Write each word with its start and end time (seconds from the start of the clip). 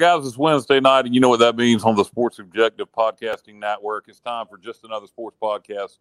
Guys, 0.00 0.26
it's 0.26 0.38
Wednesday 0.38 0.80
night, 0.80 1.04
and 1.04 1.14
you 1.14 1.20
know 1.20 1.28
what 1.28 1.40
that 1.40 1.56
means 1.56 1.84
on 1.84 1.94
the 1.94 2.04
Sports 2.04 2.38
Objective 2.38 2.90
Podcasting 2.90 3.56
Network. 3.56 4.06
It's 4.08 4.18
time 4.18 4.46
for 4.46 4.56
just 4.56 4.82
another 4.82 5.06
sports 5.06 5.36
podcast 5.42 5.98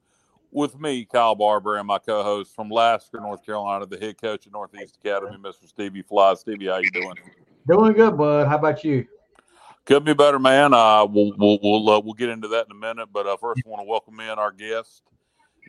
with 0.52 0.80
me, 0.80 1.04
Kyle 1.04 1.36
Barber, 1.36 1.76
and 1.76 1.86
my 1.86 1.98
co-host 1.98 2.56
from 2.56 2.70
Lasker, 2.70 3.20
North 3.20 3.46
Carolina, 3.46 3.86
the 3.86 3.98
head 3.98 4.18
coach 4.18 4.48
at 4.48 4.54
Northeast 4.54 4.98
Academy, 5.04 5.36
Mr. 5.44 5.68
Stevie 5.68 6.02
Flythe. 6.02 6.38
Stevie, 6.38 6.68
how 6.68 6.78
you 6.78 6.90
doing? 6.92 7.14
Doing 7.68 7.92
good, 7.92 8.18
bud. 8.18 8.48
How 8.48 8.58
about 8.58 8.86
you? 8.86 9.06
Could 9.84 10.06
be 10.06 10.14
better, 10.14 10.40
man. 10.40 10.74
Uh, 10.74 11.04
we'll 11.04 11.34
we'll 11.38 11.60
we'll, 11.62 11.90
uh, 11.90 12.00
we'll 12.00 12.14
get 12.14 12.30
into 12.30 12.48
that 12.48 12.68
in 12.68 12.72
a 12.72 12.80
minute, 12.80 13.10
but 13.12 13.28
uh, 13.28 13.36
first, 13.36 13.62
I 13.66 13.70
want 13.70 13.82
to 13.82 13.86
welcome 13.86 14.18
in 14.22 14.30
our 14.30 14.54
guest, 14.54 15.04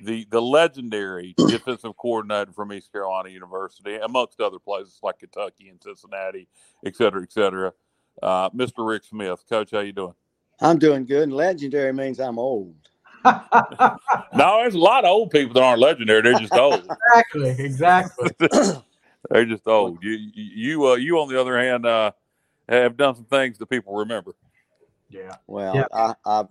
the 0.04 0.24
the 0.30 0.40
legendary 0.40 1.34
defensive 1.48 1.96
coordinator 1.96 2.52
from 2.52 2.72
East 2.72 2.92
Carolina 2.92 3.30
University, 3.30 3.96
amongst 3.96 4.40
other 4.40 4.60
places 4.60 5.00
like 5.02 5.18
Kentucky 5.18 5.68
and 5.68 5.82
Cincinnati, 5.82 6.46
et 6.87 6.94
cetera, 6.94 7.24
et 7.24 7.32
cetera. 7.32 7.72
Uh, 8.23 8.51
Mr. 8.51 8.87
Rick 8.87 9.04
Smith, 9.04 9.45
Coach, 9.49 9.71
how 9.73 9.80
you 9.80 9.93
doing? 9.93 10.15
I'm 10.60 10.79
doing 10.79 11.07
good. 11.07 11.24
And 11.24 11.32
legendary 11.32 11.93
means 11.93 12.21
I'm 12.21 12.38
old. 12.38 12.77
no, 13.24 13.38
there's 14.32 14.74
a 14.74 14.79
lot 14.79 15.04
of 15.04 15.10
old 15.10 15.30
people 15.30 15.54
that 15.54 15.62
aren't 15.62 15.80
legendary. 15.80 16.23
They're 16.23 16.38
just 16.38 16.54
old. 16.54 16.88
exactly, 17.15 17.65
exactly. 17.65 18.30
They're 19.30 19.45
just 19.45 19.66
old. 19.66 20.02
You, 20.02 20.18
you, 20.35 20.88
uh, 20.88 20.95
you, 20.95 21.18
on 21.18 21.29
the 21.29 21.38
other 21.38 21.59
hand, 21.59 21.85
uh, 21.85 22.12
have 22.68 22.96
done 22.96 23.15
some 23.15 23.27
things 23.27 23.59
that 23.59 23.66
people 23.66 23.95
remember. 23.95 24.32
Yeah. 25.10 25.37
Well, 25.46 25.77
Yeah. 25.77 25.87
I, 25.93 26.15
I 26.24 26.45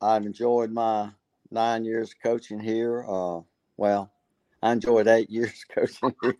I've 0.00 0.24
enjoyed 0.26 0.70
my 0.70 1.10
nine 1.50 1.84
years 1.84 2.14
coaching 2.22 2.60
here. 2.60 3.04
Uh, 3.08 3.40
well, 3.76 4.10
I 4.62 4.72
enjoyed 4.72 5.06
eight 5.06 5.30
years 5.30 5.64
coaching 5.74 6.14
here. 6.22 6.34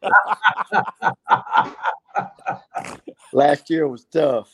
Last 3.33 3.71
year 3.71 3.87
was 3.87 4.05
tough. 4.05 4.51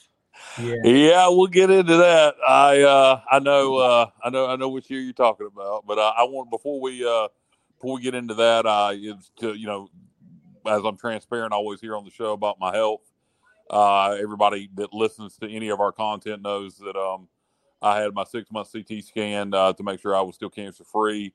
Yeah. 0.58 0.74
Yeah, 0.84 1.28
we'll 1.28 1.46
get 1.46 1.70
into 1.70 1.96
that. 1.96 2.34
I, 2.46 2.82
uh, 2.82 3.20
I 3.30 3.38
know, 3.38 3.76
uh, 3.76 4.06
I 4.22 4.30
know, 4.30 4.46
I 4.46 4.56
know 4.56 4.68
which 4.68 4.90
year 4.90 5.00
you're 5.00 5.12
talking 5.12 5.46
about. 5.46 5.86
But 5.86 5.98
uh, 5.98 6.12
I 6.16 6.24
want 6.24 6.50
before 6.50 6.80
we, 6.80 7.06
uh, 7.06 7.28
before 7.76 7.94
we 7.94 8.02
get 8.02 8.14
into 8.14 8.34
that, 8.34 8.66
uh, 8.66 8.92
is 8.94 9.30
to 9.40 9.54
you 9.54 9.66
know, 9.66 9.88
as 10.66 10.82
I'm 10.84 10.96
transparent 10.96 11.52
always 11.52 11.80
here 11.80 11.96
on 11.96 12.04
the 12.04 12.10
show 12.10 12.32
about 12.32 12.58
my 12.60 12.74
health. 12.74 13.00
Uh, 13.70 14.10
everybody 14.20 14.68
that 14.74 14.92
listens 14.92 15.38
to 15.38 15.50
any 15.50 15.70
of 15.70 15.80
our 15.80 15.90
content 15.90 16.42
knows 16.42 16.76
that 16.76 16.96
um, 16.96 17.28
I 17.80 18.00
had 18.00 18.12
my 18.12 18.24
six 18.24 18.50
month 18.52 18.70
CT 18.70 19.02
scan 19.02 19.54
uh, 19.54 19.72
to 19.72 19.82
make 19.82 20.00
sure 20.00 20.14
I 20.14 20.20
was 20.20 20.34
still 20.34 20.50
cancer 20.50 20.84
free 20.84 21.32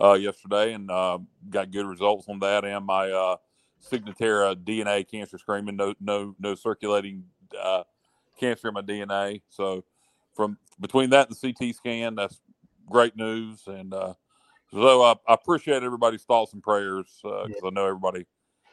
uh, 0.00 0.14
yesterday, 0.14 0.72
and 0.74 0.90
uh, 0.90 1.18
got 1.50 1.70
good 1.70 1.86
results 1.86 2.28
on 2.28 2.38
that. 2.40 2.64
And 2.64 2.86
my 2.86 3.10
uh, 3.10 3.36
Signatera 3.82 4.56
DNA 4.56 5.08
cancer 5.08 5.38
screening, 5.38 5.76
no 5.76 5.94
no 6.00 6.34
no 6.38 6.54
circulating 6.54 7.24
uh, 7.60 7.82
cancer 8.38 8.68
in 8.68 8.74
my 8.74 8.82
DNA. 8.82 9.42
So 9.48 9.84
from 10.34 10.58
between 10.80 11.10
that 11.10 11.28
and 11.28 11.36
the 11.36 11.52
CT 11.52 11.74
scan, 11.74 12.14
that's 12.14 12.40
great 12.86 13.16
news. 13.16 13.62
And 13.66 13.92
uh, 13.92 14.14
so 14.72 15.02
I, 15.02 15.14
I 15.26 15.34
appreciate 15.34 15.82
everybody's 15.82 16.22
thoughts 16.22 16.52
and 16.52 16.62
prayers 16.62 17.06
because 17.22 17.62
I 17.64 17.70
know 17.70 17.86
everybody, 17.86 18.26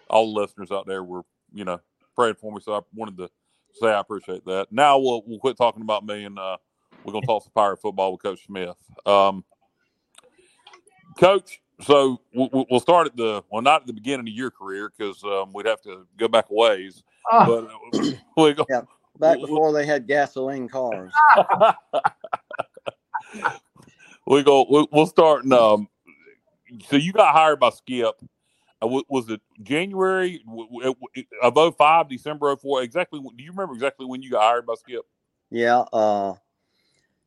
all 0.09 0.33
the 0.33 0.41
listeners 0.41 0.71
out 0.71 0.85
there, 0.85 1.03
were 1.03 1.23
you 1.53 1.65
know 1.65 1.79
praying 2.15 2.35
for 2.35 2.51
me. 2.51 2.59
So 2.61 2.73
I 2.73 2.81
wanted 2.93 3.17
to 3.17 3.29
say 3.73 3.87
I 3.87 3.99
appreciate 3.99 4.45
that. 4.45 4.67
Now 4.71 4.97
we'll 4.97 5.23
we'll 5.25 5.39
quit 5.39 5.57
talking 5.57 5.81
about 5.81 6.05
me 6.05 6.25
and 6.25 6.37
uh, 6.37 6.57
we're 7.03 7.13
gonna 7.13 7.25
talk 7.25 7.43
some 7.43 7.51
pirate 7.53 7.81
football 7.81 8.11
with 8.11 8.23
Coach 8.23 8.45
Smith. 8.45 8.77
Um, 9.05 9.43
Coach, 11.17 11.61
so 11.81 12.19
we- 12.33 12.49
we- 12.51 12.65
we'll 12.69 12.79
start 12.79 13.07
at 13.07 13.15
the 13.15 13.43
well, 13.49 13.61
not 13.61 13.81
at 13.81 13.87
the 13.87 13.93
beginning 13.93 14.27
of 14.27 14.33
your 14.33 14.51
career 14.51 14.91
because 14.95 15.23
um, 15.23 15.51
we'd 15.53 15.65
have 15.65 15.81
to 15.81 16.05
go 16.17 16.27
back 16.27 16.45
a 16.49 16.53
ways. 16.53 17.03
Oh, 17.31 17.45
But 17.91 17.99
uh, 17.99 18.13
we 18.37 18.53
go, 18.53 18.65
Back 19.17 19.37
Well, 19.37 19.47
before 19.47 19.73
they 19.73 19.85
had 19.85 20.07
gasoline 20.07 20.67
cars. 20.67 21.13
we 24.27 24.43
go. 24.43 24.65
we- 24.69 24.87
We'll 24.91 25.07
start. 25.07 25.45
In, 25.45 25.53
um, 25.53 25.87
so 26.87 26.95
you 26.97 27.13
got 27.13 27.33
hired 27.33 27.59
by 27.59 27.69
Skip. 27.69 28.15
Uh, 28.81 28.87
Was 29.09 29.29
it 29.29 29.39
January 29.63 30.41
w- 30.45 30.67
w- 30.69 30.95
of 31.41 31.75
05, 31.77 32.09
December 32.09 32.53
04? 32.57 32.81
Exactly. 32.83 33.19
Do 33.21 33.43
you 33.43 33.51
remember 33.51 33.73
exactly 33.73 34.05
when 34.05 34.21
you 34.21 34.29
got 34.31 34.41
hired 34.41 34.65
by 34.65 34.73
Skip? 34.75 35.05
Yeah. 35.49 35.85
Uh, 35.93 36.33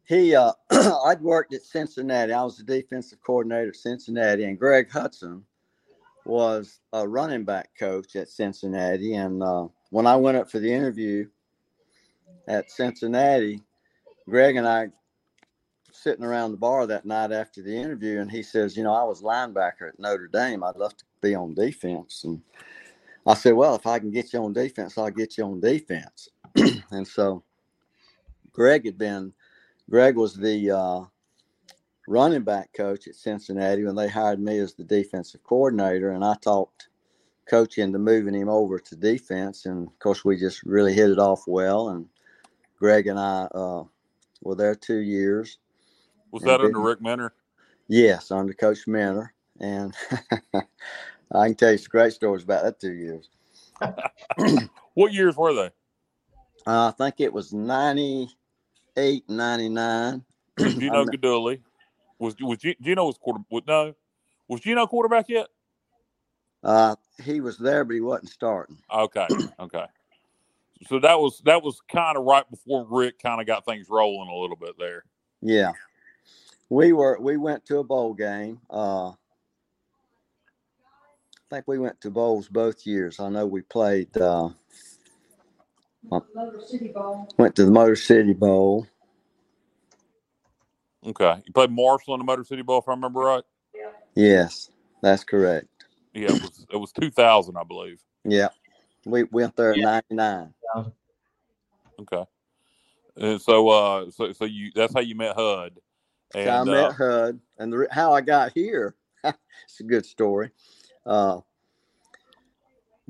he, 0.08 0.34
uh, 0.34 0.52
I'd 0.70 1.20
worked 1.20 1.52
at 1.52 1.62
Cincinnati. 1.62 2.32
I 2.32 2.42
was 2.42 2.56
the 2.56 2.64
defensive 2.64 3.20
coordinator 3.20 3.68
at 3.68 3.76
Cincinnati, 3.76 4.44
and 4.44 4.58
Greg 4.58 4.90
Hudson 4.90 5.44
was 6.24 6.80
a 6.94 7.06
running 7.06 7.44
back 7.44 7.70
coach 7.78 8.16
at 8.16 8.28
Cincinnati. 8.28 9.14
And 9.14 9.42
uh, 9.42 9.68
when 9.90 10.06
I 10.06 10.16
went 10.16 10.38
up 10.38 10.50
for 10.50 10.60
the 10.60 10.72
interview 10.72 11.28
at 12.48 12.70
Cincinnati, 12.70 13.62
Greg 14.26 14.56
and 14.56 14.66
I 14.66 14.88
sitting 15.92 16.24
around 16.24 16.52
the 16.52 16.56
bar 16.56 16.86
that 16.86 17.04
night 17.04 17.32
after 17.32 17.62
the 17.62 17.76
interview, 17.76 18.20
and 18.20 18.30
he 18.30 18.42
says, 18.42 18.78
"You 18.78 18.84
know, 18.84 18.94
I 18.94 19.04
was 19.04 19.20
linebacker 19.20 19.88
at 19.88 19.98
Notre 19.98 20.28
Dame. 20.28 20.64
I'd 20.64 20.76
love 20.76 20.96
to 20.96 21.04
be 21.20 21.34
on 21.34 21.54
defense." 21.54 22.24
And 22.24 22.40
I 23.26 23.34
said, 23.34 23.54
"Well, 23.54 23.74
if 23.74 23.86
I 23.86 23.98
can 23.98 24.10
get 24.10 24.32
you 24.32 24.42
on 24.42 24.54
defense, 24.54 24.96
I'll 24.96 25.10
get 25.10 25.36
you 25.36 25.44
on 25.44 25.60
defense." 25.60 26.30
and 26.90 27.06
so 27.06 27.42
Greg 28.52 28.86
had 28.86 28.98
been, 28.98 29.32
Greg 29.90 30.16
was 30.16 30.34
the 30.34 30.70
uh, 30.70 31.00
running 32.06 32.42
back 32.42 32.72
coach 32.74 33.08
at 33.08 33.14
Cincinnati 33.14 33.84
when 33.84 33.94
they 33.94 34.08
hired 34.08 34.40
me 34.40 34.58
as 34.58 34.74
the 34.74 34.84
defensive 34.84 35.42
coordinator, 35.44 36.10
and 36.10 36.24
I 36.24 36.34
talked 36.40 36.88
coach 37.48 37.78
into 37.78 37.98
moving 37.98 38.34
him 38.34 38.48
over 38.48 38.78
to 38.78 38.96
defense, 38.96 39.66
and 39.66 39.86
of 39.86 39.98
course 39.98 40.24
we 40.24 40.38
just 40.38 40.62
really 40.64 40.92
hit 40.92 41.10
it 41.10 41.18
off 41.18 41.44
well. 41.46 41.88
And 41.88 42.06
Greg 42.78 43.06
and 43.06 43.18
I 43.18 43.48
uh, 43.54 43.84
were 44.42 44.54
there 44.54 44.74
two 44.74 44.98
years. 44.98 45.58
Was 46.30 46.42
that 46.42 46.60
under 46.60 46.80
Rick 46.80 47.00
Minter? 47.00 47.32
Yes, 47.88 48.30
under 48.30 48.52
Coach 48.52 48.86
Mentor, 48.86 49.32
and 49.60 49.94
I 51.32 51.46
can 51.46 51.54
tell 51.54 51.72
you 51.72 51.78
some 51.78 51.88
great 51.90 52.12
stories 52.12 52.44
about 52.44 52.64
that 52.64 52.80
two 52.80 52.92
years. 52.92 53.30
What 54.94 55.12
years 55.12 55.36
were 55.36 55.54
they? 55.54 55.70
Uh, 56.66 56.88
I 56.88 56.90
think 56.98 57.20
it 57.20 57.32
was 57.32 57.52
98, 58.98 59.30
99. 59.30 60.24
Gino 60.78 61.04
I'm- 61.04 61.06
Was 62.18 62.34
was 62.40 62.58
Gino 62.58 63.06
was 63.06 63.18
quarter? 63.18 63.40
Was, 63.50 63.62
no, 63.66 63.94
was 64.48 64.60
Gino 64.60 64.86
quarterback 64.86 65.28
yet? 65.28 65.48
Uh, 66.64 66.96
he 67.22 67.40
was 67.40 67.58
there, 67.58 67.84
but 67.84 67.94
he 67.94 68.00
wasn't 68.00 68.30
starting. 68.30 68.78
Okay, 68.92 69.28
okay. 69.60 69.86
So 70.88 70.98
that 71.00 71.18
was 71.18 71.40
that 71.44 71.62
was 71.62 71.80
kind 71.90 72.16
of 72.16 72.24
right 72.24 72.48
before 72.50 72.86
Rick 72.90 73.20
kind 73.20 73.40
of 73.40 73.46
got 73.46 73.64
things 73.64 73.88
rolling 73.88 74.28
a 74.30 74.36
little 74.36 74.56
bit 74.56 74.74
there. 74.78 75.04
Yeah. 75.42 75.72
We 76.70 76.92
were 76.92 77.18
we 77.20 77.36
went 77.36 77.64
to 77.66 77.78
a 77.78 77.84
bowl 77.84 78.14
game. 78.14 78.60
Uh 78.70 79.10
I 79.10 79.14
think 81.50 81.68
we 81.68 81.78
went 81.78 82.00
to 82.02 82.10
bowls 82.10 82.48
both 82.48 82.86
years. 82.86 83.20
I 83.20 83.28
know 83.28 83.46
we 83.46 83.62
played 83.62 84.16
uh 84.16 84.50
Motor 86.10 86.60
City 86.66 86.88
Bowl. 86.88 87.28
went 87.38 87.56
to 87.56 87.64
the 87.64 87.70
Motor 87.70 87.96
City 87.96 88.32
Bowl. 88.32 88.86
Okay, 91.06 91.40
you 91.46 91.52
played 91.52 91.70
Marshall 91.70 92.14
in 92.14 92.20
the 92.20 92.24
Motor 92.24 92.44
City 92.44 92.62
Bowl, 92.62 92.78
if 92.80 92.88
I 92.88 92.92
remember 92.92 93.20
right. 93.20 93.44
Yes, 94.14 94.70
that's 95.02 95.24
correct. 95.24 95.68
Yeah, 96.12 96.30
it 96.30 96.42
was 96.42 96.66
it 96.72 96.76
was 96.76 96.92
two 96.92 97.10
thousand, 97.10 97.56
I 97.56 97.64
believe. 97.64 98.00
Yeah. 98.24 98.48
We 99.06 99.24
went 99.24 99.56
there 99.56 99.72
in 99.72 99.80
ninety 99.82 100.14
nine. 100.14 100.54
Okay, 102.00 102.24
and 103.16 103.40
so 103.40 103.68
uh, 103.68 104.10
so 104.10 104.32
so 104.32 104.44
you 104.44 104.70
that's 104.74 104.92
how 104.92 105.00
you 105.00 105.14
met 105.14 105.36
Hud, 105.36 105.78
and 106.34 106.44
so 106.44 106.50
I 106.50 106.64
met 106.64 106.90
uh, 106.90 106.92
HUD 106.92 107.40
and 107.58 107.72
the, 107.72 107.88
how 107.90 108.12
I 108.12 108.20
got 108.20 108.52
here. 108.52 108.94
it's 109.24 109.80
a 109.80 109.84
good 109.84 110.04
story. 110.06 110.50
Uh 111.06 111.40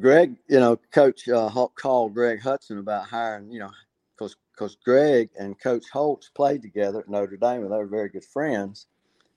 Greg, 0.00 0.36
you 0.48 0.60
know, 0.60 0.76
Coach 0.92 1.28
uh, 1.28 1.48
Ho- 1.48 1.72
called 1.76 2.14
Greg 2.14 2.40
Hudson 2.42 2.78
about 2.78 3.06
hiring, 3.08 3.50
you 3.52 3.60
know, 3.60 3.70
because 4.16 4.36
because 4.52 4.76
Greg 4.84 5.30
and 5.38 5.58
Coach 5.60 5.86
Holtz 5.92 6.30
played 6.30 6.62
together 6.62 7.00
at 7.00 7.08
Notre 7.08 7.36
Dame, 7.36 7.62
and 7.62 7.72
they 7.72 7.76
were 7.78 7.86
very 7.86 8.08
good 8.10 8.24
friends. 8.24 8.86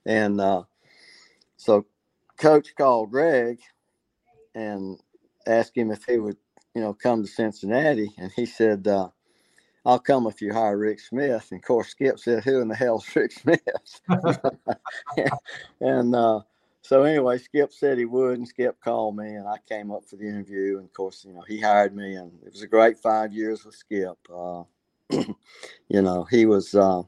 And 0.05 0.41
uh, 0.41 0.63
so, 1.57 1.85
Coach 2.37 2.75
called 2.77 3.11
Greg 3.11 3.59
and 4.55 4.99
asked 5.47 5.77
him 5.77 5.91
if 5.91 6.03
he 6.05 6.17
would 6.19 6.37
you 6.75 6.81
know, 6.81 6.93
come 6.93 7.21
to 7.23 7.27
Cincinnati, 7.29 8.09
and 8.17 8.31
he 8.35 8.45
said, 8.45 8.87
uh, 8.87 9.09
"I'll 9.85 9.99
come 9.99 10.27
if 10.27 10.41
you 10.41 10.53
hire 10.53 10.77
Rick 10.77 10.99
Smith." 11.01 11.47
And 11.51 11.59
of 11.59 11.65
course, 11.65 11.89
Skip 11.89 12.19
said, 12.19 12.43
"Who 12.45 12.61
in 12.61 12.69
the 12.69 12.75
hell's 12.75 13.05
Rick 13.15 13.33
Smith?" 13.33 13.61
and 15.81 16.15
uh, 16.15 16.41
so 16.81 17.03
anyway, 17.03 17.37
Skip 17.37 17.71
said 17.71 17.97
he 17.97 18.05
would, 18.05 18.37
and 18.37 18.47
Skip 18.47 18.79
called 18.81 19.15
me, 19.15 19.35
and 19.35 19.47
I 19.47 19.57
came 19.69 19.91
up 19.91 20.03
for 20.05 20.15
the 20.15 20.27
interview. 20.27 20.77
And 20.77 20.85
of 20.85 20.93
course, 20.93 21.23
you 21.25 21.33
know, 21.33 21.43
he 21.47 21.59
hired 21.59 21.95
me, 21.95 22.15
and 22.15 22.31
it 22.45 22.51
was 22.51 22.63
a 22.63 22.67
great 22.67 22.97
five 22.97 23.31
years 23.31 23.63
with 23.63 23.75
Skip. 23.75 24.17
Uh, 24.33 24.63
you 25.09 26.01
know, 26.01 26.23
he 26.29 26.45
was 26.45 26.73
uh, 26.73 27.03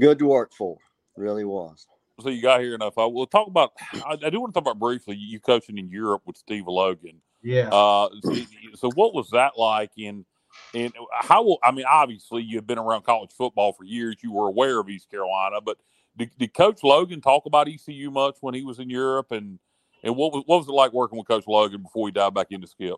good 0.00 0.18
to 0.18 0.26
work 0.26 0.52
for, 0.52 0.78
really 1.16 1.44
was. 1.44 1.86
So 2.20 2.30
you 2.30 2.42
got 2.42 2.60
here 2.60 2.74
enough. 2.74 2.98
I 2.98 3.06
will 3.06 3.26
talk 3.26 3.46
about. 3.46 3.72
I, 4.04 4.16
I, 4.24 4.30
do 4.30 4.40
want 4.40 4.52
to 4.52 4.60
talk 4.60 4.68
about 4.68 4.80
briefly 4.80 5.14
you 5.14 5.38
coaching 5.38 5.78
in 5.78 5.88
Europe 5.88 6.22
with 6.26 6.36
Steve 6.36 6.66
Logan. 6.66 7.20
Yeah. 7.42 7.68
Uh, 7.68 8.08
so, 8.24 8.34
so, 8.74 8.90
what 8.94 9.14
was 9.14 9.30
that 9.30 9.52
like? 9.56 9.92
In 9.96 10.24
and 10.74 10.92
how? 11.12 11.58
I 11.62 11.70
mean, 11.70 11.84
obviously 11.88 12.42
you 12.42 12.56
have 12.56 12.66
been 12.66 12.78
around 12.78 13.04
college 13.04 13.30
football 13.30 13.72
for 13.72 13.84
years. 13.84 14.16
You 14.22 14.32
were 14.32 14.48
aware 14.48 14.80
of 14.80 14.88
East 14.88 15.08
Carolina, 15.08 15.60
but 15.60 15.78
did, 16.18 16.30
did 16.36 16.54
Coach 16.54 16.82
Logan 16.82 17.20
talk 17.20 17.46
about 17.46 17.68
ECU 17.68 18.10
much 18.10 18.36
when 18.40 18.54
he 18.54 18.64
was 18.64 18.78
in 18.78 18.90
Europe? 18.90 19.32
And 19.32 19.58
and 20.02 20.16
what 20.16 20.32
was 20.32 20.42
what 20.46 20.58
was 20.58 20.68
it 20.68 20.72
like 20.72 20.92
working 20.92 21.18
with 21.18 21.28
Coach 21.28 21.46
Logan 21.46 21.82
before 21.82 22.08
he 22.08 22.12
dived 22.12 22.34
back 22.34 22.48
into 22.50 22.66
Skip? 22.66 22.96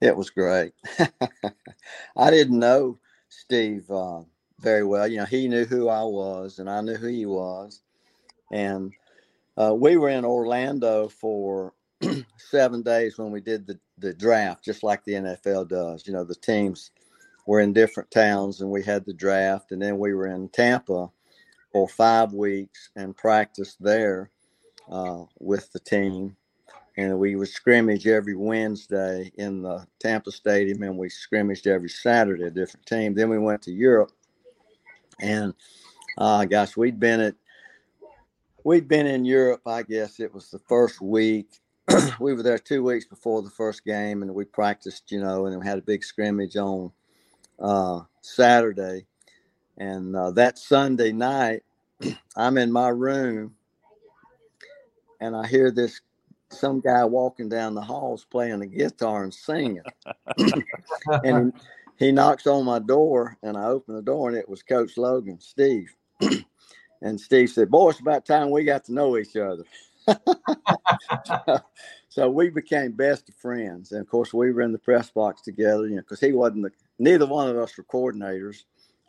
It 0.00 0.16
was 0.16 0.30
great. 0.30 0.72
I 2.16 2.30
didn't 2.30 2.58
know 2.58 2.98
Steve 3.28 3.90
uh, 3.90 4.20
very 4.58 4.84
well. 4.84 5.06
You 5.08 5.18
know, 5.18 5.24
he 5.24 5.48
knew 5.48 5.64
who 5.64 5.88
I 5.88 6.02
was, 6.02 6.58
and 6.58 6.70
I 6.70 6.80
knew 6.80 6.94
who 6.94 7.08
he 7.08 7.26
was. 7.26 7.82
And 8.52 8.92
uh, 9.56 9.74
we 9.74 9.96
were 9.96 10.08
in 10.08 10.24
Orlando 10.24 11.08
for 11.08 11.74
seven 12.38 12.82
days 12.82 13.18
when 13.18 13.30
we 13.30 13.40
did 13.40 13.66
the, 13.66 13.78
the 13.98 14.14
draft, 14.14 14.64
just 14.64 14.82
like 14.82 15.04
the 15.04 15.12
NFL 15.12 15.68
does. 15.68 16.06
You 16.06 16.14
know, 16.14 16.24
the 16.24 16.34
teams 16.34 16.92
were 17.46 17.60
in 17.60 17.74
different 17.74 18.10
towns, 18.10 18.62
and 18.62 18.70
we 18.70 18.82
had 18.82 19.04
the 19.04 19.12
draft, 19.12 19.70
and 19.70 19.82
then 19.82 19.98
we 19.98 20.14
were 20.14 20.28
in 20.28 20.48
Tampa 20.48 21.10
for 21.72 21.88
five 21.88 22.32
weeks 22.32 22.90
and 22.96 23.16
practice 23.16 23.76
there 23.80 24.30
uh, 24.90 25.24
with 25.38 25.72
the 25.72 25.80
team. 25.80 26.36
And 26.96 27.18
we 27.18 27.36
would 27.36 27.48
scrimmage 27.48 28.06
every 28.06 28.34
Wednesday 28.34 29.30
in 29.36 29.62
the 29.62 29.86
Tampa 30.00 30.32
Stadium, 30.32 30.82
and 30.82 30.98
we 30.98 31.08
scrimmaged 31.08 31.66
every 31.66 31.88
Saturday 31.88 32.44
a 32.44 32.50
different 32.50 32.84
team. 32.86 33.14
Then 33.14 33.30
we 33.30 33.38
went 33.38 33.62
to 33.62 33.72
Europe, 33.72 34.12
and 35.20 35.54
uh, 36.18 36.44
gosh, 36.44 36.76
we'd 36.76 37.00
been 37.00 37.20
at 37.20 37.34
we'd 38.64 38.88
been 38.88 39.06
in 39.06 39.24
Europe. 39.24 39.62
I 39.66 39.82
guess 39.82 40.20
it 40.20 40.34
was 40.34 40.50
the 40.50 40.58
first 40.58 41.00
week. 41.00 41.60
we 42.20 42.34
were 42.34 42.42
there 42.42 42.58
two 42.58 42.82
weeks 42.82 43.06
before 43.06 43.40
the 43.42 43.50
first 43.50 43.84
game, 43.84 44.22
and 44.22 44.34
we 44.34 44.44
practiced, 44.44 45.10
you 45.10 45.20
know, 45.20 45.46
and 45.46 45.58
we 45.58 45.66
had 45.66 45.78
a 45.78 45.82
big 45.82 46.04
scrimmage 46.04 46.56
on 46.56 46.92
uh, 47.58 48.00
Saturday. 48.20 49.06
And 49.80 50.14
uh, 50.14 50.30
that 50.32 50.58
Sunday 50.58 51.10
night, 51.10 51.62
I'm 52.36 52.58
in 52.58 52.70
my 52.70 52.90
room, 52.90 53.54
and 55.20 55.34
I 55.34 55.46
hear 55.46 55.70
this 55.70 56.02
some 56.50 56.80
guy 56.80 57.04
walking 57.04 57.48
down 57.48 57.74
the 57.74 57.80
halls 57.80 58.26
playing 58.30 58.58
the 58.60 58.66
guitar 58.66 59.24
and 59.24 59.32
singing. 59.32 59.82
and 61.24 61.54
he, 61.98 62.06
he 62.06 62.12
knocks 62.12 62.46
on 62.46 62.66
my 62.66 62.78
door, 62.78 63.38
and 63.42 63.56
I 63.56 63.64
open 63.64 63.94
the 63.94 64.02
door, 64.02 64.28
and 64.28 64.36
it 64.36 64.48
was 64.48 64.62
Coach 64.62 64.98
Logan, 64.98 65.40
Steve. 65.40 65.94
and 67.02 67.18
Steve 67.18 67.48
said, 67.48 67.70
"Boy, 67.70 67.90
it's 67.90 68.00
about 68.00 68.26
time 68.26 68.50
we 68.50 68.64
got 68.64 68.84
to 68.84 68.92
know 68.92 69.16
each 69.16 69.34
other." 69.36 69.64
so 72.10 72.28
we 72.28 72.50
became 72.50 72.92
best 72.92 73.30
of 73.30 73.34
friends, 73.36 73.92
and 73.92 74.02
of 74.02 74.08
course, 74.08 74.34
we 74.34 74.52
were 74.52 74.60
in 74.60 74.72
the 74.72 74.78
press 74.78 75.10
box 75.10 75.40
together. 75.40 75.86
You 75.86 75.96
know, 75.96 76.02
because 76.02 76.20
he 76.20 76.32
wasn't 76.32 76.64
the 76.64 76.72
neither 76.98 77.24
one 77.24 77.48
of 77.48 77.56
us 77.56 77.78
were 77.78 77.84
coordinators. 77.84 78.64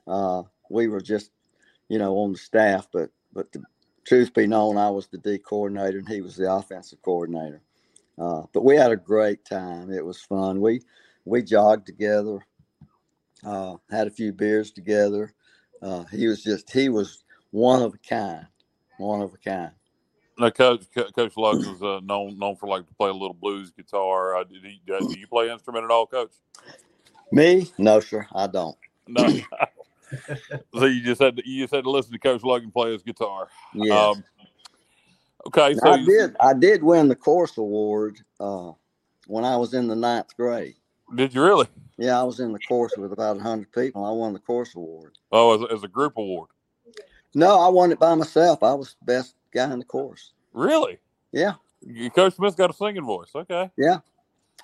Uh, 0.07 0.43
we 0.71 0.87
were 0.87 1.01
just, 1.01 1.31
you 1.89 1.99
know, 1.99 2.15
on 2.17 2.33
the 2.33 2.37
staff. 2.37 2.87
But 2.91 3.09
but 3.33 3.51
the 3.51 3.63
truth 4.05 4.33
be 4.33 4.47
known, 4.47 4.77
I 4.77 4.89
was 4.89 5.07
the 5.07 5.17
D 5.17 5.37
coordinator, 5.37 5.99
and 5.99 6.09
he 6.09 6.21
was 6.21 6.35
the 6.35 6.51
offensive 6.51 7.01
coordinator. 7.01 7.61
Uh, 8.17 8.43
but 8.53 8.63
we 8.63 8.75
had 8.75 8.91
a 8.91 8.97
great 8.97 9.45
time. 9.45 9.91
It 9.91 10.05
was 10.05 10.21
fun. 10.21 10.61
We 10.61 10.81
we 11.25 11.43
jogged 11.43 11.85
together, 11.85 12.45
uh, 13.45 13.75
had 13.89 14.07
a 14.07 14.11
few 14.11 14.31
beers 14.31 14.71
together. 14.71 15.33
Uh, 15.81 16.03
he 16.05 16.27
was 16.27 16.43
just 16.43 16.71
he 16.71 16.89
was 16.89 17.23
one 17.51 17.81
of 17.81 17.93
a 17.93 17.97
kind, 17.97 18.47
one 18.97 19.21
of 19.21 19.33
a 19.33 19.37
kind. 19.37 19.71
Now, 20.37 20.49
Coach 20.49 20.85
Coach 21.15 21.33
Lux 21.37 21.65
was 21.65 21.81
uh, 21.81 21.99
known 22.03 22.37
known 22.37 22.55
for 22.55 22.67
like 22.67 22.87
to 22.87 22.93
play 22.95 23.09
a 23.09 23.13
little 23.13 23.33
blues 23.39 23.71
guitar. 23.71 24.37
Uh, 24.37 24.43
did 24.43 24.63
he, 24.63 24.81
uh, 24.93 25.01
do 25.01 25.17
you 25.17 25.27
play 25.27 25.49
instrument 25.49 25.85
at 25.85 25.91
all, 25.91 26.07
Coach? 26.07 26.31
Me? 27.31 27.71
No, 27.77 27.99
sir, 27.99 28.27
I 28.33 28.47
don't. 28.47 28.77
No. 29.07 29.27
so 30.75 30.85
you 30.85 31.01
just 31.01 31.21
had 31.21 31.37
to, 31.37 31.47
you 31.47 31.63
just 31.63 31.73
had 31.73 31.83
to 31.83 31.91
listen 31.91 32.11
to 32.13 32.19
Coach 32.19 32.43
Logan 32.43 32.71
play 32.71 32.91
his 32.91 33.03
guitar. 33.03 33.47
Yeah. 33.73 34.09
Um, 34.09 34.23
okay, 35.47 35.75
so 35.75 35.89
I 35.89 35.95
you, 35.97 36.05
did. 36.05 36.35
I 36.39 36.53
did 36.53 36.83
win 36.83 37.07
the 37.07 37.15
course 37.15 37.57
award 37.57 38.19
uh, 38.39 38.71
when 39.27 39.45
I 39.45 39.55
was 39.57 39.73
in 39.73 39.87
the 39.87 39.95
ninth 39.95 40.35
grade. 40.35 40.75
Did 41.15 41.33
you 41.33 41.43
really? 41.43 41.67
Yeah, 41.97 42.19
I 42.19 42.23
was 42.23 42.39
in 42.39 42.51
the 42.51 42.59
course 42.59 42.93
with 42.97 43.11
about 43.11 43.39
hundred 43.39 43.71
people. 43.71 44.05
I 44.05 44.11
won 44.11 44.33
the 44.33 44.39
course 44.39 44.75
award. 44.75 45.17
Oh, 45.31 45.55
as, 45.55 45.71
as 45.77 45.83
a 45.83 45.87
group 45.87 46.17
award. 46.17 46.49
No, 47.33 47.59
I 47.59 47.69
won 47.69 47.91
it 47.91 47.99
by 47.99 48.15
myself. 48.15 48.63
I 48.63 48.73
was 48.73 48.95
the 48.99 49.05
best 49.05 49.35
guy 49.53 49.71
in 49.71 49.79
the 49.79 49.85
course. 49.85 50.33
Really? 50.53 50.97
Yeah. 51.31 51.53
Coach 52.13 52.35
Smith's 52.35 52.55
got 52.55 52.69
a 52.69 52.73
singing 52.73 53.05
voice. 53.05 53.31
Okay. 53.33 53.69
Yeah. 53.77 53.99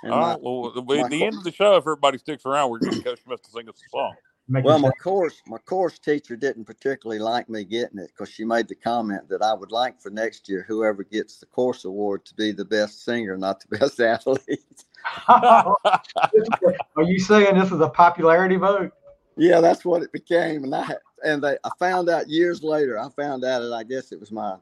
And 0.03 0.13
All 0.13 0.19
my, 0.19 0.31
right. 0.31 0.41
Well, 0.41 1.03
at 1.05 1.09
the 1.09 1.23
end 1.23 1.35
of 1.35 1.43
the 1.43 1.51
show, 1.51 1.75
if 1.75 1.83
everybody 1.83 2.17
sticks 2.17 2.45
around, 2.45 2.69
we're 2.69 2.79
going 2.79 2.93
to 2.93 3.03
Coach 3.03 3.23
Smith 3.23 3.41
to 3.43 3.49
sing 3.49 3.67
us 3.69 3.75
a 3.75 3.89
song. 3.89 4.15
Well, 4.49 4.79
my 4.79 4.91
course 4.91 5.41
my 5.45 5.57
course 5.57 5.99
teacher 5.99 6.35
didn't 6.35 6.65
particularly 6.65 7.19
like 7.19 7.49
me 7.49 7.63
getting 7.63 7.99
it 7.99 8.11
because 8.13 8.33
she 8.33 8.45
made 8.45 8.67
the 8.67 8.75
comment 8.75 9.27
that 9.29 9.41
I 9.41 9.53
would 9.53 9.71
like 9.71 10.01
for 10.01 10.09
next 10.09 10.47
year 10.47 10.63
whoever 10.67 11.03
gets 11.03 11.37
the 11.37 11.45
course 11.47 11.85
award 11.85 12.25
to 12.25 12.35
be 12.35 12.51
the 12.51 12.65
best 12.65 13.03
singer, 13.03 13.37
not 13.37 13.61
the 13.61 13.77
best 13.79 13.99
athlete. 13.99 14.85
Are 15.27 17.03
you 17.03 17.19
saying 17.19 17.57
this 17.57 17.71
is 17.71 17.81
a 17.81 17.89
popularity 17.89 18.55
vote? 18.55 18.91
Yeah, 19.35 19.61
that's 19.61 19.85
what 19.85 20.01
it 20.01 20.11
became, 20.11 20.63
and 20.63 20.73
I 20.73 20.95
and 21.23 21.43
they, 21.43 21.57
I 21.63 21.69
found 21.77 22.09
out 22.09 22.29
years 22.29 22.63
later. 22.63 22.97
I 22.97 23.09
found 23.09 23.43
out 23.43 23.59
that 23.59 23.73
I 23.73 23.83
guess 23.83 24.11
it 24.11 24.19
was 24.19 24.31
my 24.31 24.55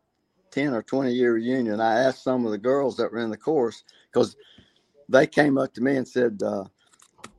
ten 0.52 0.74
or 0.74 0.82
twenty 0.82 1.14
year 1.14 1.34
reunion. 1.34 1.80
I 1.80 2.00
asked 2.00 2.24
some 2.24 2.46
of 2.46 2.52
the 2.52 2.58
girls 2.58 2.98
that 2.98 3.12
were 3.12 3.20
in 3.20 3.30
the 3.30 3.38
course 3.38 3.84
because 4.12 4.36
they 5.08 5.28
came 5.28 5.58
up 5.58 5.74
to 5.76 5.82
me 5.82 5.96
and 5.96 6.08
said, 6.08 6.42
uh, 6.44 6.66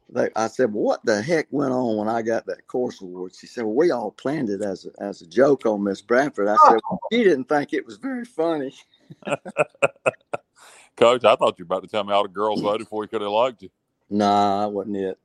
they, 0.08 0.28
I 0.36 0.46
said, 0.48 0.72
well, 0.72 0.84
"What 0.84 1.04
the 1.04 1.20
heck 1.20 1.48
went 1.50 1.72
on 1.72 1.96
when 1.96 2.08
I 2.08 2.22
got 2.22 2.46
that 2.46 2.66
course 2.66 3.00
award?" 3.00 3.34
She 3.34 3.46
said, 3.46 3.64
"Well, 3.64 3.74
we 3.74 3.90
all 3.90 4.12
planned 4.12 4.50
it 4.50 4.62
as 4.62 4.86
a, 4.86 5.02
as 5.02 5.22
a 5.22 5.26
joke 5.26 5.66
on 5.66 5.82
Miss 5.82 6.00
Bradford." 6.00 6.48
I 6.48 6.56
said, 6.68 6.78
well, 6.88 7.00
"She 7.12 7.24
didn't 7.24 7.48
think 7.48 7.72
it 7.72 7.84
was 7.84 7.96
very 7.96 8.24
funny." 8.24 8.74
Coach, 10.96 11.24
I 11.24 11.36
thought 11.36 11.58
you 11.58 11.64
were 11.64 11.76
about 11.76 11.82
to 11.82 11.88
tell 11.88 12.04
me 12.04 12.12
all 12.12 12.22
the 12.22 12.28
girls 12.28 12.62
voted 12.62 12.88
for 12.88 13.04
you 13.04 13.08
could 13.08 13.20
have 13.20 13.30
liked 13.30 13.62
you. 13.62 13.70
Nah, 14.08 14.60
that 14.60 14.72
wasn't 14.72 14.96
it. 14.96 15.18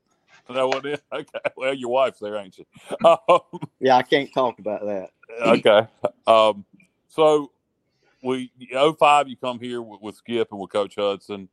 That 0.50 0.68
wasn't 0.68 0.86
it. 0.86 1.02
Okay. 1.14 1.40
Well, 1.56 1.74
your 1.74 1.90
wife's 1.90 2.20
there, 2.20 2.36
ain't 2.36 2.56
she? 2.56 2.66
Um, 3.06 3.40
yeah, 3.80 3.98
I 3.98 4.04
can't 4.04 4.34
talk 4.34 4.60
about 4.60 4.82
that. 4.86 5.10
okay. 5.42 5.88
Um, 6.28 6.66
so 7.08 7.52
we 8.24 8.52
05, 8.72 9.28
you 9.28 9.38
come 9.38 9.60
here 9.60 9.82
with, 9.82 10.02
with 10.02 10.16
Skip 10.16 10.50
and 10.52 10.60
with 10.60 10.72
Coach 10.72 10.96
Hudson. 10.96 11.50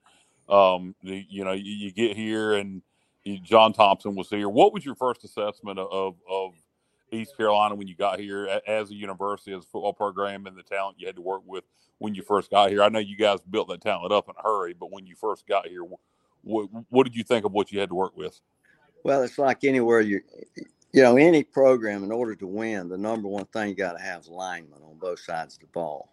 Um, 0.49 0.94
the, 1.02 1.25
you 1.28 1.44
know, 1.44 1.52
you, 1.52 1.73
you, 1.73 1.92
get 1.92 2.16
here 2.16 2.54
and 2.54 2.80
John 3.37 3.73
Thompson 3.73 4.14
was 4.14 4.28
here. 4.28 4.49
What 4.49 4.73
was 4.73 4.85
your 4.85 4.94
first 4.94 5.25
assessment 5.25 5.78
of, 5.78 6.16
of 6.28 6.54
East 7.12 7.37
Carolina 7.37 7.75
when 7.75 7.88
you 7.88 7.94
got 7.97 8.18
here 8.20 8.61
as 8.66 8.90
a 8.90 8.94
university, 8.94 9.52
as 9.52 9.64
a 9.64 9.66
football 9.66 9.92
program, 9.92 10.47
and 10.47 10.56
the 10.56 10.62
talent 10.62 10.97
you 10.99 11.06
had 11.06 11.16
to 11.16 11.23
work 11.23 11.42
with 11.47 11.64
when 11.99 12.14
you 12.14 12.23
first 12.23 12.50
got 12.50 12.70
here? 12.70 12.82
I 12.82 12.88
know 12.88 12.99
you 12.99 13.16
guys 13.16 13.40
built 13.42 13.68
that 13.68 13.82
talent 13.82 14.12
up 14.12 14.28
in 14.28 14.35
a 14.38 14.42
hurry, 14.42 14.75
but 14.75 14.92
when 14.92 15.06
you 15.06 15.14
first 15.14 15.47
got 15.47 15.66
here, 15.66 15.82
what, 16.42 16.68
what 16.88 17.04
did 17.04 17.16
you 17.16 17.25
think 17.25 17.44
of 17.44 17.52
what 17.52 17.73
you 17.73 17.80
had 17.80 17.90
to 17.90 17.94
work 17.94 18.16
with? 18.16 18.40
Well, 19.04 19.23
it's 19.23 19.38
like 19.38 19.64
anywhere 19.64 20.00
you, 20.00 20.20
you 20.92 21.02
know, 21.02 21.16
any 21.16 21.42
program 21.44 22.04
in 22.04 22.12
order 22.12 22.35
to 22.37 22.47
win, 22.47 22.88
the 22.88 22.99
number 22.99 23.28
one 23.28 23.47
thing 23.47 23.70
you 23.70 23.75
got 23.75 23.92
to 23.92 24.02
have 24.02 24.23
is 24.23 24.28
linemen 24.28 24.80
on 24.82 24.99
both 24.99 25.20
sides 25.20 25.54
of 25.54 25.61
the 25.61 25.66
ball, 25.68 26.12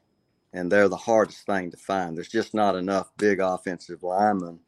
and 0.53 0.71
they're 0.71 0.89
the 0.89 0.97
hardest 0.97 1.45
thing 1.45 1.71
to 1.71 1.77
find. 1.77 2.15
There's 2.15 2.29
just 2.29 2.53
not 2.53 2.75
enough 2.75 3.11
big 3.17 3.39
offensive 3.39 4.03
linemen 4.03 4.59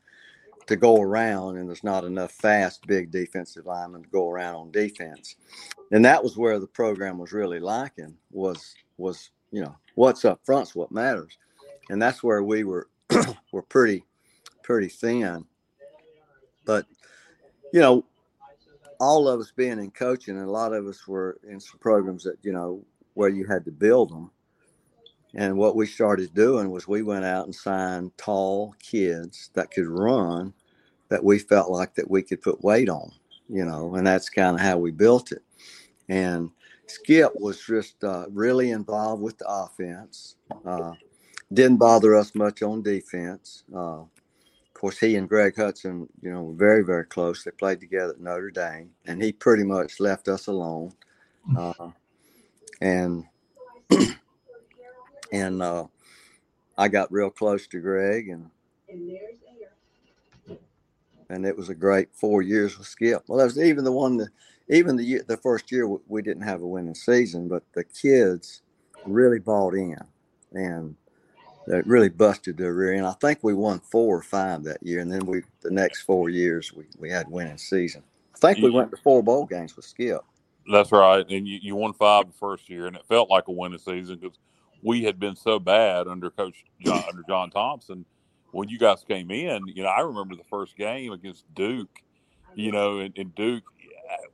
to 0.68 0.76
go 0.76 1.02
around, 1.02 1.58
and 1.58 1.68
there's 1.68 1.84
not 1.84 2.04
enough 2.04 2.32
fast 2.32 2.86
big 2.88 3.10
defensive 3.10 3.66
linemen 3.66 4.04
to 4.04 4.10
go 4.10 4.30
around 4.30 4.56
on 4.56 4.72
defense. 4.72 5.36
And 5.92 6.04
that 6.06 6.24
was 6.24 6.38
where 6.38 6.60
the 6.60 6.68
program 6.68 7.18
was 7.18 7.32
really 7.32 7.60
lacking 7.60 8.16
was 8.32 8.76
was 8.98 9.32
you 9.52 9.62
know 9.62 9.76
what's 9.96 10.26
up 10.26 10.40
front's 10.44 10.76
what 10.76 10.92
matters, 10.92 11.38
and 11.90 12.02
that's 12.02 12.22
where 12.22 12.44
we 12.44 12.64
were 12.64 12.88
were 13.52 13.64
pretty 13.64 14.04
pretty 14.64 14.90
thin. 14.90 15.46
But 16.66 16.86
you 17.72 17.80
know, 17.80 18.06
all 19.00 19.28
of 19.28 19.40
us 19.40 19.52
being 19.56 19.80
in 19.80 19.92
coaching, 19.92 20.38
and 20.38 20.48
a 20.48 20.52
lot 20.52 20.74
of 20.74 20.86
us 20.86 21.08
were 21.08 21.38
in 21.48 21.60
some 21.60 21.80
programs 21.80 22.24
that 22.26 22.38
you 22.42 22.52
know 22.52 22.84
where 23.14 23.30
you 23.30 23.46
had 23.46 23.64
to 23.66 23.72
build 23.72 24.10
them. 24.10 24.32
And 25.38 25.56
what 25.56 25.76
we 25.76 25.86
started 25.86 26.34
doing 26.34 26.72
was 26.72 26.88
we 26.88 27.04
went 27.04 27.24
out 27.24 27.46
and 27.46 27.54
signed 27.54 28.12
tall 28.18 28.76
kids 28.80 29.52
that 29.54 29.70
could 29.70 29.86
run 29.86 30.52
that 31.10 31.24
we 31.24 31.38
felt 31.38 31.70
like 31.70 31.94
that 31.94 32.10
we 32.10 32.24
could 32.24 32.42
put 32.42 32.64
weight 32.64 32.90
on, 32.90 33.12
you 33.48 33.64
know, 33.64 33.96
and 33.96 34.06
that's 34.06 34.30
kind 34.30 34.56
of 34.56 34.62
how 34.62 34.78
we 34.78 34.92
built 34.92 35.32
it. 35.32 35.44
And 36.10 36.50
Skip 36.88 37.32
was 37.36 37.64
just 37.64 38.04
uh, 38.04 38.26
really 38.32 38.72
involved 38.72 39.22
with 39.22 39.38
the 39.38 39.48
offense. 39.48 40.36
Uh, 40.66 40.94
didn't 41.54 41.78
bother 41.78 42.16
us 42.16 42.34
much 42.34 42.64
on 42.64 42.82
defense. 42.82 43.64
Uh, 43.74 44.02
of 44.02 44.74
course, 44.74 44.98
he 44.98 45.18
and 45.18 45.30
Greg 45.30 45.56
Hudson, 45.56 46.08
you 46.22 46.32
know, 46.32 46.44
were 46.44 46.54
very, 46.54 46.84
very 46.84 47.06
close. 47.06 47.44
They 47.44 47.52
played 47.52 47.80
together 47.80 48.14
at 48.14 48.20
Notre 48.20 48.52
Dame, 48.52 48.90
and 49.06 49.22
he 49.22 49.32
pretty 49.32 49.64
much 49.64 50.00
left 50.00 50.28
us 50.28 50.48
alone. 50.48 50.94
Uh, 51.56 51.92
and 52.82 53.24
and 55.32 55.62
uh, 55.62 55.86
I 56.78 56.88
got 56.88 57.12
real 57.12 57.30
close 57.30 57.68
to 57.68 57.80
Greg, 57.80 58.30
and 58.30 58.50
and 61.30 61.46
it 61.46 61.58
was 61.58 61.70
a 61.70 61.76
great 61.76 62.10
four 62.14 62.42
years 62.42 62.78
with 62.78 62.88
Skip. 62.88 63.24
Well, 63.28 63.40
that 63.40 63.46
was 63.46 63.60
even 63.60 63.84
the 63.84 63.92
one 63.92 64.18
that 64.18 64.30
even 64.70 64.96
the 64.96 65.04
year, 65.04 65.24
the 65.28 65.38
first 65.38 65.72
year 65.72 65.88
we 66.08 66.22
didn't 66.22 66.44
have 66.44 66.62
a 66.62 66.68
winning 66.68 66.96
season, 66.96 67.48
but 67.48 67.64
the 67.74 67.84
kids 67.84 68.62
really 69.06 69.40
bought 69.40 69.74
in 69.74 69.98
and 70.54 70.96
they 71.68 71.82
really 71.82 72.10
busted 72.10 72.58
their 72.58 72.74
rear. 72.74 72.94
And 72.94 73.06
I 73.06 73.14
think 73.14 73.40
we 73.42 73.54
won 73.54 73.80
four 73.80 74.18
or 74.18 74.22
five 74.22 74.64
that 74.64 74.82
year, 74.82 75.02
and 75.02 75.12
then 75.12 75.26
we 75.26 75.42
the 75.62 75.72
next 75.72 76.02
four 76.02 76.30
years 76.30 76.74
we, 76.74 76.86
we 76.98 77.10
had 77.10 77.30
winning 77.30 77.58
season. 77.58 78.04
I 78.36 78.40
think 78.40 78.60
we 78.60 78.70
went 78.70 78.92
to 78.92 78.98
four 78.98 79.24
bowl 79.24 79.46
games 79.46 79.76
with 79.76 79.86
Skip. 79.86 80.22
That's 80.72 80.92
right, 80.92 81.26
and 81.30 81.48
you, 81.48 81.60
you 81.62 81.76
won 81.76 81.94
five 81.94 82.28
the 82.28 82.34
first 82.34 82.70
year, 82.70 82.88
and 82.88 82.96
it 82.96 83.06
felt 83.08 83.30
like 83.30 83.48
a 83.48 83.52
winning 83.52 83.80
season 83.80 84.18
because 84.18 84.38
we 84.82 85.04
had 85.04 85.20
been 85.20 85.36
so 85.36 85.60
bad 85.60 86.08
under 86.08 86.30
Coach 86.30 86.66
John, 86.82 87.04
under 87.10 87.24
John 87.28 87.50
Thompson. 87.50 88.06
When 88.52 88.70
you 88.70 88.80
guys 88.80 89.04
came 89.08 89.30
in, 89.30 89.68
you 89.68 89.84
know, 89.84 89.90
I 89.90 90.02
remember 90.02 90.36
the 90.36 90.44
first 90.50 90.78
game 90.78 91.12
against 91.12 91.44
Duke. 91.54 92.02
You 92.56 92.72
know, 92.72 93.00
and, 93.00 93.16
and 93.18 93.36
Duke, 93.36 93.64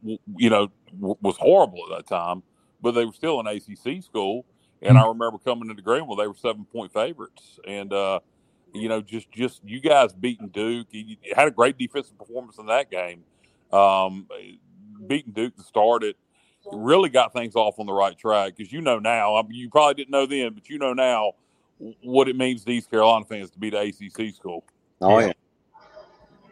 you 0.01 0.49
know, 0.49 0.71
was 0.99 1.35
horrible 1.37 1.83
at 1.91 1.97
that 1.97 2.07
time, 2.07 2.41
but 2.81 2.91
they 2.91 3.03
were 3.05 3.11
still 3.11 3.41
an 3.41 3.47
ACC 3.47 4.01
school. 4.01 4.45
And 4.81 4.97
I 4.97 5.07
remember 5.07 5.37
coming 5.39 5.69
into 5.69 5.81
Greenville, 5.81 6.15
they 6.15 6.27
were 6.27 6.35
seven 6.35 6.65
point 6.65 6.93
favorites, 6.93 7.59
and 7.67 7.91
uh, 7.91 8.19
you 8.73 8.89
know, 8.89 9.01
just 9.01 9.31
just 9.31 9.61
you 9.65 9.79
guys 9.79 10.13
beating 10.13 10.49
Duke. 10.49 10.87
You 10.91 11.17
had 11.35 11.47
a 11.47 11.51
great 11.51 11.77
defensive 11.77 12.17
performance 12.17 12.57
in 12.57 12.65
that 12.67 12.91
game. 12.91 13.23
Um, 13.71 14.27
beating 15.07 15.33
Duke 15.33 15.55
to 15.55 15.63
start 15.63 16.03
it 16.03 16.17
really 16.71 17.09
got 17.09 17.33
things 17.33 17.55
off 17.55 17.79
on 17.79 17.85
the 17.85 17.93
right 17.93 18.17
track 18.17 18.55
because 18.55 18.71
you 18.71 18.81
know 18.81 18.99
now. 18.99 19.35
I 19.35 19.43
mean, 19.43 19.53
you 19.53 19.69
probably 19.69 19.95
didn't 19.95 20.11
know 20.11 20.25
then, 20.25 20.53
but 20.53 20.69
you 20.69 20.77
know 20.77 20.93
now 20.93 21.33
what 22.01 22.27
it 22.27 22.35
means 22.35 22.63
to 22.63 22.71
East 22.71 22.89
Carolina 22.89 23.25
fans 23.25 23.49
to 23.51 23.59
be 23.59 23.69
the 23.69 23.79
ACC 23.79 24.33
school. 24.33 24.63
Oh 25.01 25.19
yeah. 25.19 25.33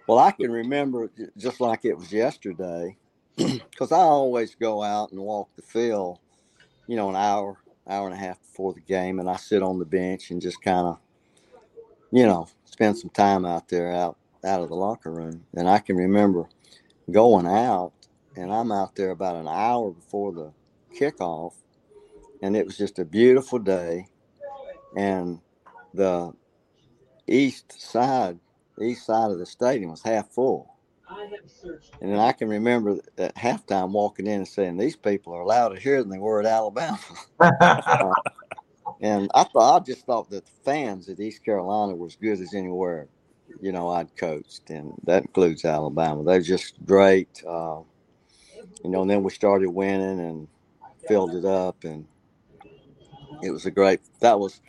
Well, 0.08 0.20
I 0.20 0.32
can 0.32 0.52
remember 0.52 1.10
just 1.38 1.62
like 1.62 1.86
it 1.86 1.98
was 1.98 2.12
yesterday, 2.12 2.98
because 3.38 3.92
I 3.92 4.00
always 4.00 4.56
go 4.56 4.84
out 4.84 5.12
and 5.12 5.22
walk 5.22 5.50
the 5.56 5.62
field, 5.62 6.20
you 6.88 6.98
know, 6.98 7.10
an 7.10 7.16
hour, 7.16 7.58
hour 7.88 8.08
and 8.08 8.16
a 8.16 8.20
half 8.20 8.42
before 8.42 8.74
the 8.74 8.82
game, 8.82 9.20
and 9.20 9.30
I 9.30 9.38
sit 9.38 9.64
on 9.64 9.80
the 9.80 9.86
bench 9.86 10.32
and 10.32 10.42
just 10.42 10.62
kind 10.62 10.88
of, 10.88 11.00
you 12.12 12.26
know, 12.26 12.48
spend 12.66 12.98
some 12.98 13.12
time 13.12 13.46
out 13.46 13.70
there, 13.70 13.92
out 13.92 14.18
out 14.44 14.62
of 14.62 14.70
the 14.70 14.76
locker 14.76 15.12
room. 15.12 15.46
And 15.56 15.70
I 15.70 15.80
can 15.80 15.96
remember 15.96 16.50
going 17.10 17.48
out, 17.48 17.94
and 18.36 18.52
I'm 18.52 18.72
out 18.72 18.96
there 18.96 19.12
about 19.12 19.36
an 19.36 19.48
hour 19.48 19.92
before 19.92 20.32
the 20.32 20.54
kickoff, 20.98 21.54
and 22.42 22.56
it 22.56 22.66
was 22.66 22.78
just 22.78 23.00
a 23.00 23.06
beautiful 23.06 23.60
day, 23.60 24.08
and 24.96 25.40
the 25.94 26.34
east 27.28 27.80
side 27.82 28.40
east 28.82 29.06
side 29.06 29.32
of 29.32 29.40
the 29.40 29.46
stadium 29.46 29.92
was 29.92 30.02
half 30.02 30.30
full. 30.32 30.72
And 32.02 32.12
then 32.12 32.20
I 32.20 32.32
can 32.32 32.48
remember 32.48 32.98
at 33.18 33.36
halftime 33.36 33.92
walking 33.92 34.28
in 34.28 34.40
and 34.40 34.48
saying, 34.48 34.78
These 34.78 34.96
people 34.96 35.34
are 35.34 35.46
louder 35.46 35.76
here 35.76 36.02
than 36.02 36.10
they 36.10 36.18
were 36.18 36.40
at 36.40 36.46
Alabama. 36.46 37.00
uh, 37.40 38.12
and 39.02 39.30
I 39.36 39.44
thought, 39.44 39.82
I 39.82 39.84
just 39.84 40.06
thought 40.06 40.30
that 40.30 40.46
the 40.46 40.52
fans 40.64 41.10
at 41.10 41.20
East 41.20 41.44
Carolina 41.44 41.96
were 41.96 42.08
as 42.08 42.16
good 42.16 42.40
as 42.40 42.54
anywhere, 42.54 43.08
you 43.62 43.72
know, 43.72 43.90
I'd 43.90 44.16
coached. 44.16 44.70
And 44.70 44.94
that 45.04 45.24
includes 45.24 45.66
Alabama. 45.66 46.24
They're 46.24 46.42
just 46.42 46.84
great. 46.86 47.44
Uh, 47.48 47.82
you 48.84 48.90
know, 48.90 49.02
and 49.02 49.10
then 49.10 49.24
we 49.24 49.32
started 49.32 49.70
winning 49.70 50.20
and 50.20 50.48
filled 51.08 51.36
it 51.36 51.46
up. 51.46 51.84
And 51.84 52.06
it 53.42 53.52
was 53.52 53.66
a 53.66 53.72
great, 53.72 54.02
that 54.20 54.40
was, 54.40 54.62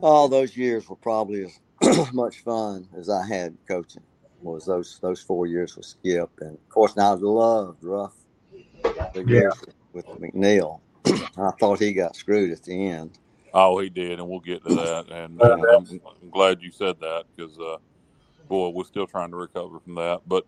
all 0.00 0.28
those 0.28 0.56
years 0.56 0.88
were 0.88 0.96
probably 0.96 1.44
as 1.82 2.12
much 2.12 2.40
fun 2.40 2.88
as 2.96 3.08
I 3.08 3.26
had 3.26 3.56
coaching 3.68 4.02
was 4.42 4.64
those 4.64 4.98
those 5.00 5.20
four 5.20 5.46
years 5.46 5.76
with 5.76 5.86
Skip, 5.86 6.30
and 6.40 6.54
of 6.54 6.68
course 6.68 6.96
now 6.96 7.12
I 7.12 7.14
loved 7.14 7.82
Ruff 7.82 8.14
the 9.14 9.24
yeah. 9.26 9.50
with 9.92 10.06
McNeill. 10.06 10.80
I 11.38 11.50
thought 11.58 11.80
he 11.80 11.92
got 11.92 12.16
screwed 12.16 12.50
at 12.50 12.62
the 12.62 12.86
end. 12.86 13.18
Oh, 13.54 13.78
he 13.78 13.88
did, 13.88 14.18
and 14.18 14.28
we'll 14.28 14.40
get 14.40 14.64
to 14.64 14.74
that. 14.74 15.10
And, 15.10 15.40
and 15.40 15.64
I'm, 15.64 15.86
I'm, 16.22 16.30
glad 16.30 16.60
you 16.60 16.70
said 16.70 16.96
that 17.00 17.24
because, 17.34 17.58
uh, 17.58 17.76
boy, 18.48 18.68
we're 18.68 18.84
still 18.84 19.06
trying 19.06 19.30
to 19.30 19.36
recover 19.36 19.78
from 19.80 19.94
that. 19.94 20.20
But 20.26 20.44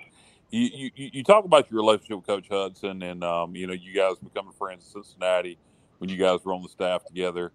you, 0.50 0.90
you, 0.94 1.24
talk 1.24 1.44
about 1.44 1.70
your 1.70 1.80
relationship 1.80 2.16
with 2.16 2.26
Coach 2.26 2.48
Hudson, 2.48 3.02
and 3.02 3.22
um, 3.22 3.54
you 3.54 3.66
know 3.66 3.74
you 3.74 3.92
guys 3.92 4.16
becoming 4.18 4.52
friends 4.52 4.84
in 4.86 5.02
Cincinnati 5.02 5.58
when 5.98 6.08
you 6.08 6.16
guys 6.16 6.44
were 6.44 6.54
on 6.54 6.62
the 6.62 6.68
staff 6.68 7.04
together. 7.04 7.52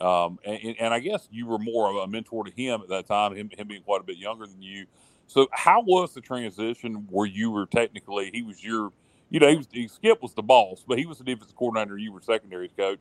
Um, 0.00 0.38
and, 0.44 0.76
and, 0.80 0.92
I 0.94 0.98
guess 0.98 1.28
you 1.30 1.46
were 1.46 1.58
more 1.60 1.88
of 1.88 1.96
a 1.96 2.06
mentor 2.08 2.42
to 2.42 2.50
him 2.50 2.80
at 2.80 2.88
that 2.88 3.06
time, 3.06 3.36
him, 3.36 3.50
him 3.56 3.68
being 3.68 3.82
quite 3.82 4.00
a 4.00 4.04
bit 4.04 4.16
younger 4.16 4.46
than 4.46 4.60
you. 4.60 4.86
So, 5.28 5.46
how 5.52 5.80
was 5.80 6.12
the 6.12 6.20
transition 6.20 7.06
where 7.08 7.26
you 7.26 7.52
were 7.52 7.66
technically, 7.66 8.30
he 8.34 8.42
was 8.42 8.64
your, 8.64 8.90
you 9.30 9.38
know, 9.38 9.48
he 9.48 9.56
was, 9.56 9.68
he, 9.70 9.86
Skip 9.86 10.20
was 10.20 10.34
the 10.34 10.42
boss, 10.42 10.84
but 10.86 10.98
he 10.98 11.06
was 11.06 11.18
the 11.18 11.24
defensive 11.24 11.54
coordinator, 11.54 11.96
you 11.98 12.12
were 12.12 12.20
secondaries 12.20 12.72
coach. 12.76 13.00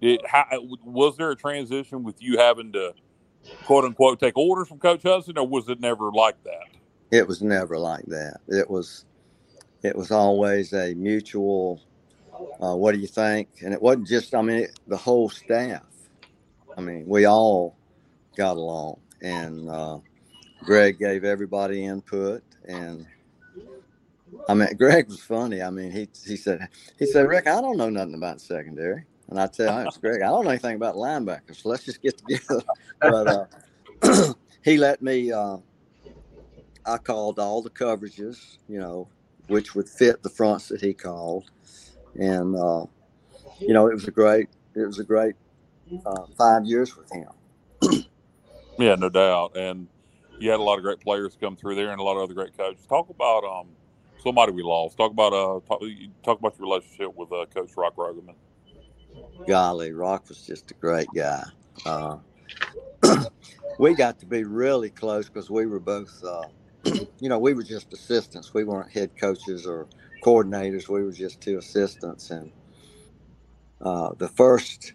Did, 0.00 0.22
how, 0.26 0.44
was 0.82 1.16
there 1.16 1.30
a 1.30 1.36
transition 1.36 2.02
with 2.02 2.20
you 2.20 2.38
having 2.38 2.72
to, 2.72 2.94
quote 3.64 3.84
unquote, 3.84 4.18
take 4.18 4.36
orders 4.36 4.66
from 4.66 4.78
Coach 4.78 5.04
Hudson, 5.04 5.38
or 5.38 5.46
was 5.46 5.68
it 5.68 5.78
never 5.78 6.10
like 6.10 6.42
that? 6.42 6.79
It 7.10 7.26
was 7.26 7.42
never 7.42 7.78
like 7.78 8.04
that. 8.06 8.40
It 8.48 8.68
was, 8.68 9.04
it 9.82 9.96
was 9.96 10.10
always 10.10 10.72
a 10.72 10.94
mutual, 10.94 11.82
uh, 12.62 12.74
what 12.74 12.92
do 12.92 13.00
you 13.00 13.08
think? 13.08 13.48
And 13.62 13.74
it 13.74 13.82
wasn't 13.82 14.08
just, 14.08 14.34
I 14.34 14.42
mean, 14.42 14.58
it, 14.58 14.78
the 14.86 14.96
whole 14.96 15.28
staff 15.28 15.82
I 16.76 16.80
mean, 16.80 17.04
we 17.06 17.26
all 17.26 17.76
got 18.36 18.56
along, 18.56 19.00
and 19.20 19.68
uh, 19.68 19.98
Greg 20.64 20.98
gave 20.98 21.24
everybody 21.24 21.84
input, 21.84 22.42
and 22.66 23.06
I 24.48 24.54
mean, 24.54 24.68
Greg 24.78 25.08
was 25.08 25.20
funny. 25.20 25.62
I 25.62 25.70
mean, 25.70 25.90
he 25.90 26.08
he 26.26 26.36
said 26.36 26.68
he 26.98 27.06
said, 27.06 27.28
Rick, 27.28 27.46
I 27.46 27.60
don't 27.60 27.76
know 27.76 27.90
nothing 27.90 28.14
about 28.14 28.40
secondary, 28.40 29.04
and 29.28 29.40
I 29.40 29.46
tell 29.46 29.78
him, 29.78 29.88
Greg, 30.00 30.22
I 30.22 30.28
don't 30.28 30.44
know 30.44 30.50
anything 30.50 30.76
about 30.76 30.94
linebackers. 30.94 31.56
So 31.62 31.68
let's 31.68 31.84
just 31.84 32.02
get 32.02 32.18
together. 32.18 32.62
but 33.00 33.50
uh, 34.02 34.32
he 34.64 34.78
let 34.78 35.02
me. 35.02 35.32
Uh, 35.32 35.58
I 36.86 36.98
called 36.98 37.38
all 37.38 37.62
the 37.62 37.70
coverages, 37.70 38.58
you 38.68 38.78
know, 38.78 39.08
which 39.48 39.74
would 39.74 39.88
fit 39.88 40.22
the 40.22 40.30
fronts 40.30 40.68
that 40.68 40.80
he 40.80 40.94
called, 40.94 41.50
and 42.14 42.56
uh, 42.56 42.86
you 43.58 43.74
know, 43.74 43.88
it 43.88 43.94
was 43.94 44.08
a 44.08 44.10
great 44.10 44.48
it 44.74 44.86
was 44.86 44.98
a 44.98 45.04
great 45.04 45.34
uh, 46.06 46.24
five 46.38 46.64
years 46.64 46.96
with 46.96 47.10
him. 47.12 47.28
yeah, 48.78 48.94
no 48.94 49.08
doubt. 49.08 49.56
And 49.56 49.88
you 50.38 50.50
had 50.50 50.60
a 50.60 50.62
lot 50.62 50.78
of 50.78 50.82
great 50.82 51.00
players 51.00 51.36
come 51.40 51.56
through 51.56 51.74
there, 51.74 51.90
and 51.90 52.00
a 52.00 52.02
lot 52.02 52.16
of 52.16 52.22
other 52.22 52.34
great 52.34 52.56
coaches. 52.56 52.84
Talk 52.88 53.10
about 53.10 53.44
um, 53.44 53.68
somebody 54.22 54.52
we 54.52 54.62
lost. 54.62 54.96
Talk 54.96 55.12
about 55.12 55.32
uh, 55.32 55.60
talk, 55.68 55.82
talk 56.24 56.38
about 56.38 56.58
your 56.58 56.68
relationship 56.68 57.14
with 57.14 57.32
uh, 57.32 57.46
Coach 57.46 57.72
Rock 57.76 57.96
Roggeman. 57.96 58.34
Golly, 59.46 59.92
Rock 59.92 60.28
was 60.28 60.42
just 60.42 60.70
a 60.70 60.74
great 60.74 61.08
guy. 61.14 61.42
Uh, 61.84 62.16
we 63.78 63.94
got 63.94 64.18
to 64.20 64.26
be 64.26 64.44
really 64.44 64.90
close 64.90 65.28
because 65.28 65.50
we 65.50 65.66
were 65.66 65.80
both, 65.80 66.22
uh, 66.24 66.42
you 67.20 67.28
know, 67.28 67.38
we 67.38 67.54
were 67.54 67.64
just 67.64 67.92
assistants. 67.92 68.54
We 68.54 68.64
weren't 68.64 68.92
head 68.92 69.12
coaches 69.20 69.66
or 69.66 69.88
coordinators. 70.24 70.88
We 70.88 71.04
were 71.04 71.12
just 71.12 71.40
two 71.40 71.58
assistants. 71.58 72.30
And 72.30 72.52
uh, 73.82 74.10
the 74.18 74.28
first 74.28 74.92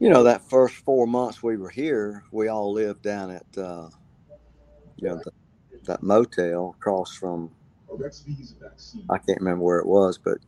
you 0.00 0.10
know, 0.10 0.24
that 0.24 0.42
first 0.48 0.76
four 0.76 1.06
months 1.06 1.42
we 1.42 1.56
were 1.56 1.70
here, 1.70 2.24
we 2.32 2.48
all 2.48 2.72
lived 2.72 3.02
down 3.02 3.30
at, 3.30 3.46
uh, 3.58 3.88
you 4.96 5.08
know, 5.08 5.20
the, 5.24 5.32
that 5.86 6.02
motel 6.02 6.74
across 6.78 7.14
from, 7.16 7.50
I 9.10 9.18
can't 9.18 9.40
remember 9.40 9.64
where 9.64 9.78
it 9.80 9.86
was, 9.86 10.18
but 10.18 10.38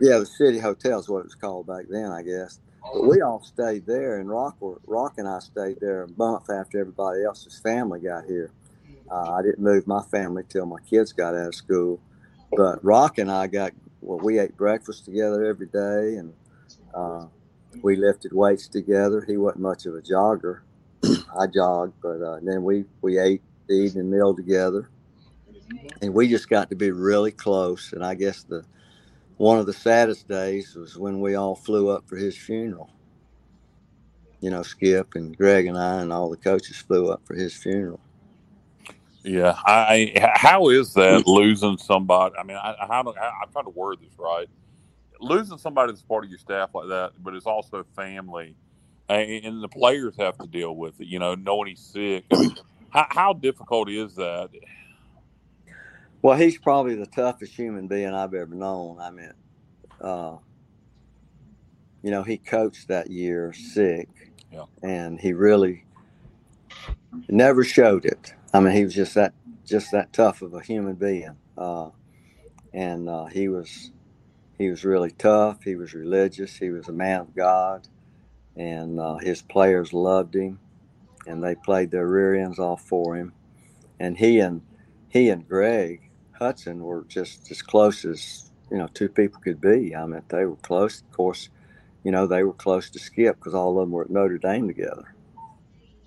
yeah, 0.00 0.18
the 0.18 0.26
City 0.26 0.58
Hotel 0.58 0.98
is 1.00 1.08
what 1.08 1.20
it 1.20 1.24
was 1.26 1.34
called 1.36 1.66
back 1.66 1.86
then, 1.90 2.10
I 2.12 2.22
guess. 2.22 2.60
But 2.92 3.08
we 3.08 3.22
all 3.22 3.42
stayed 3.42 3.86
there, 3.86 4.18
and 4.20 4.30
Rock, 4.30 4.56
Rock 4.86 5.14
and 5.18 5.28
I 5.28 5.40
stayed 5.40 5.80
there 5.80 6.04
a 6.04 6.08
month 6.18 6.50
after 6.50 6.80
everybody 6.80 7.24
else's 7.24 7.58
family 7.60 8.00
got 8.00 8.24
here. 8.26 8.52
Uh, 9.10 9.32
I 9.32 9.42
didn't 9.42 9.60
move 9.60 9.86
my 9.86 10.02
family 10.02 10.42
till 10.48 10.66
my 10.66 10.80
kids 10.88 11.12
got 11.12 11.34
out 11.34 11.48
of 11.48 11.54
school, 11.54 12.00
but 12.56 12.84
Rock 12.84 13.18
and 13.18 13.30
I 13.30 13.46
got 13.46 13.72
well. 14.00 14.18
We 14.18 14.38
ate 14.38 14.56
breakfast 14.56 15.04
together 15.04 15.44
every 15.44 15.66
day, 15.66 16.16
and 16.16 16.32
uh, 16.94 17.26
we 17.82 17.96
lifted 17.96 18.32
weights 18.32 18.68
together. 18.68 19.24
He 19.26 19.36
wasn't 19.36 19.62
much 19.62 19.86
of 19.86 19.94
a 19.94 20.02
jogger. 20.02 20.60
I 21.04 21.46
jogged, 21.46 21.94
but 22.02 22.20
uh, 22.22 22.40
then 22.42 22.62
we 22.64 22.84
we 23.00 23.18
ate 23.18 23.42
the 23.66 23.74
evening 23.74 24.10
meal 24.10 24.34
together, 24.34 24.90
and 26.02 26.12
we 26.12 26.28
just 26.28 26.48
got 26.48 26.68
to 26.70 26.76
be 26.76 26.90
really 26.90 27.32
close. 27.32 27.92
And 27.92 28.04
I 28.04 28.14
guess 28.14 28.42
the 28.42 28.64
one 29.38 29.58
of 29.58 29.66
the 29.66 29.72
saddest 29.72 30.28
days 30.28 30.74
was 30.74 30.98
when 30.98 31.20
we 31.20 31.34
all 31.34 31.54
flew 31.54 31.88
up 31.88 32.08
for 32.08 32.16
his 32.16 32.36
funeral. 32.36 32.90
You 34.40 34.50
know, 34.50 34.62
Skip 34.62 35.14
and 35.14 35.36
Greg 35.36 35.66
and 35.66 35.78
I 35.78 36.00
and 36.00 36.12
all 36.12 36.30
the 36.30 36.36
coaches 36.36 36.76
flew 36.76 37.10
up 37.10 37.22
for 37.24 37.34
his 37.34 37.54
funeral. 37.54 38.00
Yeah, 39.28 39.54
I. 39.66 40.12
How 40.36 40.70
is 40.70 40.94
that 40.94 41.26
losing 41.28 41.78
somebody? 41.78 42.36
I 42.38 42.44
mean, 42.44 42.56
I, 42.58 42.72
I, 42.72 42.98
I'm 43.00 43.52
trying 43.52 43.64
to 43.66 43.70
word 43.70 43.98
this 44.02 44.14
right. 44.18 44.48
Losing 45.20 45.58
somebody 45.58 45.92
that's 45.92 46.02
part 46.02 46.24
of 46.24 46.30
your 46.30 46.40
staff 46.40 46.70
like 46.74 46.88
that, 46.88 47.12
but 47.22 47.34
it's 47.34 47.46
also 47.46 47.84
family, 47.96 48.56
and 49.08 49.62
the 49.62 49.68
players 49.68 50.16
have 50.18 50.38
to 50.38 50.46
deal 50.48 50.76
with 50.76 51.00
it. 51.00 51.08
You 51.08 51.20
know, 51.20 51.34
knowing 51.36 51.68
he's 51.68 51.80
sick. 51.80 52.24
I 52.32 52.38
mean, 52.38 52.56
how, 52.90 53.06
how 53.10 53.32
difficult 53.34 53.90
is 53.90 54.14
that? 54.16 54.50
Well, 56.22 56.38
he's 56.38 56.58
probably 56.58 56.96
the 56.96 57.06
toughest 57.06 57.54
human 57.54 57.88
being 57.88 58.14
I've 58.14 58.34
ever 58.34 58.54
known. 58.54 58.98
I 59.00 59.10
mean, 59.10 59.32
uh, 60.00 60.36
you 62.02 62.10
know, 62.10 62.22
he 62.24 62.38
coached 62.38 62.88
that 62.88 63.10
year 63.10 63.52
sick, 63.52 64.08
Yeah. 64.52 64.64
and 64.82 65.20
he 65.20 65.32
really 65.32 65.84
never 67.28 67.64
showed 67.64 68.04
it. 68.06 68.34
I 68.52 68.60
mean, 68.60 68.74
he 68.74 68.84
was 68.84 68.94
just 68.94 69.14
that 69.14 69.34
just 69.64 69.92
that 69.92 70.12
tough 70.12 70.40
of 70.42 70.54
a 70.54 70.60
human 70.60 70.94
being, 70.94 71.36
uh, 71.56 71.90
and 72.72 73.08
uh, 73.08 73.26
he 73.26 73.48
was 73.48 73.92
he 74.56 74.70
was 74.70 74.84
really 74.84 75.10
tough. 75.10 75.62
He 75.62 75.76
was 75.76 75.94
religious. 75.94 76.56
He 76.56 76.70
was 76.70 76.88
a 76.88 76.92
man 76.92 77.20
of 77.20 77.34
God, 77.36 77.86
and 78.56 78.98
uh, 78.98 79.16
his 79.16 79.42
players 79.42 79.92
loved 79.92 80.34
him, 80.34 80.60
and 81.26 81.42
they 81.44 81.54
played 81.54 81.90
their 81.90 82.08
rear 82.08 82.34
ends 82.34 82.58
off 82.58 82.82
for 82.82 83.16
him. 83.16 83.32
And 84.00 84.16
he 84.16 84.38
and 84.40 84.62
he 85.08 85.28
and 85.28 85.46
Greg 85.46 86.10
Hudson 86.32 86.82
were 86.82 87.04
just 87.08 87.50
as 87.50 87.60
close 87.62 88.04
as 88.04 88.50
you 88.70 88.78
know 88.78 88.88
two 88.94 89.08
people 89.08 89.40
could 89.40 89.60
be. 89.60 89.94
I 89.94 90.06
mean, 90.06 90.22
they 90.28 90.46
were 90.46 90.56
close. 90.56 91.02
Of 91.02 91.10
course, 91.12 91.50
you 92.02 92.12
know 92.12 92.26
they 92.26 92.44
were 92.44 92.54
close 92.54 92.88
to 92.90 92.98
Skip 92.98 93.36
because 93.36 93.54
all 93.54 93.78
of 93.78 93.82
them 93.82 93.90
were 93.90 94.04
at 94.04 94.10
Notre 94.10 94.38
Dame 94.38 94.68
together. 94.68 95.14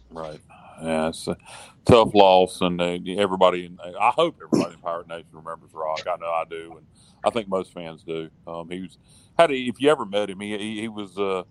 Right. 0.10 0.40
Yeah, 0.82 1.12
a 1.28 1.38
tough 1.86 2.14
loss, 2.14 2.62
and 2.62 2.82
uh, 2.82 2.98
everybody. 3.18 3.66
In, 3.66 3.80
I 4.00 4.12
hope 4.16 4.38
everybody 4.44 4.76
in 4.76 4.80
Pirate 4.80 5.08
Nation 5.08 5.28
remembers 5.32 5.72
Rock. 5.74 6.02
I 6.08 6.18
know 6.18 6.28
I 6.28 6.44
do, 6.50 6.78
and 6.78 6.86
I 7.24 7.30
think 7.30 7.48
most 7.48 7.74
fans 7.74 8.04
do. 8.04 8.30
Um, 8.48 8.70
he 8.70 8.82
was 8.82 8.98
had 9.38 9.52
a, 9.52 9.56
if 9.56 9.80
you 9.80 9.90
ever 9.90 10.06
met 10.06 10.30
him, 10.30 10.40
he 10.40 10.58
he, 10.58 10.82
he 10.82 10.88
was 10.88 11.18
uh, 11.18 11.44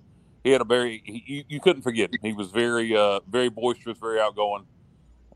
he 0.45 0.51
had 0.51 0.61
a 0.61 0.65
very 0.65 1.03
he, 1.05 1.25
you, 1.27 1.45
you 1.49 1.61
couldn't 1.61 1.83
forget 1.83 2.13
him. 2.13 2.21
He 2.23 2.33
was 2.33 2.51
very 2.51 2.97
uh, 2.97 3.21
very 3.29 3.49
boisterous, 3.49 3.99
very 3.99 4.21
outgoing, 4.21 4.65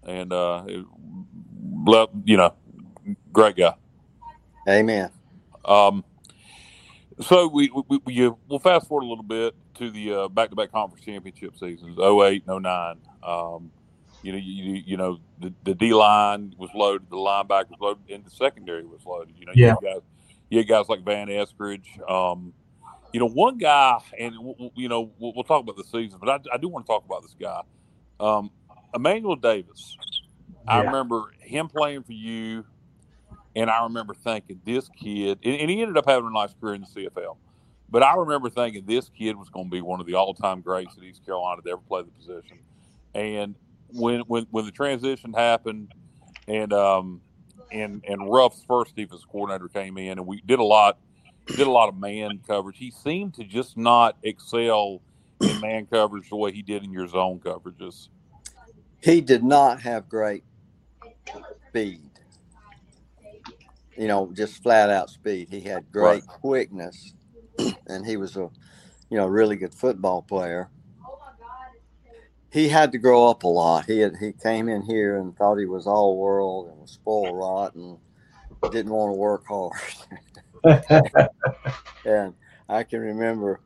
and 0.04 0.32
uh, 0.32 0.64
it, 0.66 0.86
you 2.24 2.36
know, 2.36 2.54
great 3.32 3.56
guy. 3.56 3.74
Amen. 4.68 5.10
Um, 5.64 6.04
so 7.20 7.46
we, 7.46 7.70
we, 7.88 8.00
we 8.04 8.28
we'll 8.48 8.58
fast 8.58 8.88
forward 8.88 9.04
a 9.04 9.08
little 9.08 9.24
bit 9.24 9.54
to 9.76 9.90
the 9.90 10.12
uh, 10.12 10.28
back-to-back 10.28 10.72
conference 10.72 11.04
championship 11.04 11.56
seasons 11.58 11.98
08 11.98 12.44
and 12.46 12.62
09 12.62 12.96
um, 13.22 13.70
you 14.24 14.32
know 14.32 14.38
you, 14.38 14.82
you 14.86 14.96
know 14.96 15.20
the, 15.40 15.52
the 15.64 15.74
d 15.74 15.92
line 15.94 16.54
was 16.58 16.70
loaded 16.74 17.08
the 17.10 17.16
linebacker 17.16 17.70
was 17.70 17.78
loaded 17.80 18.02
and 18.10 18.24
the 18.24 18.30
secondary 18.30 18.84
was 18.84 19.00
loaded 19.06 19.34
you 19.38 19.46
know 19.46 19.52
Yeah. 19.54 19.66
you 19.82 19.88
had 19.88 19.94
guys 19.94 20.02
you 20.50 20.58
had 20.58 20.68
guys 20.68 20.88
like 20.88 21.04
van 21.04 21.28
eskridge 21.28 21.86
um, 22.10 22.52
you 23.12 23.20
know 23.20 23.28
one 23.28 23.58
guy 23.58 23.98
and 24.18 24.34
w- 24.34 24.70
you 24.74 24.88
know 24.88 25.10
we'll, 25.18 25.32
we'll 25.34 25.44
talk 25.44 25.62
about 25.62 25.76
the 25.76 25.84
season 25.84 26.18
but 26.18 26.28
I, 26.28 26.54
I 26.54 26.58
do 26.58 26.68
want 26.68 26.86
to 26.86 26.90
talk 26.90 27.04
about 27.04 27.22
this 27.22 27.36
guy 27.40 27.60
um, 28.18 28.50
emmanuel 28.94 29.36
davis 29.36 29.96
i 30.66 30.80
remember 30.80 31.32
him 31.40 31.68
playing 31.68 32.02
for 32.02 32.12
you 32.12 32.64
and 33.56 33.70
I 33.70 33.84
remember 33.84 34.14
thinking 34.14 34.60
this 34.64 34.88
kid, 35.00 35.38
and, 35.44 35.54
and 35.54 35.70
he 35.70 35.80
ended 35.80 35.96
up 35.96 36.06
having 36.08 36.26
a 36.26 36.32
nice 36.32 36.52
career 36.60 36.74
in 36.74 36.80
the 36.80 36.88
CFL. 36.88 37.36
But 37.88 38.02
I 38.02 38.16
remember 38.16 38.50
thinking 38.50 38.84
this 38.84 39.08
kid 39.16 39.36
was 39.36 39.48
going 39.48 39.66
to 39.66 39.70
be 39.70 39.80
one 39.80 40.00
of 40.00 40.06
the 40.06 40.14
all-time 40.14 40.60
greats 40.60 40.96
at 40.98 41.04
East 41.04 41.24
Carolina 41.24 41.62
to 41.62 41.70
ever 41.70 41.80
play 41.86 42.02
the 42.02 42.10
position. 42.10 42.58
And 43.14 43.54
when 43.88 44.20
when 44.20 44.46
when 44.50 44.64
the 44.64 44.72
transition 44.72 45.32
happened, 45.32 45.92
and 46.48 46.72
um 46.72 47.20
and 47.72 48.04
and 48.06 48.30
Ruff's 48.30 48.62
first 48.66 48.96
defensive 48.96 49.28
coordinator 49.28 49.68
came 49.68 49.98
in, 49.98 50.18
and 50.18 50.26
we 50.26 50.40
did 50.40 50.58
a 50.58 50.64
lot 50.64 50.98
did 51.46 51.66
a 51.66 51.70
lot 51.70 51.88
of 51.88 51.96
man 51.96 52.40
coverage. 52.46 52.78
He 52.78 52.90
seemed 52.90 53.34
to 53.34 53.44
just 53.44 53.76
not 53.76 54.16
excel 54.22 55.02
in 55.40 55.60
man 55.60 55.86
coverage 55.86 56.30
the 56.30 56.36
way 56.36 56.52
he 56.52 56.62
did 56.62 56.84
in 56.84 56.92
your 56.92 57.06
zone 57.06 57.40
coverages. 57.40 58.08
He 59.02 59.20
did 59.20 59.44
not 59.44 59.82
have 59.82 60.08
great 60.08 60.44
speed. 61.68 62.10
You 63.96 64.08
know, 64.08 64.30
just 64.32 64.62
flat 64.62 64.90
out 64.90 65.10
speed. 65.10 65.48
He 65.50 65.60
had 65.60 65.92
great 65.92 66.26
quickness, 66.26 67.14
and 67.86 68.04
he 68.04 68.16
was 68.16 68.36
a, 68.36 68.50
you 69.10 69.18
know, 69.18 69.26
really 69.26 69.56
good 69.56 69.74
football 69.74 70.22
player. 70.22 70.70
He 72.54 72.68
had 72.68 72.92
to 72.92 72.98
grow 72.98 73.28
up 73.28 73.42
a 73.42 73.48
lot. 73.48 73.86
He 73.86 73.98
had 73.98 74.16
he 74.16 74.32
came 74.32 74.68
in 74.68 74.82
here 74.82 75.18
and 75.18 75.36
thought 75.36 75.56
he 75.56 75.66
was 75.66 75.88
all 75.88 76.16
world 76.16 76.68
and 76.68 76.78
was 76.78 76.92
spoiled 76.92 77.36
rotten, 77.36 77.98
didn't 78.70 78.92
want 78.92 79.12
to 79.12 79.18
work 79.18 79.44
hard. 79.48 79.72
and 82.04 82.32
I 82.68 82.84
can 82.84 83.00
remember 83.00 83.60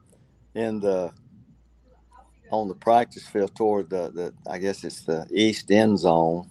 in 0.55 0.81
the 0.81 1.12
on 2.51 2.68
the 2.68 2.74
practice 2.74 3.27
field 3.27 3.55
toward 3.55 3.90
the, 3.90 4.11
the 4.11 4.51
I 4.51 4.57
guess 4.57 4.83
it's 4.85 5.03
the 5.03 5.27
east 5.31 5.70
end 5.70 5.98
zone. 5.98 6.48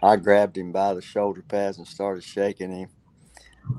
I 0.00 0.14
grabbed 0.14 0.56
him 0.56 0.70
by 0.70 0.94
the 0.94 1.02
shoulder 1.02 1.42
pads 1.42 1.78
and 1.78 1.88
started 1.88 2.22
shaking 2.22 2.70
him 2.70 2.88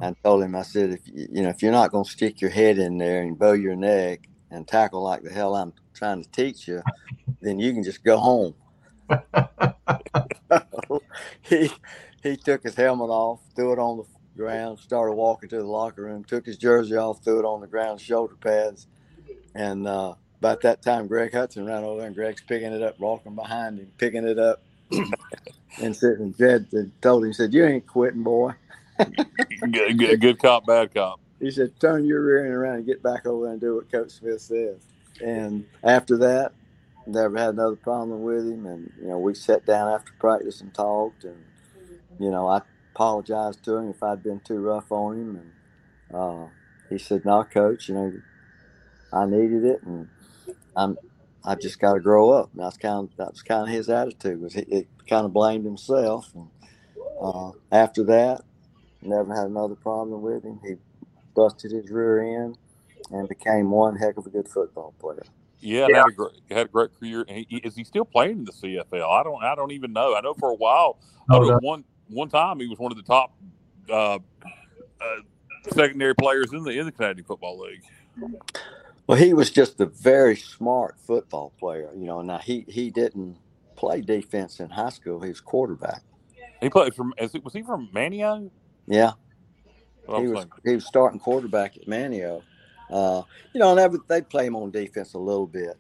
and 0.02 0.18
told 0.22 0.44
him, 0.44 0.54
I 0.54 0.64
said, 0.64 0.90
if 0.90 1.02
you 1.08 1.44
know, 1.44 1.50
if 1.50 1.64
you're 1.64 1.72
not 1.72 1.92
going 1.92 2.04
to 2.04 2.12
stick 2.12 2.42
your 2.42 2.52
head 2.52 2.78
in 2.78 2.98
there 2.98 3.22
and 3.22 3.40
bow 3.40 3.54
your 3.54 3.78
neck 3.78 4.29
and 4.52 4.68
tackle 4.68 5.04
like 5.04 5.24
the 5.24 5.32
hell 5.32 5.56
I'm 5.56 5.74
trying 5.94 6.24
to 6.24 6.32
teach 6.32 6.68
you, 6.68 6.84
then 7.42 7.60
you 7.60 7.74
can 7.74 7.84
just 7.84 8.04
go 8.04 8.18
home. 8.18 8.56
he 11.42 11.72
he 12.24 12.38
took 12.38 12.64
his 12.64 12.76
helmet 12.76 13.10
off, 13.10 13.42
threw 13.56 13.74
it 13.74 13.80
on 13.80 13.98
the 13.98 14.04
ground, 14.38 14.80
started 14.80 15.14
walking 15.14 15.50
to 15.50 15.58
the 15.58 15.64
locker 15.64 16.04
room, 16.04 16.24
took 16.24 16.46
his 16.46 16.58
jersey 16.58 16.96
off, 16.96 17.24
threw 17.24 17.40
it 17.40 17.46
on 17.46 17.62
the 17.62 17.68
ground, 17.68 18.02
shoulder 18.02 18.36
pads, 18.36 18.88
and 19.56 19.88
uh, 19.88 20.14
about 20.40 20.62
that 20.62 20.82
time, 20.82 21.08
Greg 21.08 21.34
Hudson 21.34 21.66
ran 21.66 21.84
over 21.84 22.06
and 22.06 22.16
Greg's 22.16 22.42
picking 22.42 22.72
it 22.72 22.82
up, 22.82 23.00
walking 23.00 23.36
behind 23.36 23.80
him, 23.80 23.92
picking 23.98 24.26
it 24.26 24.40
up, 24.40 24.62
and 25.82 25.96
sitting. 25.96 26.22
And 26.22 26.38
Jed 26.38 26.68
told 27.02 27.26
him, 27.26 27.34
said, 27.34 27.54
"You 27.54 27.66
ain't 27.66 27.88
quitting, 27.88 28.24
boy." 28.24 28.54
good, 29.72 29.98
good, 29.98 30.22
good 30.22 30.40
cop, 30.40 30.66
bad 30.66 30.94
cop. 30.94 31.20
He 31.40 31.52
said, 31.52 31.80
"Turn 31.80 32.06
your 32.06 32.24
rear 32.24 32.46
end 32.46 32.56
around 32.56 32.76
and 32.78 32.86
get 32.86 33.04
back 33.04 33.26
over 33.28 33.46
there 33.46 33.54
and 33.54 33.62
do 33.62 33.76
what 33.76 33.92
Coach 33.92 34.12
Smith 34.12 34.42
says." 34.42 34.82
And 35.24 35.66
after 35.84 36.18
that, 36.20 36.54
never 37.08 37.38
had 37.38 37.56
another 37.56 37.78
problem 37.78 38.24
with 38.24 38.46
him. 38.48 38.66
And 38.66 38.92
you 39.02 39.08
know, 39.10 39.20
we 39.20 39.36
sat 39.36 39.66
down 39.66 39.94
after 39.94 40.14
practice 40.20 40.62
and 40.62 40.74
talked. 40.74 41.26
And 41.26 41.44
you 42.20 42.32
know, 42.32 42.48
I 42.48 42.62
apologized 42.96 43.64
to 43.66 43.78
him 43.78 43.90
if 43.92 44.04
I'd 44.04 44.24
been 44.24 44.42
too 44.42 44.60
rough 44.60 44.92
on 44.92 45.18
him. 45.20 45.36
And 46.12 46.16
uh, 46.16 46.48
he 46.90 46.98
said, 47.00 47.26
"No, 47.26 47.44
Coach, 47.46 47.90
you 47.90 47.96
know, 47.96 48.14
I 49.14 49.26
needed 49.26 49.66
it, 49.66 49.84
and 49.84 50.10
I'm." 50.76 50.98
I 51.46 51.56
just 51.56 51.80
got 51.80 51.94
to 51.94 52.00
grow 52.02 52.32
up. 52.32 52.52
And 52.54 52.64
that's 52.64 52.78
kind 52.78 53.10
of 53.10 53.18
that 53.18 53.32
was 53.32 53.42
kind 53.44 53.64
of 53.64 53.70
his 53.70 53.90
attitude. 53.90 54.42
Was 54.42 54.54
he, 54.54 54.66
he 54.70 54.88
kind 55.10 55.26
of 55.26 55.34
blamed 55.34 55.66
himself, 55.66 56.32
and 56.36 56.50
uh, 57.22 57.52
after 57.72 58.04
that, 58.06 58.42
never 59.02 59.36
had 59.36 59.48
another 59.48 59.76
problem 59.76 60.22
with 60.22 60.44
him. 60.44 60.60
He 60.64 60.76
busted 61.36 61.72
his 61.72 61.90
rear 61.92 62.44
end 62.44 62.58
and 63.12 63.30
became 63.30 63.72
one 63.72 63.96
heck 63.98 64.18
of 64.18 64.26
a 64.28 64.30
good 64.32 64.48
football 64.50 64.94
player. 65.00 65.24
Yeah, 65.62 65.90
Yeah. 65.90 65.94
had 65.94 66.08
a 66.08 66.12
great 66.12 66.34
had 66.52 66.68
a 66.68 66.70
great 66.70 66.92
career. 67.00 67.26
He, 67.28 67.48
he- 67.50 67.58
is 67.58 67.76
he 67.76 67.84
still 67.84 68.06
playing 68.06 68.40
in 68.40 68.46
the 68.46 68.52
CFL? 68.54 69.10
I 69.10 69.24
don't 69.24 69.44
I 69.44 69.56
don't 69.56 69.72
even 69.72 69.94
know. 69.94 70.16
I 70.16 70.22
know 70.22 70.36
for 70.36 70.52
a 70.52 70.56
while, 70.56 71.00
I 71.30 71.38
Oh, 71.38 71.40
know 71.40 71.52
no. 71.52 71.60
one 71.60 71.86
one 72.10 72.30
time 72.30 72.60
he 72.60 72.68
was 72.68 72.80
one 72.80 72.92
of 72.92 72.98
the 72.98 73.04
top 73.04 73.34
uh, 73.90 74.16
uh, 75.02 75.22
secondary 75.74 76.16
players 76.16 76.54
in 76.54 76.64
the 76.64 76.72
in 76.72 76.86
the 76.86 76.92
Canadian 76.94 77.26
Football 77.26 77.60
League. 77.62 77.84
Well, 79.08 79.18
he 79.20 79.34
was 79.36 79.52
just 79.52 79.80
a 79.82 79.88
very 79.88 80.36
smart 80.38 80.98
football 81.00 81.54
player. 81.60 81.92
You 81.96 82.06
know, 82.08 82.22
now 82.24 82.40
he 82.40 82.66
he 82.70 82.92
didn't 82.92 83.38
play 83.78 84.02
defense 84.02 84.60
in 84.62 84.70
high 84.72 84.90
school. 84.92 85.22
He 85.22 85.30
was 85.30 85.42
quarterback. 85.42 86.04
He 86.62 86.70
played 86.70 86.96
from 86.96 87.14
is 87.20 87.36
it, 87.36 87.44
was 87.44 87.54
he 87.54 87.64
from 87.64 87.90
Manteo? 87.94 88.52
Yeah, 88.88 89.14
He 90.18 90.28
was 90.28 90.46
he 90.66 90.76
was 90.76 90.86
starting 90.86 91.20
quarterback 91.20 91.78
at 91.78 91.86
Manteo. 91.88 92.42
Uh, 92.90 93.22
you 93.54 93.60
know, 93.60 93.78
and 93.78 94.00
they 94.08 94.22
play 94.22 94.48
him 94.48 94.56
on 94.56 94.72
defense 94.72 95.14
a 95.14 95.20
little 95.20 95.46
bit, 95.48 95.78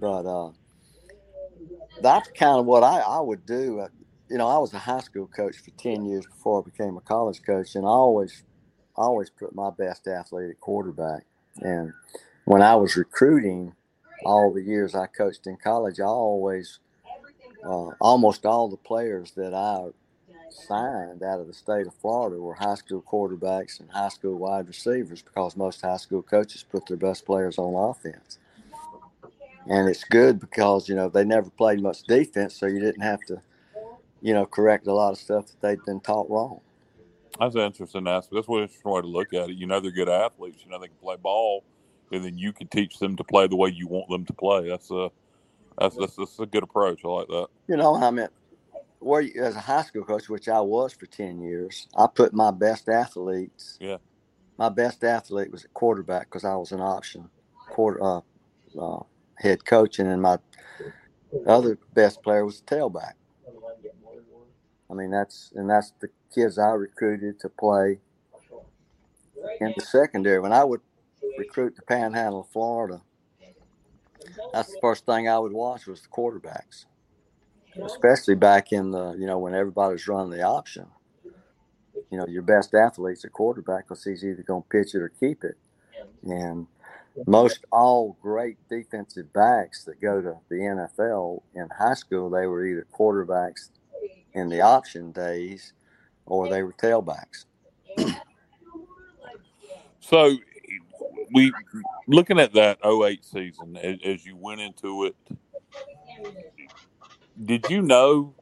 but 0.00 0.24
uh, 0.24 0.50
that's 2.00 2.28
kind 2.38 2.60
of 2.60 2.66
what 2.66 2.84
I, 2.84 3.00
I 3.00 3.20
would 3.20 3.44
do. 3.46 3.80
Uh, 3.80 3.88
You 4.28 4.38
know, 4.38 4.48
I 4.48 4.58
was 4.58 4.72
a 4.72 4.78
high 4.78 5.00
school 5.00 5.26
coach 5.26 5.56
for 5.58 5.70
ten 5.72 6.04
years 6.04 6.26
before 6.26 6.62
I 6.62 6.64
became 6.64 6.96
a 6.96 7.00
college 7.00 7.42
coach, 7.44 7.74
and 7.74 7.84
I 7.84 7.88
always 7.90 8.44
I 8.96 9.02
always 9.02 9.30
put 9.30 9.54
my 9.54 9.70
best 9.70 10.06
athlete 10.06 10.50
at 10.50 10.60
quarterback. 10.60 11.24
And 11.60 11.92
when 12.44 12.62
I 12.62 12.76
was 12.76 12.96
recruiting, 12.96 13.74
all 14.24 14.52
the 14.52 14.62
years 14.62 14.94
I 14.94 15.06
coached 15.06 15.46
in 15.46 15.56
college, 15.56 15.98
I 16.00 16.04
always 16.04 16.78
uh, 17.64 17.90
almost 18.00 18.46
all 18.46 18.68
the 18.68 18.76
players 18.76 19.32
that 19.32 19.54
I 19.54 19.88
signed 20.54 21.22
out 21.22 21.40
of 21.40 21.46
the 21.46 21.52
state 21.52 21.86
of 21.86 21.94
Florida 21.94 22.40
were 22.40 22.54
high 22.54 22.74
school 22.74 23.02
quarterbacks 23.02 23.80
and 23.80 23.90
high 23.90 24.08
school 24.08 24.36
wide 24.36 24.66
receivers 24.68 25.22
because 25.22 25.56
most 25.56 25.82
high 25.82 25.96
school 25.96 26.22
coaches 26.22 26.62
put 26.62 26.86
their 26.86 26.96
best 26.96 27.26
players 27.26 27.58
on 27.58 27.90
offense. 27.90 28.38
And 29.66 29.88
it's 29.88 30.04
good 30.04 30.38
because, 30.38 30.88
you 30.88 30.94
know, 30.94 31.08
they 31.08 31.24
never 31.24 31.50
played 31.50 31.80
much 31.80 32.02
defense, 32.02 32.54
so 32.54 32.66
you 32.66 32.80
didn't 32.80 33.00
have 33.00 33.20
to, 33.28 33.40
you 34.20 34.34
know, 34.34 34.44
correct 34.44 34.86
a 34.86 34.92
lot 34.92 35.12
of 35.12 35.18
stuff 35.18 35.46
that 35.46 35.60
they'd 35.60 35.84
been 35.84 36.00
taught 36.00 36.28
wrong. 36.30 36.60
That's 37.40 37.54
an 37.54 37.62
interesting 37.62 38.06
aspect. 38.06 38.34
That's 38.34 38.48
one 38.48 38.62
interesting 38.62 38.92
way 38.92 39.00
to 39.00 39.06
look 39.06 39.32
at 39.32 39.50
it. 39.50 39.56
You 39.56 39.66
know, 39.66 39.80
they're 39.80 39.90
good 39.90 40.08
athletes. 40.08 40.62
You 40.64 40.70
know, 40.70 40.78
they 40.78 40.88
can 40.88 40.96
play 40.96 41.16
ball, 41.16 41.64
and 42.12 42.24
then 42.24 42.38
you 42.38 42.52
can 42.52 42.68
teach 42.68 42.98
them 42.98 43.16
to 43.16 43.24
play 43.24 43.46
the 43.46 43.56
way 43.56 43.70
you 43.70 43.88
want 43.88 44.08
them 44.08 44.24
to 44.26 44.32
play. 44.32 44.68
That's 44.68 44.90
a 44.90 45.10
that's 45.78 45.96
that's, 45.96 46.14
that's 46.14 46.38
a 46.38 46.46
good 46.46 46.62
approach. 46.62 47.00
I 47.04 47.08
like 47.08 47.28
that. 47.28 47.48
You 47.66 47.76
know, 47.76 47.96
I 47.96 48.10
mean, 48.10 48.28
where 49.04 49.20
you, 49.20 49.42
as 49.42 49.56
a 49.56 49.60
high 49.60 49.82
school 49.82 50.04
coach, 50.04 50.28
which 50.28 50.48
I 50.48 50.60
was 50.60 50.94
for 50.94 51.06
ten 51.06 51.40
years, 51.40 51.88
I 51.96 52.06
put 52.06 52.32
my 52.32 52.50
best 52.50 52.88
athletes. 52.88 53.78
Yeah. 53.80 53.98
My 54.58 54.68
best 54.68 55.04
athlete 55.04 55.52
was 55.52 55.64
at 55.64 55.74
quarterback 55.74 56.26
because 56.26 56.44
I 56.44 56.54
was 56.56 56.72
an 56.72 56.80
option 56.80 57.28
quarter 57.70 58.02
uh, 58.02 58.20
uh, 58.80 59.02
head 59.38 59.64
coach, 59.64 59.98
and 59.98 60.10
then 60.10 60.20
my 60.20 60.38
other 61.46 61.78
best 61.94 62.22
player 62.22 62.44
was 62.44 62.62
tailback. 62.62 63.14
I 64.90 64.94
mean, 64.94 65.10
that's 65.10 65.52
and 65.54 65.68
that's 65.68 65.92
the 66.00 66.08
kids 66.34 66.58
I 66.58 66.70
recruited 66.70 67.40
to 67.40 67.48
play 67.48 68.00
in 69.60 69.74
the 69.76 69.84
secondary. 69.84 70.40
When 70.40 70.52
I 70.52 70.64
would 70.64 70.80
recruit 71.38 71.76
the 71.76 71.82
Panhandle 71.82 72.42
of 72.42 72.48
Florida, 72.48 73.02
that's 74.52 74.72
the 74.72 74.78
first 74.80 75.06
thing 75.06 75.28
I 75.28 75.38
would 75.38 75.52
watch 75.52 75.86
was 75.86 76.02
the 76.02 76.08
quarterbacks, 76.08 76.86
especially 77.82 78.34
back 78.34 78.72
in 78.72 78.90
the 78.90 79.12
you 79.18 79.26
know 79.26 79.38
when 79.38 79.54
everybody's 79.54 80.06
running 80.06 80.30
the 80.30 80.42
option. 80.42 80.86
You 82.10 82.18
know, 82.18 82.26
your 82.26 82.42
best 82.42 82.74
athlete's 82.74 83.24
a 83.24 83.28
quarterback 83.28 83.88
because 83.88 84.04
he's 84.04 84.24
either 84.24 84.42
going 84.42 84.62
to 84.62 84.68
pitch 84.68 84.94
it 84.94 84.98
or 84.98 85.08
keep 85.08 85.42
it, 85.42 85.56
and 86.22 86.66
most 87.26 87.64
all 87.70 88.16
great 88.20 88.56
defensive 88.68 89.32
backs 89.32 89.84
that 89.84 90.00
go 90.00 90.20
to 90.20 90.36
the 90.48 90.56
NFL 90.56 91.42
in 91.54 91.68
high 91.76 91.94
school, 91.94 92.30
they 92.30 92.46
were 92.46 92.66
either 92.66 92.86
quarterbacks 92.92 93.70
in 94.32 94.48
the 94.48 94.60
option 94.60 95.12
days 95.12 95.72
or 96.26 96.48
they 96.48 96.62
were 96.62 96.72
tailbacks. 96.72 97.44
So 100.00 100.36
we 101.32 101.52
looking 102.06 102.38
at 102.38 102.52
that 102.54 102.78
08 102.84 103.24
season 103.24 103.76
as, 103.76 103.98
as 104.04 104.26
you 104.26 104.36
went 104.36 104.60
into 104.60 105.04
it, 105.04 105.16
did 107.42 107.66
you 107.68 107.82
know 107.82 108.34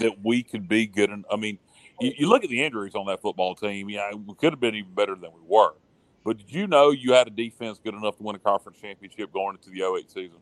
that 0.00 0.16
we 0.22 0.42
could 0.42 0.68
be 0.68 0.86
good? 0.86 1.10
In, 1.10 1.24
I 1.30 1.36
mean, 1.36 1.58
you, 2.00 2.12
you 2.18 2.28
look 2.28 2.44
at 2.44 2.50
the 2.50 2.62
injuries 2.62 2.94
on 2.94 3.06
that 3.06 3.20
football 3.22 3.54
team. 3.54 3.88
Yeah, 3.90 4.12
we 4.14 4.34
could 4.34 4.52
have 4.52 4.60
been 4.60 4.74
even 4.74 4.94
better 4.94 5.14
than 5.14 5.30
we 5.32 5.40
were. 5.46 5.74
But 6.24 6.38
did 6.38 6.52
you 6.52 6.66
know 6.66 6.90
you 6.90 7.12
had 7.12 7.26
a 7.26 7.30
defense 7.30 7.78
good 7.82 7.94
enough 7.94 8.16
to 8.18 8.22
win 8.22 8.36
a 8.36 8.38
conference 8.38 8.78
championship 8.80 9.32
going 9.32 9.56
into 9.56 9.70
the 9.70 9.82
08 9.82 10.10
season? 10.10 10.38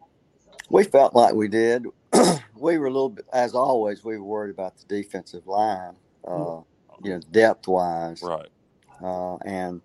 We 0.69 0.85
felt 0.85 1.15
like 1.15 1.35
we 1.35 1.49
did. 1.49 1.87
we 2.57 2.79
were 2.79 2.87
a 2.87 2.91
little 2.91 3.11
bit, 3.11 3.27
as 3.33 3.55
always, 3.55 4.03
we 4.03 4.19
were 4.19 4.25
worried 4.25 4.51
about 4.51 4.75
the 4.79 5.03
defensive 5.03 5.47
line, 5.47 5.95
uh, 6.27 6.61
you 7.03 7.13
know, 7.13 7.21
depth 7.31 7.69
wise. 7.69 8.23
Right. 8.23 8.49
Uh, 9.03 9.37
and, 9.45 9.81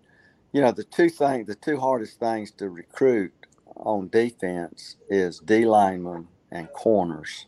you 0.52 0.60
know, 0.60 0.72
the 0.72 0.82
two 0.84 1.08
things, 1.08 1.46
the 1.46 1.54
two 1.54 1.78
hardest 1.78 2.18
things 2.18 2.50
to 2.52 2.68
recruit 2.68 3.32
on 3.76 4.08
defense 4.08 4.96
is 5.08 5.38
D 5.38 5.66
linemen 5.66 6.26
and 6.52 6.70
corners, 6.72 7.46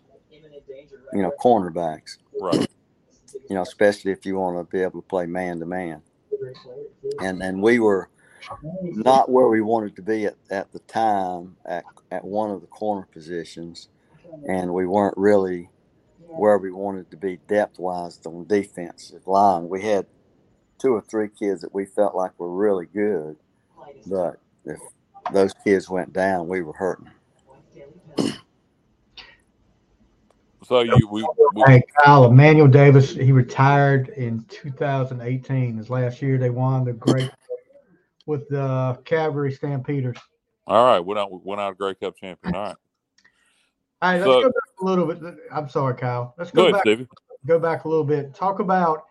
you 1.12 1.23
know, 1.23 1.33
cornerbacks. 1.40 2.19
Right. 2.40 2.67
You 3.49 3.57
know, 3.57 3.62
especially 3.62 4.12
if 4.12 4.25
you 4.25 4.37
want 4.37 4.59
to 4.59 4.77
be 4.77 4.83
able 4.83 5.03
to 5.03 5.07
play 5.07 5.27
man 5.27 5.61
to 5.61 5.67
man. 5.67 6.03
And 7.21 7.43
and 7.43 7.62
we 7.62 7.79
were 7.79 8.09
not 8.81 9.31
where 9.31 9.49
we 9.49 9.61
wanted 9.61 9.97
to 9.97 10.03
be 10.03 10.27
at, 10.27 10.37
at 10.51 10.73
the 10.73 10.81
time 10.81 11.57
at, 11.64 11.85
at 12.11 12.25
one 12.25 12.51
of 12.51 12.61
the 12.61 12.67
corner 12.67 13.07
positions. 13.12 13.88
And 14.49 14.73
we 14.75 14.87
weren't 14.87 15.17
really 15.17 15.71
where 16.27 16.59
we 16.59 16.73
wanted 16.73 17.11
to 17.11 17.17
be 17.17 17.38
depth 17.49 17.79
wise 17.79 18.19
on 18.27 18.47
defensive 18.47 19.27
line. 19.27 19.69
We 19.69 19.83
had 19.83 20.07
two 20.79 20.95
or 20.95 21.01
three 21.03 21.29
kids 21.29 21.61
that 21.61 21.75
we 21.75 21.85
felt 21.85 22.14
like 22.14 22.38
were 22.38 22.51
really 22.51 22.87
good, 22.87 23.37
but 24.07 24.40
if 24.64 24.81
those 25.33 25.55
kids 25.64 25.88
went 25.88 26.12
down, 26.12 26.49
we 26.49 26.62
were 26.62 26.73
hurting. 26.73 27.11
So 30.66 30.81
you 30.81 31.09
we, 31.11 31.27
we 31.55 31.62
Hey, 31.66 31.83
Kyle, 32.03 32.24
Emmanuel 32.27 32.68
Davis, 32.68 33.11
he 33.14 33.33
retired 33.33 34.09
in 34.11 34.44
2018. 34.48 35.77
His 35.77 35.90
last 35.90 36.22
year, 36.22 36.38
they 36.38 36.50
won 36.50 36.85
the 36.85 36.92
great 36.92 37.31
with 38.27 38.48
the 38.48 38.98
Calgary 39.05 39.53
Stampeders. 39.53 40.16
all 40.66 40.85
right 40.85 41.00
went 41.00 41.18
out 41.18 41.44
went 41.44 41.61
out 41.61 41.72
a 41.72 41.74
Grey 41.74 41.94
Cup 41.94 42.16
champion. 42.16 42.55
All 42.55 42.62
right. 42.62 42.77
All 44.03 44.11
right, 44.12 44.16
let's 44.18 44.24
So- 44.24 44.42
go 44.42 44.48
back 44.48 44.55
a 44.81 44.85
little 44.85 45.07
bit. 45.07 45.37
I'm 45.53 45.68
sorry, 45.68 45.94
Kyle. 45.96 46.35
Let's 46.38 46.50
Go 46.50 46.62
go 46.62 46.68
ahead, 46.68 46.72
back. 46.74 46.83
Stevie. 46.83 47.09
Go 47.46 47.59
back 47.59 47.85
a 47.85 47.88
little 47.88 48.05
bit. 48.05 48.35
Talk 48.35 48.59
about 48.61 49.05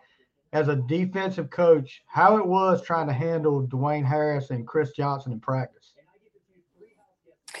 as 0.52 0.68
a 0.68 0.76
defensive 0.76 1.50
coach 1.50 2.02
how 2.06 2.36
it 2.36 2.46
was 2.46 2.82
trying 2.82 3.06
to 3.06 3.12
handle 3.12 3.66
Dwayne 3.66 4.04
Harris 4.04 4.50
and 4.50 4.66
Chris 4.66 4.92
Johnson 4.92 5.32
in 5.32 5.40
practice. 5.40 5.92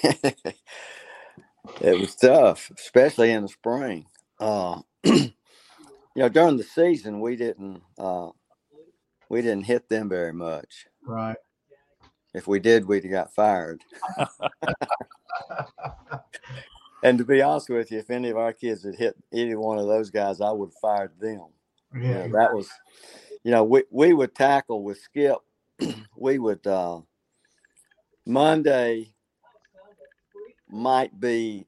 it 1.80 1.98
was 1.98 2.14
tough, 2.14 2.70
especially 2.76 3.32
in 3.32 3.42
the 3.42 3.48
spring. 3.48 4.06
Uh, 4.38 4.80
you 5.04 5.32
know, 6.16 6.28
during 6.28 6.56
the 6.56 6.64
season, 6.64 7.20
we 7.20 7.36
didn't 7.36 7.82
uh, 7.98 8.30
we 9.28 9.42
didn't 9.42 9.64
hit 9.64 9.88
them 9.88 10.08
very 10.08 10.32
much. 10.32 10.86
Right. 11.06 11.36
If 12.34 12.46
we 12.48 12.58
did, 12.58 12.84
we'd 12.86 13.04
have 13.04 13.12
got 13.12 13.34
fired. 13.34 13.80
and 17.02 17.16
to 17.18 17.24
be 17.24 17.42
honest 17.42 17.68
with 17.68 17.92
you, 17.92 17.98
if 17.98 18.10
any 18.10 18.30
of 18.30 18.36
our 18.36 18.52
kids 18.52 18.84
had 18.84 18.96
hit 18.96 19.16
any 19.32 19.54
one 19.54 19.78
of 19.78 19.86
those 19.86 20.10
guys, 20.10 20.40
I 20.40 20.50
would 20.50 20.70
have 20.70 20.80
fired 20.80 21.12
them. 21.20 21.46
You 21.94 22.00
know, 22.00 22.08
Yeah. 22.08 22.28
that 22.32 22.52
was, 22.52 22.68
you 23.44 23.52
know, 23.52 23.62
we, 23.62 23.84
we 23.90 24.12
would 24.14 24.34
tackle 24.34 24.82
with 24.82 24.98
Skip. 24.98 25.38
we 26.16 26.38
would, 26.40 26.66
uh, 26.66 27.00
Monday 28.26 29.13
might 30.74 31.20
be, 31.20 31.66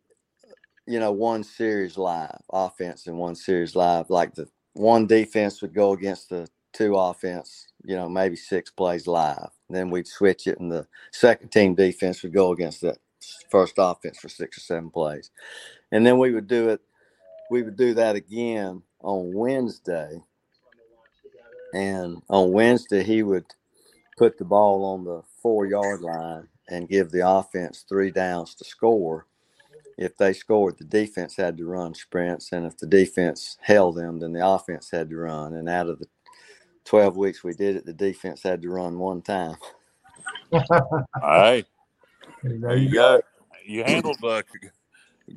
you 0.86 1.00
know, 1.00 1.12
one 1.12 1.44
series 1.44 1.98
live 1.98 2.40
offense 2.52 3.06
and 3.06 3.18
one 3.18 3.36
series 3.36 3.76
live. 3.76 4.10
Like 4.10 4.34
the 4.34 4.48
one 4.74 5.06
defense 5.06 5.62
would 5.62 5.74
go 5.74 5.92
against 5.92 6.30
the 6.30 6.48
two 6.72 6.96
offense, 6.96 7.68
you 7.84 7.96
know, 7.96 8.08
maybe 8.08 8.36
six 8.36 8.70
plays 8.70 9.06
live. 9.06 9.50
Then 9.70 9.90
we'd 9.90 10.08
switch 10.08 10.46
it, 10.46 10.60
and 10.60 10.72
the 10.72 10.86
second 11.12 11.50
team 11.50 11.74
defense 11.74 12.22
would 12.22 12.34
go 12.34 12.52
against 12.52 12.82
that 12.82 12.98
first 13.50 13.74
offense 13.78 14.18
for 14.18 14.28
six 14.30 14.58
or 14.58 14.62
seven 14.62 14.90
plays. 14.90 15.30
And 15.92 16.06
then 16.06 16.18
we 16.18 16.32
would 16.32 16.48
do 16.48 16.70
it, 16.70 16.80
we 17.50 17.62
would 17.62 17.76
do 17.76 17.94
that 17.94 18.16
again 18.16 18.82
on 19.02 19.32
Wednesday. 19.34 20.22
And 21.74 22.22
on 22.30 22.52
Wednesday, 22.52 23.04
he 23.04 23.22
would 23.22 23.46
put 24.18 24.38
the 24.38 24.44
ball 24.46 24.84
on 24.84 25.04
the 25.04 25.22
four 25.42 25.66
yard 25.66 26.02
line 26.02 26.48
and 26.68 26.88
give 26.88 27.10
the 27.10 27.28
offense 27.28 27.84
three 27.88 28.10
downs 28.10 28.54
to 28.56 28.64
score. 28.64 29.26
If 29.98 30.16
they 30.16 30.32
scored, 30.32 30.78
the 30.78 30.84
defense 30.84 31.36
had 31.36 31.56
to 31.56 31.64
run 31.64 31.94
sprints. 31.94 32.52
And 32.52 32.66
if 32.66 32.76
the 32.76 32.86
defense 32.86 33.56
held 33.62 33.96
them, 33.96 34.20
then 34.20 34.32
the 34.32 34.46
offense 34.46 34.90
had 34.90 35.08
to 35.10 35.16
run. 35.16 35.54
And 35.54 35.68
out 35.68 35.88
of 35.88 35.98
the 35.98 36.06
12 36.84 37.16
weeks 37.16 37.42
we 37.42 37.54
did 37.54 37.76
it, 37.76 37.86
the 37.86 37.92
defense 37.92 38.42
had 38.42 38.62
to 38.62 38.68
run 38.68 38.98
one 38.98 39.22
time. 39.22 39.56
Hey, 40.50 41.64
There 42.42 42.58
there 42.58 42.76
you 42.76 42.92
go. 42.92 43.20
You 43.64 43.84
handled 43.84 44.22
uh, 44.22 44.42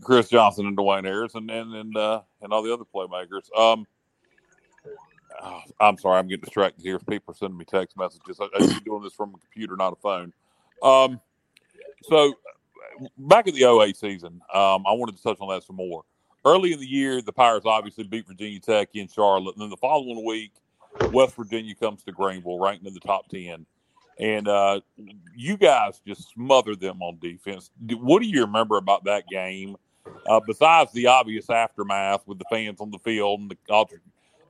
Chris 0.01 0.29
Johnson 0.29 0.67
and 0.67 0.77
Dwayne 0.77 1.05
Harris 1.05 1.35
and 1.35 1.49
and 1.49 1.73
and, 1.73 1.97
uh, 1.97 2.21
and 2.41 2.53
all 2.53 2.61
the 2.61 2.73
other 2.73 2.83
playmakers. 2.83 3.49
Um, 3.57 3.87
oh, 5.41 5.61
I'm 5.79 5.97
sorry, 5.97 6.19
I'm 6.19 6.27
getting 6.27 6.43
distracted 6.43 6.83
here. 6.83 6.99
People 6.99 7.33
are 7.33 7.37
sending 7.37 7.57
me 7.57 7.65
text 7.65 7.97
messages. 7.97 8.39
I, 8.39 8.47
I'm 8.55 8.79
doing 8.85 9.01
this 9.01 9.13
from 9.13 9.33
a 9.33 9.37
computer, 9.39 9.75
not 9.75 9.93
a 9.93 9.95
phone. 9.95 10.33
Um, 10.81 11.19
so 12.03 12.33
back 13.17 13.47
at 13.47 13.53
the 13.53 13.63
08 13.63 13.95
season, 13.97 14.41
um, 14.53 14.85
I 14.87 14.91
wanted 14.93 15.17
to 15.17 15.23
touch 15.23 15.37
on 15.39 15.49
that 15.49 15.63
some 15.63 15.75
more. 15.75 16.03
Early 16.45 16.73
in 16.73 16.79
the 16.79 16.87
year, 16.87 17.21
the 17.21 17.33
Pirates 17.33 17.65
obviously 17.65 18.05
beat 18.05 18.27
Virginia 18.27 18.59
Tech 18.59 18.89
in 18.93 19.07
Charlotte, 19.07 19.55
and 19.55 19.61
then 19.61 19.69
the 19.69 19.77
following 19.77 20.25
week, 20.25 20.51
West 21.11 21.35
Virginia 21.35 21.75
comes 21.75 22.03
to 22.03 22.11
Greenville, 22.11 22.59
ranked 22.59 22.85
in 22.85 22.93
the 22.93 22.99
top 23.01 23.27
ten, 23.27 23.65
and 24.19 24.47
uh, 24.47 24.79
you 25.35 25.57
guys 25.57 26.01
just 26.05 26.29
smothered 26.29 26.79
them 26.79 27.01
on 27.01 27.19
defense. 27.19 27.71
What 27.99 28.21
do 28.21 28.27
you 28.27 28.41
remember 28.41 28.77
about 28.77 29.03
that 29.03 29.27
game? 29.27 29.75
Uh, 30.27 30.39
besides 30.45 30.91
the 30.93 31.07
obvious 31.07 31.49
aftermath 31.49 32.25
with 32.25 32.39
the 32.39 32.45
fans 32.49 32.81
on 32.81 32.89
the 32.89 32.99
field 32.99 33.41
and 33.41 33.51
the 33.51 33.57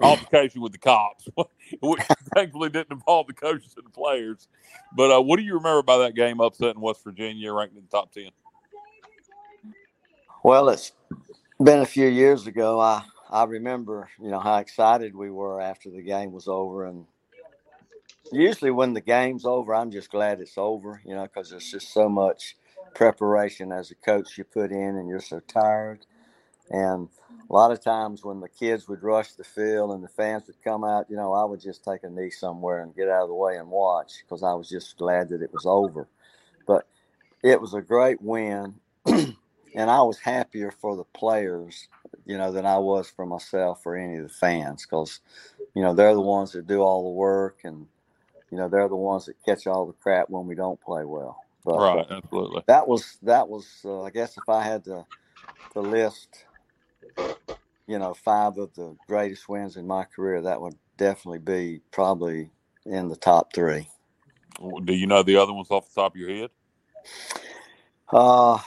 altercation 0.02 0.62
with 0.62 0.72
the 0.72 0.78
cops, 0.78 1.28
which 1.82 2.02
thankfully 2.34 2.70
didn't 2.70 2.92
involve 2.92 3.28
the 3.28 3.34
coaches 3.34 3.74
and 3.78 3.86
the 3.86 3.92
players. 3.92 4.48
But 4.96 5.12
uh, 5.12 5.22
what 5.22 5.38
do 5.38 5.44
you 5.44 5.56
remember 5.56 5.80
about 5.80 6.00
that 6.00 6.16
game 6.16 6.40
upsetting 6.40 6.82
West 6.82 7.04
Virginia, 7.04 7.54
ranked 7.54 7.76
in 7.76 7.84
the 7.84 7.90
top 7.90 8.12
ten? 8.12 8.30
Well, 10.44 10.70
it's 10.70 10.94
been 11.62 11.80
a 11.80 11.86
few 11.86 12.08
years 12.08 12.48
ago. 12.48 12.80
I 12.80 13.04
I 13.30 13.44
remember, 13.44 14.10
you 14.20 14.30
know, 14.32 14.40
how 14.40 14.58
excited 14.58 15.16
we 15.16 15.30
were 15.30 15.62
after 15.62 15.90
the 15.92 16.02
game 16.02 16.32
was 16.32 16.48
over, 16.48 16.86
and 16.86 17.06
usually 18.32 18.72
when 18.72 18.94
the 18.94 19.02
game's 19.02 19.46
over, 19.46 19.76
I'm 19.76 19.92
just 19.92 20.10
glad 20.10 20.40
it's 20.40 20.58
over, 20.58 21.02
you 21.06 21.14
know, 21.14 21.24
because 21.24 21.50
there's 21.52 21.70
just 21.70 21.94
so 21.94 22.10
much 22.10 22.56
preparation 22.96 23.72
as 23.72 23.92
a 23.92 23.96
coach 23.96 24.38
you 24.38 24.44
put 24.44 24.72
in, 24.72 24.98
and 24.98 25.08
you're 25.08 25.20
so 25.20 25.40
tired. 25.42 26.06
And 26.70 27.10
a 27.50 27.54
lot 27.54 27.72
of 27.72 27.84
times 27.84 28.24
when 28.24 28.40
the 28.40 28.50
kids 28.50 28.88
would 28.88 29.02
rush 29.02 29.34
the 29.34 29.44
field 29.44 29.92
and 29.92 30.04
the 30.04 30.10
fans 30.10 30.46
would 30.48 30.62
come 30.64 30.84
out, 30.84 31.10
you 31.10 31.16
know, 31.16 31.34
I 31.34 31.44
would 31.46 31.62
just 31.62 31.84
take 31.84 32.04
a 32.04 32.10
knee 32.10 32.30
somewhere 32.30 32.82
and 32.82 32.96
get 32.96 33.10
out 33.10 33.24
of 33.24 33.30
the 33.30 33.36
way 33.36 33.58
and 33.58 33.70
watch 33.70 34.24
because 34.24 34.44
I 34.44 34.54
was 34.54 34.70
just 34.70 34.98
glad 34.98 35.30
that 35.30 35.42
it 35.42 35.52
was 35.52 35.66
over. 35.66 36.08
But 36.68 36.86
it 37.42 37.60
was 37.60 37.74
a 37.74 37.82
great 37.82 38.22
win, 38.22 38.76
and 39.06 39.36
I 39.76 40.02
was 40.02 40.20
happier 40.20 40.72
for 40.72 40.96
the 40.96 41.06
players, 41.06 41.88
you 42.26 42.38
know, 42.38 42.52
than 42.52 42.66
I 42.66 42.78
was 42.78 43.10
for 43.10 43.26
myself 43.26 43.82
or 43.86 43.96
any 43.96 44.18
of 44.18 44.24
the 44.24 44.30
fans 44.30 44.86
because, 44.86 45.20
you 45.74 45.82
know, 45.82 45.96
they're 45.96 46.14
the 46.14 46.22
ones 46.22 46.52
that 46.52 46.68
do 46.68 46.82
all 46.82 47.04
the 47.04 47.18
work 47.18 47.62
and, 47.64 47.88
you 48.52 48.58
know, 48.58 48.70
they're 48.70 48.90
the 48.90 48.96
ones 48.96 49.26
that 49.26 49.44
catch 49.44 49.66
all 49.66 49.88
the 49.88 49.94
crap 49.94 50.30
when 50.30 50.46
we 50.46 50.54
don't 50.54 50.80
play 50.82 51.04
well. 51.04 51.44
But 51.66 51.80
right, 51.80 52.06
absolutely. 52.10 52.64
that 52.68 52.88
was 52.88 53.18
that 53.24 53.48
was 53.48 53.82
uh, 53.84 54.04
I 54.04 54.12
guess 54.12 54.38
if 54.38 54.48
I 54.48 54.64
had 54.64 54.84
to 54.86 55.06
to 55.74 55.82
list 55.82 56.46
you 57.88 57.98
know 57.98 58.14
five 58.14 58.58
of 58.58 58.74
the 58.76 58.96
greatest 59.08 59.50
wins 59.50 59.78
in 59.78 59.88
my 59.88 60.04
career 60.04 60.42
that 60.42 60.62
would 60.62 60.76
definitely 60.98 61.40
be 61.40 61.82
probably 61.92 62.52
in 62.86 63.10
the 63.10 63.16
top 63.16 63.54
three. 63.54 63.88
Do 64.84 64.94
you 64.94 65.08
know 65.08 65.24
the 65.24 65.38
other 65.38 65.54
ones 65.54 65.72
off 65.72 65.90
the 65.90 66.02
top 66.02 66.14
of 66.14 66.20
your 66.20 66.30
head? 66.30 66.50
Uh 68.12 68.60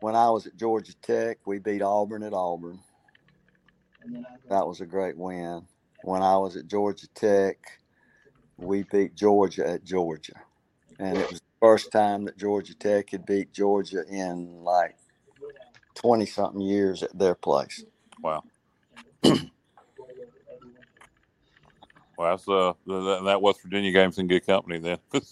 when 0.00 0.14
I 0.14 0.30
was 0.30 0.46
at 0.46 0.56
Georgia 0.56 0.94
Tech, 1.02 1.38
we 1.46 1.58
beat 1.58 1.82
Auburn 1.82 2.22
at 2.22 2.32
Auburn. 2.32 2.78
That 4.48 4.66
was 4.66 4.80
a 4.80 4.86
great 4.86 5.16
win. 5.16 5.66
When 6.04 6.22
I 6.22 6.36
was 6.36 6.56
at 6.56 6.68
Georgia 6.68 7.08
Tech, 7.14 7.56
we 8.56 8.84
beat 8.84 9.14
Georgia 9.14 9.68
at 9.68 9.84
Georgia. 9.84 10.34
And 10.98 11.18
it 11.18 11.30
was 11.30 11.40
the 11.40 11.46
first 11.60 11.90
time 11.90 12.24
that 12.24 12.38
Georgia 12.38 12.74
Tech 12.74 13.10
had 13.10 13.26
beat 13.26 13.52
Georgia 13.52 14.04
in 14.08 14.62
like 14.62 14.96
20 15.98 16.26
something 16.26 16.60
years 16.60 17.02
at 17.02 17.16
their 17.18 17.34
place. 17.34 17.84
Wow. 18.22 18.44
well, 19.24 19.36
that's 22.16 22.48
uh 22.48 22.72
that, 22.86 23.22
that 23.24 23.42
West 23.42 23.62
Virginia 23.62 23.90
game's 23.92 24.18
in 24.18 24.28
good 24.28 24.46
company 24.46 24.78
then. 24.78 24.98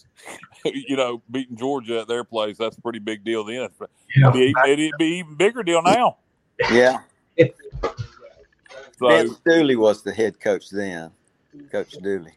you 0.65 0.97
know, 0.97 1.23
beating 1.31 1.57
Georgia 1.57 2.01
at 2.01 2.09
their 2.09 2.25
place, 2.25 2.59
that's 2.59 2.77
a 2.77 2.81
pretty 2.81 2.99
big 2.99 3.25
deal 3.25 3.45
then. 3.45 3.69
Yeah. 4.17 4.31
It'd 4.31 4.33
be, 4.33 4.55
it'd 4.67 4.93
be 4.99 5.19
even 5.19 5.37
bigger 5.37 5.63
deal 5.63 5.83
now. 5.83 6.19
Yeah. 6.73 6.99
So 8.99 9.09
Vince 9.09 9.39
Dooley 9.45 9.77
was 9.77 10.03
the 10.03 10.13
head 10.13 10.41
coach 10.41 10.71
then. 10.71 11.11
Coach 11.71 11.93
Dooley. 12.03 12.33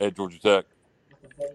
at 0.00 0.14
Georgia 0.14 0.38
Tech, 0.40 0.64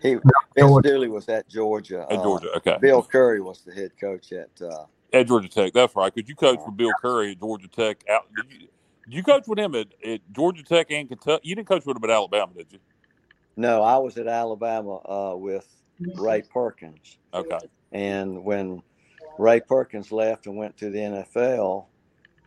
He 0.02 0.16
Vince 0.56 0.82
Dooley 0.82 1.10
was 1.10 1.28
at 1.30 1.48
Georgia. 1.50 2.08
at 2.10 2.20
Uh, 2.20 2.24
Georgia, 2.24 2.48
okay, 2.58 2.78
Bill 2.82 3.04
Curry 3.04 3.42
was 3.42 3.62
the 3.62 3.74
head 3.74 3.92
coach 4.00 4.32
at 4.32 4.50
uh, 4.62 4.86
at 5.14 5.28
Georgia 5.28 5.50
Tech. 5.50 5.74
That's 5.74 5.96
right. 5.96 6.14
Because 6.14 6.30
you 6.30 6.36
coached 6.36 6.66
with 6.66 6.78
Bill 6.78 6.92
Curry 7.02 7.32
at 7.32 7.40
Georgia 7.40 7.68
Tech. 7.68 8.04
Out, 8.10 8.26
did 8.36 8.46
you, 8.52 8.60
did 8.60 9.14
you 9.14 9.24
coach 9.24 9.48
with 9.48 9.60
him 9.60 9.76
at, 9.76 9.88
at 10.06 10.22
Georgia 10.32 10.64
Tech 10.64 10.92
and 10.92 11.08
Kentucky? 11.08 11.48
You 11.48 11.56
didn't 11.56 11.68
coach 11.68 11.86
with 11.86 11.98
him 11.98 12.04
at 12.04 12.10
Alabama, 12.10 12.54
did 12.56 12.68
you? 12.72 12.80
no, 13.60 13.84
I 13.84 13.98
was 13.98 14.18
at 14.18 14.28
Alabama 14.28 15.02
uh, 15.06 15.36
with 15.36 15.68
Ray 16.16 16.44
Perkins. 16.44 17.18
Okay. 17.34 17.60
And 17.92 18.46
when 18.46 18.82
Ray 19.38 19.60
Perkins 19.60 20.14
left 20.14 20.48
and 20.48 20.56
went 20.56 20.78
to 20.78 20.90
the 20.90 21.00
NFL, 21.00 21.86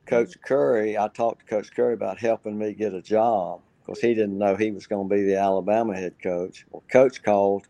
Coach 0.07 0.35
Curry, 0.43 0.97
I 0.97 1.09
talked 1.09 1.41
to 1.41 1.47
Coach 1.47 1.71
Curry 1.71 1.93
about 1.93 2.19
helping 2.19 2.59
me 2.59 2.73
get 2.73 2.95
a 2.95 3.03
job 3.03 3.61
because 3.85 4.01
he 4.01 4.15
didn't 4.15 4.39
know 4.39 4.57
he 4.57 4.71
was 4.71 4.87
going 4.87 5.07
to 5.07 5.15
be 5.15 5.23
the 5.23 5.37
Alabama 5.37 5.95
head 5.95 6.15
coach. 6.23 6.65
Well, 6.71 6.83
Coach 6.91 7.23
called 7.23 7.67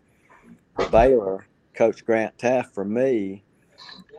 Baylor, 0.93 1.47
Coach 1.75 2.07
Grant 2.07 2.39
Teaff 2.39 2.73
for 2.73 2.85
me, 2.85 3.43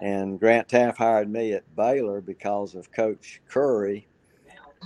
and 0.02 0.40
Grant 0.40 0.68
Teaff 0.68 0.98
hired 0.98 1.30
me 1.30 1.54
at 1.54 1.76
Baylor 1.76 2.22
because 2.22 2.76
of 2.76 2.92
Coach 2.92 3.42
Curry. 3.48 4.08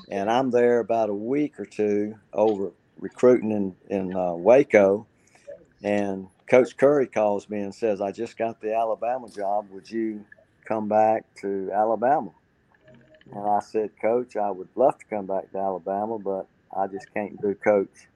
And 0.10 0.30
I'm 0.30 0.52
there 0.52 0.80
about 0.80 1.10
a 1.10 1.14
week 1.14 1.60
or 1.60 1.66
two 1.66 2.16
over 2.34 2.72
recruiting 3.00 3.52
in, 3.52 3.76
in 3.90 4.16
uh, 4.16 4.34
Waco. 4.34 5.08
And 5.84 6.28
Coach 6.50 6.78
Curry 6.78 7.08
calls 7.08 7.50
me 7.50 7.60
and 7.60 7.74
says, 7.74 8.02
I 8.02 8.12
just 8.12 8.38
got 8.38 8.62
the 8.62 8.76
Alabama 8.76 9.28
job. 9.30 9.68
Would 9.72 9.90
you 9.90 10.26
come 10.66 10.88
back 10.88 11.24
to 11.42 11.72
Alabama? 11.74 12.32
And 13.34 13.50
I 13.50 13.60
said, 13.60 13.92
Coach, 14.02 14.38
I 14.38 14.50
would 14.52 14.70
love 14.76 14.98
to 15.00 15.06
come 15.06 15.26
back 15.26 15.52
to 15.52 15.58
Alabama, 15.58 16.18
but 16.18 16.48
I 16.76 16.88
just 16.88 17.14
can't 17.14 17.40
do 17.42 17.54
Coach 17.56 18.08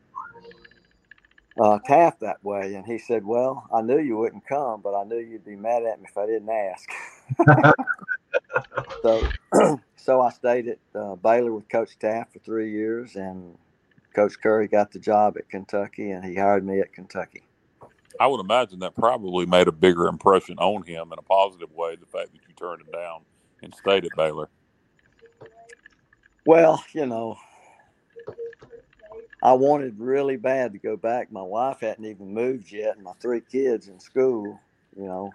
uh, 1.60 1.80
Teaff 1.88 2.20
that 2.20 2.44
way. 2.44 2.76
And 2.76 2.86
he 2.86 2.98
said, 2.98 3.26
Well, 3.26 3.68
I 3.74 3.82
knew 3.82 4.00
you 4.00 4.18
wouldn't 4.18 4.46
come, 4.48 4.82
but 4.82 4.96
I 4.96 5.04
knew 5.04 5.18
you'd 5.18 5.46
be 5.46 5.56
mad 5.56 5.84
at 5.84 6.00
me 6.00 6.08
if 6.10 6.18
I 6.18 6.26
didn't 6.26 6.50
ask. 6.50 6.90
so, 9.02 9.28
so 9.96 10.22
I 10.22 10.30
stayed 10.32 10.68
at 10.68 10.80
uh, 10.96 11.16
Baylor 11.16 11.54
with 11.54 11.70
Coach 11.70 11.98
Teaff 12.00 12.32
for 12.34 12.40
three 12.40 12.72
years, 12.72 13.16
and 13.16 13.58
Coach 14.16 14.34
Curry 14.42 14.68
got 14.68 14.92
the 14.92 15.00
job 15.00 15.38
at 15.38 15.50
Kentucky, 15.50 16.12
and 16.12 16.24
he 16.24 16.36
hired 16.36 16.66
me 16.66 16.80
at 16.80 16.94
Kentucky. 16.94 17.44
I 18.20 18.28
would 18.28 18.40
imagine 18.40 18.80
that 18.80 18.96
probably 18.96 19.46
made 19.46 19.68
a 19.68 19.72
bigger 19.72 20.08
impression 20.08 20.58
on 20.60 20.84
him 20.84 21.12
in 21.12 21.18
a 21.18 21.24
positive 21.24 21.72
way. 21.72 21.96
The 21.96 22.06
fact 22.06 22.34
that 22.34 22.42
you 22.48 22.54
turned 22.56 22.82
him 22.82 22.92
down 22.92 23.22
and 23.64 23.74
stayed 23.74 24.06
at 24.06 24.12
Baylor. 24.16 24.50
Well, 26.46 26.84
you 26.94 27.06
know, 27.06 27.38
I 29.42 29.54
wanted 29.54 30.00
really 30.00 30.38
bad 30.38 30.74
to 30.74 30.80
go 30.80 30.98
back. 30.98 31.32
My 31.32 31.42
wife 31.42 31.80
hadn't 31.82 32.06
even 32.06 32.34
moved 32.34 32.72
yet, 32.72 32.96
and 32.96 33.06
my 33.06 33.14
three 33.22 33.42
kids 33.42 33.88
in 33.88 34.00
school, 34.00 34.60
you 34.98 35.06
know, 35.06 35.32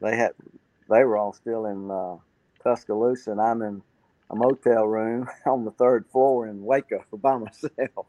they 0.00 0.16
had 0.16 0.32
they 0.90 1.04
were 1.04 1.16
all 1.16 1.32
still 1.32 1.66
in 1.66 1.90
uh, 1.90 2.16
Tuscaloosa, 2.62 3.32
and 3.32 3.40
I'm 3.40 3.62
in 3.62 3.82
a 4.30 4.36
motel 4.36 4.86
room 4.86 5.28
on 5.46 5.64
the 5.64 5.72
third 5.72 6.06
floor 6.12 6.46
in 6.48 6.64
Waco 6.64 7.04
by 7.14 7.38
myself. 7.38 8.06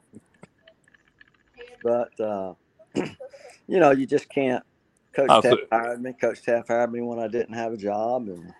but 1.84 2.19
uh, 2.19 2.54
you 2.95 3.80
know, 3.80 3.91
you 3.91 4.06
just 4.06 4.30
can't. 4.30 4.63
Coach 5.13 5.39
so- 5.41 5.58
hired 5.71 6.01
me. 6.01 6.13
Coach 6.13 6.43
Teaff 6.43 6.67
hired 6.67 6.91
me 6.91 7.01
when 7.01 7.19
I 7.19 7.27
didn't 7.27 7.56
have 7.56 7.73
a 7.73 7.77
job, 7.77 8.27
and 8.30 8.54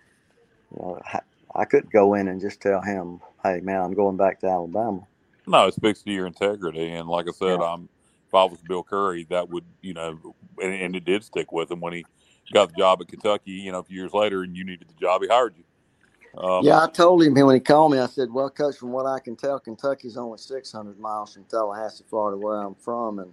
you 0.72 0.78
know, 0.78 1.00
I, 1.04 1.20
I 1.54 1.64
couldn't 1.66 1.92
go 1.92 2.14
in 2.14 2.28
and 2.28 2.40
just 2.40 2.60
tell 2.60 2.82
him, 2.82 3.20
"Hey, 3.42 3.60
man, 3.60 3.82
I'm 3.82 3.94
going 3.94 4.16
back 4.18 4.40
to 4.40 4.48
Alabama." 4.48 5.06
No, 5.46 5.66
it 5.66 5.74
speaks 5.74 6.02
to 6.02 6.10
your 6.10 6.26
integrity. 6.26 6.90
And 6.90 7.08
like 7.08 7.28
I 7.28 7.32
said, 7.32 7.60
Yeah. 7.60 7.72
I'm 7.72 7.88
if 8.28 8.34
I 8.34 8.44
was 8.44 8.60
Bill 8.62 8.82
Curry, 8.82 9.26
that 9.28 9.50
would 9.50 9.64
you 9.82 9.92
know, 9.92 10.34
and, 10.62 10.72
and 10.72 10.96
it 10.96 11.04
did 11.04 11.22
stick 11.22 11.52
with 11.52 11.70
him 11.70 11.80
when 11.80 11.92
he 11.92 12.06
got 12.52 12.70
the 12.70 12.76
job 12.76 13.00
at 13.02 13.08
Kentucky. 13.08 13.50
You 13.50 13.72
know, 13.72 13.80
a 13.80 13.84
few 13.84 14.00
years 14.00 14.14
later, 14.14 14.42
and 14.42 14.56
you 14.56 14.64
needed 14.64 14.88
the 14.88 14.94
job, 14.94 15.20
he 15.20 15.28
hired 15.28 15.54
you. 15.56 16.42
Um, 16.42 16.64
Yeah, 16.64 16.82
I 16.82 16.88
told 16.88 17.22
him 17.22 17.34
when 17.34 17.54
he 17.54 17.60
called 17.60 17.92
me. 17.92 17.98
I 17.98 18.06
said, 18.06 18.32
"Well, 18.32 18.48
coach, 18.48 18.76
from 18.76 18.90
what 18.90 19.04
I 19.04 19.18
can 19.20 19.36
tell, 19.36 19.60
Kentucky's 19.60 20.16
only 20.16 20.38
600 20.38 20.98
miles 20.98 21.34
from 21.34 21.44
Tallahassee, 21.44 22.04
Florida, 22.08 22.38
where 22.38 22.56
I'm 22.56 22.74
from, 22.74 23.18
and 23.18 23.32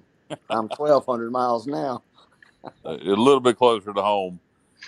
I'm 0.50 0.68
1,200 0.76 1.32
miles 1.32 1.66
now." 1.66 2.04
a 2.84 2.94
little 2.94 3.40
bit 3.40 3.58
closer 3.58 3.94
to 3.94 4.02
home. 4.02 4.40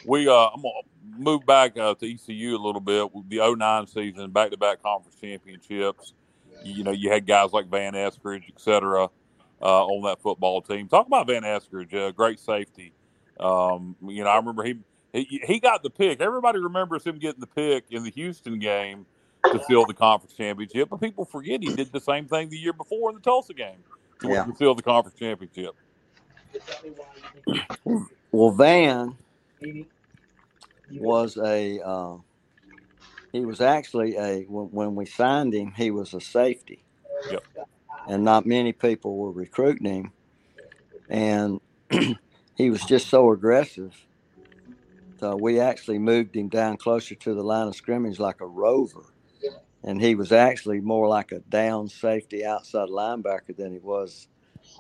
We 0.06 0.28
uh, 0.28 0.34
I'm 0.34 0.62
gonna 0.62 0.74
move 1.18 1.46
back 1.46 1.78
uh, 1.78 1.94
to 1.96 2.14
ECU 2.14 2.56
a 2.56 2.58
little 2.58 2.82
bit. 2.82 3.14
With 3.14 3.30
the 3.30 3.56
09 3.56 3.88
season, 3.88 4.32
back 4.32 4.52
to 4.52 4.58
back 4.58 4.82
conference 4.82 5.18
championships. 5.20 6.14
You 6.64 6.84
know, 6.84 6.92
you 6.92 7.10
had 7.10 7.26
guys 7.26 7.52
like 7.54 7.68
Van 7.68 7.94
Eskridge, 7.94 8.44
et 8.48 8.60
cetera, 8.60 9.10
uh, 9.62 9.86
on 9.86 10.04
that 10.04 10.22
football 10.22 10.62
team. 10.62 10.88
Talk 10.88 11.08
about 11.08 11.28
Van 11.28 11.44
Eskridge, 11.44 11.94
uh, 11.94 12.12
great 12.12 12.40
safety. 12.40 12.94
Um, 13.40 13.96
you 14.08 14.24
know, 14.24 14.30
I 14.30 14.38
remember 14.38 14.64
he, 14.64 14.76
he 15.14 15.42
he 15.46 15.60
got 15.60 15.82
the 15.84 15.90
pick. 15.90 16.22
Everybody 16.22 16.60
remembers 16.60 17.04
him 17.04 17.18
getting 17.18 17.40
the 17.40 17.48
pick 17.48 17.86
in 17.90 18.04
the 18.04 18.12
Houston 18.12 18.60
game 18.60 19.06
to 19.52 19.60
seal 19.64 19.86
the 19.86 19.94
conference 19.94 20.34
championship, 20.36 20.90
but 20.90 21.02
people 21.02 21.26
forget 21.26 21.62
he 21.64 21.74
did 21.76 21.92
the 21.92 22.00
same 22.00 22.28
thing 22.28 22.50
the 22.50 22.58
year 22.58 22.74
before 22.74 23.10
in 23.10 23.16
the 23.16 23.22
Tulsa 23.22 23.54
game 23.54 23.84
to, 24.22 24.30
Yeah. 24.30 24.46
seal 24.54 24.76
the 24.76 24.84
conference 24.84 25.18
championship. 25.18 25.72
Well, 28.32 28.52
Van 28.52 29.16
was 30.92 31.38
a 31.38 31.80
uh, 31.82 32.18
he 33.32 33.46
was 33.46 33.62
actually 33.62 34.18
a 34.18 34.44
when, 34.48 34.96
we 34.96 35.06
signed 35.06 35.54
him, 35.54 35.74
he 35.76 35.92
was 35.92 36.14
a 36.14 36.22
safety. 36.22 36.84
Yep. 37.30 37.44
And 38.08 38.24
not 38.24 38.46
many 38.46 38.74
people 38.74 39.18
were 39.18 39.32
recruiting 39.32 39.86
him, 39.86 40.12
and 41.10 41.62
he 42.56 42.70
was 42.70 42.84
just 42.84 43.08
so 43.10 43.32
aggressive. 43.32 43.96
So 45.20 45.36
we 45.36 45.60
actually 45.60 46.00
moved 46.00 46.36
him 46.36 46.50
down 46.50 46.78
closer 46.78 47.14
to 47.14 47.34
the 47.36 47.44
line 47.44 47.68
of 47.68 47.76
scrimmage 47.76 48.20
like 48.20 48.42
a 48.42 48.48
rover, 48.48 49.14
and 49.84 50.02
he 50.02 50.16
was 50.16 50.32
actually 50.32 50.82
more 50.82 51.08
like 51.08 51.32
a 51.32 51.40
down 51.40 51.88
safety 51.88 52.44
outside 52.44 52.90
linebacker 52.90 53.56
than 53.56 53.72
he 53.72 53.80
was, 53.80 54.28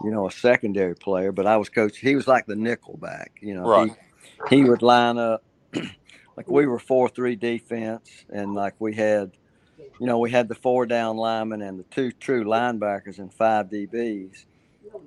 you 0.04 0.10
know, 0.10 0.28
a 0.28 0.32
secondary 0.32 0.96
player. 0.96 1.32
But 1.32 1.46
I 1.46 1.58
was 1.58 1.70
coach. 1.70 2.00
He 2.00 2.16
was 2.16 2.28
like 2.28 2.48
the 2.48 2.56
nickel 2.56 2.98
back, 2.98 3.38
you 3.40 3.54
know. 3.54 3.70
Right. 3.70 3.92
He, 4.50 4.58
he 4.58 4.64
would 4.64 4.82
line 4.82 5.18
up. 5.18 5.44
like 6.42 6.50
we 6.50 6.66
were 6.66 6.80
four 6.80 7.08
three 7.08 7.36
defense, 7.36 8.26
and 8.30 8.56
like 8.56 8.74
we 8.80 8.96
had, 8.96 9.32
you 10.00 10.08
know, 10.08 10.18
we 10.18 10.32
had 10.32 10.48
the 10.48 10.56
four 10.56 10.88
down 10.88 11.16
linemen 11.16 11.62
and 11.62 11.78
the 11.78 11.84
two 11.84 12.12
true 12.12 12.44
linebackers 12.44 13.20
and 13.20 13.32
five 13.32 13.68
DBs, 13.68 14.46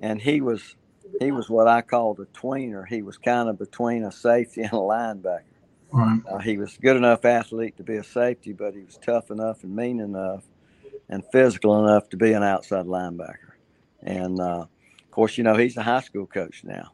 and 0.01 0.23
he 0.23 0.41
was 0.41 0.77
he 1.21 1.33
was 1.33 1.51
what 1.51 1.67
I 1.67 1.83
called 1.83 2.21
a 2.21 2.27
tweener. 2.27 2.87
He 2.87 3.03
was 3.03 3.19
kind 3.19 3.49
of 3.49 3.59
between 3.59 4.05
a 4.05 4.13
safety 4.13 4.63
and 4.63 4.73
a 4.73 4.77
linebacker. 4.77 5.43
Right. 5.91 6.21
Uh, 6.31 6.39
he 6.39 6.57
was 6.57 6.77
good 6.81 6.97
enough 6.97 7.25
athlete 7.25 7.77
to 7.79 7.83
be 7.83 7.97
a 7.97 8.05
safety, 8.05 8.53
but 8.53 8.75
he 8.75 8.83
was 8.83 8.97
tough 9.05 9.33
enough 9.33 9.65
and 9.65 9.75
mean 9.75 9.99
enough 9.99 10.45
and 11.09 11.25
physical 11.33 11.85
enough 11.85 12.09
to 12.11 12.17
be 12.17 12.33
an 12.33 12.45
outside 12.45 12.87
linebacker. 12.87 13.55
And 14.03 14.39
uh, 14.41 14.67
of 14.67 15.11
course, 15.11 15.37
you 15.37 15.43
know 15.43 15.57
he's 15.57 15.77
a 15.77 15.83
high 15.83 16.01
school 16.01 16.27
coach 16.27 16.63
now. 16.63 16.93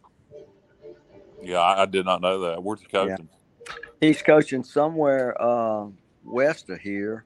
Yeah, 1.43 1.59
I, 1.59 1.83
I 1.83 1.87
did 1.87 2.07
not 2.07 2.23
know 2.23 2.41
that. 2.41 2.63
Where's 2.63 2.81
he 2.81 2.87
coaching? 2.87 3.29
He's 4.01 4.23
coaching 4.23 4.63
somewhere 4.63 5.41
uh, 5.41 5.87
west 6.25 6.71
of 6.71 6.79
here, 6.81 7.25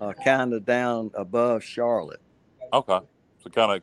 uh, 0.00 0.12
kind 0.24 0.52
of 0.52 0.64
down 0.64 1.10
above 1.14 1.62
Charlotte. 1.64 2.20
Okay, 2.72 3.00
so 3.42 3.50
kind 3.50 3.72
of, 3.72 3.82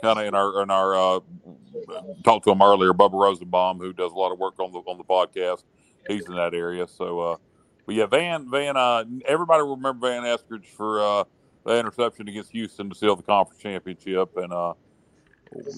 kind 0.00 0.18
of 0.18 0.26
in 0.26 0.34
our 0.34 0.62
in 0.62 0.70
our 0.70 0.94
uh, 0.94 1.20
talked 2.24 2.44
to 2.44 2.50
him 2.50 2.62
earlier, 2.62 2.92
Bubba 2.92 3.12
Rosenbaum, 3.12 3.78
who 3.78 3.92
does 3.92 4.12
a 4.12 4.16
lot 4.16 4.32
of 4.32 4.38
work 4.38 4.58
on 4.58 4.72
the 4.72 4.78
on 4.80 4.98
the 4.98 5.04
podcast. 5.04 5.64
He's 6.08 6.26
in 6.26 6.34
that 6.34 6.54
area, 6.54 6.86
so. 6.88 7.20
uh 7.20 7.36
but 7.88 7.94
yeah, 7.94 8.04
Van 8.04 8.50
Van. 8.50 8.76
Uh, 8.76 9.04
everybody 9.26 9.62
will 9.62 9.76
remember 9.76 10.10
Van 10.10 10.22
Eskridge 10.22 10.66
for 10.66 11.00
uh, 11.00 11.24
the 11.64 11.78
interception 11.78 12.28
against 12.28 12.50
Houston 12.50 12.90
to 12.90 12.94
seal 12.94 13.16
the 13.16 13.22
conference 13.22 13.62
championship, 13.62 14.36
and 14.36 14.52
uh, 14.52 14.74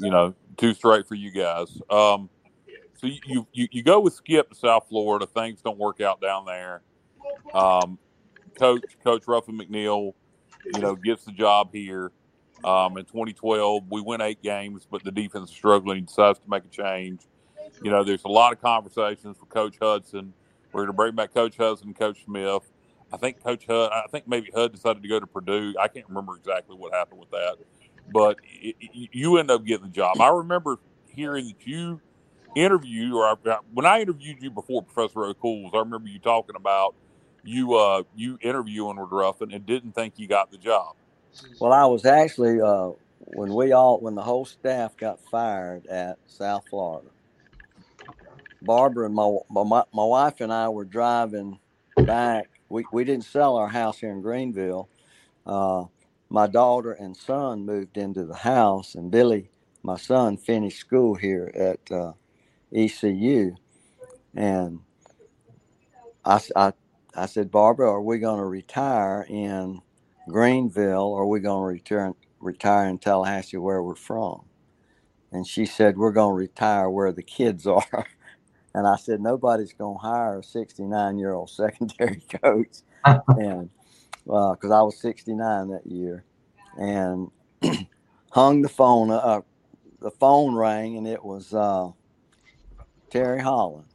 you 0.00 0.10
know, 0.10 0.34
two 0.56 0.74
straight 0.74 1.06
for 1.06 1.14
you 1.14 1.30
guys. 1.30 1.80
Um, 1.88 2.28
so 3.00 3.06
you, 3.06 3.46
you 3.52 3.68
you 3.70 3.82
go 3.82 3.98
with 4.00 4.12
Skip 4.12 4.50
to 4.50 4.54
South 4.54 4.86
Florida. 4.88 5.26
Things 5.26 5.62
don't 5.62 5.78
work 5.78 6.00
out 6.00 6.20
down 6.20 6.44
there. 6.44 6.82
Um, 7.54 7.98
coach 8.58 8.82
Coach 9.02 9.26
Ruffin 9.26 9.58
McNeill, 9.58 10.12
you 10.74 10.80
know, 10.80 10.94
gets 10.96 11.24
the 11.24 11.32
job 11.32 11.70
here. 11.72 12.12
Um, 12.62 12.98
in 12.98 13.06
2012, 13.06 13.84
we 13.90 14.02
win 14.02 14.20
eight 14.20 14.42
games, 14.42 14.86
but 14.90 15.02
the 15.02 15.10
defense 15.10 15.48
is 15.48 15.56
struggling. 15.56 16.04
Decides 16.04 16.38
to 16.40 16.50
make 16.50 16.64
a 16.64 16.68
change. 16.68 17.22
You 17.82 17.90
know, 17.90 18.04
there's 18.04 18.24
a 18.24 18.28
lot 18.28 18.52
of 18.52 18.60
conversations 18.60 19.38
with 19.40 19.48
Coach 19.48 19.76
Hudson. 19.80 20.34
We're 20.72 20.82
going 20.82 20.88
to 20.88 20.92
bring 20.92 21.14
back 21.14 21.32
Coach 21.32 21.56
Hudson 21.56 21.88
and 21.88 21.98
Coach 21.98 22.24
Smith. 22.26 22.70
I 23.12 23.16
think 23.16 23.42
Coach 23.42 23.64
Hud, 23.66 23.90
I 23.90 24.04
think 24.10 24.28
maybe 24.28 24.50
Hud 24.54 24.72
decided 24.72 25.02
to 25.02 25.08
go 25.08 25.18
to 25.18 25.26
Purdue. 25.26 25.74
I 25.80 25.88
can't 25.88 26.06
remember 26.06 26.36
exactly 26.36 26.76
what 26.76 26.92
happened 26.92 27.20
with 27.20 27.30
that, 27.30 27.56
but 28.12 28.36
it, 28.44 28.76
you 28.90 29.38
end 29.38 29.50
up 29.50 29.64
getting 29.64 29.86
the 29.86 29.92
job. 29.92 30.20
I 30.20 30.28
remember 30.28 30.78
hearing 31.06 31.46
that 31.46 31.66
you 31.66 32.00
interviewed, 32.54 33.12
or 33.12 33.24
I, 33.24 33.58
when 33.72 33.86
I 33.86 34.00
interviewed 34.00 34.42
you 34.42 34.50
before 34.50 34.82
Professor 34.82 35.24
O'Cools, 35.24 35.72
I 35.74 35.78
remember 35.78 36.08
you 36.08 36.18
talking 36.18 36.56
about 36.56 36.94
you 37.42 37.74
uh, 37.74 38.02
you 38.14 38.38
interviewing 38.42 38.98
with 39.00 39.10
Ruffin 39.10 39.52
and 39.52 39.64
didn't 39.64 39.92
think 39.92 40.14
you 40.18 40.26
got 40.26 40.50
the 40.50 40.58
job. 40.58 40.94
Well, 41.60 41.72
I 41.72 41.86
was 41.86 42.04
actually 42.04 42.60
uh, 42.60 42.90
when 43.18 43.54
we 43.54 43.72
all 43.72 44.00
when 44.00 44.14
the 44.14 44.22
whole 44.22 44.44
staff 44.44 44.96
got 44.96 45.20
fired 45.30 45.86
at 45.86 46.18
South 46.26 46.64
Florida. 46.68 47.08
Barbara 48.62 49.06
and 49.06 49.14
my 49.14 49.38
my, 49.48 49.64
my 49.64 50.04
wife 50.04 50.40
and 50.40 50.52
I 50.52 50.68
were 50.68 50.84
driving 50.84 51.58
back. 51.96 52.48
We 52.68 52.84
we 52.92 53.04
didn't 53.04 53.24
sell 53.24 53.56
our 53.56 53.68
house 53.68 53.98
here 53.98 54.10
in 54.10 54.20
Greenville. 54.20 54.88
Uh, 55.46 55.84
my 56.28 56.46
daughter 56.46 56.92
and 56.92 57.16
son 57.16 57.64
moved 57.64 57.96
into 57.96 58.24
the 58.24 58.36
house, 58.36 58.94
and 58.94 59.10
Billy, 59.10 59.50
my 59.82 59.96
son, 59.96 60.36
finished 60.36 60.78
school 60.78 61.14
here 61.14 61.50
at 61.54 61.90
uh, 61.90 62.12
ECU, 62.74 63.56
and 64.36 64.80
I, 66.24 66.40
I 66.56 66.72
I 67.16 67.26
said, 67.26 67.50
Barbara, 67.52 67.90
are 67.92 68.02
we 68.02 68.18
going 68.20 68.40
to 68.40 68.46
retire 68.46 69.26
in 69.28 69.80
Greenville 70.28 71.02
or 71.14 71.24
are 71.24 71.28
we 71.28 71.40
going 71.40 71.62
to 71.62 71.66
return 71.74 72.14
retire 72.40 72.88
in 72.88 72.98
Tallahassee 72.98 73.58
where 73.58 73.82
we're 73.82 73.96
from? 73.96 74.46
And 75.32 75.46
she 75.46 75.66
said, 75.66 75.96
We're 75.96 76.12
going 76.12 76.32
to 76.34 76.38
retire 76.40 76.90
where 76.90 77.12
the 77.12 77.22
kids 77.22 77.66
are. 77.68 78.06
And 78.74 78.86
I 78.88 78.96
said, 78.96 79.20
Nobody's 79.20 79.74
going 79.74 79.96
to 79.98 80.02
hire 80.02 80.40
a 80.40 80.44
69 80.44 81.18
year 81.18 81.32
old 81.34 81.50
secondary 81.52 82.22
coach. 82.42 82.78
and 83.36 83.70
because 84.26 84.70
uh, 84.70 84.80
I 84.80 84.82
was 84.82 85.00
69 85.00 85.68
that 85.70 85.86
year. 85.86 86.24
And 86.78 87.30
hung 88.32 88.62
the 88.62 88.68
phone, 88.70 89.10
uh, 89.10 89.42
the 90.00 90.10
phone 90.12 90.54
rang, 90.56 90.96
and 90.98 91.06
it 91.08 91.24
was 91.24 91.54
uh, 91.54 91.90
Terry 93.10 93.40
Holland. 93.40 93.88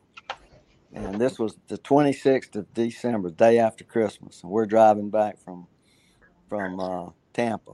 And 0.94 1.20
this 1.22 1.40
was 1.40 1.58
the 1.68 1.78
26th 1.78 2.56
of 2.56 2.74
December, 2.74 3.30
day 3.32 3.60
after 3.60 3.84
Christmas. 3.84 4.42
And 4.44 4.52
we're 4.52 4.66
driving 4.66 5.10
back 5.10 5.40
from 5.40 5.68
from 6.50 6.80
uh, 6.80 7.10
Tampa. 7.34 7.74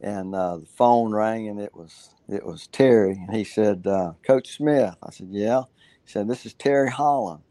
And 0.00 0.34
uh, 0.34 0.58
the 0.58 0.66
phone 0.66 1.12
rang, 1.14 1.48
and 1.48 1.60
it 1.60 1.74
was 1.74 2.10
it 2.28 2.44
was 2.46 2.68
Terry. 2.68 3.12
And 3.26 3.36
he 3.36 3.44
said, 3.44 3.86
uh, 3.86 4.14
"Coach 4.26 4.56
Smith." 4.56 4.96
I 5.02 5.10
said, 5.10 5.28
"Yeah." 5.30 5.62
He 6.04 6.10
said, 6.12 6.28
"This 6.28 6.46
is 6.46 6.54
Terry 6.54 6.90
Holland." 6.90 7.42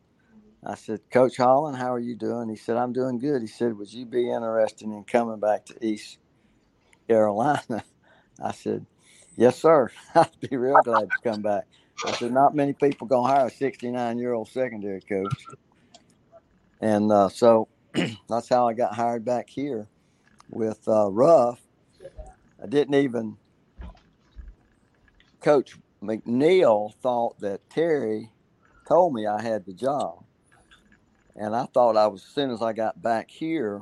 I 0.65 0.75
said, 0.75 1.01
"Coach 1.11 1.37
Holland, 1.37 1.77
how 1.77 1.93
are 1.93 1.99
you 1.99 2.15
doing?" 2.15 2.49
He 2.49 2.55
said, 2.57 2.77
"I'm 2.77 2.93
doing 2.93 3.19
good." 3.19 3.41
He 3.41 3.47
said, 3.47 3.77
"Would 3.77 3.93
you 3.93 4.05
be 4.05 4.31
interested 4.31 4.85
in 4.87 5.03
coming 5.05 5.39
back 5.39 5.65
to 5.67 5.85
East 5.85 6.19
Carolina?" 7.07 7.83
I 8.43 8.53
said, 8.53 8.85
"Yes, 9.37 9.59
sir. 9.61 9.91
I'd 10.15 10.29
be 10.49 10.57
real 10.57 10.81
glad 10.81 11.11
to 11.11 11.17
come 11.19 11.41
back." 11.41 11.65
I 12.05 12.13
said, 12.13 12.31
not 12.31 12.55
many 12.55 12.73
people 12.73 13.07
gonna 13.07 13.27
hire 13.27 13.47
a 13.47 13.51
69 13.51 14.17
year 14.17 14.33
old 14.33 14.47
secondary 14.49 15.01
coach. 15.01 15.45
And 16.81 17.11
uh, 17.11 17.29
so 17.29 17.67
that's 18.29 18.47
how 18.47 18.67
I 18.67 18.73
got 18.73 18.95
hired 18.95 19.25
back 19.25 19.49
here 19.49 19.87
with 20.49 20.87
uh, 20.87 21.11
Ruff. 21.11 21.59
I 22.61 22.67
didn't 22.67 22.95
even. 22.95 23.37
Coach 25.41 25.77
McNeill 26.01 26.93
thought 27.01 27.39
that 27.39 27.69
Terry 27.69 28.29
told 28.87 29.13
me 29.13 29.25
I 29.25 29.41
had 29.41 29.65
the 29.65 29.73
job, 29.73 30.23
and 31.35 31.55
I 31.55 31.65
thought 31.65 31.95
I 31.95 32.07
was 32.07 32.23
as 32.23 32.29
soon 32.29 32.51
as 32.51 32.61
I 32.61 32.73
got 32.73 33.01
back 33.01 33.29
here. 33.29 33.81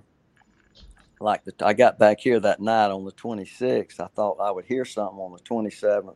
Like 1.20 1.44
the, 1.46 1.54
I 1.66 1.74
got 1.74 1.98
back 1.98 2.20
here 2.20 2.40
that 2.40 2.60
night 2.60 2.92
on 2.92 3.04
the 3.04 3.12
26th, 3.12 4.00
I 4.00 4.06
thought 4.16 4.38
I 4.40 4.52
would 4.52 4.66
hear 4.66 4.86
something 4.86 5.18
on 5.18 5.32
the 5.32 5.40
27th 5.40 6.14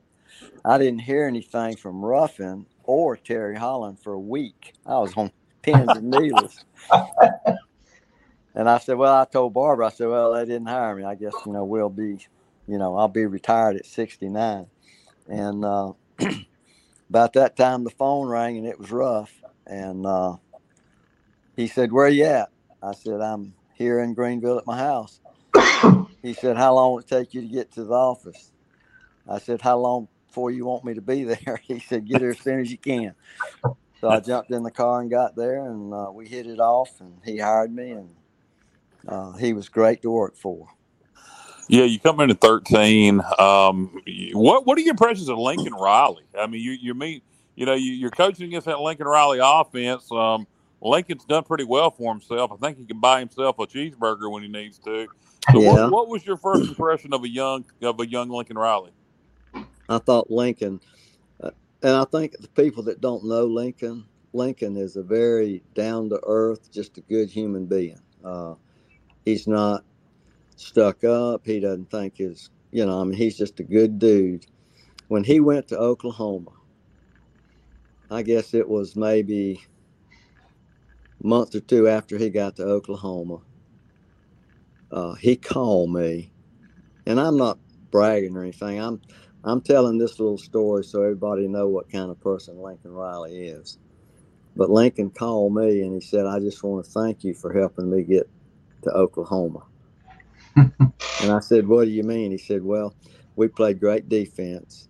I 0.64 0.78
didn't 0.78 1.00
hear 1.00 1.28
anything 1.28 1.76
from 1.76 2.04
Ruffin 2.04 2.66
or 2.84 3.18
Terry 3.18 3.56
Holland 3.56 4.00
for 4.00 4.14
a 4.14 4.20
week. 4.20 4.74
I 4.86 5.00
was 5.00 5.14
on 5.16 5.32
pins 5.62 5.96
and 5.96 6.10
needles. 6.10 6.64
and 8.54 8.70
I 8.70 8.78
said, 8.80 8.98
Well, 8.98 9.14
I 9.14 9.26
told 9.26 9.54
Barbara, 9.54 9.88
I 9.88 9.92
said, 9.92 10.10
Well, 10.10 10.34
they 10.34 10.46
didn't 10.46 10.68
hire 10.68 10.96
me. 10.96 11.04
I 11.04 11.16
guess, 11.16 11.46
you 11.46 11.54
know, 11.54 11.66
we'll 11.66 11.90
be, 11.90 12.26
you 12.68 12.78
know, 12.78 12.96
I'll 12.96 13.08
be 13.08 13.26
retired 13.26 13.78
at 13.78 13.86
69. 13.86 14.68
And 15.28 15.66
uh, 15.66 15.94
about 17.10 17.34
that 17.34 17.56
time, 17.56 17.84
the 17.84 17.90
phone 17.90 18.28
rang 18.28 18.58
and 18.58 18.68
it 18.68 18.80
was 18.80 18.92
Ruff. 18.92 19.32
And 19.66 20.06
uh, 20.06 20.38
he 21.56 21.68
said, 21.68 21.92
Where 21.92 22.06
are 22.06 22.10
you 22.10 22.26
at? 22.26 22.50
I 22.84 22.94
said, 22.94 23.22
I'm 23.22 23.54
here 23.74 24.00
in 24.02 24.14
Greenville 24.14 24.58
at 24.58 24.68
my 24.68 24.78
house. 24.78 25.20
he 26.22 26.34
said, 26.34 26.58
How 26.58 26.76
long 26.76 26.92
will 26.94 27.00
it 27.00 27.08
take 27.08 27.34
you 27.34 27.42
to 27.42 27.48
get 27.48 27.72
to 27.74 27.84
the 27.84 27.94
office? 27.94 28.52
I 29.28 29.40
said, 29.40 29.62
How 29.62 29.78
long 29.78 30.08
before 30.32 30.50
you 30.50 30.66
want 30.66 30.86
me 30.86 30.94
to 30.94 31.02
be 31.02 31.26
there. 31.26 31.62
He 31.68 31.80
said, 31.80 32.08
get 32.08 32.22
here 32.22 32.30
as 32.30 32.40
soon 32.40 32.62
as 32.62 32.72
you 32.72 32.78
can. 32.78 33.14
So 34.00 34.10
I 34.10 34.22
jumped 34.22 34.50
in 34.50 34.64
the 34.64 34.72
car 34.72 35.02
and 35.02 35.12
got 35.12 35.36
there, 35.36 35.66
and 35.66 35.94
uh, 35.94 36.10
we 36.12 36.28
hit 36.28 36.48
it 36.48 36.60
off, 36.60 37.02
and 37.02 37.20
he 37.26 37.38
hired 37.38 37.76
me, 37.76 37.92
and 37.92 38.16
uh, 39.08 39.34
he 39.34 39.52
was 39.54 39.68
great 39.68 40.02
to 40.04 40.10
work 40.10 40.38
for. 40.38 40.68
Yeah, 41.68 41.84
you 41.84 42.00
come 42.00 42.20
in 42.22 42.32
at 42.32 42.40
13. 42.40 43.22
Um, 43.38 44.02
what 44.34 44.66
what 44.66 44.78
are 44.78 44.82
your 44.82 44.92
impressions 44.92 45.30
of 45.30 45.38
Lincoln 45.38 45.74
Riley? 45.74 46.24
I 46.38 46.48
mean, 46.48 46.62
you 46.62 46.72
you 46.72 46.94
meet, 46.94 47.24
you 47.56 47.66
know, 47.66 47.76
you, 47.76 48.08
are 48.08 48.12
coaching 48.12 48.48
against 48.48 48.66
that 48.66 48.80
Lincoln 48.80 49.08
Riley 49.08 49.40
offense. 49.42 50.12
Um, 50.12 50.48
Lincoln's 50.82 51.26
done 51.26 51.44
pretty 51.44 51.66
well 51.66 51.92
for 51.92 52.12
himself. 52.12 52.52
I 52.52 52.56
think 52.56 52.78
he 52.80 52.86
can 52.86 53.00
buy 53.00 53.20
himself 53.20 53.60
a 53.60 53.68
cheeseburger 53.68 54.32
when 54.32 54.42
he 54.42 54.50
needs 54.50 54.80
to. 54.80 55.08
So 55.52 55.62
yeah. 55.62 55.74
what, 55.74 55.92
what 55.92 56.08
was 56.08 56.26
your 56.26 56.38
first 56.38 56.68
impression 56.68 57.14
of 57.14 57.24
a 57.24 57.30
young 57.30 57.66
of 57.84 58.00
a 58.00 58.08
young 58.08 58.30
Lincoln 58.30 58.58
Riley? 58.58 58.92
I 59.90 59.98
thought 60.00 60.32
Lincoln, 60.32 60.80
uh, 61.44 61.52
and 61.84 61.92
I 61.96 62.06
think 62.06 62.38
the 62.40 62.48
people 62.50 62.84
that 62.84 63.02
don't 63.02 63.26
know 63.26 63.46
Lincoln, 63.46 64.06
Lincoln 64.34 64.78
is 64.78 64.96
a 64.96 65.04
very 65.04 65.64
down 65.74 66.10
to 66.10 66.20
earth, 66.24 66.72
just 66.72 66.98
a 66.98 67.02
good 67.02 67.30
human 67.30 67.66
being. 67.66 68.00
Uh, 68.24 68.56
he's 69.26 69.48
not 69.48 69.84
stuck 70.56 71.04
up. 71.04 71.46
He 71.46 71.60
doesn't 71.60 71.90
think 71.92 72.18
his, 72.18 72.50
you 72.72 72.86
know, 72.86 73.02
I 73.02 73.04
mean, 73.04 73.18
he's 73.18 73.38
just 73.38 73.60
a 73.60 73.64
good 73.64 74.00
dude. 74.00 74.46
When 75.08 75.24
he 75.24 75.40
went 75.40 75.68
to 75.70 75.78
Oklahoma, 75.78 76.52
I 78.10 78.24
guess 78.24 78.54
it 78.54 78.68
was 78.68 78.96
maybe 78.96 79.62
a 81.24 81.28
month 81.28 81.56
or 81.56 81.60
two 81.62 81.88
after 81.88 82.18
he 82.18 82.30
got 82.30 82.56
to 82.58 82.64
Oklahoma. 82.64 83.40
Uh, 84.92 85.14
he 85.16 85.36
called 85.36 85.92
me, 85.94 86.32
and 87.06 87.20
I'm 87.20 87.38
not 87.38 87.58
bragging 87.92 88.36
or 88.36 88.44
anything. 88.44 88.80
I'm 88.80 89.02
I'm 89.44 89.62
telling 89.62 89.98
this 89.98 90.20
little 90.20 90.38
story 90.38 90.84
so 90.84 91.02
everybody 91.02 91.48
know 91.48 91.68
what 91.68 91.92
kind 91.92 92.12
of 92.12 92.20
person 92.20 92.62
Lincoln 92.62 92.94
Riley 92.94 93.48
is. 93.48 93.78
But 94.56 94.70
Lincoln 94.70 95.10
called 95.10 95.56
me 95.56 95.82
and 95.82 95.94
he 95.94 96.02
said, 96.02 96.26
I 96.26 96.40
just 96.40 96.64
want 96.64 96.86
to 96.86 96.92
thank 96.92 97.24
you 97.24 97.34
for 97.34 97.54
helping 97.54 97.90
me 97.90 98.04
get 98.04 98.30
to 98.84 98.92
Oklahoma. 98.92 99.64
and 100.56 101.32
I 101.32 101.40
said, 101.40 101.68
What 101.68 101.86
do 101.86 101.92
you 101.92 102.04
mean? 102.04 102.32
He 102.32 102.38
said, 102.38 102.64
Well, 102.64 102.94
we 103.36 103.48
played 103.48 103.80
great 103.80 104.10
defense 104.10 104.90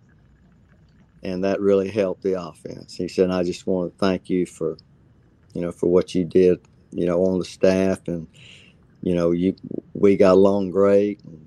and 1.22 1.44
that 1.44 1.60
really 1.60 1.88
helped 1.88 2.22
the 2.22 2.40
offense. 2.40 2.96
He 2.96 3.08
said, 3.08 3.30
I 3.30 3.44
just 3.44 3.66
want 3.66 3.92
to 3.92 3.98
thank 3.98 4.28
you 4.28 4.44
for, 4.44 4.76
you 5.54 5.60
know, 5.60 5.70
for 5.72 5.88
what 5.88 6.14
you 6.14 6.24
did, 6.24 6.60
you 6.90 7.06
know, 7.06 7.24
on 7.24 7.38
the 7.38 7.44
staff 7.44 8.00
and, 8.08 8.26
you 9.02 9.14
know, 9.14 9.30
you 9.30 9.54
we 9.94 10.16
got 10.16 10.32
along 10.32 10.70
great 10.70 11.22
and 11.24 11.46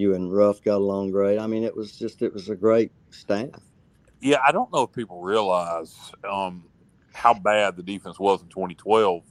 you 0.00 0.14
and 0.14 0.32
Ruff 0.32 0.62
got 0.62 0.76
along 0.76 1.10
great. 1.12 1.38
I 1.38 1.46
mean, 1.46 1.62
it 1.62 1.76
was 1.76 1.96
just 1.96 2.22
it 2.22 2.32
was 2.32 2.48
a 2.48 2.56
great 2.56 2.92
staff. 3.10 3.60
Yeah, 4.20 4.38
I 4.46 4.52
don't 4.52 4.72
know 4.72 4.82
if 4.82 4.92
people 4.92 5.20
realize 5.20 5.96
um, 6.28 6.64
how 7.12 7.34
bad 7.34 7.76
the 7.76 7.82
defense 7.82 8.18
was 8.18 8.42
in 8.42 8.48
2012. 8.48 9.22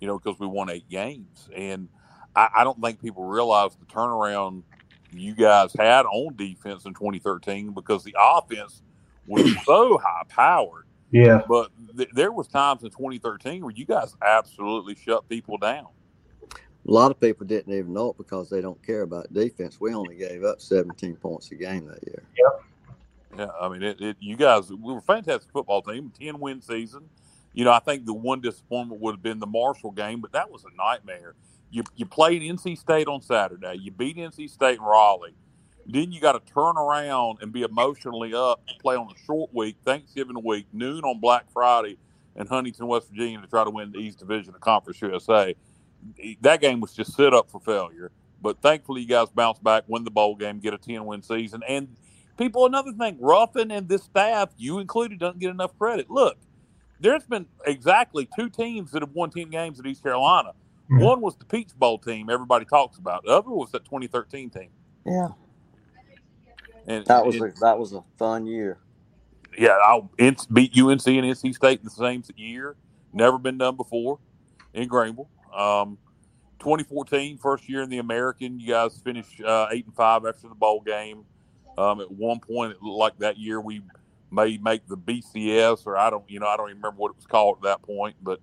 You 0.00 0.06
know, 0.06 0.18
because 0.18 0.38
we 0.40 0.46
won 0.46 0.70
eight 0.70 0.88
games, 0.88 1.48
and 1.54 1.88
I, 2.34 2.48
I 2.56 2.64
don't 2.64 2.80
think 2.80 3.02
people 3.02 3.24
realize 3.24 3.76
the 3.76 3.84
turnaround 3.86 4.62
you 5.12 5.34
guys 5.34 5.72
had 5.76 6.06
on 6.06 6.36
defense 6.36 6.84
in 6.84 6.94
2013 6.94 7.72
because 7.72 8.04
the 8.04 8.14
offense 8.18 8.82
was 9.26 9.52
so 9.64 9.98
high 9.98 10.22
powered. 10.28 10.86
Yeah. 11.10 11.42
But 11.48 11.70
th- 11.96 12.10
there 12.14 12.32
was 12.32 12.46
times 12.48 12.82
in 12.82 12.90
2013 12.90 13.62
where 13.62 13.72
you 13.72 13.84
guys 13.84 14.14
absolutely 14.24 14.94
shut 14.94 15.28
people 15.28 15.58
down. 15.58 15.88
A 16.88 16.90
lot 16.90 17.10
of 17.10 17.20
people 17.20 17.46
didn't 17.46 17.72
even 17.72 17.92
know 17.92 18.10
it 18.10 18.18
because 18.18 18.48
they 18.48 18.60
don't 18.60 18.82
care 18.84 19.02
about 19.02 19.32
defense. 19.32 19.80
We 19.80 19.92
only 19.92 20.16
gave 20.16 20.44
up 20.44 20.60
17 20.60 21.16
points 21.16 21.50
a 21.50 21.54
game 21.54 21.86
that 21.86 22.02
year. 22.06 22.22
Yeah, 22.38 23.38
yeah. 23.38 23.50
I 23.60 23.68
mean, 23.68 23.82
it, 23.82 24.00
it, 24.00 24.16
you 24.18 24.36
guys, 24.36 24.70
we 24.70 24.92
were 24.92 24.98
a 24.98 25.02
fantastic 25.02 25.52
football 25.52 25.82
team, 25.82 26.10
10 26.18 26.40
win 26.40 26.62
season. 26.62 27.08
You 27.52 27.64
know, 27.64 27.72
I 27.72 27.80
think 27.80 28.06
the 28.06 28.14
one 28.14 28.40
disappointment 28.40 29.00
would 29.00 29.12
have 29.12 29.22
been 29.22 29.40
the 29.40 29.46
Marshall 29.46 29.90
game, 29.90 30.20
but 30.20 30.32
that 30.32 30.50
was 30.50 30.64
a 30.64 30.74
nightmare. 30.76 31.34
You, 31.70 31.84
you 31.96 32.06
played 32.06 32.42
NC 32.42 32.78
State 32.78 33.08
on 33.08 33.20
Saturday, 33.20 33.74
you 33.80 33.90
beat 33.90 34.16
NC 34.16 34.48
State 34.48 34.78
in 34.78 34.82
Raleigh. 34.82 35.34
Then 35.86 36.12
you 36.12 36.20
got 36.20 36.32
to 36.32 36.52
turn 36.52 36.76
around 36.76 37.38
and 37.40 37.52
be 37.52 37.62
emotionally 37.62 38.32
up 38.32 38.60
and 38.68 38.78
play 38.78 38.96
on 38.96 39.08
a 39.10 39.18
short 39.26 39.52
week, 39.52 39.76
Thanksgiving 39.84 40.40
week, 40.44 40.66
noon 40.72 41.02
on 41.04 41.20
Black 41.20 41.50
Friday 41.52 41.96
in 42.36 42.46
Huntington, 42.46 42.86
West 42.86 43.08
Virginia 43.08 43.40
to 43.40 43.46
try 43.46 43.64
to 43.64 43.70
win 43.70 43.90
the 43.90 43.98
East 43.98 44.18
Division 44.18 44.54
of 44.54 44.60
Conference 44.60 45.00
USA. 45.02 45.54
That 46.40 46.60
game 46.60 46.80
was 46.80 46.92
just 46.92 47.14
set 47.14 47.34
up 47.34 47.50
for 47.50 47.60
failure. 47.60 48.10
But 48.42 48.60
thankfully, 48.62 49.02
you 49.02 49.06
guys 49.08 49.28
bounced 49.28 49.62
back, 49.62 49.84
win 49.86 50.04
the 50.04 50.10
bowl 50.10 50.34
game, 50.34 50.60
get 50.60 50.72
a 50.72 50.78
10 50.78 51.04
win 51.04 51.22
season. 51.22 51.62
And 51.68 51.96
people, 52.38 52.64
another 52.66 52.92
thing, 52.92 53.18
Ruffin 53.20 53.70
and 53.70 53.88
this 53.88 54.02
staff, 54.04 54.48
you 54.56 54.78
included, 54.78 55.18
doesn't 55.18 55.40
get 55.40 55.50
enough 55.50 55.76
credit. 55.78 56.08
Look, 56.10 56.38
there's 57.00 57.24
been 57.24 57.46
exactly 57.66 58.28
two 58.34 58.48
teams 58.48 58.92
that 58.92 59.02
have 59.02 59.12
won 59.12 59.30
10 59.30 59.50
games 59.50 59.78
at 59.78 59.86
East 59.86 60.02
Carolina. 60.02 60.52
Mhm. 60.90 61.04
One 61.04 61.20
was 61.20 61.36
the 61.36 61.44
Peach 61.44 61.70
Bowl 61.78 61.98
team 61.98 62.30
everybody 62.30 62.64
talks 62.64 62.98
about. 62.98 63.24
The 63.24 63.30
other 63.30 63.50
was 63.50 63.70
that 63.72 63.84
2013 63.84 64.50
team. 64.50 64.70
Yeah, 65.06 65.28
And 66.86 67.04
that 67.06 67.24
was 67.24 67.36
and- 67.36 67.44
a, 67.56 67.60
that 67.60 67.78
was 67.78 67.92
a 67.92 68.02
fun 68.18 68.46
year. 68.46 68.78
yeah, 69.58 69.76
I'll 69.84 70.10
beat 70.52 70.76
UNC 70.76 71.06
and 71.18 71.26
NC 71.26 71.54
State 71.54 71.80
in 71.80 71.84
the 71.84 71.90
same 71.90 72.22
year. 72.36 72.76
Never 73.12 73.38
been 73.38 73.58
done 73.58 73.76
before 73.76 74.18
in 74.72 74.88
Greenville. 74.88 75.28
Um, 75.54 75.98
2014, 76.60 77.38
first 77.38 77.68
year 77.68 77.82
in 77.82 77.90
the 77.90 77.98
American, 77.98 78.60
you 78.60 78.68
guys 78.68 78.98
finished 78.98 79.40
uh, 79.40 79.68
eight 79.70 79.86
and 79.86 79.94
five 79.94 80.26
after 80.26 80.48
the 80.48 80.54
bowl 80.54 80.80
game. 80.80 81.24
Um, 81.78 82.00
at 82.00 82.10
one 82.10 82.40
point, 82.40 82.82
like 82.82 83.18
that 83.18 83.38
year 83.38 83.60
we 83.60 83.80
may 84.30 84.58
make 84.58 84.86
the 84.86 84.96
BCS, 84.96 85.86
or 85.86 85.96
I 85.96 86.10
don't, 86.10 86.28
you 86.28 86.38
know, 86.40 86.46
I 86.46 86.56
don't 86.56 86.68
even 86.68 86.78
remember 86.78 86.98
what 86.98 87.10
it 87.10 87.16
was 87.16 87.26
called 87.26 87.58
at 87.58 87.62
that 87.62 87.82
point. 87.82 88.16
But 88.22 88.40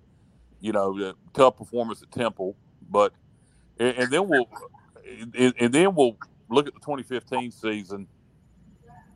you 0.60 0.72
know, 0.72 1.14
tough 1.34 1.56
performance 1.56 2.02
at 2.02 2.10
Temple. 2.10 2.56
But 2.90 3.12
and, 3.78 3.96
and 3.96 4.12
then 4.12 4.28
we'll 4.28 4.48
and, 5.36 5.54
and 5.58 5.72
then 5.72 5.94
we'll 5.94 6.16
look 6.48 6.66
at 6.66 6.74
the 6.74 6.80
2015 6.80 7.52
season 7.52 8.06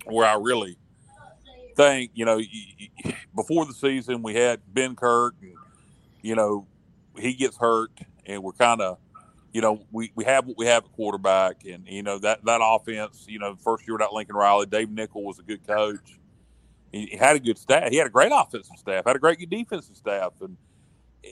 where 0.05 0.26
I 0.26 0.34
really 0.34 0.76
think, 1.76 2.12
you 2.14 2.24
know, 2.24 2.40
before 3.34 3.66
the 3.66 3.74
season 3.74 4.22
we 4.22 4.34
had 4.34 4.61
Benkert, 4.72 5.32
and, 5.40 5.55
you 6.20 6.34
know, 6.34 6.66
he 7.18 7.34
gets 7.34 7.56
hurt, 7.56 7.90
and 8.26 8.42
we're 8.42 8.52
kind 8.52 8.80
of, 8.80 8.98
you 9.52 9.60
know, 9.60 9.84
we, 9.90 10.12
we 10.14 10.24
have 10.24 10.46
what 10.46 10.56
we 10.56 10.66
have 10.66 10.84
at 10.84 10.92
quarterback, 10.92 11.64
and 11.64 11.86
you 11.86 12.02
know 12.02 12.18
that 12.18 12.44
that 12.44 12.60
offense, 12.62 13.24
you 13.28 13.38
know, 13.38 13.56
first 13.56 13.86
year 13.86 13.94
without 13.94 14.12
Lincoln 14.12 14.36
Riley, 14.36 14.66
Dave 14.66 14.90
Nichol 14.90 15.24
was 15.24 15.38
a 15.38 15.42
good 15.42 15.66
coach. 15.66 16.18
He, 16.92 17.16
had 17.16 17.36
a 17.36 17.40
good 17.40 17.56
staff. 17.56 17.88
He 17.90 17.96
had 17.96 18.06
a 18.06 18.10
great 18.10 18.32
offensive 18.34 18.76
staff. 18.76 19.04
Had 19.06 19.16
a 19.16 19.18
great 19.18 19.38
defensive 19.48 19.96
staff, 19.96 20.32
and 20.40 20.56
eh, 21.24 21.28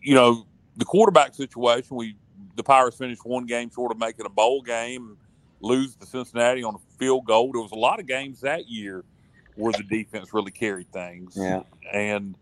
you 0.00 0.14
know 0.14 0.46
the 0.76 0.84
quarterback 0.84 1.34
situation. 1.34 1.96
We 1.96 2.16
the 2.56 2.62
Pirates 2.62 2.96
finished 2.96 3.24
one 3.24 3.46
game 3.46 3.70
short 3.70 3.92
of 3.92 3.98
making 3.98 4.26
a 4.26 4.30
bowl 4.30 4.62
game, 4.62 5.16
lose 5.60 5.96
to 5.96 6.06
Cincinnati 6.06 6.62
on 6.62 6.74
a 6.74 6.98
field 6.98 7.24
goal. 7.26 7.52
There 7.52 7.62
was 7.62 7.72
a 7.72 7.76
lot 7.76 8.00
of 8.00 8.06
games 8.06 8.40
that 8.40 8.68
year 8.68 9.04
where 9.54 9.72
the 9.72 9.82
defense 9.84 10.32
really 10.32 10.50
carried 10.50 10.90
things. 10.92 11.34
Yeah. 11.36 11.62
And, 11.92 12.36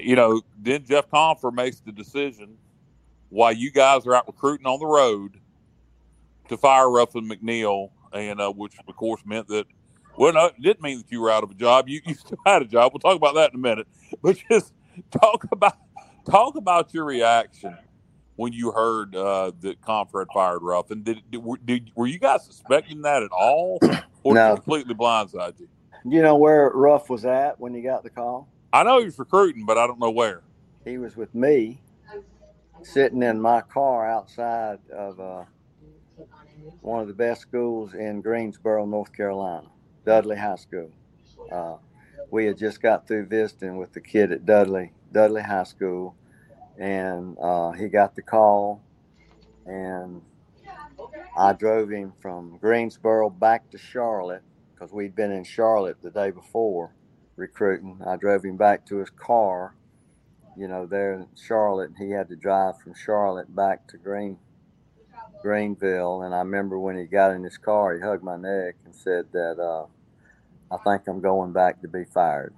you 0.00 0.16
know, 0.16 0.42
then 0.58 0.84
Jeff 0.84 1.08
Compher 1.08 1.52
makes 1.52 1.80
the 1.80 1.92
decision 1.92 2.56
while 3.30 3.52
you 3.52 3.70
guys 3.70 4.06
are 4.06 4.14
out 4.14 4.26
recruiting 4.26 4.66
on 4.66 4.78
the 4.78 4.86
road 4.86 5.38
to 6.48 6.56
fire 6.56 6.90
Ruffin 6.90 7.28
McNeill, 7.28 7.90
and 8.12 8.40
uh, 8.40 8.50
which, 8.50 8.74
of 8.86 8.96
course, 8.96 9.20
meant 9.24 9.48
that, 9.48 9.66
well, 10.16 10.32
no, 10.32 10.46
it 10.46 10.60
didn't 10.60 10.82
mean 10.82 10.98
that 10.98 11.10
you 11.10 11.20
were 11.20 11.30
out 11.30 11.44
of 11.44 11.50
a 11.50 11.54
job. 11.54 11.88
You, 11.88 12.00
you 12.04 12.14
still 12.14 12.38
had 12.46 12.62
a 12.62 12.66
job. 12.66 12.92
We'll 12.92 13.00
talk 13.00 13.16
about 13.16 13.34
that 13.34 13.52
in 13.52 13.56
a 13.56 13.62
minute. 13.62 13.86
But 14.22 14.38
just 14.50 14.72
talk 15.10 15.44
about 15.52 15.76
talk 16.28 16.56
about 16.56 16.92
your 16.92 17.04
reaction 17.04 17.76
when 18.36 18.52
you 18.52 18.70
heard 18.70 19.14
uh, 19.16 19.52
that 19.60 19.80
Compher 19.80 20.20
had 20.20 20.28
fired 20.32 20.62
Ruffin. 20.62 21.02
Did, 21.02 21.22
did, 21.30 21.42
were, 21.42 21.58
did 21.58 21.90
were 21.94 22.06
you 22.06 22.18
guys 22.18 22.44
suspecting 22.44 23.02
that 23.02 23.22
at 23.22 23.30
all, 23.32 23.78
or 24.22 24.34
No. 24.34 24.54
completely 24.54 24.94
blindsided 24.94 25.60
you? 25.60 25.68
You 26.04 26.22
know 26.22 26.36
where 26.36 26.70
Ruff 26.70 27.10
was 27.10 27.24
at 27.24 27.58
when 27.60 27.74
he 27.74 27.82
got 27.82 28.04
the 28.04 28.10
call? 28.10 28.48
I 28.70 28.82
know 28.82 28.98
he 28.98 29.06
was 29.06 29.18
recruiting, 29.18 29.64
but 29.64 29.78
I 29.78 29.86
don't 29.86 29.98
know 29.98 30.10
where. 30.10 30.42
He 30.84 30.98
was 30.98 31.16
with 31.16 31.34
me, 31.34 31.80
sitting 32.82 33.22
in 33.22 33.40
my 33.40 33.62
car 33.62 34.08
outside 34.08 34.78
of 34.92 35.18
uh, 35.18 35.44
one 36.82 37.00
of 37.00 37.08
the 37.08 37.14
best 37.14 37.40
schools 37.40 37.94
in 37.94 38.20
Greensboro, 38.20 38.84
North 38.84 39.12
Carolina, 39.12 39.68
Dudley 40.04 40.36
High 40.36 40.56
School. 40.56 40.90
Uh, 41.50 41.76
we 42.30 42.44
had 42.44 42.58
just 42.58 42.82
got 42.82 43.08
through 43.08 43.26
visiting 43.26 43.78
with 43.78 43.94
the 43.94 44.02
kid 44.02 44.32
at 44.32 44.44
Dudley, 44.44 44.92
Dudley 45.12 45.42
High 45.42 45.64
School, 45.64 46.14
and 46.76 47.38
uh, 47.40 47.72
he 47.72 47.88
got 47.88 48.14
the 48.16 48.22
call, 48.22 48.82
and 49.64 50.20
I 51.38 51.54
drove 51.54 51.88
him 51.90 52.12
from 52.20 52.58
Greensboro 52.58 53.30
back 53.30 53.70
to 53.70 53.78
Charlotte 53.78 54.42
because 54.74 54.92
we'd 54.92 55.14
been 55.14 55.32
in 55.32 55.44
Charlotte 55.44 56.02
the 56.02 56.10
day 56.10 56.30
before 56.30 56.90
recruiting. 57.38 58.00
I 58.06 58.16
drove 58.16 58.44
him 58.44 58.56
back 58.56 58.84
to 58.86 58.96
his 58.98 59.10
car, 59.10 59.74
you 60.56 60.68
know, 60.68 60.86
there 60.86 61.14
in 61.14 61.26
Charlotte. 61.36 61.92
He 61.98 62.10
had 62.10 62.28
to 62.28 62.36
drive 62.36 62.80
from 62.80 62.94
Charlotte 62.94 63.54
back 63.54 63.86
to 63.88 63.96
Green 63.96 64.38
Greenville. 65.40 66.22
And 66.22 66.34
I 66.34 66.38
remember 66.38 66.78
when 66.78 66.98
he 66.98 67.04
got 67.04 67.30
in 67.30 67.44
his 67.44 67.56
car, 67.56 67.94
he 67.94 68.00
hugged 68.00 68.24
my 68.24 68.36
neck 68.36 68.74
and 68.84 68.94
said 68.94 69.26
that 69.32 69.58
uh, 69.58 69.86
I 70.74 70.76
think 70.78 71.06
I'm 71.06 71.20
going 71.20 71.52
back 71.52 71.80
to 71.82 71.88
be 71.88 72.04
fired. 72.04 72.54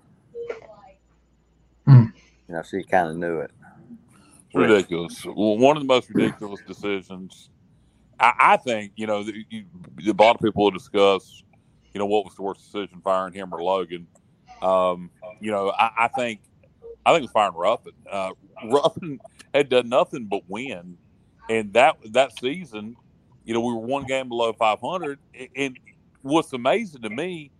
Hmm. 1.86 2.06
You 2.48 2.54
know, 2.54 2.62
so 2.62 2.78
he 2.78 2.84
kind 2.84 3.08
of 3.08 3.16
knew 3.16 3.40
it. 3.40 3.50
It's 4.46 4.54
ridiculous. 4.54 5.24
Well, 5.24 5.58
one 5.58 5.76
of 5.76 5.82
the 5.82 5.86
most 5.86 6.10
ridiculous 6.10 6.60
decisions. 6.66 7.50
I, 8.18 8.32
I 8.38 8.56
think 8.56 8.92
you 8.96 9.06
know 9.06 9.22
the, 9.22 9.44
you, 9.48 9.64
a 10.08 10.12
lot 10.12 10.34
of 10.34 10.42
people 10.42 10.64
will 10.64 10.70
discuss. 10.72 11.44
You 11.94 12.00
know 12.00 12.06
what 12.06 12.24
was 12.24 12.34
the 12.34 12.42
worst 12.42 12.60
decision, 12.60 13.00
firing 13.02 13.32
him 13.32 13.52
or 13.52 13.62
Logan? 13.62 14.06
Um, 14.62 15.10
you 15.40 15.50
know, 15.50 15.70
I, 15.70 15.90
I 15.98 16.08
think 16.08 16.40
I 17.04 17.12
think 17.12 17.20
it 17.20 17.22
was 17.22 17.30
firing 17.32 17.54
Ruffin. 17.54 17.92
Uh, 18.10 18.30
Ruffin 18.70 19.20
had 19.54 19.68
done 19.68 19.88
nothing 19.88 20.26
but 20.26 20.42
win, 20.48 20.96
and 21.48 21.72
that 21.72 21.96
that 22.12 22.38
season, 22.38 22.96
you 23.44 23.54
know, 23.54 23.60
we 23.60 23.72
were 23.72 23.80
one 23.80 24.04
game 24.04 24.28
below 24.28 24.52
500. 24.52 25.18
And 25.56 25.78
what's 26.22 26.52
amazing 26.52 27.02
to 27.02 27.10
me, 27.10 27.50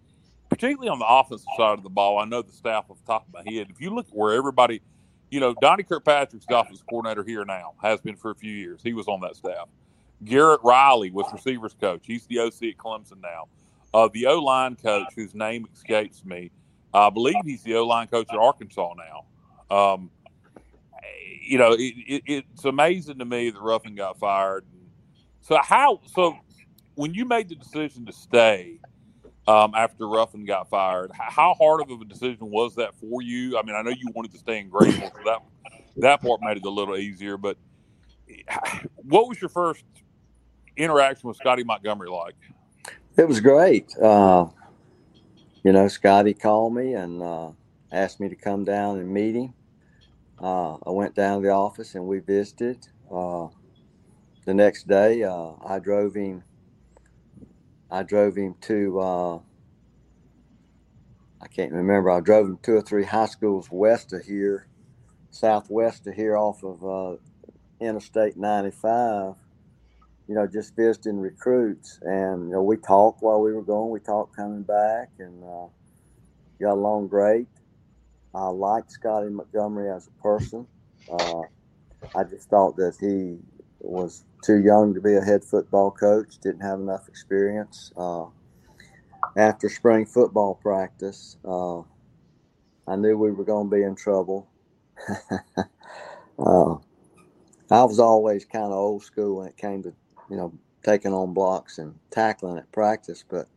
particularly 0.49 0.89
on 0.89 0.99
the 0.99 1.07
offensive 1.09 1.49
side 1.57 1.79
of 1.79 1.83
the 1.83 1.91
ball, 1.91 2.19
I 2.19 2.25
know 2.25 2.43
the 2.43 2.53
staff 2.53 2.85
off 2.91 2.99
the 2.99 3.13
top 3.13 3.27
of 3.27 3.33
my 3.45 3.51
head. 3.51 3.69
If 3.71 3.81
you 3.81 3.95
look 3.95 4.09
at 4.09 4.15
where 4.15 4.35
everybody 4.35 4.83
you 5.31 5.39
know, 5.39 5.55
Donnie 5.61 5.85
Kirkpatrick's 5.85 6.45
the 6.47 6.59
offensive 6.59 6.87
coordinator 6.87 7.23
here 7.23 7.45
now, 7.45 7.75
has 7.83 8.01
been 8.01 8.17
for 8.17 8.33
a 8.33 8.35
few 8.35 8.53
years. 8.53 8.81
He 8.83 8.93
was 8.93 9.07
on 9.07 9.21
that 9.21 9.37
staff. 9.37 9.69
Garrett 10.25 10.61
Riley 10.63 11.11
was 11.11 11.27
receivers 11.33 11.75
coach. 11.81 12.03
He's 12.05 12.27
the 12.27 12.41
OC 12.41 12.63
at 12.63 12.77
Clemson 12.77 13.23
now. 13.23 13.47
Uh, 13.95 14.09
the 14.13 14.27
O 14.27 14.39
line 14.39 14.77
coach, 14.77 15.07
whose 15.17 15.35
name 15.35 15.67
escapes 15.73 16.25
me, 16.25 16.51
I 16.93 17.11
believe 17.11 17.37
he's 17.45 17.63
the 17.63 17.77
O 17.77 17.87
line 17.87 18.09
coach 18.09 18.29
at 18.31 18.39
Arkansas 18.39 18.95
now. 18.97 19.77
Um, 19.77 20.11
you 21.43 21.59
know, 21.59 21.73
it, 21.73 21.95
it, 22.07 22.23
it's 22.27 22.65
amazing 22.65 23.19
to 23.19 23.25
me 23.25 23.51
that 23.51 23.61
Ruffin 23.61 23.95
got 23.95 24.19
fired. 24.19 24.65
So 25.41 25.59
how? 25.63 26.01
So 26.07 26.37
when 26.95 27.15
you 27.15 27.25
made 27.25 27.49
the 27.49 27.55
decision 27.55 28.07
to 28.07 28.13
stay, 28.13 28.81
um, 29.51 29.75
after 29.75 30.07
Ruffin 30.07 30.45
got 30.45 30.69
fired. 30.71 31.11
How 31.13 31.55
hard 31.55 31.81
of 31.81 31.91
a 31.91 32.05
decision 32.05 32.51
was 32.51 32.77
that 32.77 32.95
for 33.01 33.23
you? 33.23 33.59
I 33.59 33.63
mean, 33.63 33.75
I 33.75 33.83
know 33.83 33.91
you 33.91 34.09
wanted 34.15 34.33
to 34.33 34.39
stay 34.39 34.61
in 34.61 34.69
Greenville, 34.69 35.11
so 35.13 35.23
that 35.25 35.43
that 35.97 36.23
part 36.23 36.41
made 36.43 36.59
it 36.59 36.65
a 36.65 36.71
little 36.71 36.97
easier. 36.97 37.37
But 37.37 37.57
what 38.97 39.29
was 39.29 39.41
your 39.41 39.49
first 39.49 39.85
interaction 40.77 41.29
with 41.29 41.37
Scotty 41.37 41.65
Montgomery 41.65 42.11
like? 42.11 42.37
It 43.17 43.27
was 43.27 43.41
great. 43.41 43.93
Uh, 44.01 44.47
you 45.63 45.73
know, 45.73 45.89
Scotty 45.89 46.35
called 46.35 46.75
me 46.75 46.95
and 46.95 47.23
uh, 47.23 47.51
asked 47.93 48.21
me 48.21 48.29
to 48.29 48.37
come 48.37 48.65
down 48.65 48.99
and 48.99 49.13
meet 49.13 49.35
him. 49.35 49.55
Uh, 50.41 50.75
I 50.87 50.91
went 50.91 51.15
down 51.15 51.43
to 51.43 51.49
the 51.49 51.53
office 51.53 51.95
and 51.95 52.07
we 52.07 52.21
visited. 52.21 52.89
Uh, 53.13 53.49
the 54.47 54.55
next 54.55 54.89
day, 54.89 55.23
uh, 55.23 55.53
I 55.67 55.79
drove 55.79 56.15
him. 56.15 56.45
I 57.91 58.03
drove 58.03 58.37
him 58.37 58.55
to. 58.63 59.01
Uh, 59.01 59.39
I 61.43 61.49
can't 61.49 61.73
remember. 61.73 62.11
I 62.11 62.21
drove 62.21 62.47
him 62.47 62.59
two 62.63 62.77
or 62.77 62.83
three 62.83 63.05
high 63.05 63.27
schools 63.27 63.69
west 63.71 64.13
of 64.13 64.23
here, 64.23 64.67
southwest 65.31 66.07
of 66.07 66.15
here, 66.15 66.37
off 66.37 66.65
of 66.65 67.19
Interstate 67.81 68.37
95 68.37 69.35
you 70.31 70.37
know, 70.37 70.47
just 70.47 70.77
visiting 70.77 71.19
recruits. 71.19 71.99
And, 72.03 72.47
you 72.47 72.53
know, 72.53 72.63
we 72.63 72.77
talked 72.77 73.21
while 73.21 73.41
we 73.41 73.53
were 73.53 73.65
going. 73.65 73.91
We 73.91 73.99
talked 73.99 74.37
coming 74.37 74.63
back 74.63 75.11
and 75.19 75.43
uh, 75.43 75.67
got 76.63 76.75
along 76.75 77.09
great. 77.09 77.49
I 78.33 78.47
liked 78.47 78.93
Scotty 78.93 79.29
Montgomery 79.29 79.91
as 79.91 80.07
a 80.07 80.23
person. 80.23 80.69
Uh, 81.11 81.41
I 82.15 82.23
just 82.23 82.49
thought 82.49 82.77
that 82.77 82.95
he 83.01 83.39
was 83.81 84.25
too 84.45 84.59
young 84.59 84.95
to 84.95 85.01
be 85.01 85.17
a 85.17 85.21
head 85.21 85.43
football 85.43 85.91
coach, 85.91 86.39
didn't 86.41 86.61
have 86.61 86.79
enough 86.79 87.09
experience. 87.09 87.91
Uh, 87.97 88.27
after 89.37 89.69
spring 89.69 90.07
football 90.07 90.55
practice, 90.63 91.39
uh, 91.45 91.81
I 92.87 92.95
knew 92.95 93.19
we 93.19 93.33
were 93.33 93.45
going 93.45 93.69
to 93.69 93.77
be 93.77 93.83
in 93.83 93.97
trouble. 93.97 94.49
Uh, 96.39 96.77
I 97.71 97.85
was 97.85 98.01
always 98.01 98.47
kind 98.47 98.65
of 98.65 98.73
old 98.73 99.05
school 99.05 99.37
when 99.37 99.49
it 99.49 99.57
came 99.59 99.83
to 99.83 99.93
you 100.31 100.37
know, 100.37 100.53
taking 100.83 101.13
on 101.13 101.35
blocks 101.35 101.79
and 101.79 101.95
tackling 102.11 102.57
at 102.57 102.71
practice. 102.73 103.25
But 103.29 103.49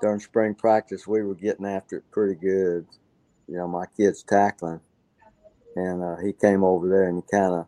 during 0.00 0.20
spring 0.20 0.54
practice, 0.54 1.06
we 1.06 1.22
were 1.22 1.34
getting 1.34 1.66
after 1.66 1.98
it 1.98 2.10
pretty 2.10 2.34
good. 2.34 2.86
You 3.46 3.58
know, 3.58 3.68
my 3.68 3.86
kid's 3.96 4.22
tackling, 4.22 4.80
and 5.76 6.02
uh, 6.02 6.16
he 6.16 6.32
came 6.32 6.64
over 6.64 6.88
there 6.88 7.04
and 7.04 7.22
he 7.22 7.30
kind 7.30 7.54
of 7.54 7.66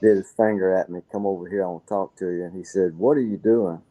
did 0.00 0.16
his 0.16 0.30
finger 0.30 0.74
at 0.74 0.88
me, 0.88 1.00
"Come 1.12 1.26
over 1.26 1.48
here, 1.48 1.64
I 1.64 1.68
want 1.68 1.86
to 1.86 1.88
talk 1.88 2.16
to 2.16 2.30
you." 2.30 2.44
And 2.44 2.56
he 2.56 2.64
said, 2.64 2.96
"What 2.96 3.18
are 3.18 3.22
you 3.22 3.36
doing?" 3.36 3.82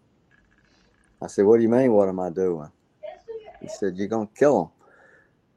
I 1.22 1.28
said, 1.28 1.46
"What 1.46 1.58
do 1.58 1.64
you 1.64 1.70
mean? 1.70 1.92
What 1.94 2.10
am 2.10 2.20
I 2.20 2.30
doing?" 2.30 2.72
He 3.62 3.68
said, 3.68 3.98
"You're 3.98 4.08
gonna 4.08 4.30
kill 4.36 4.62
him." 4.62 4.70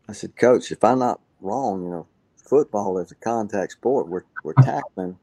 I 0.08 0.12
said, 0.12 0.36
"Coach, 0.36 0.72
if 0.72 0.84
I'm 0.84 0.98
not 0.98 1.20
wrong, 1.40 1.84
you 1.84 1.90
know, 1.90 2.06
football 2.36 2.98
is 2.98 3.12
a 3.12 3.14
contact 3.14 3.72
sport. 3.72 4.08
We're 4.08 4.24
we're 4.44 4.54
tackling." 4.54 5.18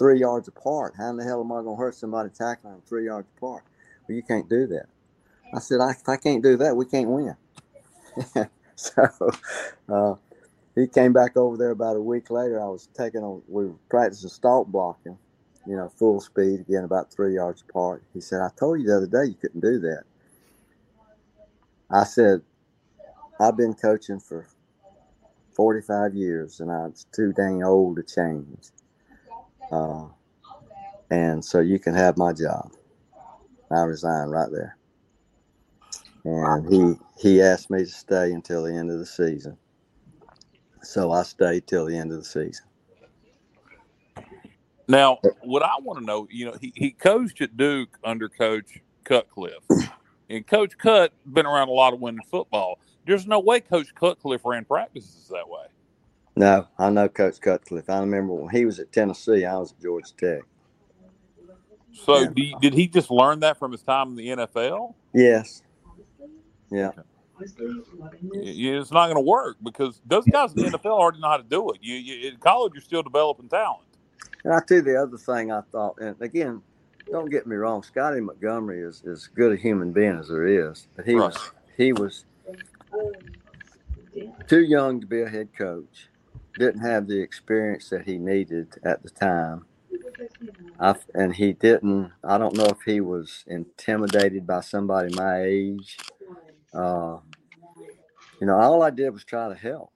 Three 0.00 0.18
yards 0.18 0.48
apart. 0.48 0.94
How 0.96 1.10
in 1.10 1.18
the 1.18 1.24
hell 1.24 1.42
am 1.42 1.52
I 1.52 1.62
going 1.62 1.76
to 1.76 1.80
hurt 1.80 1.94
somebody 1.94 2.30
tackling 2.30 2.72
them 2.72 2.82
three 2.88 3.04
yards 3.04 3.28
apart? 3.36 3.64
Well, 4.08 4.16
you 4.16 4.22
can't 4.22 4.48
do 4.48 4.66
that. 4.68 4.86
I 5.54 5.60
said, 5.60 5.80
I, 5.80 5.92
I 6.10 6.16
can't 6.16 6.42
do 6.42 6.56
that, 6.56 6.74
we 6.74 6.86
can't 6.86 7.10
win. 7.10 7.36
so 8.76 9.08
uh, 9.90 10.14
he 10.74 10.86
came 10.86 11.12
back 11.12 11.36
over 11.36 11.58
there 11.58 11.72
about 11.72 11.96
a 11.96 12.00
week 12.00 12.30
later. 12.30 12.62
I 12.62 12.68
was 12.68 12.88
taking 12.96 13.20
on, 13.20 13.42
we 13.46 13.66
were 13.66 13.74
practicing 13.90 14.30
stalk 14.30 14.68
blocking, 14.68 15.18
you 15.66 15.76
know, 15.76 15.90
full 15.90 16.18
speed, 16.22 16.60
again, 16.60 16.84
about 16.84 17.12
three 17.12 17.34
yards 17.34 17.62
apart. 17.68 18.02
He 18.14 18.22
said, 18.22 18.40
I 18.40 18.48
told 18.58 18.80
you 18.80 18.86
the 18.86 18.96
other 18.96 19.06
day 19.06 19.28
you 19.28 19.34
couldn't 19.34 19.60
do 19.60 19.80
that. 19.80 20.04
I 21.90 22.04
said, 22.04 22.40
I've 23.38 23.56
been 23.56 23.74
coaching 23.74 24.20
for 24.20 24.46
45 25.52 26.14
years 26.14 26.60
and 26.60 26.70
I'm 26.70 26.94
too 27.12 27.34
dang 27.34 27.62
old 27.62 27.96
to 27.96 28.02
change. 28.02 28.68
Uh, 29.70 30.06
and 31.10 31.44
so 31.44 31.60
you 31.60 31.78
can 31.78 31.94
have 31.94 32.16
my 32.16 32.32
job. 32.32 32.72
I 33.70 33.82
resigned 33.82 34.30
right 34.32 34.50
there. 34.50 34.76
And 36.24 36.72
he 36.72 36.94
he 37.18 37.42
asked 37.42 37.70
me 37.70 37.80
to 37.80 37.90
stay 37.90 38.32
until 38.32 38.64
the 38.64 38.74
end 38.74 38.90
of 38.90 38.98
the 38.98 39.06
season. 39.06 39.56
So 40.82 41.12
I 41.12 41.22
stayed 41.22 41.66
till 41.66 41.86
the 41.86 41.96
end 41.96 42.12
of 42.12 42.18
the 42.18 42.24
season. 42.24 42.66
Now, 44.88 45.18
what 45.42 45.62
I 45.62 45.74
want 45.80 46.00
to 46.00 46.04
know, 46.04 46.26
you 46.30 46.46
know, 46.46 46.56
he, 46.60 46.72
he 46.74 46.90
coached 46.90 47.40
at 47.40 47.56
Duke 47.56 47.96
under 48.02 48.28
Coach 48.28 48.82
Cutcliffe. 49.04 49.62
And 50.28 50.46
Coach 50.46 50.76
Cut 50.78 51.12
been 51.26 51.46
around 51.46 51.68
a 51.68 51.72
lot 51.72 51.92
of 51.92 52.00
winning 52.00 52.24
football. 52.28 52.78
There's 53.06 53.26
no 53.26 53.38
way 53.40 53.60
Coach 53.60 53.94
Cutcliffe 53.94 54.44
ran 54.44 54.64
practices 54.64 55.28
that 55.30 55.48
way. 55.48 55.66
No, 56.40 56.66
I 56.78 56.88
know 56.88 57.06
Coach 57.06 57.38
Cutcliffe. 57.38 57.90
I 57.90 58.00
remember 58.00 58.32
when 58.32 58.48
he 58.48 58.64
was 58.64 58.78
at 58.78 58.90
Tennessee, 58.92 59.44
I 59.44 59.58
was 59.58 59.72
at 59.72 59.82
Georgia 59.82 60.10
Tech. 60.16 60.40
So, 61.92 62.32
yeah. 62.34 62.54
did 62.62 62.72
he 62.72 62.88
just 62.88 63.10
learn 63.10 63.40
that 63.40 63.58
from 63.58 63.72
his 63.72 63.82
time 63.82 64.08
in 64.08 64.14
the 64.14 64.28
NFL? 64.28 64.94
Yes. 65.12 65.60
Yeah. 66.70 66.92
It's 67.40 68.90
not 68.90 69.08
going 69.08 69.16
to 69.16 69.20
work 69.20 69.58
because 69.62 70.00
those 70.06 70.24
guys 70.24 70.54
in 70.54 70.62
the 70.62 70.70
NFL 70.70 70.86
already 70.86 71.20
know 71.20 71.28
how 71.28 71.36
to 71.36 71.42
do 71.42 71.72
it. 71.72 71.80
You, 71.82 71.96
you 71.96 72.30
in 72.30 72.38
college, 72.38 72.72
you're 72.72 72.80
still 72.80 73.02
developing 73.02 73.50
talent. 73.50 73.84
And 74.42 74.54
I 74.54 74.60
tell 74.66 74.78
you 74.78 74.82
the 74.82 74.96
other 74.96 75.18
thing 75.18 75.52
I 75.52 75.60
thought, 75.70 75.98
and 76.00 76.16
again, 76.22 76.62
don't 77.10 77.28
get 77.28 77.46
me 77.46 77.56
wrong, 77.56 77.82
Scotty 77.82 78.20
Montgomery 78.22 78.80
is 78.80 79.02
as 79.04 79.26
good 79.26 79.52
a 79.52 79.56
human 79.56 79.92
being 79.92 80.18
as 80.18 80.28
there 80.28 80.46
is, 80.46 80.86
but 80.96 81.04
he 81.04 81.16
right. 81.16 81.34
was 81.34 81.50
he 81.76 81.92
was 81.92 82.24
too 84.48 84.62
young 84.62 85.02
to 85.02 85.06
be 85.06 85.20
a 85.20 85.28
head 85.28 85.50
coach 85.54 86.08
didn't 86.60 86.82
have 86.82 87.06
the 87.06 87.18
experience 87.18 87.88
that 87.88 88.04
he 88.04 88.18
needed 88.18 88.68
at 88.84 89.02
the 89.02 89.08
time. 89.08 89.64
I, 90.78 90.94
and 91.14 91.34
he 91.34 91.54
didn't, 91.54 92.12
I 92.22 92.36
don't 92.36 92.54
know 92.54 92.66
if 92.66 92.82
he 92.84 93.00
was 93.00 93.44
intimidated 93.46 94.46
by 94.46 94.60
somebody 94.60 95.14
my 95.14 95.42
age. 95.42 95.96
Uh, 96.74 97.16
you 98.40 98.46
know, 98.46 98.56
all 98.56 98.82
I 98.82 98.90
did 98.90 99.10
was 99.10 99.24
try 99.24 99.48
to 99.48 99.54
help. 99.54 99.92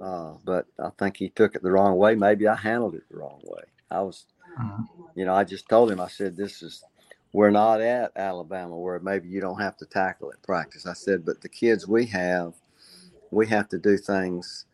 Uh, 0.00 0.34
but 0.44 0.66
I 0.82 0.90
think 0.98 1.16
he 1.16 1.28
took 1.28 1.54
it 1.56 1.62
the 1.62 1.70
wrong 1.70 1.96
way. 1.96 2.14
Maybe 2.14 2.46
I 2.46 2.54
handled 2.54 2.94
it 2.94 3.02
the 3.10 3.18
wrong 3.18 3.40
way. 3.42 3.64
I 3.90 4.00
was, 4.00 4.24
uh-huh. 4.58 4.84
you 5.16 5.24
know, 5.24 5.34
I 5.34 5.44
just 5.44 5.68
told 5.68 5.90
him, 5.90 6.00
I 6.00 6.08
said, 6.08 6.36
this 6.36 6.62
is, 6.62 6.84
we're 7.32 7.50
not 7.50 7.80
at 7.80 8.12
Alabama 8.16 8.78
where 8.78 9.00
maybe 9.00 9.28
you 9.28 9.40
don't 9.40 9.60
have 9.60 9.76
to 9.78 9.86
tackle 9.86 10.30
at 10.32 10.42
practice. 10.42 10.86
I 10.86 10.94
said, 10.94 11.26
but 11.26 11.40
the 11.40 11.48
kids 11.48 11.88
we 11.88 12.06
have, 12.06 12.54
we 13.30 13.48
have 13.48 13.68
to 13.70 13.78
do 13.78 13.96
things 13.96 14.66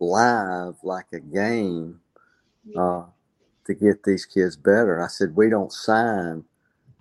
live 0.00 0.76
like 0.82 1.06
a 1.12 1.20
game 1.20 2.00
uh, 2.76 3.04
to 3.66 3.74
get 3.74 4.02
these 4.04 4.24
kids 4.26 4.56
better. 4.56 5.02
I 5.02 5.08
said, 5.08 5.36
we 5.36 5.48
don't 5.48 5.72
sign 5.72 6.44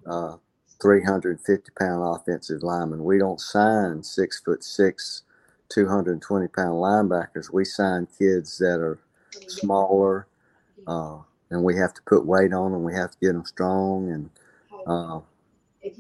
uh, 0.06 0.38
350 0.82 1.72
pound 1.80 2.16
offensive 2.16 2.64
linemen. 2.64 3.04
We 3.04 3.18
don't 3.18 3.40
sign 3.40 4.04
six 4.04 4.42
foot 4.42 4.64
six, 4.64 5.24
220 5.70 6.48
pound 6.50 6.74
linebackers. 6.74 7.52
We 7.52 7.66
sign 7.66 8.08
kids 8.18 8.58
that 8.60 8.80
are 8.80 9.00
smaller, 9.48 10.28
uh, 10.88 11.20
and 11.50 11.64
we 11.64 11.76
have 11.78 11.94
to 11.94 12.02
put 12.04 12.26
weight 12.26 12.54
on 12.54 12.72
them. 12.72 12.84
We 12.84 12.94
have 12.96 13.12
to 13.12 13.18
get 13.20 13.34
them 13.34 13.46
strong, 13.46 14.12
and 14.12 14.30
uh, 14.88 15.20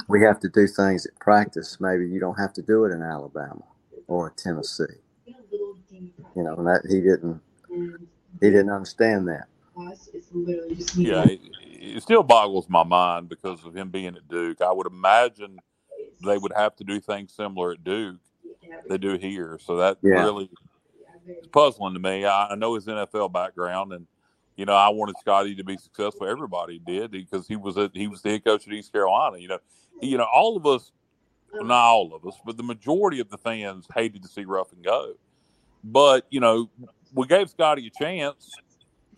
we 0.07 0.21
have 0.21 0.39
to 0.41 0.49
do 0.49 0.67
things 0.67 1.05
at 1.05 1.17
practice. 1.19 1.77
Maybe 1.79 2.07
you 2.07 2.19
don't 2.19 2.39
have 2.39 2.53
to 2.53 2.61
do 2.61 2.85
it 2.85 2.91
in 2.91 3.01
Alabama 3.01 3.63
or 4.07 4.33
Tennessee 4.35 5.02
you 6.35 6.43
know, 6.43 6.55
and 6.55 6.67
that 6.67 6.81
he 6.89 7.01
didn't 7.01 7.41
he 7.69 8.49
didn't 8.49 8.69
understand 8.69 9.27
that. 9.27 9.45
Yeah, 10.95 11.23
it, 11.23 11.39
it 11.61 12.03
still 12.03 12.23
boggles 12.23 12.69
my 12.69 12.83
mind 12.83 13.29
because 13.29 13.63
of 13.65 13.75
him 13.75 13.89
being 13.89 14.15
at 14.15 14.27
Duke. 14.27 14.61
I 14.61 14.71
would 14.71 14.87
imagine 14.87 15.59
they 16.23 16.37
would 16.37 16.53
have 16.55 16.75
to 16.77 16.83
do 16.83 16.99
things 16.99 17.33
similar 17.33 17.71
at 17.71 17.83
Duke 17.83 18.19
they 18.87 18.97
do 18.97 19.17
here. 19.17 19.59
So 19.63 19.77
that 19.77 19.97
yeah. 20.01 20.23
really 20.23 20.49
is 21.27 21.47
puzzling 21.47 21.93
to 21.93 21.99
me. 21.99 22.25
I, 22.25 22.49
I, 22.49 22.55
know 22.55 22.75
his 22.75 22.85
NFL 22.85 23.31
background, 23.31 23.93
and 23.93 24.07
you 24.55 24.65
know 24.65 24.73
I 24.73 24.89
wanted 24.89 25.15
Scotty 25.19 25.55
to 25.55 25.63
be 25.63 25.77
successful. 25.77 26.27
Everybody 26.27 26.79
did 26.79 27.11
because 27.11 27.47
he 27.47 27.55
was 27.55 27.77
a, 27.77 27.89
he 27.93 28.07
was 28.07 28.21
the 28.21 28.31
head 28.31 28.45
coach 28.45 28.67
at 28.67 28.73
East 28.73 28.91
Carolina. 28.91 29.37
You 29.37 29.49
know, 29.49 29.59
you 30.01 30.17
know 30.17 30.27
all 30.33 30.57
of 30.57 30.65
us, 30.65 30.91
not 31.53 31.71
all 31.71 32.13
of 32.13 32.25
us, 32.25 32.35
but 32.45 32.57
the 32.57 32.63
majority 32.63 33.19
of 33.19 33.29
the 33.29 33.37
fans 33.37 33.87
hated 33.93 34.21
to 34.23 34.27
see 34.27 34.45
Ruffin 34.45 34.81
go. 34.81 35.13
But 35.83 36.25
you 36.29 36.39
know, 36.39 36.69
we 37.13 37.27
gave 37.27 37.49
Scotty 37.49 37.87
a 37.87 37.89
chance, 37.89 38.51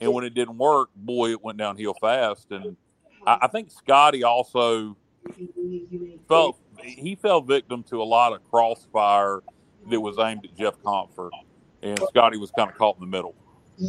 and 0.02 0.14
when 0.14 0.24
it 0.24 0.34
didn't 0.34 0.58
work, 0.58 0.90
boy, 0.96 1.32
it 1.32 1.44
went 1.44 1.58
downhill 1.58 1.94
fast. 2.02 2.48
And 2.52 2.76
I, 3.26 3.40
I 3.44 3.48
think 3.48 3.72
Scotty 3.72 4.24
also 4.24 4.98
felt 6.28 6.60
he 6.82 7.16
fell 7.16 7.42
victim 7.42 7.84
to 7.84 8.02
a 8.02 8.04
lot 8.04 8.34
of 8.34 8.44
crossfire 8.50 9.42
that 9.90 10.00
was 10.02 10.18
aimed 10.20 10.46
at 10.46 10.56
Jeff 10.58 10.76
Compher, 10.84 11.30
and 11.82 12.00
Scotty 12.10 12.38
was 12.38 12.52
kind 12.52 12.70
of 12.70 12.78
caught 12.78 12.98
in 12.98 13.02
the 13.02 13.08
middle. 13.08 13.36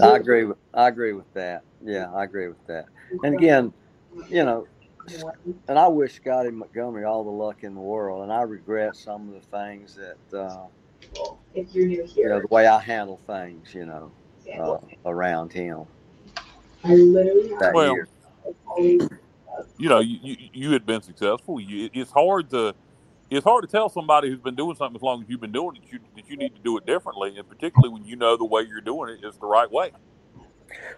I 0.00 0.16
agree 0.16 0.44
with 0.44 0.58
I 0.74 0.88
agree 0.88 1.12
with 1.12 1.32
that. 1.34 1.62
Yeah, 1.82 2.12
I 2.12 2.24
agree 2.24 2.48
with 2.48 2.64
that. 2.66 2.86
And 3.22 3.34
again, 3.34 3.72
you 4.28 4.44
know, 4.44 4.66
and 5.68 5.78
I 5.78 5.86
wish 5.88 6.14
Scotty 6.14 6.50
Montgomery 6.50 7.04
all 7.04 7.24
the 7.24 7.30
luck 7.30 7.62
in 7.62 7.74
the 7.74 7.80
world, 7.80 8.22
and 8.22 8.32
I 8.32 8.42
regret 8.42 8.96
some 8.96 9.28
of 9.28 9.34
the 9.34 9.56
things 9.56 9.94
that 9.96 10.38
uh, 10.38 10.66
if 11.54 11.74
you're 11.74 11.86
new 11.86 11.96
you 11.96 12.02
know 12.02 12.06
here. 12.06 12.40
the 12.40 12.46
way 12.48 12.66
I 12.66 12.80
handle 12.80 13.20
things, 13.26 13.74
you 13.74 13.86
know, 13.86 14.12
uh, 14.58 14.78
around 15.04 15.52
him 15.52 15.86
I 16.86 16.94
literally 16.94 17.50
have 17.60 17.74
Well, 17.74 17.94
year. 17.94 18.08
you 19.78 19.88
know, 19.88 20.00
you, 20.00 20.18
you, 20.22 20.36
you 20.52 20.70
had 20.72 20.86
been 20.86 21.02
successful. 21.02 21.60
You, 21.60 21.90
it's 21.92 22.10
hard 22.10 22.50
to 22.50 22.74
it's 23.28 23.44
hard 23.44 23.62
to 23.62 23.68
tell 23.68 23.88
somebody 23.88 24.28
who's 24.30 24.40
been 24.40 24.54
doing 24.54 24.76
something 24.76 24.94
as 24.94 25.02
long 25.02 25.22
as 25.22 25.28
you've 25.28 25.40
been 25.40 25.50
doing 25.50 25.76
it 25.76 25.82
that 25.82 25.92
you, 25.92 25.98
that 26.14 26.30
you 26.30 26.36
need 26.36 26.54
to 26.54 26.60
do 26.60 26.76
it 26.76 26.86
differently, 26.86 27.36
and 27.36 27.48
particularly 27.48 27.92
when 27.92 28.04
you 28.04 28.14
know 28.14 28.36
the 28.36 28.44
way 28.44 28.62
you're 28.62 28.80
doing 28.80 29.10
it 29.10 29.26
is 29.26 29.36
the 29.38 29.46
right 29.46 29.70
way. 29.70 29.90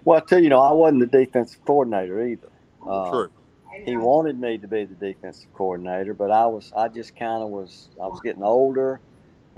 Well, 0.04 0.20
too, 0.20 0.42
you 0.42 0.50
know, 0.50 0.60
I 0.60 0.72
wasn't 0.72 1.10
the 1.10 1.18
defensive 1.18 1.64
coordinator 1.64 2.22
either. 2.26 2.50
Uh, 2.86 3.10
True. 3.10 3.30
he 3.86 3.96
wanted 3.96 4.38
me 4.38 4.58
to 4.58 4.68
be 4.68 4.84
the 4.84 4.94
defensive 4.94 5.52
coordinator, 5.54 6.12
but 6.12 6.30
I 6.30 6.46
was 6.46 6.70
I 6.76 6.88
just 6.88 7.16
kind 7.16 7.42
of 7.42 7.48
was 7.48 7.88
I 8.02 8.08
was 8.08 8.20
getting 8.20 8.42
older, 8.42 9.00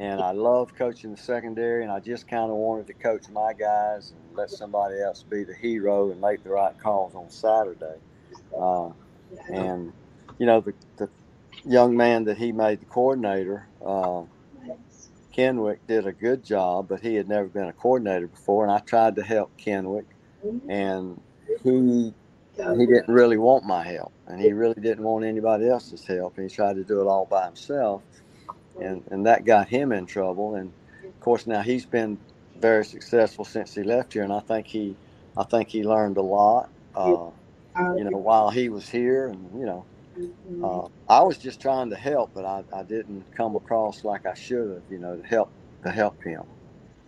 and 0.01 0.19
I 0.23 0.33
loved 0.33 0.77
coaching 0.77 1.11
the 1.11 1.21
secondary, 1.21 1.83
and 1.83 1.93
I 1.93 2.01
just 2.01 2.27
kind 2.27 2.51
of 2.51 2.57
wanted 2.57 2.87
to 2.87 2.95
coach 2.95 3.29
my 3.29 3.53
guys 3.53 4.13
and 4.13 4.37
let 4.37 4.51
somebody 4.51 4.99
else 4.99 5.23
be 5.23 5.45
the 5.45 5.53
hero 5.55 6.11
and 6.11 6.19
make 6.19 6.43
the 6.43 6.49
right 6.49 6.73
calls 6.83 7.15
on 7.15 7.29
Saturday. 7.29 7.99
Uh, 8.59 8.89
and 9.53 9.93
you 10.39 10.47
know 10.47 10.61
the 10.63 10.73
the 10.97 11.09
young 11.67 11.95
man 11.95 12.25
that 12.25 12.39
he 12.39 12.51
made 12.51 12.81
the 12.81 12.87
coordinator, 12.87 13.67
uh, 13.85 14.23
Kenwick, 15.33 15.87
did 15.87 16.07
a 16.07 16.13
good 16.13 16.43
job, 16.45 16.89
but 16.89 17.01
he 17.01 17.15
had 17.17 17.29
never 17.29 17.49
been 17.49 17.69
a 17.69 17.73
coordinator 17.75 18.27
before, 18.27 18.65
and 18.65 18.73
I 18.73 18.79
tried 18.79 19.17
to 19.17 19.23
help 19.23 19.55
Kenwick, 19.59 20.07
and 20.67 21.21
he 21.63 22.15
he 22.57 22.87
didn't 22.87 23.09
really 23.09 23.37
want 23.37 23.65
my 23.65 23.83
help, 23.85 24.13
and 24.27 24.41
he 24.41 24.55
really 24.55 24.81
didn't 24.81 25.05
want 25.05 25.27
anybody 25.27 25.69
else's 25.69 26.07
help, 26.07 26.39
and 26.39 26.49
he 26.49 26.55
tried 26.55 26.77
to 26.77 26.85
do 26.85 27.03
it 27.03 27.07
all 27.07 27.27
by 27.27 27.45
himself, 27.45 28.03
and 28.83 29.03
and 29.11 29.27
that 29.27 29.45
got 29.45 29.69
him 29.69 29.93
in 29.93 30.07
trouble. 30.07 30.55
And 30.55 30.73
of 31.05 31.21
course, 31.21 31.47
now 31.47 31.63
he's 31.63 31.87
been 31.87 32.19
very 32.59 32.85
successful 32.85 33.45
since 33.45 33.75
he 33.75 33.83
left 33.83 34.13
here, 34.13 34.23
and 34.23 34.33
I 34.33 34.41
think 34.41 34.67
he 34.67 34.97
I 35.37 35.45
think 35.45 35.69
he 35.69 35.85
learned 35.85 36.17
a 36.17 36.23
lot, 36.23 36.69
uh, 36.95 37.31
you 37.97 38.05
know, 38.05 38.17
while 38.17 38.51
he 38.51 38.69
was 38.69 38.89
here, 38.89 39.29
and 39.29 39.59
you 39.59 39.67
know. 39.67 39.85
Uh, 40.63 40.89
I 41.09 41.23
was 41.23 41.39
just 41.39 41.61
trying 41.61 41.89
to 41.91 41.97
help, 41.97 42.33
but 42.35 42.45
I, 42.45 42.63
I 42.75 42.83
didn't 42.83 43.25
come 43.35 43.57
across 43.57 44.05
like 44.05 44.27
I 44.27 44.35
should 44.35 44.71
have, 44.71 44.83
you 44.91 44.99
know, 44.99 45.17
to 45.17 45.27
help 45.27 45.51
to 45.85 45.91
help 45.91 46.23
him. 46.23 46.43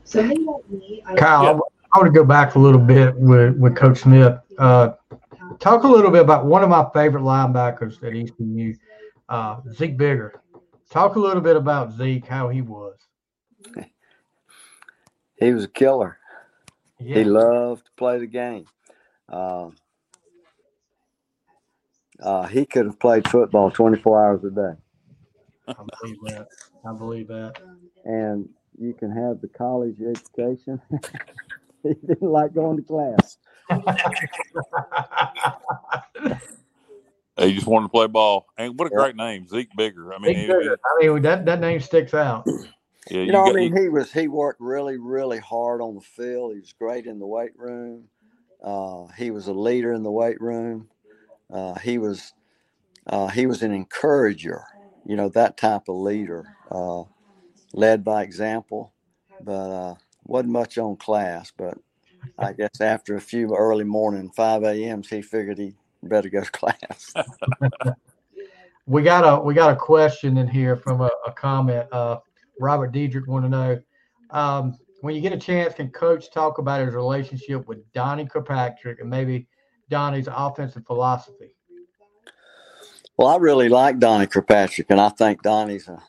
So 0.05 0.23
how 0.23 0.33
you 0.33 0.65
me? 0.69 1.03
I 1.07 1.15
Kyle, 1.17 1.47
I 1.47 1.99
want 1.99 2.13
to 2.13 2.19
go 2.19 2.25
back 2.25 2.55
a 2.55 2.59
little 2.59 2.81
bit 2.81 3.15
with, 3.17 3.57
with 3.57 3.77
Coach 3.77 3.99
Smith. 3.99 4.39
Uh, 4.59 4.93
talk 5.59 5.85
a 5.85 5.89
little 5.89 6.11
bit 6.11 6.23
about 6.23 6.47
one 6.47 6.63
of 6.63 6.71
my 6.71 6.87
favorite 6.95 7.23
linebackers 7.23 8.03
at 8.03 8.17
ECU, 8.17 8.75
uh, 9.29 9.61
Zeke 9.73 9.97
Bigger. 9.97 10.42
Talk 10.93 11.17
a 11.17 11.19
little 11.19 11.41
bit 11.41 11.57
about 11.57 11.95
Zeke, 11.95 12.27
how 12.27 12.51
he 12.51 12.61
was. 12.61 12.99
He 15.37 15.51
was 15.51 15.65
a 15.65 15.69
killer. 15.69 16.19
Yeah. 17.01 17.17
He 17.17 17.25
loved 17.25 17.87
to 17.87 17.91
play 17.97 18.19
the 18.19 18.27
game. 18.27 18.67
Um, 19.31 19.77
uh, 22.23 22.47
he 22.47 22.67
could 22.67 22.85
have 22.85 23.01
played 23.01 23.27
football 23.27 23.71
24 23.71 24.23
hours 24.23 24.45
a 24.45 24.51
day. 24.51 24.75
I 25.67 25.75
believe 26.03 26.19
that. 26.25 26.47
I 26.87 26.93
believe 26.93 27.29
that. 27.29 27.55
And 28.05 28.51
you 28.79 28.93
can 28.93 29.13
have 29.13 29.41
the 29.41 29.49
college 29.49 29.97
education. 29.99 30.79
he 31.83 31.95
didn't 32.07 32.21
like 32.21 32.53
going 32.53 32.77
to 32.77 32.83
class. 32.83 33.39
He 37.43 37.55
just 37.55 37.69
wanted 37.69 37.87
to 37.87 37.91
play 37.91 38.09
ball, 38.09 38.47
and 38.59 38.79
what 38.79 38.89
a 38.89 38.93
Yeah. 38.93 38.93
great 38.93 39.17
name, 39.17 39.49
Zeke 39.49 39.77
Bigger. 39.77 40.15
I 40.15 40.19
mean, 40.21 40.37
Zeke 40.37 40.47
he- 40.47 40.47
Bigger. 40.47 40.81
I 40.85 41.07
mean, 41.09 41.23
that, 41.23 41.47
that 41.47 41.61
name 41.61 41.81
sticks 41.81 42.15
out. 42.15 42.49
yeah, 43.11 43.27
You 43.27 43.33
know, 43.33 43.45
I 43.47 43.53
got- 43.55 43.55
mean, 43.55 43.77
he 43.77 43.89
was 43.89 44.13
he 44.13 44.29
worked 44.29 44.61
really, 44.61 44.99
really 44.99 45.41
hard 45.41 45.83
on 45.83 45.97
the 45.97 46.01
field. 46.03 46.55
He 46.55 46.61
was 46.61 46.73
great 46.75 47.07
in 47.07 47.19
the 47.21 47.27
weight 47.27 47.53
room. 47.59 48.05
Uh, 48.65 49.07
he 49.19 49.31
was 49.31 49.49
a 49.49 49.55
leader 49.55 49.93
in 49.93 50.03
the 50.05 50.11
weight 50.13 50.41
room. 50.41 50.89
Uh, 51.53 51.79
he 51.81 51.99
was 51.99 52.35
uh, 53.09 53.29
he 53.29 53.47
was 53.47 53.63
an 53.63 53.73
encourager. 53.73 54.65
You 55.07 55.17
know, 55.17 55.31
that 55.31 55.57
type 55.59 55.89
of 55.89 55.97
leader, 55.97 56.45
uh, 56.71 57.05
led 57.75 58.05
by 58.05 58.23
example. 58.25 58.95
But 59.41 59.53
uh, 59.71 59.95
wasn't 60.25 60.53
much 60.53 60.79
on 60.79 60.97
class. 60.97 61.53
But 61.57 61.79
I 62.39 62.53
guess 62.55 62.81
after 62.81 63.17
a 63.17 63.23
few 63.23 63.55
early 63.57 63.85
morning 63.85 64.31
five 64.37 64.65
a.m.s, 64.65 65.09
he 65.09 65.23
figured 65.23 65.59
he 65.59 65.75
better 66.03 66.29
go 66.29 66.43
to 66.43 66.51
class. 66.51 67.13
We 68.87 69.03
got 69.03 69.23
a 69.23 69.41
we 69.41 69.55
got 69.55 69.73
a 69.73 69.77
question 69.77 70.37
in 70.39 70.49
here 70.49 70.75
from 70.75 71.03
a, 71.03 71.11
a 71.25 71.31
comment. 71.31 71.87
Uh, 71.93 72.19
Robert 72.59 72.91
Diedrich 72.91 73.29
want 73.29 73.45
to 73.45 73.49
know 73.49 73.81
um, 74.31 74.77
when 75.03 75.15
you 75.15 75.21
get 75.21 75.33
a 75.33 75.39
chance, 75.39 75.75
can 75.75 75.91
Coach 75.91 76.33
talk 76.33 76.59
about 76.59 76.85
his 76.85 76.95
relationship 76.95 77.67
with 77.69 77.91
Donnie 77.93 78.27
Kirkpatrick 78.27 79.01
and 79.01 79.11
maybe 79.11 79.47
Donnie's 79.91 80.29
offensive 80.31 80.85
philosophy? 80.87 81.55
Well, 83.17 83.29
I 83.29 83.37
really 83.37 83.69
like 83.69 83.99
Donnie 83.99 84.27
Kirkpatrick, 84.27 84.91
and 84.91 85.01
I 85.01 85.11
think 85.11 85.43
Donnie's 85.43 85.87
a 85.89 86.03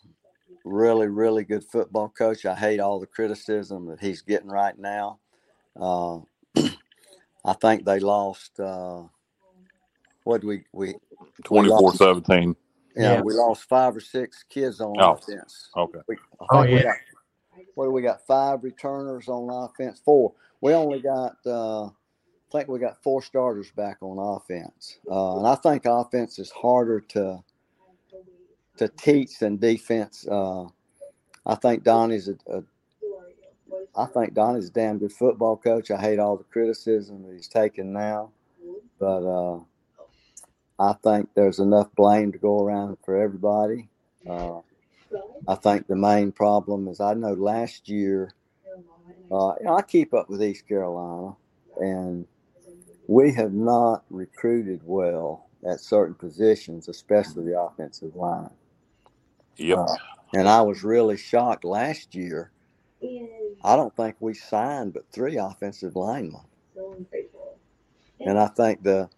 really, 0.63 1.07
really 1.07 1.43
good 1.43 1.63
football 1.63 2.09
coach. 2.09 2.45
I 2.45 2.55
hate 2.55 2.79
all 2.79 2.99
the 2.99 3.07
criticism 3.07 3.87
that 3.87 3.99
he's 3.99 4.21
getting 4.21 4.49
right 4.49 4.77
now. 4.77 5.19
Uh, 5.75 6.19
I 7.45 7.53
think 7.59 7.85
they 7.85 7.99
lost. 7.99 8.59
Uh, 8.59 9.03
what 10.23 10.41
did 10.41 10.47
we 10.47 10.63
we 10.73 10.95
24-17. 11.43 12.55
yeah, 12.95 13.13
Yeah. 13.15 13.21
we 13.21 13.33
lost 13.33 13.63
five 13.69 13.95
or 13.95 13.99
six 14.01 14.43
kids 14.43 14.81
on 14.81 14.95
Oh. 14.99 15.13
offense. 15.13 15.69
Okay. 15.75 15.99
We, 16.07 16.17
Oh, 16.51 16.61
we 16.63 16.73
yeah. 16.75 16.83
got- 16.83 16.97
what 17.75 17.85
do 17.85 17.91
we 17.91 18.01
got? 18.01 18.25
Five 18.25 18.63
returners 18.63 19.27
on 19.27 19.49
offense. 19.49 19.99
Four. 20.03 20.33
We 20.61 20.73
only 20.73 21.01
got. 21.01 21.35
Uh, 21.45 21.85
I 21.85 21.91
think 22.59 22.69
we 22.69 22.79
got 22.79 23.01
four 23.01 23.21
starters 23.23 23.71
back 23.71 23.97
on 24.01 24.19
offense, 24.19 24.99
uh, 25.09 25.37
and 25.37 25.47
I 25.47 25.55
think 25.55 25.85
offense 25.85 26.37
is 26.37 26.51
harder 26.51 26.99
to 27.01 27.43
to 28.77 28.87
teach 28.89 29.39
than 29.39 29.57
defense. 29.57 30.27
Uh, 30.27 30.65
I 31.45 31.55
think 31.55 31.83
Donnie's 31.83 32.27
a, 32.29 32.37
a 32.47 32.63
I 33.95 34.05
think 34.05 34.33
Donnie's 34.35 34.69
a 34.69 34.71
damn 34.73 34.99
good 34.99 35.11
football 35.13 35.57
coach. 35.57 35.91
I 35.91 35.99
hate 35.99 36.19
all 36.19 36.37
the 36.37 36.43
criticism 36.45 37.23
that 37.23 37.33
he's 37.33 37.47
taking 37.47 37.91
now, 37.93 38.31
but 38.99 39.23
uh, 39.23 39.59
I 40.83 40.93
think 41.01 41.29
there's 41.33 41.59
enough 41.59 41.87
blame 41.95 42.33
to 42.33 42.37
go 42.37 42.59
around 42.59 42.97
for 43.05 43.15
everybody. 43.15 43.87
Uh, 44.29 44.59
I 45.47 45.55
think 45.55 45.87
the 45.87 45.95
main 45.95 46.33
problem 46.33 46.89
is 46.89 46.99
I 46.99 47.13
know 47.13 47.33
last 47.33 47.87
year, 47.87 48.33
uh, 49.31 49.53
you 49.59 49.65
know, 49.65 49.77
I 49.77 49.81
keep 49.81 50.13
up 50.13 50.29
with 50.29 50.43
East 50.43 50.67
Carolina, 50.67 51.35
and 51.77 52.27
we 53.07 53.31
have 53.33 53.53
not 53.53 54.03
recruited 54.09 54.81
well 54.83 55.47
at 55.65 55.79
certain 55.79 56.15
positions, 56.15 56.89
especially 56.89 57.45
the 57.45 57.59
offensive 57.59 58.15
line. 58.15 58.51
Yep. 59.55 59.77
Uh, 59.77 59.95
and 60.33 60.49
I 60.49 60.61
was 60.61 60.83
really 60.83 61.15
shocked 61.15 61.63
last 61.63 62.13
year. 62.13 62.51
I 63.63 63.75
don't 63.77 63.95
think 63.95 64.17
we 64.19 64.33
signed 64.33 64.93
but 64.93 65.05
three 65.11 65.37
offensive 65.37 65.95
linemen. 65.95 66.41
And 68.19 68.37
I 68.37 68.47
think 68.47 68.83
the 68.83 69.09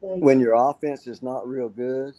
when 0.00 0.40
your 0.40 0.54
offense 0.54 1.06
is 1.06 1.22
not 1.22 1.46
real 1.46 1.68
good, 1.68 2.14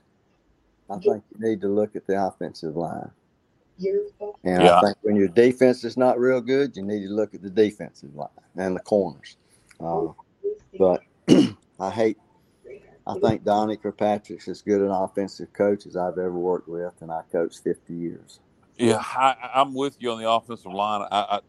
I 0.89 0.97
think 0.99 1.23
you 1.31 1.49
need 1.49 1.61
to 1.61 1.67
look 1.67 1.95
at 1.95 2.05
the 2.07 2.25
offensive 2.25 2.75
line. 2.75 3.11
And 4.43 4.63
Yeah. 4.63 4.77
I 4.77 4.81
think 4.81 4.97
when 5.01 5.15
your 5.15 5.27
defense 5.29 5.83
is 5.83 5.97
not 5.97 6.19
real 6.19 6.41
good, 6.41 6.75
you 6.75 6.83
need 6.83 7.03
to 7.07 7.13
look 7.13 7.33
at 7.33 7.41
the 7.41 7.49
defensive 7.49 8.15
line 8.15 8.29
and 8.55 8.75
the 8.75 8.79
corners. 8.81 9.37
Uh, 9.79 10.09
but 10.77 11.01
I 11.79 11.89
hate. 11.89 12.17
I 13.05 13.19
think 13.19 13.43
Donnie 13.43 13.75
Kirkpatrick's 13.75 14.47
as 14.47 14.61
good 14.61 14.79
an 14.79 14.89
offensive 14.89 15.51
coach 15.51 15.85
as 15.85 15.97
I've 15.97 16.17
ever 16.17 16.31
worked 16.31 16.69
with, 16.69 16.93
and 17.01 17.11
I 17.11 17.23
coached 17.33 17.59
50 17.61 17.93
years. 17.93 18.39
Yeah, 18.77 19.03
I, 19.03 19.35
I'm 19.53 19.73
with 19.73 19.97
you 19.99 20.11
on 20.11 20.21
the 20.21 20.29
offensive 20.29 20.71
line. 20.71 21.05
I, 21.11 21.19
I, 21.19 21.35
I, 21.35 21.39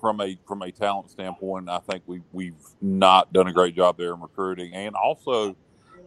from 0.00 0.20
a 0.20 0.38
from 0.46 0.62
a 0.62 0.70
talent 0.70 1.10
standpoint, 1.10 1.68
I 1.68 1.78
think 1.78 2.02
we 2.06 2.20
we've 2.32 2.54
not 2.80 3.32
done 3.32 3.48
a 3.48 3.52
great 3.52 3.74
job 3.74 3.98
there 3.98 4.14
in 4.14 4.20
recruiting, 4.20 4.72
and 4.74 4.94
also 4.94 5.56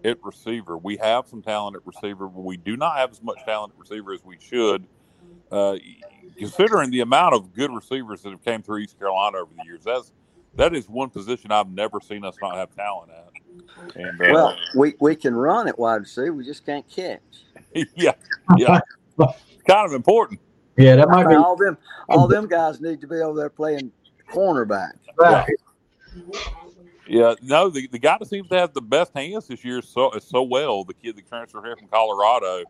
at 0.04 0.24
receiver, 0.24 0.78
we 0.78 0.98
have 0.98 1.28
some 1.28 1.42
talent 1.42 1.76
at 1.76 1.86
receiver, 1.86 2.28
but 2.28 2.42
we 2.42 2.58
do 2.58 2.78
not 2.78 2.98
have 2.98 3.12
as 3.12 3.22
much 3.22 3.38
talent 3.46 3.74
at 3.74 3.80
receiver 3.80 4.14
as 4.14 4.24
we 4.24 4.38
should. 4.40 4.86
Uh, 5.52 5.78
considering 6.38 6.92
the 6.92 7.02
amount 7.02 7.34
of 7.34 7.54
good 7.54 7.72
receivers 7.72 8.22
that 8.22 8.32
have 8.32 8.44
came 8.44 8.62
through 8.62 8.80
East 8.80 8.98
Carolina 9.00 9.38
over 9.38 9.52
the 9.58 9.64
years, 9.66 9.84
that's 9.84 10.12
that 10.56 10.76
is 10.76 10.90
one 10.90 11.10
position 11.10 11.52
I've 11.52 11.70
never 11.70 12.00
seen 12.00 12.26
us 12.26 12.36
not 12.42 12.56
have 12.56 12.76
talent 12.76 13.12
at. 13.12 13.96
And 13.96 14.22
uh, 14.22 14.34
Well, 14.34 14.58
we, 14.76 14.96
we 15.00 15.16
can 15.16 15.36
run 15.36 15.68
at 15.68 15.78
wide 15.78 16.02
receiver, 16.02 16.34
we 16.34 16.46
just 16.46 16.66
can't 16.66 16.88
catch. 16.90 17.22
yeah, 17.96 18.14
yeah, 18.58 18.80
kind 19.68 19.86
of 19.86 19.94
important. 19.94 20.40
Yeah, 20.78 20.96
that 20.96 21.10
might 21.10 21.28
be 21.28 21.36
all 21.36 21.56
them 21.56 21.78
all 22.10 22.28
them 22.28 22.48
guys 22.48 22.80
need 22.80 23.02
to 23.02 23.08
be 23.08 23.18
over 23.18 23.38
there 23.38 23.50
playing 23.50 23.92
cornerback. 24.30 24.94
right. 25.18 25.50
Yeah, 27.10 27.36
no, 27.42 27.70
the, 27.70 27.88
the 27.88 28.00
guy 28.00 28.18
that 28.20 28.28
seems 28.28 28.50
to 28.50 28.56
have 28.58 28.74
the 28.74 28.82
best 28.82 29.14
hands 29.16 29.48
this 29.48 29.64
year 29.64 29.82
so 29.82 30.12
so 30.20 30.44
well. 30.44 30.84
The 30.84 30.94
kid 30.94 31.16
that 31.16 31.28
transferred 31.28 31.66
here 31.66 31.76
from 31.76 31.88
Colorado, 31.88 32.64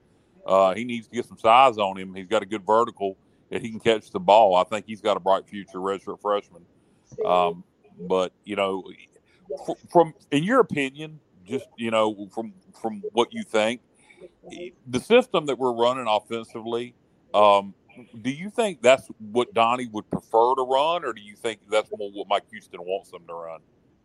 uh, 0.45 0.75
he 0.75 0.83
needs 0.83 1.07
to 1.07 1.15
get 1.15 1.25
some 1.25 1.39
size 1.39 1.77
on 1.77 1.97
him. 1.97 2.13
He's 2.13 2.27
got 2.27 2.43
a 2.43 2.45
good 2.45 2.65
vertical 2.65 3.17
and 3.51 3.61
he 3.61 3.69
can 3.69 3.79
catch 3.79 4.11
the 4.11 4.19
ball. 4.19 4.55
I 4.55 4.63
think 4.63 4.85
he's 4.85 5.01
got 5.01 5.17
a 5.17 5.19
bright 5.19 5.47
future, 5.47 5.79
redshirt 5.79 6.21
freshman. 6.21 6.65
Um, 7.25 7.63
but 8.07 8.31
you 8.43 8.55
know, 8.55 8.83
f- 9.67 9.77
from 9.91 10.13
in 10.31 10.43
your 10.43 10.59
opinion, 10.59 11.19
just 11.45 11.67
you 11.77 11.91
know, 11.91 12.27
from 12.33 12.53
from 12.79 13.01
what 13.13 13.33
you 13.33 13.43
think, 13.43 13.81
the 14.87 14.99
system 14.99 15.45
that 15.47 15.57
we're 15.57 15.73
running 15.73 16.05
offensively, 16.07 16.93
um, 17.33 17.73
do 18.21 18.29
you 18.29 18.49
think 18.49 18.81
that's 18.81 19.07
what 19.31 19.53
Donnie 19.53 19.87
would 19.87 20.09
prefer 20.09 20.55
to 20.55 20.61
run, 20.61 21.05
or 21.05 21.13
do 21.13 21.21
you 21.21 21.35
think 21.35 21.59
that's 21.69 21.89
more 21.97 22.11
what 22.11 22.27
Mike 22.27 22.43
Houston 22.51 22.81
wants 22.81 23.11
them 23.11 23.23
to 23.27 23.33
run? 23.33 23.61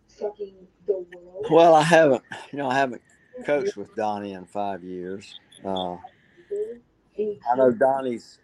Sucking 0.08 0.54
the 0.86 1.04
world. 1.14 1.46
Well, 1.50 1.74
I 1.74 1.82
haven't, 1.82 2.22
you 2.50 2.58
know, 2.58 2.68
I 2.68 2.74
haven't 2.74 3.02
coached 3.44 3.76
with 3.76 3.94
Donnie 3.94 4.32
in 4.32 4.46
five 4.46 4.82
years. 4.84 5.38
Uh, 5.64 5.96
I 7.18 7.56
know 7.56 7.70
Donnie's 7.70 8.38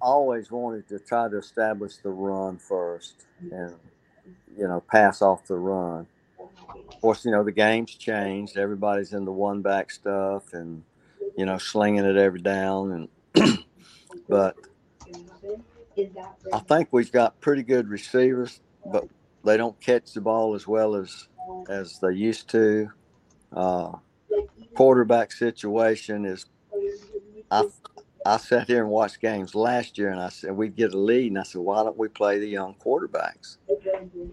always 0.00 0.50
wanted 0.50 0.88
to 0.88 0.98
try 0.98 1.28
to 1.28 1.38
establish 1.38 1.96
the 1.96 2.10
run 2.10 2.58
first 2.58 3.26
and, 3.40 3.74
you 4.56 4.66
know, 4.68 4.80
pass 4.80 5.22
off 5.22 5.46
the 5.46 5.56
run. 5.56 6.06
Of 6.38 7.00
course, 7.00 7.24
you 7.24 7.30
know, 7.30 7.42
the 7.42 7.52
game's 7.52 7.94
changed. 7.94 8.56
Everybody's 8.56 9.12
in 9.12 9.24
the 9.24 9.32
one 9.32 9.62
back 9.62 9.90
stuff 9.90 10.52
and, 10.52 10.82
you 11.36 11.46
know, 11.46 11.58
slinging 11.58 12.04
it 12.04 12.16
every 12.16 12.40
down. 12.40 12.92
And, 12.92 13.08
but 14.28 14.56
I 16.52 16.58
think 16.60 16.88
we've 16.90 17.12
got 17.12 17.40
pretty 17.40 17.62
good 17.62 17.88
receivers, 17.88 18.60
but 18.84 19.08
they 19.44 19.56
don't 19.56 19.78
catch 19.80 20.12
the 20.12 20.20
ball 20.20 20.54
as 20.54 20.66
well 20.66 20.94
as, 20.94 21.28
as 21.68 21.98
they 22.00 22.12
used 22.12 22.48
to. 22.50 22.90
Uh, 23.52 23.92
quarterback 24.74 25.32
situation 25.32 26.24
is 26.26 26.46
I 27.50 27.64
I 28.26 28.38
sat 28.38 28.66
here 28.66 28.82
and 28.82 28.90
watched 28.90 29.20
games 29.20 29.54
last 29.54 29.96
year, 29.96 30.10
and 30.10 30.20
I 30.20 30.30
said 30.30 30.52
we'd 30.56 30.74
get 30.74 30.92
a 30.92 30.98
lead, 30.98 31.28
and 31.28 31.38
I 31.38 31.44
said, 31.44 31.60
why 31.60 31.84
don't 31.84 31.96
we 31.96 32.08
play 32.08 32.40
the 32.40 32.48
young 32.48 32.74
quarterbacks? 32.74 33.58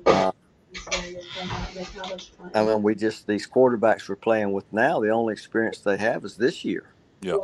Uh, 0.08 0.32
I 2.56 2.64
mean, 2.64 2.82
we 2.82 2.96
just 2.96 3.28
these 3.28 3.48
quarterbacks 3.48 4.10
we're 4.10 4.16
playing 4.16 4.52
with 4.52 4.72
now. 4.74 5.00
The 5.00 5.10
only 5.10 5.34
experience 5.34 5.80
they 5.80 5.98
have 5.98 6.26
is 6.26 6.36
this 6.36 6.66
year. 6.66 6.90
Yeah. 7.22 7.38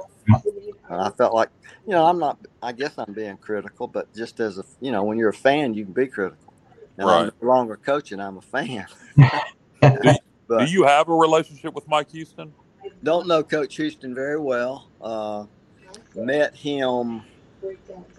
And 0.90 1.00
I 1.00 1.10
felt 1.12 1.34
like, 1.34 1.50
you 1.86 1.92
know, 1.92 2.06
I'm 2.06 2.20
not. 2.20 2.40
I 2.62 2.72
guess 2.72 2.98
I'm 2.98 3.14
being 3.14 3.38
critical, 3.38 3.88
but 3.88 4.14
just 4.16 4.40
as 4.40 4.58
a, 4.58 4.64
you 4.82 4.92
know, 4.92 5.04
when 5.04 5.18
you're 5.18 5.30
a 5.30 5.34
fan, 5.34 5.74
you 5.74 5.86
can 5.86 5.94
be 5.94 6.08
critical. 6.08 6.54
Now, 6.98 7.10
I'm 7.10 7.32
no 7.42 7.48
longer 7.48 7.78
coaching. 7.78 8.20
I'm 8.20 8.38
a 8.38 8.42
fan. 8.42 8.86
Do 9.82 10.14
but 10.48 10.70
you 10.70 10.84
have 10.84 11.08
a 11.08 11.14
relationship 11.14 11.74
with 11.74 11.88
Mike 11.88 12.12
Houston? 12.12 12.52
don't 13.04 13.28
know 13.28 13.44
Coach 13.44 13.76
Houston 13.76 14.14
very 14.14 14.40
well. 14.40 14.90
Uh, 15.02 15.46
met 16.16 16.56
him. 16.56 17.24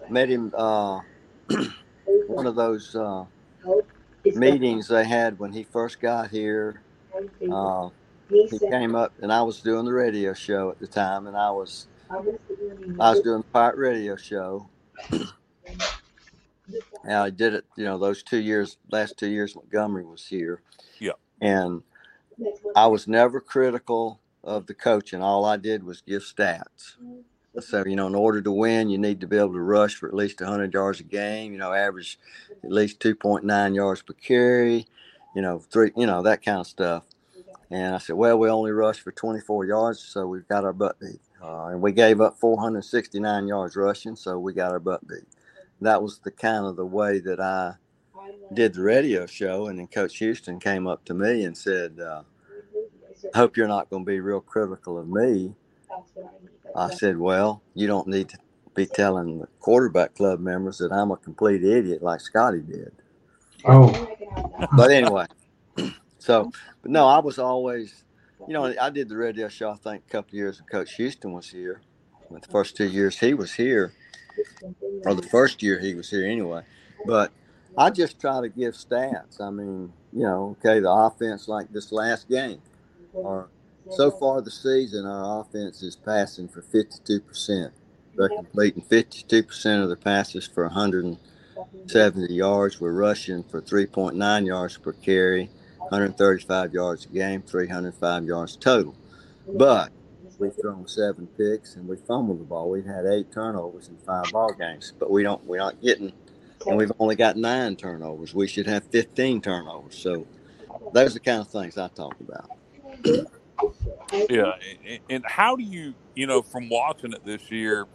Met 0.09 0.29
him. 0.29 0.53
Uh, 0.55 1.01
one 2.27 2.47
of 2.47 2.55
those 2.55 2.95
uh, 2.95 3.25
meetings 4.25 4.87
they 4.87 5.05
had 5.05 5.37
when 5.39 5.51
he 5.51 5.63
first 5.63 5.99
got 5.99 6.29
here. 6.29 6.81
Uh, 7.51 7.89
he 8.29 8.59
came 8.59 8.95
up, 8.95 9.11
and 9.21 9.31
I 9.31 9.41
was 9.41 9.59
doing 9.59 9.85
the 9.85 9.91
radio 9.91 10.33
show 10.33 10.71
at 10.71 10.79
the 10.79 10.87
time, 10.87 11.27
and 11.27 11.35
I 11.35 11.51
was 11.51 11.87
I 12.11 13.11
was 13.11 13.21
doing 13.21 13.37
the 13.39 13.47
pirate 13.53 13.77
radio 13.77 14.15
show. 14.15 14.67
And 17.03 17.13
I 17.13 17.29
did 17.29 17.53
it, 17.53 17.65
you 17.75 17.85
know, 17.85 17.97
those 17.97 18.21
two 18.23 18.39
years, 18.39 18.77
last 18.91 19.17
two 19.17 19.29
years 19.29 19.55
Montgomery 19.55 20.03
was 20.05 20.25
here. 20.25 20.61
Yeah. 20.99 21.13
And 21.41 21.83
I 22.75 22.87
was 22.87 23.07
never 23.07 23.39
critical 23.39 24.19
of 24.43 24.67
the 24.67 24.73
coaching. 24.73 25.21
All 25.21 25.45
I 25.45 25.57
did 25.57 25.83
was 25.83 26.01
give 26.01 26.21
stats. 26.21 26.95
So, 27.59 27.83
you 27.85 27.95
know, 27.95 28.07
in 28.07 28.15
order 28.15 28.41
to 28.41 28.51
win, 28.51 28.89
you 28.89 28.97
need 28.97 29.19
to 29.21 29.27
be 29.27 29.37
able 29.37 29.53
to 29.53 29.59
rush 29.59 29.95
for 29.95 30.07
at 30.07 30.13
least 30.13 30.39
100 30.39 30.73
yards 30.73 30.99
a 30.99 31.03
game, 31.03 31.51
you 31.51 31.57
know, 31.57 31.73
average 31.73 32.17
at 32.63 32.71
least 32.71 32.99
2.9 32.99 33.75
yards 33.75 34.01
per 34.01 34.13
carry, 34.13 34.85
you 35.35 35.41
know, 35.41 35.59
three, 35.59 35.91
you 35.97 36.05
know, 36.05 36.21
that 36.23 36.43
kind 36.43 36.59
of 36.59 36.67
stuff. 36.67 37.03
And 37.69 37.95
I 37.95 37.97
said, 37.99 38.15
well, 38.15 38.37
we 38.37 38.49
only 38.49 38.71
rushed 38.71 39.01
for 39.01 39.11
24 39.11 39.65
yards, 39.65 39.99
so 39.99 40.27
we've 40.27 40.47
got 40.47 40.63
our 40.65 40.73
butt 40.73 40.99
beat. 40.99 41.19
Uh, 41.41 41.67
and 41.67 41.81
we 41.81 41.91
gave 41.91 42.21
up 42.21 42.39
469 42.39 43.47
yards 43.47 43.75
rushing, 43.75 44.15
so 44.15 44.37
we 44.39 44.53
got 44.53 44.71
our 44.71 44.79
butt 44.79 45.07
beat. 45.07 45.23
That 45.81 46.01
was 46.01 46.19
the 46.19 46.31
kind 46.31 46.65
of 46.65 46.75
the 46.75 46.85
way 46.85 47.19
that 47.19 47.39
I 47.39 47.73
did 48.53 48.73
the 48.75 48.83
radio 48.83 49.25
show. 49.25 49.67
And 49.67 49.79
then 49.79 49.87
Coach 49.87 50.17
Houston 50.17 50.59
came 50.59 50.87
up 50.87 51.03
to 51.05 51.13
me 51.13 51.45
and 51.45 51.57
said, 51.57 51.99
uh, 51.99 52.23
hope 53.33 53.57
you're 53.57 53.67
not 53.67 53.89
going 53.89 54.03
to 54.05 54.09
be 54.09 54.19
real 54.19 54.41
critical 54.41 54.99
of 54.99 55.07
me. 55.07 55.55
I 56.75 56.93
said, 56.93 57.17
well, 57.17 57.61
you 57.73 57.87
don't 57.87 58.07
need 58.07 58.29
to 58.29 58.37
be 58.75 58.85
telling 58.85 59.39
the 59.39 59.47
quarterback 59.59 60.15
club 60.15 60.39
members 60.39 60.77
that 60.77 60.91
I'm 60.91 61.11
a 61.11 61.17
complete 61.17 61.63
idiot 61.63 62.01
like 62.01 62.21
Scotty 62.21 62.61
did. 62.61 62.91
Oh, 63.65 64.07
But 64.75 64.91
anyway, 64.91 65.25
so, 66.19 66.51
but 66.81 66.91
no, 66.91 67.07
I 67.07 67.19
was 67.19 67.39
always, 67.39 68.03
you 68.47 68.53
know, 68.53 68.73
I 68.79 68.89
did 68.89 69.09
the 69.09 69.17
radio 69.17 69.47
show, 69.47 69.71
I 69.71 69.75
think, 69.75 70.03
a 70.07 70.11
couple 70.11 70.35
years 70.35 70.59
when 70.59 70.67
Coach 70.67 70.95
Houston 70.95 71.33
was 71.33 71.49
here. 71.49 71.81
The 72.29 72.47
first 72.47 72.77
two 72.77 72.87
years 72.87 73.19
he 73.19 73.33
was 73.33 73.53
here, 73.53 73.93
or 75.05 75.13
the 75.13 75.27
first 75.27 75.61
year 75.61 75.79
he 75.79 75.95
was 75.95 76.09
here 76.09 76.25
anyway. 76.25 76.63
But 77.05 77.31
I 77.77 77.89
just 77.89 78.19
try 78.21 78.39
to 78.41 78.47
give 78.47 78.73
stats. 78.73 79.41
I 79.41 79.49
mean, 79.49 79.91
you 80.13 80.23
know, 80.23 80.55
okay, 80.59 80.79
the 80.79 80.89
offense 80.89 81.47
like 81.49 81.71
this 81.71 81.91
last 81.91 82.29
game, 82.29 82.61
or 83.13 83.49
so 83.89 84.11
far 84.11 84.41
the 84.41 84.51
season, 84.51 85.05
our 85.05 85.41
offense 85.41 85.83
is 85.83 85.95
passing 85.95 86.47
for 86.47 86.61
52%. 86.61 87.71
They're 88.15 88.29
completing 88.29 88.83
52% 88.83 89.81
of 89.81 89.87
their 89.87 89.95
passes 89.95 90.47
for 90.47 90.63
170 90.65 92.33
yards. 92.33 92.79
We're 92.79 92.93
rushing 92.93 93.43
for 93.43 93.61
3.9 93.61 94.45
yards 94.45 94.77
per 94.77 94.93
carry, 94.93 95.49
135 95.91 96.73
yards 96.73 97.05
a 97.05 97.09
game, 97.09 97.41
305 97.41 98.25
yards 98.25 98.55
total. 98.55 98.95
But 99.45 99.91
we've 100.39 100.55
thrown 100.55 100.87
seven 100.87 101.27
picks 101.37 101.75
and 101.75 101.87
we 101.87 101.97
fumbled 101.97 102.39
the 102.39 102.45
ball. 102.45 102.69
We've 102.69 102.85
had 102.85 103.05
eight 103.05 103.31
turnovers 103.31 103.89
in 103.89 103.97
five 103.97 104.31
ball 104.31 104.53
games, 104.53 104.93
but 104.97 105.11
we 105.11 105.21
don't. 105.23 105.43
We're 105.45 105.57
not 105.57 105.81
getting, 105.81 106.13
and 106.65 106.77
we've 106.77 106.91
only 106.97 107.15
got 107.15 107.35
nine 107.35 107.75
turnovers. 107.75 108.33
We 108.33 108.47
should 108.47 108.67
have 108.67 108.85
15 108.85 109.41
turnovers. 109.41 109.97
So 109.97 110.25
those 110.93 111.11
are 111.11 111.13
the 111.15 111.19
kind 111.19 111.41
of 111.41 111.49
things 111.49 111.77
I 111.77 111.89
talk 111.89 112.15
about. 112.21 112.49
Yeah. 114.29 114.53
And, 114.87 114.99
and 115.09 115.25
how 115.25 115.57
do 115.57 115.63
you, 115.63 115.93
you 116.15 116.25
know, 116.25 116.41
from 116.41 116.69
watching 116.69 117.11
it 117.11 117.25
this 117.25 117.51
year, 117.51 117.85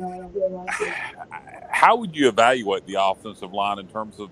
how 1.70 1.96
would 1.96 2.16
you 2.16 2.28
evaluate 2.28 2.86
the 2.86 2.96
offensive 2.98 3.52
line 3.52 3.78
in 3.78 3.88
terms 3.88 4.18
of 4.18 4.30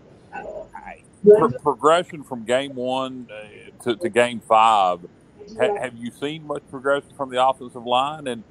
pro- 1.25 1.51
progression 1.51 2.23
from 2.23 2.45
game 2.45 2.75
one 2.75 3.29
uh, 3.31 3.83
to, 3.85 3.97
to 3.97 4.09
game 4.09 4.41
five? 4.41 5.01
Ha- 5.59 5.77
have 5.81 5.97
you 5.97 6.11
seen 6.11 6.47
much 6.47 6.63
progression 6.71 7.11
from 7.17 7.31
the 7.31 7.45
offensive 7.45 7.85
line? 7.85 8.27
And 8.27 8.45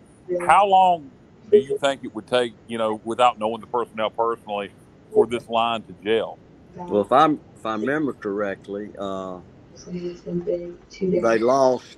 how 0.46 0.68
long 0.68 1.12
do 1.50 1.58
you 1.58 1.78
think 1.80 2.04
it 2.04 2.14
would 2.14 2.28
take, 2.28 2.54
you 2.68 2.78
know, 2.78 3.02
without 3.04 3.40
knowing 3.40 3.62
the 3.62 3.68
personnel 3.68 4.10
personally, 4.10 4.72
for 5.14 5.26
this 5.26 5.48
line 5.50 5.82
to 5.84 5.94
gel? 6.04 6.38
Well, 6.76 7.02
if 7.02 7.12
I'm 7.12 7.40
if 7.58 7.66
I 7.66 7.76
remember 7.76 8.14
correctly, 8.14 8.92
uh, 8.98 9.40
they 9.88 10.72
they 11.00 11.40
lost 11.40 11.98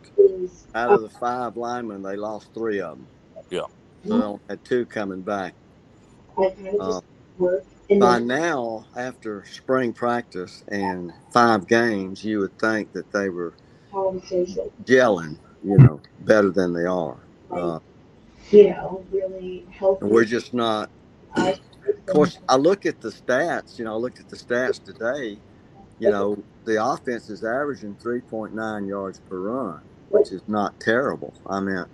out 0.74 0.92
of 0.92 1.02
the 1.02 1.10
five 1.10 1.58
linemen. 1.58 2.02
They 2.02 2.16
lost 2.16 2.54
three 2.54 2.80
of 2.80 2.98
them. 2.98 3.08
Yeah. 3.50 3.62
So 4.08 4.18
they 4.18 4.26
only 4.26 4.40
had 4.50 4.64
two 4.64 4.86
coming 4.86 5.22
back. 5.22 5.54
Uh, 6.80 7.02
by 8.00 8.20
now, 8.20 8.86
after 8.96 9.44
spring 9.46 9.94
practice 9.94 10.64
and 10.68 11.12
five 11.32 11.68
games, 11.68 12.24
you 12.24 12.40
would 12.40 12.58
think 12.60 12.92
that 12.94 13.12
they 13.12 13.30
were 13.30 13.54
gelling, 13.92 15.38
you 15.64 15.78
know, 15.78 16.00
better 16.22 16.50
than 16.50 16.74
they 16.74 16.86
are. 16.86 17.18
Uh, 17.50 17.80
you 18.52 18.70
know, 18.70 19.06
really 19.12 19.66
help. 19.72 20.02
and 20.02 20.12
we're 20.12 20.26
just 20.26 20.54
not. 20.54 20.90
Of 21.36 21.60
course, 22.08 22.38
I 22.48 22.56
look 22.58 22.86
at 22.86 23.02
the 23.02 23.10
stats. 23.10 23.80
You 23.80 23.86
know, 23.86 23.94
I 23.94 23.98
looked 23.98 24.20
at 24.20 24.30
the 24.30 24.36
stats 24.36 24.84
today. 24.84 25.38
You 26.00 26.10
know, 26.10 26.44
the 26.66 26.84
offense 26.84 27.30
is 27.30 27.44
averaging 27.44 27.96
3.9 27.96 28.88
yards 28.88 29.20
per 29.30 29.40
run, 29.40 29.82
which 30.10 30.32
is 30.32 30.42
not 30.48 30.80
terrible. 30.80 31.34
I 31.46 31.60
mean, 31.60 31.86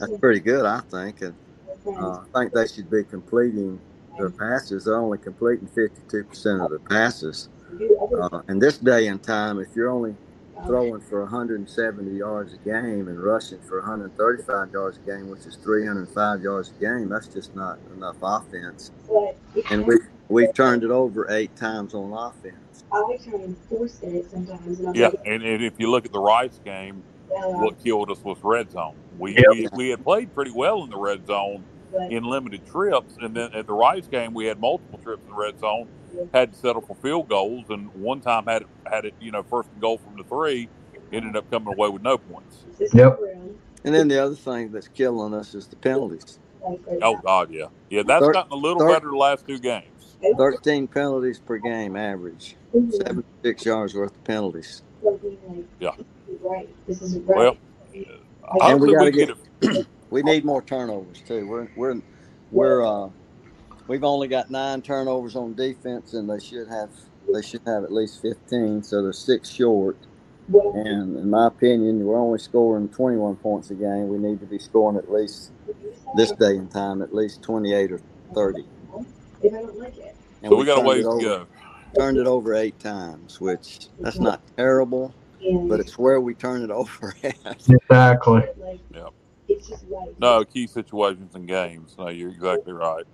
that's 0.00 0.18
pretty 0.18 0.40
good, 0.40 0.64
I 0.64 0.80
think. 0.90 1.20
And 1.22 1.34
uh, 1.86 2.20
I 2.34 2.40
think 2.40 2.52
they 2.52 2.66
should 2.66 2.90
be 2.90 3.04
completing 3.04 3.78
their 4.16 4.30
passes. 4.30 4.84
They're 4.84 4.96
only 4.96 5.18
completing 5.18 5.68
52% 5.68 6.64
of 6.64 6.70
their 6.70 6.78
passes. 6.78 7.48
Uh, 8.20 8.42
in 8.48 8.58
this 8.58 8.78
day 8.78 9.08
and 9.08 9.22
time, 9.22 9.58
if 9.58 9.68
you're 9.74 9.90
only 9.90 10.14
throwing 10.64 11.00
for 11.00 11.22
170 11.22 12.16
yards 12.16 12.54
a 12.54 12.56
game 12.58 13.08
and 13.08 13.22
rushing 13.22 13.60
for 13.60 13.80
135 13.80 14.72
yards 14.72 14.98
a 14.98 15.00
game, 15.00 15.28
which 15.28 15.44
is 15.46 15.56
305 15.56 16.42
yards 16.42 16.70
a 16.70 16.80
game, 16.80 17.08
that's 17.08 17.28
just 17.28 17.54
not 17.54 17.78
enough 17.94 18.16
offense. 18.22 18.90
And 19.70 19.86
we 19.86 19.98
we've 20.28 20.54
turned 20.54 20.82
it 20.82 20.90
over 20.90 21.30
eight 21.30 21.54
times 21.56 21.94
on 21.94 22.12
offense. 22.12 22.84
I 22.92 23.18
try 23.22 23.40
and 23.40 23.56
force 23.68 24.00
it 24.02 24.30
sometimes. 24.30 24.80
And 24.80 24.96
Yeah, 24.96 25.10
and, 25.26 25.42
and 25.42 25.62
if 25.62 25.74
you 25.78 25.90
look 25.90 26.06
at 26.06 26.12
the 26.12 26.20
Rice 26.20 26.60
game, 26.64 27.02
what 27.28 27.82
killed 27.82 28.10
us 28.10 28.22
was 28.24 28.38
red 28.42 28.70
zone. 28.70 28.94
We, 29.18 29.34
Yep. 29.34 29.44
we 29.50 29.68
we 29.72 29.88
had 29.90 30.04
played 30.04 30.34
pretty 30.34 30.52
well 30.52 30.84
in 30.84 30.90
the 30.90 30.98
red 30.98 31.26
zone 31.26 31.64
but 31.64 31.75
in 32.10 32.24
limited 32.24 32.66
trips, 32.66 33.14
and 33.20 33.34
then 33.34 33.52
at 33.52 33.66
the 33.66 33.72
Rice 33.72 34.06
game 34.06 34.34
we 34.34 34.46
had 34.46 34.60
multiple 34.60 34.98
trips 35.02 35.22
in 35.24 35.30
the 35.30 35.36
red 35.36 35.58
zone, 35.58 35.88
had 36.32 36.52
to 36.52 36.58
settle 36.58 36.82
for 36.82 36.94
field 36.96 37.28
goals, 37.28 37.64
and 37.70 37.92
one 37.94 38.20
time 38.20 38.44
had 38.46 38.62
it 38.62 38.68
had 38.90 39.04
it 39.04 39.14
you 39.20 39.30
know 39.30 39.42
first 39.42 39.68
and 39.72 39.80
goal 39.80 39.98
from 39.98 40.16
the 40.16 40.24
three, 40.24 40.68
ended 41.12 41.36
up 41.36 41.50
coming 41.50 41.72
away 41.74 41.88
with 41.88 42.02
no 42.02 42.18
points. 42.18 42.64
Yep. 42.92 43.20
And 43.84 43.94
then 43.94 44.08
the 44.08 44.18
other 44.22 44.34
thing 44.34 44.72
that's 44.72 44.88
killing 44.88 45.32
us 45.34 45.54
is 45.54 45.66
the 45.68 45.76
penalties. 45.76 46.38
Oh. 47.02 47.16
God, 47.24 47.50
yeah, 47.52 47.66
yeah, 47.90 48.02
that's 48.04 48.24
Thir- 48.26 48.32
gotten 48.32 48.50
a 48.52 48.56
little 48.56 48.80
thir- 48.80 48.88
better 48.94 49.08
the 49.10 49.16
last 49.16 49.46
two 49.46 49.58
games. 49.58 50.16
13 50.36 50.88
penalties 50.88 51.38
per 51.38 51.58
game 51.58 51.94
average, 51.94 52.56
Mhm. 52.74 52.92
76 53.06 53.64
yards 53.64 53.94
worth 53.94 54.10
of 54.16 54.24
penalties. 54.24 54.82
Like, 55.02 55.22
being 55.22 55.38
like, 55.48 55.64
Yeah. 55.78 55.90
Right. 56.42 56.68
This 56.88 57.02
isn't 57.02 57.26
right. 57.28 57.36
Well, 57.38 57.56
And 57.94 58.06
Hopefully 58.62 58.80
we 58.80 58.86
we 58.88 58.94
gotta 58.94 59.10
get 59.12 59.28
get 59.60 59.76
it. 59.76 59.86
We 60.10 60.22
need 60.22 60.44
more 60.44 60.62
turnovers 60.62 61.22
too. 61.26 61.46
We're 61.46 61.68
we're 61.76 62.00
we're 62.50 62.86
uh 62.86 63.10
we've 63.88 64.04
only 64.04 64.28
got 64.28 64.50
nine 64.50 64.82
turnovers 64.82 65.36
on 65.36 65.54
defense, 65.54 66.14
and 66.14 66.28
they 66.28 66.38
should 66.38 66.68
have 66.68 66.90
they 67.32 67.42
should 67.42 67.62
have 67.66 67.84
at 67.84 67.92
least 67.92 68.22
15. 68.22 68.82
So 68.82 69.02
they're 69.02 69.12
six 69.12 69.50
short. 69.50 69.96
And 70.48 71.16
in 71.16 71.28
my 71.28 71.48
opinion, 71.48 72.04
we're 72.04 72.18
only 72.18 72.38
scoring 72.38 72.88
21 72.88 73.36
points 73.36 73.70
a 73.70 73.74
game. 73.74 74.08
We 74.08 74.18
need 74.18 74.38
to 74.40 74.46
be 74.46 74.60
scoring 74.60 74.96
at 74.96 75.10
least 75.10 75.50
this 76.16 76.30
day 76.32 76.56
and 76.56 76.70
time 76.70 77.02
at 77.02 77.12
least 77.12 77.42
28 77.42 77.90
or 77.90 78.00
30. 78.32 78.64
If 79.42 79.52
I 79.52 79.56
don't 79.58 79.76
like 79.76 79.98
it. 79.98 80.16
And 80.42 80.50
So 80.50 80.56
we 80.56 80.64
got 80.64 80.74
a 80.74 80.76
turned 80.76 80.86
ways 80.86 81.04
to 81.04 81.20
go. 81.20 81.46
Turned 81.98 82.18
it 82.18 82.26
over 82.28 82.54
eight 82.54 82.78
times, 82.78 83.40
which 83.40 83.88
that's 83.98 84.18
not 84.18 84.40
terrible, 84.56 85.12
but 85.68 85.80
it's 85.80 85.98
where 85.98 86.20
we 86.20 86.34
turn 86.34 86.62
it 86.62 86.70
over 86.70 87.14
at. 87.24 87.56
Exactly. 87.68 88.42
Yep. 88.94 89.12
It's 89.48 89.68
just 89.68 89.88
life. 89.88 90.08
No 90.18 90.44
key 90.44 90.66
situations 90.66 91.34
and 91.34 91.46
games. 91.46 91.94
No, 91.98 92.08
you're 92.08 92.30
exactly 92.30 92.72
right. 92.72 93.04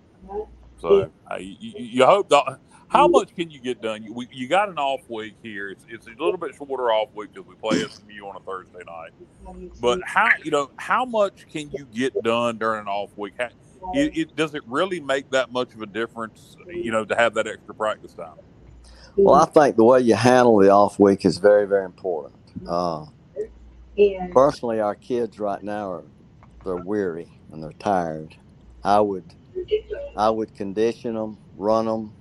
So 0.79 1.11
uh, 1.31 1.37
you, 1.37 1.57
you 1.59 1.73
you 1.77 2.07
hope 2.07 2.29
that. 2.31 2.59
How 2.89 3.09
much 3.09 3.35
can 3.35 3.51
you 3.51 3.59
get 3.59 3.81
done? 3.81 4.03
You, 4.03 4.13
we, 4.13 4.29
you 4.31 4.49
got 4.49 4.69
an 4.69 4.77
off 4.77 5.01
week 5.09 5.35
here. 5.43 5.71
It's, 5.71 5.87
it's 5.89 6.07
a 6.07 6.11
little 6.11 6.37
bit 6.37 6.55
shorter 6.55 6.93
off 6.93 7.09
week 7.15 7.33
because 7.33 7.49
we 7.49 7.55
play 7.55 7.79
SMU 7.79 8.27
on 8.27 8.37
a 8.37 8.41
Thursday 8.41 8.81
night. 8.87 9.13
But 9.81 10.01
how 10.05 10.29
you 10.43 10.51
know 10.51 10.71
how 10.77 11.07
much 11.07 11.47
can 11.51 11.71
you 11.71 11.87
get 11.87 12.23
done 12.23 12.59
during 12.59 12.83
an 12.83 12.89
off 12.89 13.17
week? 13.17 13.35
How, 13.39 13.49
it, 13.95 14.17
it 14.17 14.37
does 14.37 14.55
it 14.55 14.63
really 14.67 15.01
make 15.01 15.31
that 15.31 15.51
much 15.51 15.73
of 15.75 15.81
a 15.81 15.87
difference? 15.87 16.57
You 16.67 16.91
know, 16.93 17.05
to 17.07 17.17
have 17.17 17.33
that 17.35 17.47
extra 17.47 17.75
practice 17.75 18.13
time. 18.13 18.35
Well, 19.17 19.35
I 19.35 19.47
think 19.47 19.77
the 19.77 19.85
way 19.85 20.01
you 20.01 20.15
handle 20.15 20.59
the 20.59 20.71
off 20.71 20.99
week 20.99 21.25
is 21.25 21.39
very, 21.39 21.67
very 21.67 21.85
important. 21.85 22.35
Uh, 22.67 23.07
personally, 24.33 24.81
our 24.81 24.95
kids 24.95 25.39
right 25.39 25.63
now 25.63 25.93
are 25.93 26.05
they're 26.65 26.77
weary 26.77 27.29
and 27.53 27.63
they're 27.63 27.73
tired. 27.73 28.37
I 28.85 29.01
would 29.01 29.25
I 30.17 30.31
would 30.31 30.55
condition 30.55 31.15
them, 31.15 31.39
run 31.57 31.87
them. 31.87 32.13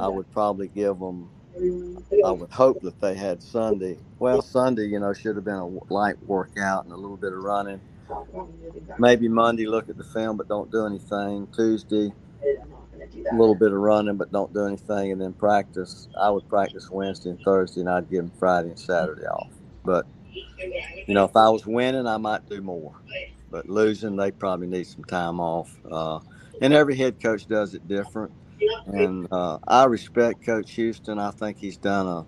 I 0.00 0.08
would 0.08 0.30
probably 0.32 0.68
give 0.68 0.98
them. 0.98 1.30
I 2.24 2.30
would 2.32 2.50
hope 2.50 2.80
that 2.82 3.00
they 3.00 3.14
had 3.14 3.42
Sunday. 3.42 3.98
Well, 4.18 4.42
Sunday, 4.42 4.86
you 4.86 5.00
know, 5.00 5.12
should 5.12 5.36
have 5.36 5.44
been 5.44 5.54
a 5.54 5.66
light 5.92 6.16
workout 6.26 6.84
and 6.84 6.92
a 6.92 6.96
little 6.96 7.16
bit 7.16 7.32
of 7.32 7.40
running. 7.42 7.80
Maybe 8.98 9.28
Monday, 9.28 9.66
look 9.66 9.88
at 9.88 9.96
the 9.96 10.04
film, 10.04 10.36
but 10.36 10.48
don't 10.48 10.70
do 10.70 10.86
anything. 10.86 11.48
Tuesday, 11.54 12.12
a 13.30 13.34
little 13.34 13.54
bit 13.54 13.72
of 13.72 13.78
running, 13.78 14.16
but 14.16 14.32
don't 14.32 14.52
do 14.52 14.66
anything, 14.66 15.12
and 15.12 15.20
then 15.20 15.32
practice. 15.32 16.08
I 16.20 16.30
would 16.30 16.48
practice 16.48 16.90
Wednesday 16.90 17.30
and 17.30 17.40
Thursday, 17.40 17.80
and 17.80 17.90
I'd 17.90 18.10
give 18.10 18.24
them 18.24 18.32
Friday 18.38 18.70
and 18.70 18.78
Saturday 18.78 19.26
off. 19.26 19.50
But 19.84 20.06
you 21.06 21.14
know, 21.14 21.24
if 21.24 21.36
I 21.36 21.48
was 21.50 21.66
winning, 21.66 22.06
I 22.06 22.16
might 22.18 22.48
do 22.48 22.60
more. 22.62 22.94
But 23.50 23.68
losing, 23.68 24.16
they 24.16 24.30
probably 24.30 24.66
need 24.66 24.86
some 24.86 25.04
time 25.04 25.40
off. 25.40 25.74
Uh, 25.90 26.20
and 26.60 26.72
every 26.72 26.96
head 26.96 27.20
coach 27.22 27.46
does 27.46 27.74
it 27.74 27.86
different. 27.88 28.32
And 28.86 29.28
uh, 29.30 29.58
I 29.66 29.84
respect 29.84 30.44
Coach 30.44 30.72
Houston. 30.72 31.18
I 31.18 31.30
think 31.30 31.58
he's 31.58 31.76
done 31.76 32.06
a. 32.06 32.26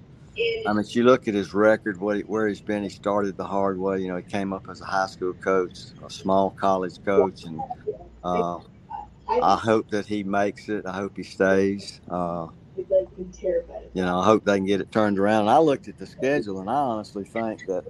I 0.66 0.72
mean, 0.72 0.84
if 0.84 0.94
you 0.94 1.04
look 1.04 1.26
at 1.26 1.34
his 1.34 1.52
record, 1.52 1.98
what 2.00 2.18
he, 2.18 2.22
where 2.22 2.46
he's 2.46 2.60
been. 2.60 2.82
He 2.82 2.88
started 2.90 3.36
the 3.36 3.44
hard 3.44 3.78
way. 3.78 4.00
You 4.00 4.08
know, 4.08 4.16
he 4.16 4.22
came 4.22 4.52
up 4.52 4.68
as 4.70 4.80
a 4.80 4.84
high 4.84 5.06
school 5.06 5.32
coach, 5.34 5.78
a 6.04 6.10
small 6.10 6.50
college 6.50 7.02
coach, 7.04 7.44
and 7.44 7.60
uh, 8.24 8.58
I 9.42 9.56
hope 9.56 9.90
that 9.90 10.06
he 10.06 10.22
makes 10.22 10.68
it. 10.68 10.86
I 10.86 10.92
hope 10.92 11.16
he 11.16 11.22
stays. 11.22 12.00
Uh, 12.10 12.48
you 13.94 14.02
know, 14.04 14.20
I 14.20 14.24
hope 14.24 14.44
they 14.44 14.56
can 14.56 14.66
get 14.66 14.80
it 14.80 14.92
turned 14.92 15.18
around. 15.18 15.42
And 15.42 15.50
I 15.50 15.58
looked 15.58 15.88
at 15.88 15.98
the 15.98 16.06
schedule, 16.06 16.60
and 16.60 16.70
I 16.70 16.74
honestly 16.74 17.24
think 17.24 17.66
that 17.66 17.84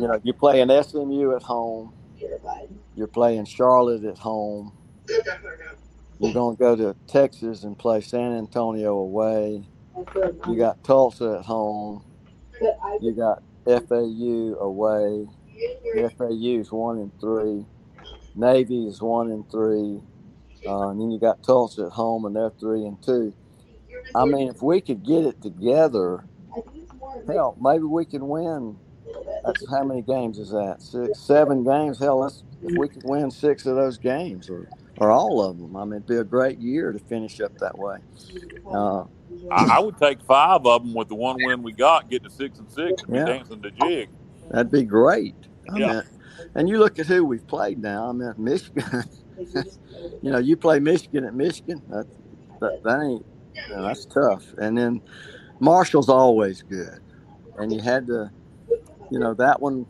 you 0.00 0.06
know 0.06 0.20
you're 0.22 0.34
playing 0.34 0.68
SMU 0.82 1.34
at 1.34 1.42
home, 1.42 1.92
you're 2.96 3.08
playing 3.08 3.44
Charlotte 3.44 4.04
at 4.04 4.18
home, 4.18 4.72
you're 6.20 6.32
going 6.32 6.56
to 6.56 6.60
go 6.60 6.76
to 6.76 6.96
Texas 7.06 7.64
and 7.64 7.78
play 7.78 8.00
San 8.00 8.32
Antonio 8.36 8.94
away. 8.96 9.68
You 10.46 10.56
got 10.56 10.82
Tulsa 10.84 11.38
at 11.40 11.44
home. 11.44 12.04
You 13.00 13.12
got 13.12 13.42
FAU 13.66 14.56
away. 14.60 15.26
FAU 16.16 16.60
is 16.60 16.72
one 16.72 16.98
and 16.98 17.12
three. 17.20 17.66
Navy 18.34 18.86
is 18.86 19.00
one 19.02 19.30
and 19.30 19.48
three. 19.50 20.00
Uh, 20.66 20.88
and 20.90 21.00
then 21.00 21.10
you 21.10 21.18
got 21.20 21.42
Tulsa 21.42 21.86
at 21.86 21.92
home, 21.92 22.24
and 22.24 22.36
they're 22.36 22.50
three 22.60 22.84
and 22.84 23.00
two. 23.02 23.34
I 24.14 24.24
mean, 24.24 24.48
if 24.48 24.62
we 24.62 24.80
could 24.80 25.04
get 25.04 25.24
it 25.24 25.40
together, 25.42 26.24
hell, 27.26 27.56
maybe 27.60 27.84
we 27.84 28.04
can 28.04 28.28
win. 28.28 28.76
That's 29.44 29.68
how 29.70 29.84
many 29.84 30.02
games 30.02 30.38
is 30.38 30.50
that? 30.50 30.82
Six, 30.82 31.20
seven 31.20 31.64
games. 31.64 31.98
Hell, 31.98 32.22
that's 32.22 32.42
if 32.62 32.76
we 32.76 32.88
could 32.88 33.04
win 33.04 33.30
six 33.30 33.66
of 33.66 33.76
those 33.76 33.98
games, 33.98 34.50
or 34.50 34.68
or 34.98 35.10
all 35.10 35.42
of 35.42 35.58
them. 35.58 35.76
I 35.76 35.84
mean, 35.84 35.94
it'd 35.94 36.06
be 36.06 36.16
a 36.16 36.24
great 36.24 36.58
year 36.58 36.92
to 36.92 36.98
finish 36.98 37.40
up 37.40 37.56
that 37.58 37.78
way. 37.78 37.98
Uh, 38.70 39.04
I, 39.50 39.76
I 39.76 39.78
would 39.78 39.96
take 39.98 40.22
five 40.22 40.66
of 40.66 40.82
them 40.82 40.94
with 40.94 41.08
the 41.08 41.14
one 41.14 41.36
win 41.42 41.62
we 41.62 41.72
got, 41.72 42.10
get 42.10 42.24
to 42.24 42.30
six 42.30 42.58
and 42.58 42.70
six, 42.70 43.02
and 43.02 43.12
be 43.12 43.20
dancing 43.20 43.60
the 43.60 43.70
jig. 43.70 44.10
that'd 44.50 44.70
be 44.72 44.84
great. 44.84 45.36
I 45.70 45.78
Yeah. 45.78 45.86
mean, 45.88 46.02
and 46.54 46.68
you 46.68 46.78
look 46.78 46.98
at 46.98 47.06
who 47.06 47.24
we've 47.24 47.46
played 47.46 47.78
now. 47.80 48.08
I 48.08 48.12
mean, 48.12 48.34
Michigan. 48.36 49.04
you 50.22 50.30
know, 50.30 50.38
you 50.38 50.56
play 50.56 50.78
Michigan 50.78 51.24
at 51.24 51.34
Michigan. 51.34 51.82
That 51.88 52.06
that, 52.60 52.82
that 52.82 53.02
ain't. 53.02 53.26
You 53.68 53.76
know, 53.76 53.82
that's 53.82 54.06
tough. 54.06 54.44
And 54.58 54.76
then 54.78 55.00
Marshall's 55.60 56.08
always 56.08 56.62
good. 56.62 57.00
And 57.58 57.72
you 57.72 57.80
had 57.80 58.06
to, 58.06 58.30
you 59.10 59.18
know, 59.18 59.34
that 59.34 59.60
one. 59.60 59.86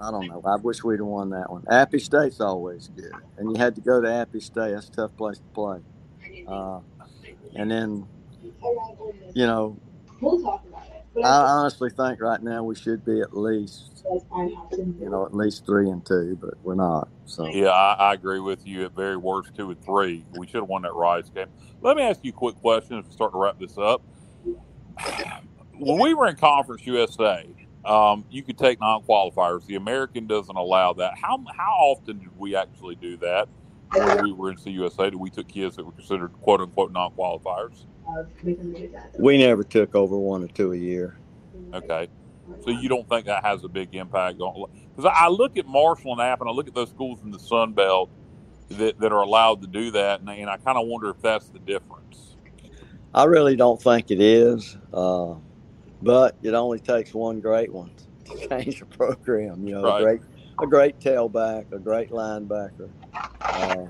I 0.00 0.10
don't 0.10 0.26
know. 0.26 0.42
I 0.44 0.56
wish 0.56 0.84
we'd 0.84 1.00
have 1.00 1.06
won 1.06 1.30
that 1.30 1.50
one. 1.50 1.64
Appy 1.70 1.98
State's 1.98 2.40
always 2.42 2.90
good, 2.94 3.12
and 3.38 3.50
you 3.50 3.56
had 3.56 3.74
to 3.76 3.80
go 3.80 4.02
to 4.02 4.12
Appy 4.12 4.38
State. 4.38 4.72
That's 4.72 4.88
a 4.88 4.92
tough 4.92 5.16
place 5.16 5.38
to 5.38 5.44
play. 5.54 5.80
Uh, 6.46 6.80
and 7.54 7.70
then, 7.70 8.06
you 9.34 9.46
know, 9.46 9.78
I 11.24 11.28
honestly 11.28 11.90
think 11.90 12.20
right 12.20 12.42
now 12.42 12.64
we 12.64 12.74
should 12.74 13.04
be 13.04 13.20
at 13.20 13.36
least, 13.36 14.04
you 14.04 15.08
know, 15.10 15.26
at 15.26 15.34
least 15.34 15.66
three 15.66 15.90
and 15.90 16.04
two, 16.04 16.38
but 16.40 16.54
we're 16.62 16.74
not. 16.74 17.08
So 17.26 17.46
Yeah, 17.46 17.68
I, 17.68 17.94
I 17.94 18.14
agree 18.14 18.40
with 18.40 18.66
you. 18.66 18.84
At 18.86 18.94
very 18.94 19.16
worst, 19.16 19.54
two 19.56 19.70
and 19.70 19.84
three. 19.84 20.24
We 20.38 20.46
should 20.46 20.60
have 20.60 20.68
won 20.68 20.82
that 20.82 20.94
Rice 20.94 21.30
game. 21.30 21.48
Let 21.80 21.96
me 21.96 22.02
ask 22.02 22.20
you 22.22 22.30
a 22.30 22.34
quick 22.34 22.56
question 22.56 22.98
as 22.98 23.06
we 23.06 23.12
start 23.12 23.32
to 23.32 23.38
wrap 23.38 23.58
this 23.58 23.78
up. 23.78 24.02
When 25.78 26.00
we 26.00 26.14
were 26.14 26.26
in 26.28 26.36
Conference 26.36 26.86
USA, 26.86 27.46
um, 27.84 28.24
you 28.30 28.42
could 28.42 28.56
take 28.56 28.80
non-qualifiers. 28.80 29.66
The 29.66 29.74
American 29.74 30.26
doesn't 30.26 30.56
allow 30.56 30.94
that. 30.94 31.18
How 31.20 31.44
how 31.54 31.72
often 31.72 32.18
did 32.18 32.30
we 32.38 32.56
actually 32.56 32.94
do 32.94 33.18
that 33.18 33.48
when 33.98 34.24
we 34.24 34.32
were 34.32 34.50
in 34.50 34.56
CUSA? 34.56 34.96
that 35.10 35.18
we 35.18 35.30
took 35.30 35.48
kids 35.48 35.76
that 35.76 35.84
were 35.84 35.92
considered 35.92 36.32
quote 36.42 36.60
unquote 36.60 36.92
non-qualifiers? 36.92 37.86
we 39.18 39.38
never 39.38 39.64
took 39.64 39.94
over 39.94 40.16
one 40.16 40.44
or 40.44 40.48
two 40.48 40.72
a 40.72 40.76
year. 40.76 41.16
Okay, 41.74 42.08
so 42.64 42.70
you 42.70 42.88
don't 42.88 43.08
think 43.08 43.26
that 43.26 43.44
has 43.44 43.64
a 43.64 43.68
big 43.68 43.94
impact 43.94 44.40
on? 44.40 44.70
Because 44.94 45.10
I 45.14 45.28
look 45.28 45.56
at 45.58 45.66
Marshall 45.66 46.12
and 46.12 46.20
App, 46.20 46.40
and 46.40 46.48
I 46.48 46.52
look 46.52 46.68
at 46.68 46.74
those 46.74 46.90
schools 46.90 47.20
in 47.22 47.30
the 47.30 47.38
Sun 47.38 47.72
Belt 47.72 48.10
that, 48.70 48.98
that 49.00 49.12
are 49.12 49.22
allowed 49.22 49.62
to 49.62 49.66
do 49.66 49.90
that, 49.92 50.20
and, 50.20 50.28
and 50.30 50.48
I 50.48 50.56
kind 50.56 50.78
of 50.78 50.86
wonder 50.86 51.10
if 51.10 51.20
that's 51.20 51.48
the 51.48 51.58
difference. 51.58 52.36
I 53.14 53.24
really 53.24 53.56
don't 53.56 53.80
think 53.80 54.10
it 54.10 54.20
is, 54.20 54.76
uh, 54.92 55.34
but 56.02 56.36
it 56.42 56.54
only 56.54 56.78
takes 56.78 57.14
one 57.14 57.40
great 57.40 57.72
one 57.72 57.90
to 58.26 58.48
change 58.48 58.82
a 58.82 58.86
program. 58.86 59.66
You 59.66 59.76
know, 59.76 59.82
Right. 59.82 60.00
a 60.00 60.04
great, 60.04 60.20
a 60.62 60.66
great 60.66 61.00
tailback, 61.00 61.72
a 61.72 61.78
great 61.78 62.10
linebacker. 62.10 62.90
Uh, 63.56 63.86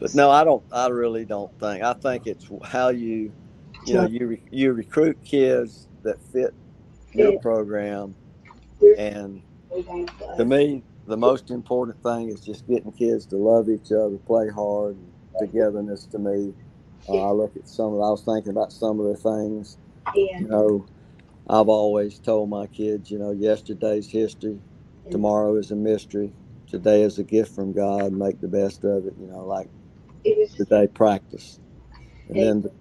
but 0.00 0.14
no, 0.14 0.30
I 0.30 0.44
don't. 0.44 0.62
I 0.72 0.88
really 0.88 1.24
don't 1.24 1.52
think. 1.58 1.82
I 1.82 1.92
think 1.94 2.26
it's 2.26 2.48
how 2.64 2.88
you, 2.88 3.32
you 3.86 3.94
know, 3.94 4.06
you 4.06 4.26
re, 4.26 4.42
you 4.50 4.72
recruit 4.72 5.18
kids 5.24 5.88
that 6.02 6.22
fit 6.32 6.54
your 7.12 7.38
program, 7.40 8.14
and 8.98 9.42
to 10.36 10.44
me, 10.44 10.82
the 11.06 11.16
most 11.16 11.50
important 11.50 12.02
thing 12.02 12.28
is 12.28 12.40
just 12.40 12.66
getting 12.66 12.92
kids 12.92 13.26
to 13.26 13.36
love 13.36 13.68
each 13.68 13.92
other, 13.92 14.16
play 14.26 14.48
hard, 14.48 14.96
togetherness 15.38 16.06
to 16.06 16.18
me. 16.18 16.54
Uh, 17.08 17.28
I 17.28 17.30
look 17.32 17.56
at 17.56 17.68
some 17.68 17.94
of. 17.94 18.00
I 18.00 18.10
was 18.10 18.22
thinking 18.22 18.50
about 18.50 18.72
some 18.72 19.00
of 19.00 19.06
the 19.06 19.16
things. 19.16 19.76
You 20.16 20.48
know, 20.48 20.86
I've 21.48 21.68
always 21.68 22.18
told 22.18 22.48
my 22.48 22.66
kids, 22.68 23.10
you 23.10 23.18
know, 23.18 23.32
yesterday's 23.32 24.08
history, 24.08 24.58
tomorrow 25.10 25.56
is 25.56 25.70
a 25.70 25.76
mystery. 25.76 26.32
Today 26.74 27.02
is 27.02 27.20
a 27.20 27.22
gift 27.22 27.54
from 27.54 27.72
God. 27.72 28.12
Make 28.12 28.40
the 28.40 28.48
best 28.48 28.82
of 28.82 29.06
it. 29.06 29.14
You 29.20 29.28
know, 29.28 29.44
like 29.44 29.68
it 30.24 30.36
was 30.36 30.52
today 30.54 30.88
practice, 30.88 31.60
and 32.28 32.36
then 32.36 32.60
the, 32.62 32.72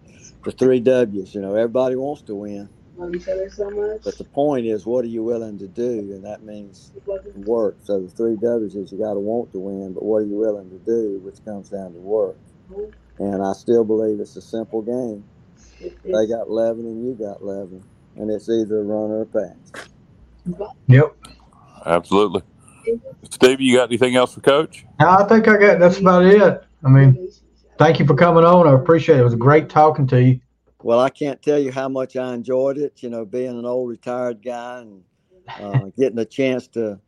the 0.44 0.52
three 0.52 0.80
W's. 0.80 1.36
You 1.36 1.42
know, 1.42 1.54
everybody 1.54 1.96
wants 1.96 2.24
to 2.24 2.34
win, 2.34 2.70
love 2.98 3.14
each 3.14 3.28
other 3.28 3.52
so 3.52 3.70
much. 3.70 4.02
but 4.04 4.18
the 4.18 4.24
point 4.24 4.66
is, 4.66 4.88
what 4.88 5.06
are 5.06 5.10
you 5.10 5.22
willing 5.24 5.60
to 5.60 5.68
do? 5.68 6.00
And 6.12 6.26
that 6.26 6.42
means 6.42 6.92
work. 7.36 7.78
So 7.84 8.00
the 8.02 8.10
three 8.10 8.36
W's 8.36 8.74
is 8.74 8.92
you 8.92 8.98
got 8.98 9.14
to 9.14 9.20
want 9.20 9.52
to 9.52 9.60
win, 9.60 9.94
but 9.94 10.02
what 10.02 10.18
are 10.24 10.26
you 10.26 10.38
willing 10.38 10.72
to 10.72 10.80
do, 10.80 11.20
which 11.24 11.46
comes 11.46 11.70
down 11.70 11.94
to 11.94 12.00
work. 12.00 12.38
Mm-hmm. 12.72 13.24
And 13.24 13.44
I 13.46 13.54
still 13.54 13.84
believe 13.84 14.20
it's 14.20 14.36
a 14.38 14.42
simple 14.42 14.82
game. 14.82 15.24
it- 15.80 16.02
They 16.04 16.26
got 16.26 16.48
11 16.48 16.84
and 16.84 17.06
you 17.06 17.14
got 17.14 17.42
11, 17.42 17.84
and 18.16 18.32
it's 18.32 18.50
either 18.50 18.84
run 18.84 19.12
or 19.12 19.26
pass. 19.26 19.84
Yep. 20.88 21.16
Absolutely. 21.86 22.42
Stevie, 23.30 23.64
you 23.64 23.78
got 23.78 23.90
anything 23.90 24.16
else 24.16 24.34
for 24.34 24.42
Coach? 24.42 24.86
No, 25.00 25.10
I 25.10 25.24
think 25.28 25.48
I 25.48 25.58
got 25.58 25.80
that's 25.80 26.00
about 26.00 26.26
it. 26.26 26.64
I 26.84 26.90
mean, 26.90 27.30
thank 27.78 28.00
you 28.00 28.06
for 28.06 28.16
coming 28.16 28.44
on. 28.44 28.68
I 28.68 28.74
appreciate 28.74 29.18
it. 29.18 29.22
It 29.22 29.24
was 29.24 29.36
great 29.36 29.70
talking 29.70 30.08
to 30.08 30.22
you. 30.22 30.40
Well, 30.82 31.00
I 31.00 31.10
can't 31.10 31.42
tell 31.42 31.58
you 31.60 31.72
how 31.72 31.88
much 31.88 32.16
I 32.18 32.34
enjoyed 32.34 32.78
it. 32.78 33.02
You 33.02 33.10
know, 33.10 33.26
being 33.26 33.58
an 33.58 33.66
old 33.66 33.90
retired 33.90 34.44
guy 34.44 34.82
and 34.82 35.04
uh, 35.60 35.90
getting 35.98 36.20
a 36.20 36.26
chance 36.26 36.68
to 36.70 37.00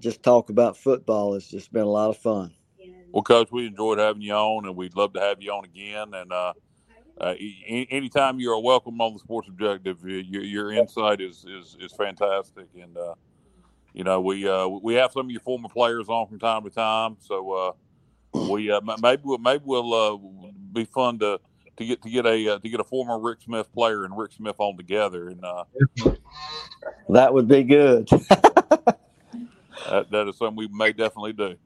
just 0.00 0.22
talk 0.22 0.50
about 0.50 0.76
football 0.76 1.34
has 1.34 1.46
just 1.46 1.72
been 1.72 1.82
a 1.82 1.90
lot 1.90 2.10
of 2.10 2.16
fun. 2.16 2.54
Well, 3.12 3.22
Coach, 3.22 3.48
we 3.50 3.66
enjoyed 3.66 3.98
having 3.98 4.22
you 4.22 4.34
on, 4.34 4.66
and 4.66 4.76
we'd 4.76 4.96
love 4.96 5.12
to 5.14 5.20
have 5.20 5.42
you 5.42 5.50
on 5.52 5.64
again. 5.64 6.14
And 6.14 6.32
uh, 6.32 6.52
uh, 7.20 7.34
a- 7.38 7.88
anytime 7.90 8.38
you're 8.38 8.58
welcome 8.60 9.00
on 9.00 9.14
the 9.14 9.18
Sports 9.18 9.48
Objective, 9.48 10.02
your, 10.04 10.42
your 10.42 10.72
insight 10.72 11.20
is, 11.20 11.44
is 11.48 11.76
is 11.80 11.92
fantastic. 11.92 12.66
And 12.80 12.96
uh, 12.96 13.14
you 13.98 14.04
know, 14.04 14.20
we 14.20 14.48
uh, 14.48 14.68
we 14.68 14.94
have 14.94 15.10
some 15.10 15.26
of 15.26 15.30
your 15.32 15.40
former 15.40 15.68
players 15.68 16.08
on 16.08 16.28
from 16.28 16.38
time 16.38 16.62
to 16.62 16.70
time, 16.70 17.16
so 17.18 17.50
uh, 17.52 17.72
we 18.48 18.70
uh, 18.70 18.80
maybe 19.02 19.22
we'll, 19.24 19.38
maybe 19.38 19.62
we'll 19.66 19.92
uh, 19.92 20.16
be 20.72 20.84
fun 20.84 21.18
to 21.18 21.40
to 21.76 21.84
get 21.84 22.00
to 22.02 22.08
get 22.08 22.24
a 22.24 22.54
uh, 22.54 22.58
to 22.60 22.68
get 22.68 22.78
a 22.78 22.84
former 22.84 23.18
Rick 23.18 23.40
Smith 23.42 23.72
player 23.72 24.04
and 24.04 24.16
Rick 24.16 24.30
Smith 24.34 24.54
on 24.58 24.76
together, 24.76 25.30
and 25.30 25.44
uh, 25.44 25.64
That 27.08 27.34
would 27.34 27.48
be 27.48 27.64
good. 27.64 28.06
that, 28.28 28.96
that 30.10 30.28
is 30.28 30.38
something 30.38 30.56
we 30.56 30.68
may 30.68 30.92
definitely 30.92 31.32
do. 31.32 31.56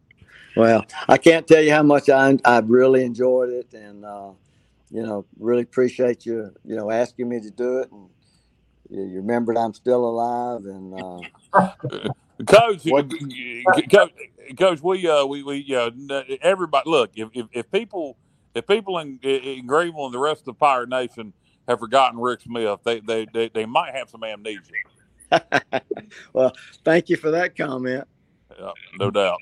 Well, 0.56 0.86
I 1.06 1.18
can't 1.18 1.46
tell 1.46 1.60
you 1.62 1.72
how 1.72 1.82
much 1.82 2.08
I 2.08 2.38
I 2.46 2.60
really 2.60 3.04
enjoyed 3.04 3.50
it, 3.50 3.74
and 3.74 4.06
uh, 4.06 4.30
you 4.90 5.02
know, 5.02 5.26
really 5.38 5.62
appreciate 5.62 6.24
you, 6.24 6.50
you 6.64 6.76
know, 6.76 6.90
asking 6.90 7.28
me 7.28 7.40
to 7.40 7.50
do 7.50 7.80
it, 7.80 7.92
and 7.92 8.08
you, 8.88 9.02
you 9.02 9.16
remembered 9.16 9.58
I'm 9.58 9.74
still 9.74 10.06
alive, 10.06 10.64
and 10.64 10.94
uh, 10.94 12.08
Coach, 12.46 12.84
What- 12.84 13.10
coach, 13.90 14.10
coach, 14.58 14.80
we 14.82 15.08
uh, 15.08 15.24
we 15.24 15.42
we 15.42 15.56
yeah, 15.66 15.90
everybody. 16.40 16.88
Look, 16.88 17.10
if, 17.14 17.28
if, 17.34 17.46
if 17.52 17.70
people 17.70 18.16
if 18.54 18.66
people 18.66 18.98
in, 18.98 19.18
in 19.22 19.66
Greenville 19.66 20.06
and 20.06 20.14
the 20.14 20.18
rest 20.18 20.40
of 20.40 20.46
the 20.46 20.54
Pirate 20.54 20.88
Nation 20.88 21.32
have 21.68 21.78
forgotten 21.78 22.18
Rick 22.18 22.40
Smith, 22.42 22.80
they 22.84 23.00
they 23.00 23.26
they, 23.32 23.48
they 23.48 23.66
might 23.66 23.94
have 23.94 24.08
some 24.08 24.24
amnesia. 24.24 24.60
well, 26.32 26.52
thank 26.84 27.08
you 27.08 27.16
for 27.16 27.30
that 27.30 27.56
comment. 27.56 28.06
Yeah, 28.58 28.72
no 28.98 29.10
doubt. 29.10 29.38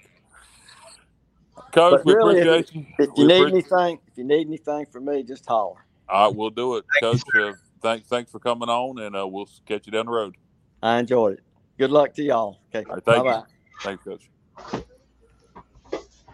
Coach, 1.73 1.99
But 1.99 2.05
we 2.05 2.15
really, 2.15 2.41
appreciate 2.41 2.75
you. 2.75 2.87
If 2.99 3.11
We 3.17 3.23
you 3.23 3.29
need 3.29 3.43
appre- 3.43 3.49
anything, 3.51 3.99
if 4.09 4.19
you 4.19 4.25
need 4.25 4.47
anything 4.47 4.87
from 4.87 5.05
me, 5.05 5.23
just 5.23 5.47
holler. 5.47 5.85
All 6.09 6.27
right, 6.27 6.37
we'll 6.37 6.51
do 6.51 6.77
it, 6.77 6.85
Coach. 7.01 7.23
Uh, 7.35 7.53
thanks, 7.81 8.09
thanks 8.09 8.31
for 8.31 8.41
coming 8.41 8.69
on, 8.69 8.99
and 8.99 9.17
uh, 9.17 9.27
we'll 9.27 9.49
catch 9.67 9.87
you 9.87 9.93
down 9.93 10.07
the 10.07 10.13
road. 10.13 10.37
I 10.83 10.99
enjoyed 10.99 11.35
it. 11.35 11.45
Good 11.81 11.93
luck 11.93 12.13
to 12.17 12.23
y'all. 12.23 12.59
Okay, 12.75 12.87
All 12.91 12.97
right, 12.97 13.05
thank 13.07 13.25
bye 13.25 13.31
you. 13.31 13.37
bye. 13.37 13.45
Thanks, 13.83 14.05
Coach. 14.05 14.29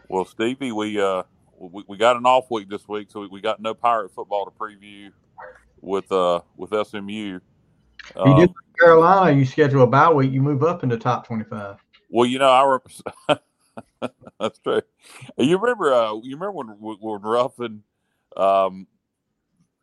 Well, 0.08 0.24
Stevie, 0.24 0.72
we 0.72 1.00
uh 1.00 1.22
we, 1.56 1.84
we 1.86 1.96
got 1.96 2.16
an 2.16 2.26
off 2.26 2.50
week 2.50 2.68
this 2.68 2.88
week, 2.88 3.12
so 3.12 3.20
we, 3.20 3.28
we 3.28 3.40
got 3.40 3.62
no 3.62 3.72
pirate 3.72 4.12
football 4.12 4.44
to 4.44 4.50
preview 4.50 5.12
with 5.80 6.10
uh 6.10 6.40
with 6.56 6.70
SMU. 6.88 7.04
You 7.12 7.40
Um, 8.16 8.34
did 8.40 8.50
Carolina. 8.80 9.38
You 9.38 9.44
schedule 9.44 9.84
a 9.84 9.86
bye 9.86 10.12
week. 10.12 10.32
You 10.32 10.42
move 10.42 10.64
up 10.64 10.82
in 10.82 10.88
the 10.88 10.98
top 10.98 11.28
twenty-five. 11.28 11.76
well, 12.10 12.26
you 12.26 12.40
know, 12.40 12.50
I 12.50 12.80
re- 13.28 13.36
that's 14.40 14.58
true. 14.58 14.82
You 15.38 15.58
remember? 15.58 15.94
Uh, 15.94 16.14
you 16.24 16.36
remember 16.36 16.50
when 16.50 16.66
when 16.98 17.22
Ruffin? 17.22 17.84
Um, 18.36 18.88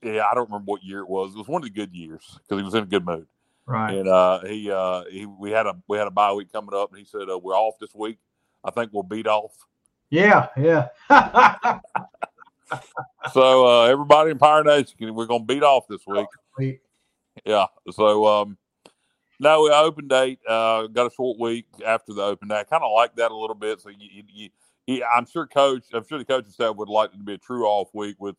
yeah, 0.02 0.26
I 0.30 0.36
don't 0.36 0.50
remember 0.50 0.70
what 0.70 0.84
year 0.84 1.00
it 1.00 1.10
was. 1.10 1.34
It 1.34 1.38
was 1.38 1.48
one 1.48 1.62
of 1.64 1.70
the 1.70 1.74
good 1.74 1.96
years 1.96 2.38
because 2.40 2.60
he 2.60 2.66
was 2.66 2.76
in 2.76 2.84
a 2.84 2.86
good 2.86 3.06
mood. 3.06 3.28
Right. 3.66 3.96
And 3.96 4.08
uh, 4.08 4.42
he 4.42 4.70
uh, 4.70 5.04
he 5.10 5.26
we 5.26 5.52
had 5.52 5.68
a 5.68 5.76
we 5.88 5.98
had 5.98 6.08
a 6.08 6.12
bye 6.12 6.34
week 6.34 6.52
coming 6.52 6.76
up, 6.76 6.90
and 6.92 7.00
he 7.00 7.06
said 7.06 7.30
uh, 7.30 7.38
we're 7.38 7.56
off 7.56 7.76
this 7.80 7.96
week. 7.96 8.18
I 8.64 8.72
think 8.72 8.92
we'll 8.94 9.04
beat 9.04 9.28
off. 9.28 9.56
Yeah. 10.10 10.48
Yeah. 10.58 10.88
So 13.32 13.68
uh, 13.68 13.86
everybody 13.86 14.32
in 14.32 14.38
Pirate 14.38 14.66
Nation, 14.66 15.14
we're 15.14 15.26
gonna 15.26 15.44
beat 15.44 15.64
off 15.64 15.88
this 15.88 16.06
week. 16.08 16.28
Yeah. 17.46 17.66
So 17.90 18.28
um, 18.28 18.58
no, 19.40 19.64
we 19.64 19.72
open 19.72 20.08
date. 20.08 20.40
Uh, 20.48 20.86
got 20.86 21.08
a 21.08 21.16
short 21.16 21.40
week 21.40 21.66
after 21.84 22.14
the 22.14 22.22
open 22.22 22.48
day. 22.48 22.60
I 22.60 22.64
kind 22.64 22.84
of 22.84 22.92
like 22.94 23.16
that 23.16 23.32
a 23.32 23.36
little 23.36 23.56
bit. 23.56 23.82
So 23.82 23.90
you, 23.90 23.96
you, 24.00 24.24
you, 24.32 24.50
you, 24.86 25.04
I'm 25.04 25.26
sure 25.26 25.48
coach, 25.48 25.84
I'm 25.94 26.06
sure 26.08 26.20
the 26.20 26.26
coaching 26.26 26.52
staff 26.52 26.76
would 26.76 26.90
like 26.90 27.12
it 27.12 27.18
to 27.18 27.24
be 27.24 27.34
a 27.34 27.38
true 27.40 27.66
off 27.66 27.90
week 27.94 28.18
with 28.20 28.36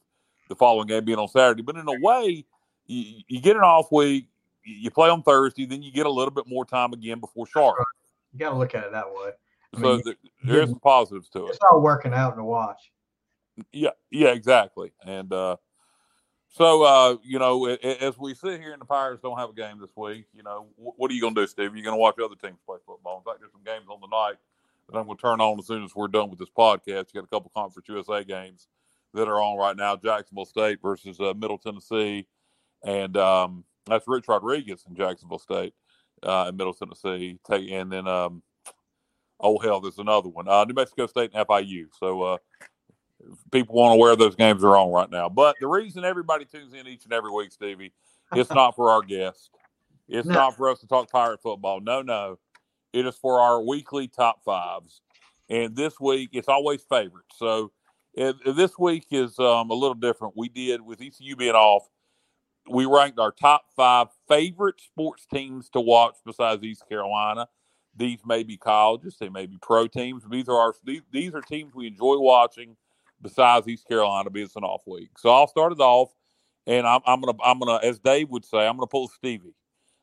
the 0.48 0.54
following 0.54 0.86
game 0.86 1.04
being 1.04 1.18
on 1.18 1.26
Saturday. 1.26 1.62
But 1.62 1.76
in 1.76 1.88
a 1.88 2.00
way, 2.00 2.44
you, 2.86 3.22
you 3.26 3.40
get 3.40 3.56
an 3.56 3.62
off 3.62 3.90
week. 3.90 4.28
You 4.64 4.90
play 4.90 5.10
on 5.10 5.22
Thursday, 5.22 5.66
then 5.66 5.82
you 5.82 5.92
get 5.92 6.06
a 6.06 6.10
little 6.10 6.32
bit 6.32 6.46
more 6.46 6.64
time 6.64 6.92
again 6.92 7.20
before 7.20 7.46
Charlotte. 7.46 7.84
you 8.32 8.38
got 8.38 8.50
to 8.50 8.56
look 8.56 8.74
at 8.74 8.84
it 8.84 8.92
that 8.92 9.06
way. 9.06 9.30
I 9.76 9.80
So 9.80 9.82
mean, 9.94 10.02
th- 10.02 10.16
there's 10.42 10.70
some 10.70 10.80
positives 10.80 11.28
to 11.30 11.46
it. 11.46 11.50
It's 11.50 11.58
all 11.70 11.80
working 11.80 12.12
out 12.12 12.36
to 12.36 12.44
watch. 12.44 12.90
Yeah, 13.72 13.90
yeah, 14.10 14.28
exactly. 14.28 14.92
And 15.04 15.32
uh, 15.32 15.56
so, 16.48 16.82
uh, 16.82 17.16
you 17.22 17.38
know, 17.38 17.66
as 17.66 18.16
we 18.18 18.34
sit 18.34 18.60
here 18.60 18.72
and 18.72 18.80
the 18.80 18.86
Pirates 18.86 19.22
don't 19.22 19.38
have 19.38 19.50
a 19.50 19.54
game 19.54 19.80
this 19.80 19.90
week, 19.96 20.26
you 20.32 20.42
know, 20.42 20.66
wh- 20.76 20.98
what 20.98 21.10
are 21.10 21.14
you 21.14 21.20
going 21.20 21.34
to 21.34 21.42
do, 21.42 21.46
Steve? 21.46 21.74
You're 21.74 21.84
going 21.84 21.96
to 21.96 22.00
watch 22.00 22.16
other 22.18 22.36
teams 22.36 22.58
play 22.66 22.78
football. 22.86 23.18
In 23.18 23.24
fact, 23.24 23.40
there's 23.40 23.52
some 23.52 23.64
games 23.64 23.86
on 23.88 24.00
the 24.00 24.06
night 24.08 24.36
that 24.88 24.98
I'm 24.98 25.06
going 25.06 25.16
to 25.16 25.22
turn 25.22 25.40
on 25.40 25.58
as 25.58 25.66
soon 25.66 25.84
as 25.84 25.94
we're 25.94 26.08
done 26.08 26.30
with 26.30 26.38
this 26.38 26.50
podcast. 26.56 27.12
You 27.12 27.20
got 27.20 27.24
a 27.24 27.28
couple 27.28 27.50
Conference 27.54 27.88
USA 27.88 28.22
games 28.24 28.68
that 29.14 29.28
are 29.28 29.40
on 29.40 29.56
right 29.56 29.76
now: 29.76 29.96
Jacksonville 29.96 30.44
State 30.44 30.80
versus 30.82 31.18
uh, 31.20 31.34
Middle 31.36 31.58
Tennessee, 31.58 32.26
and 32.84 33.16
um, 33.16 33.64
that's 33.86 34.06
Rich 34.08 34.28
Rodriguez 34.28 34.84
in 34.88 34.94
Jacksonville 34.96 35.38
State 35.38 35.74
uh, 36.22 36.46
in 36.48 36.56
Middle 36.56 36.74
Tennessee. 36.74 37.38
Take 37.48 37.70
and 37.70 37.90
then, 37.92 38.06
um, 38.08 38.42
oh 39.40 39.58
hell, 39.58 39.80
there's 39.80 39.98
another 39.98 40.28
one: 40.28 40.48
uh, 40.48 40.64
New 40.64 40.74
Mexico 40.74 41.06
State 41.06 41.30
and 41.34 41.46
FIU. 41.46 41.86
So. 41.98 42.22
Uh, 42.22 42.38
people 43.52 43.74
want 43.76 43.92
to 43.94 43.96
where 43.96 44.16
those 44.16 44.34
games 44.36 44.62
are 44.64 44.76
on 44.76 44.90
right 44.90 45.10
now. 45.10 45.28
But 45.28 45.56
the 45.60 45.66
reason 45.66 46.04
everybody 46.04 46.44
tunes 46.44 46.74
in 46.74 46.86
each 46.86 47.04
and 47.04 47.12
every 47.12 47.30
week, 47.30 47.52
Stevie, 47.52 47.92
it's 48.34 48.50
not 48.54 48.76
for 48.76 48.90
our 48.90 49.02
guests. 49.02 49.50
It's 50.08 50.28
No. 50.28 50.34
not 50.34 50.56
for 50.56 50.68
us 50.68 50.80
to 50.80 50.86
talk 50.86 51.10
pirate 51.10 51.40
football. 51.42 51.80
No, 51.80 52.02
no. 52.02 52.38
It 52.92 53.06
is 53.06 53.16
for 53.16 53.40
our 53.40 53.62
weekly 53.62 54.08
top 54.08 54.44
fives. 54.44 55.00
And 55.48 55.74
this 55.74 55.98
week, 56.00 56.30
it's 56.32 56.48
always 56.48 56.82
favorites. 56.82 57.36
So 57.36 57.72
it, 58.14 58.36
this 58.56 58.78
week 58.78 59.06
is 59.10 59.38
um, 59.38 59.70
a 59.70 59.74
little 59.74 59.94
different. 59.94 60.34
We 60.36 60.48
did, 60.48 60.80
with 60.80 61.00
ECU 61.00 61.36
being 61.36 61.54
off, 61.54 61.88
we 62.68 62.86
ranked 62.86 63.18
our 63.18 63.32
top 63.32 63.66
five 63.76 64.08
favorite 64.28 64.80
sports 64.80 65.26
teams 65.26 65.68
to 65.70 65.80
watch 65.80 66.16
besides 66.24 66.62
East 66.62 66.88
Carolina. 66.88 67.48
These 67.96 68.20
may 68.26 68.42
be 68.42 68.56
colleges, 68.56 69.16
they 69.20 69.28
may 69.28 69.46
be 69.46 69.58
pro 69.60 69.86
teams. 69.86 70.24
These 70.28 70.48
are 70.48 70.56
our 70.56 70.74
these, 70.84 71.02
these 71.12 71.34
are 71.34 71.40
teams 71.40 71.74
we 71.74 71.86
enjoy 71.86 72.18
watching 72.18 72.76
besides 73.22 73.68
East 73.68 73.86
Carolina 73.86 74.30
being 74.30 74.48
an 74.56 74.64
off 74.64 74.82
week. 74.86 75.10
So 75.18 75.30
I'll 75.30 75.46
start 75.46 75.72
it 75.72 75.80
off, 75.80 76.10
and 76.66 76.86
I'm, 76.86 77.00
I'm 77.06 77.20
gonna 77.20 77.38
I'm 77.44 77.58
gonna 77.60 77.78
as 77.82 77.98
Dave 78.00 78.30
would 78.30 78.44
say 78.44 78.66
I'm 78.66 78.76
gonna 78.76 78.86
pull 78.86 79.08
Stevie. 79.08 79.54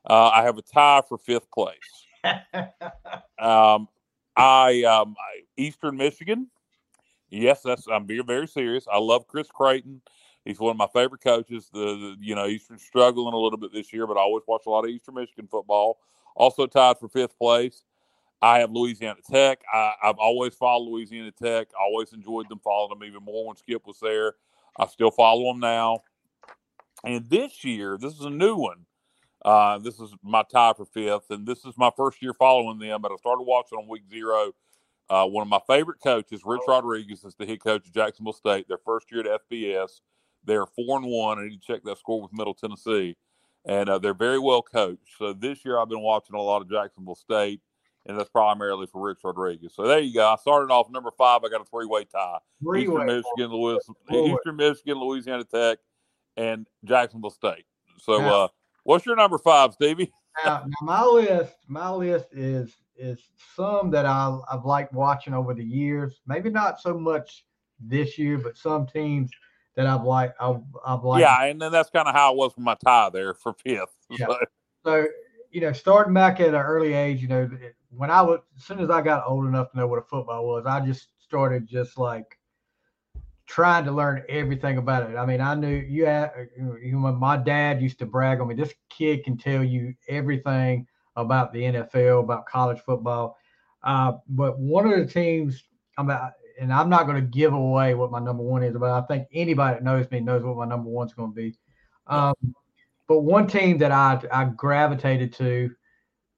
Uh, 0.09 0.30
I 0.30 0.43
have 0.43 0.57
a 0.57 0.62
tie 0.62 1.01
for 1.07 1.18
fifth 1.18 1.49
place. 1.51 1.78
Um, 3.39 3.88
I 4.36 4.84
um, 4.84 5.16
Eastern 5.57 5.97
Michigan. 5.97 6.47
Yes, 7.32 7.62
that's 7.64 7.88
I'm 7.88 8.05
being 8.05 8.26
very 8.26 8.47
serious. 8.47 8.86
I 8.91 8.99
love 8.99 9.28
Chris 9.28 9.47
Creighton. 9.47 10.01
He's 10.46 10.60
one 10.60 10.72
of 10.72 10.78
my 10.78 10.88
favorite 10.94 11.22
coaches. 11.22 11.70
The, 11.72 11.80
the 11.80 12.16
you 12.20 12.36
know 12.36 12.48
Eastern's 12.48 12.84
struggling 12.84 13.34
a 13.34 13.38
little 13.38 13.60
bit 13.60 13.74
this 13.74 13.94
year, 13.94 14.08
but 14.08 14.18
I 14.18 14.22
always 14.22 14.44
watch 14.48 14.64
a 14.66 14.70
lot 14.70 14.86
of 14.86 14.89
Eastern 14.89 15.16
Michigan 15.16 15.48
football. 15.50 16.00
Also 16.36 16.66
tied 16.66 16.98
for 16.98 17.10
fifth 17.10 17.38
place. 17.38 17.84
I 18.42 18.60
have 18.60 18.72
Louisiana 18.72 19.20
Tech. 19.30 19.62
I, 19.72 19.94
I've 20.02 20.18
always 20.18 20.56
followed 20.56 20.89
Louisiana 20.89 21.32
Tech. 21.32 21.68
Always 21.80 22.12
enjoyed 22.14 22.50
them. 22.50 22.60
Followed 22.60 22.89
them 22.89 23.04
even 23.08 23.24
more 23.24 23.48
when 23.48 23.56
Skip 23.56 23.86
was 23.86 24.00
there. 24.00 24.34
I 24.80 24.88
still 24.88 25.12
follow 25.12 25.52
them 25.52 25.60
now. 25.60 26.00
And 27.04 27.30
this 27.30 27.64
year, 27.64 27.98
this 28.00 28.14
is 28.14 28.26
a 28.26 28.30
new 28.30 28.56
one. 28.56 28.86
Uh, 29.44 29.80
this 29.80 30.00
is 30.00 30.14
my 30.24 30.44
tie 30.44 30.74
for 30.74 30.86
fifth, 30.86 31.32
and 31.32 31.48
this 31.48 31.66
is 31.66 31.76
my 31.78 31.92
first 31.96 32.22
year 32.22 32.34
following 32.34 32.78
them. 32.80 33.02
But 33.02 33.12
I 33.12 33.16
started 33.16 33.44
watching 33.44 33.78
on 33.78 33.88
week 33.88 34.04
zero. 34.10 34.54
Uh, 35.10 35.26
one 35.26 35.42
of 35.42 35.50
my 35.50 35.60
favorite 35.68 36.00
coaches, 36.02 36.42
Rich 36.46 36.62
Rodriguez, 36.68 37.24
is 37.26 37.36
the 37.36 37.46
head 37.46 37.60
coach 37.60 37.86
of 37.86 37.94
Jacksonville 37.94 38.34
State. 38.34 38.68
Their 38.68 38.78
first 38.78 39.12
year 39.12 39.22
at 39.22 39.42
FBS, 39.50 40.00
they're 40.46 40.66
four 40.66 40.98
and 40.98 41.06
one. 41.06 41.39
I 41.39 41.44
need 41.44 41.62
to 41.62 41.68
check 41.74 41.84
that 41.84 41.98
score 41.98 42.22
with 42.22 42.34
Middle 42.34 42.54
Tennessee, 42.54 43.16
and 43.66 43.89
uh, 43.89 44.00
they're 44.00 44.14
very 44.14 44.39
well 44.39 44.62
coached. 44.62 45.18
So 45.18 45.34
this 45.34 45.64
year, 45.64 45.80
I've 45.80 45.89
been 45.89 46.02
watching 46.02 46.36
a 46.36 46.42
lot 46.42 46.62
of 46.62 46.70
Jacksonville 46.70 47.16
State, 47.16 47.62
and 48.06 48.18
that's 48.18 48.30
primarily 48.30 48.88
for 48.88 49.02
Rich 49.02 49.20
Rodriguez. 49.24 49.74
So 49.76 49.88
there 49.88 50.00
you 50.00 50.14
go. 50.14 50.28
I 50.28 50.36
started 50.38 50.72
off 50.74 50.89
number 50.89 51.12
five. 51.18 51.44
I 51.44 51.50
got 51.50 51.62
a 51.62 51.66
three-way 51.66 52.06
tie: 52.06 52.39
Three-way. 52.62 52.82
Eastern 52.82 53.06
Michigan, 53.06 53.52
Louis, 53.56 53.80
Three-way. 54.10 54.32
Eastern 54.32 54.56
Michigan, 54.56 54.98
Louisiana 54.98 55.44
Tech, 55.44 55.80
and 56.38 56.68
Jacksonville 56.84 57.30
State. 57.30 57.66
So, 58.00 58.20
Yeah. 58.20 58.32
uh, 58.32 58.48
what's 58.84 59.06
your 59.06 59.16
number 59.16 59.38
five, 59.38 59.74
Stevie? 59.74 60.12
Now, 60.44 60.64
now 60.66 60.74
my 60.82 61.04
list, 61.04 61.56
my 61.68 61.92
list 61.92 62.28
is 62.32 62.76
is 62.96 63.20
some 63.56 63.89
that 63.92 64.06
I, 64.06 64.38
I've 64.52 64.66
liked 64.66 64.94
watching 64.94 65.34
over 65.34 65.54
the 65.54 65.64
years. 65.64 66.22
Maybe 66.28 66.50
not 66.50 66.80
so 66.80 66.98
much 66.98 67.46
this 67.80 68.18
year, 68.18 68.38
but 68.38 68.58
some 68.58 68.86
teams 68.86 69.32
that 69.76 69.88
I've 69.88 70.03
liked. 70.03 70.36
I've, 70.39 70.61
I've 70.86 71.03
liked. 71.03 71.22
yeah, 71.22 71.45
and 71.45 71.61
then 71.61 71.72
that's 71.72 71.89
kind 71.89 72.07
of 72.07 72.13
how 72.13 72.34
it 72.34 72.38
was 72.38 72.55
with 72.55 72.65
my 72.65 72.76
tie 72.84 73.09
there 73.09 73.34
for 73.34 73.53
fifth. 73.53 73.95
Yeah. 74.09 74.28
So, 74.28 74.38
So 74.84 75.07
you 75.51 75.61
know, 75.61 75.74
starting 75.74 76.13
back 76.13 76.39
at 76.39 76.49
an 76.49 76.55
early 76.55 76.93
age, 76.93 77.22
you 77.22 77.28
know, 77.28 77.49
when 77.89 78.09
I 78.09 78.22
was 78.22 78.39
as 78.57 78.63
soon 78.63 78.80
as 78.80 78.89
I 78.89 79.01
got 79.01 79.24
old 79.28 79.45
enough 79.45 79.72
to 79.72 79.78
know 79.78 79.88
what 79.88 79.99
a 79.99 80.03
football 80.03 80.45
was, 80.47 80.65
I 80.65 80.80
just 80.80 81.09
started 81.19 81.67
just 81.67 81.97
like 81.97 82.38
trying 83.45 83.84
to 83.84 83.91
learn 83.91 84.24
everything 84.30 84.78
about 84.78 85.09
it. 85.09 85.17
I 85.17 85.26
mean, 85.26 85.41
I 85.41 85.55
knew 85.55 85.76
you 85.76 86.05
had, 86.05 86.32
you 86.57 86.93
know, 86.93 87.11
my 87.11 87.36
dad 87.36 87.82
used 87.82 87.99
to 87.99 88.05
brag 88.05 88.39
on 88.39 88.47
me. 88.47 88.55
This 88.55 88.74
kid 88.89 89.26
can 89.26 89.38
tell 89.38 89.61
you 89.61 89.93
everything 90.07 90.88
about 91.17 91.51
the 91.51 91.63
NFL, 91.63 92.24
about 92.24 92.45
college 92.45 92.80
football. 92.86 93.38
Uh, 93.84 94.13
but 94.30 94.57
one 94.57 94.89
of 94.89 94.97
the 94.97 95.05
teams, 95.05 95.63
I'm 95.97 96.09
at, 96.09 96.34
and 96.60 96.74
I'm 96.74 96.89
not 96.89 97.06
going 97.06 97.22
to 97.22 97.28
give 97.28 97.54
away 97.54 97.93
what 97.93 98.12
my 98.12 98.20
number 98.20 98.43
one 98.43 98.64
is, 98.64 98.76
but 98.76 98.89
I 98.89 99.02
think 99.02 99.28
anybody 99.34 99.76
that 99.76 99.84
knows 99.84 100.10
me 100.12 100.20
knows 100.20 100.43
what 100.43 100.58
my 100.58 100.66
number 100.66 100.89
one's 100.89 101.14
going 101.14 101.32
to 101.32 101.36
be. 101.36 101.58
Um, 102.08 102.34
but 103.08 103.22
one 103.22 103.47
team 103.47 103.78
that 103.80 103.91
I 103.91 104.22
I 104.32 104.45
gravitated 104.45 105.34
to 105.34 105.72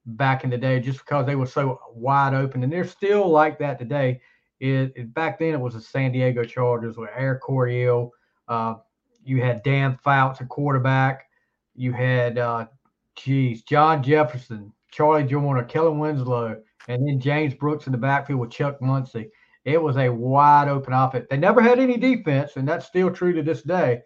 back 0.05 0.43
in 0.43 0.49
the 0.49 0.57
day, 0.57 0.79
just 0.79 0.99
because 0.99 1.25
they 1.25 1.35
were 1.35 1.45
so 1.45 1.79
wide 1.93 2.33
open, 2.33 2.63
and 2.63 2.71
they're 2.71 2.87
still 2.87 3.29
like 3.29 3.59
that 3.59 3.79
today. 3.79 4.21
It, 4.59 4.93
it 4.95 5.13
back 5.13 5.39
then 5.39 5.53
it 5.53 5.59
was 5.59 5.73
the 5.73 5.81
San 5.81 6.11
Diego 6.11 6.43
Chargers 6.43 6.97
with 6.97 7.09
Eric 7.15 7.41
Coryell. 7.41 8.11
Uh, 8.47 8.75
you 9.23 9.41
had 9.41 9.63
Dan 9.63 9.97
Fouts 10.03 10.41
at 10.41 10.49
quarterback. 10.49 11.27
You 11.75 11.91
had 11.91 12.37
uh, 12.37 12.67
geez, 13.15 13.63
John 13.63 14.03
Jefferson, 14.03 14.71
Charlie 14.91 15.23
Joiner, 15.23 15.63
Kellen 15.63 15.99
Winslow, 15.99 16.61
and 16.87 17.07
then 17.07 17.19
James 17.19 17.53
Brooks 17.53 17.85
in 17.85 17.91
the 17.91 17.97
backfield 17.97 18.39
with 18.39 18.51
Chuck 18.51 18.81
Muncie. 18.81 19.29
It 19.65 19.81
was 19.81 19.97
a 19.97 20.09
wide 20.09 20.67
open 20.67 20.93
offense. 20.93 21.25
They 21.29 21.37
never 21.37 21.61
had 21.61 21.79
any 21.79 21.97
defense, 21.97 22.57
and 22.57 22.67
that's 22.67 22.85
still 22.85 23.09
true 23.11 23.33
to 23.33 23.41
this 23.41 23.61
day. 23.61 24.01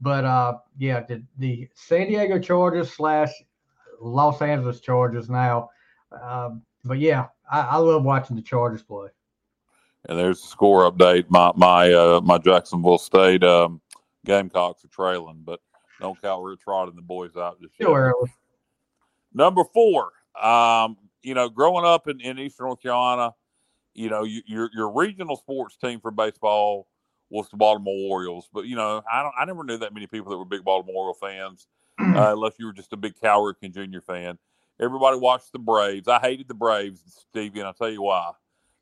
But 0.00 0.24
uh, 0.24 0.58
yeah, 0.76 1.00
the, 1.00 1.22
the 1.38 1.68
San 1.74 2.08
Diego 2.08 2.38
Chargers 2.38 2.92
slash 2.92 3.30
Los 4.00 4.42
Angeles 4.42 4.80
Chargers 4.80 5.28
now. 5.28 5.70
Um, 6.22 6.62
but 6.84 6.98
yeah, 6.98 7.26
I, 7.50 7.60
I 7.60 7.76
love 7.76 8.04
watching 8.04 8.36
the 8.36 8.42
Chargers 8.42 8.82
play. 8.82 9.08
and 10.08 10.18
there's 10.18 10.40
the 10.40 10.48
score 10.48 10.90
update. 10.90 11.26
My 11.28 11.52
my 11.56 11.92
uh, 11.92 12.20
my 12.22 12.38
Jacksonville 12.38 12.98
State 12.98 13.44
um, 13.44 13.80
Gamecocks 14.24 14.84
are 14.84 14.88
trailing, 14.88 15.42
but 15.44 15.60
don't 16.00 16.20
count 16.20 16.44
Rich 16.44 16.60
Rod 16.66 16.88
and 16.88 16.96
the 16.96 17.02
boys 17.02 17.36
out 17.36 17.60
just 17.60 17.74
yet. 17.78 17.88
Early. 17.88 18.30
Number 19.34 19.64
four, 19.64 20.12
um, 20.40 20.96
you 21.22 21.34
know, 21.34 21.48
growing 21.48 21.84
up 21.84 22.08
in, 22.08 22.20
in 22.20 22.38
Eastern 22.38 22.66
North 22.66 22.80
Carolina, 22.82 23.34
you 23.94 24.08
know, 24.08 24.24
you, 24.24 24.42
your 24.46 24.70
your 24.74 24.92
regional 24.92 25.36
sports 25.36 25.76
team 25.76 26.00
for 26.00 26.10
baseball 26.10 26.86
was 27.30 27.48
the 27.50 27.56
Baltimore 27.56 27.94
Orioles. 28.10 28.48
But 28.52 28.66
you 28.66 28.76
know, 28.76 29.02
I 29.10 29.22
don't, 29.22 29.34
I 29.38 29.44
never 29.44 29.64
knew 29.64 29.78
that 29.78 29.94
many 29.94 30.06
people 30.06 30.30
that 30.30 30.38
were 30.38 30.44
big 30.44 30.64
Baltimore 30.64 30.96
Oriole 30.96 31.14
fans, 31.14 31.66
uh, 32.00 32.32
unless 32.32 32.54
you 32.58 32.66
were 32.66 32.72
just 32.72 32.92
a 32.92 32.96
big 32.96 33.20
Cal 33.20 33.40
Ripken 33.40 33.72
Jr. 33.72 34.00
fan. 34.00 34.38
Everybody 34.80 35.18
watched 35.18 35.52
the 35.52 35.58
Braves. 35.58 36.06
I 36.06 36.20
hated 36.20 36.46
the 36.46 36.54
Braves, 36.54 37.02
Stevie, 37.30 37.58
and 37.60 37.66
I'll 37.66 37.74
tell 37.74 37.90
you 37.90 38.02
why. 38.02 38.30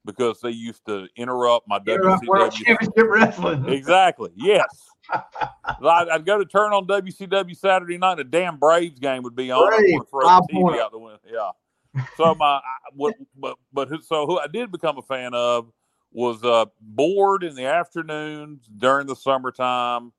Because 0.05 0.41
they 0.41 0.51
used 0.51 0.85
to 0.87 1.09
interrupt 1.17 1.67
my 1.67 1.79
Interrupt 1.79 2.27
World 2.27 2.53
WCW 2.53 2.65
Championship 2.65 3.07
Wrestling. 3.09 3.69
Exactly. 3.69 4.31
Yes. 4.37 4.67
I'd, 5.13 6.09
I'd 6.09 6.27
go 6.27 6.39
to 6.39 6.45
turn 6.45 6.73
on 6.73 6.87
WCW 6.87 7.57
Saturday 7.57 7.99
night. 7.99 8.21
A 8.21 8.25
damn 8.25 8.59
Braves 8.59 9.01
game 9.01 9.25
would 9.25 9.35
be 9.35 9.51
on. 9.51 9.69
Braves, 9.69 9.99
would 9.99 10.09
throw 10.09 10.21
five 10.21 10.43
TV 10.53 10.79
out 10.79 10.93
the 10.93 10.99
window. 10.99 11.19
Yeah. 11.29 11.51
So 12.17 12.35
my, 12.35 12.47
I, 12.47 12.61
what, 12.95 13.15
but 13.37 13.57
but 13.73 13.89
who, 13.89 14.01
so 14.03 14.27
who 14.27 14.39
I 14.39 14.47
did 14.47 14.73
become 14.73 14.99
a 14.99 15.03
fan 15.03 15.35
of 15.35 15.71
was 16.13 16.43
uh, 16.45 16.67
bored 16.81 17.45
in 17.45 17.55
the 17.55 17.67
afternoons 17.67 18.67
during 18.79 19.07
the 19.07 19.17
summertime, 19.17 20.13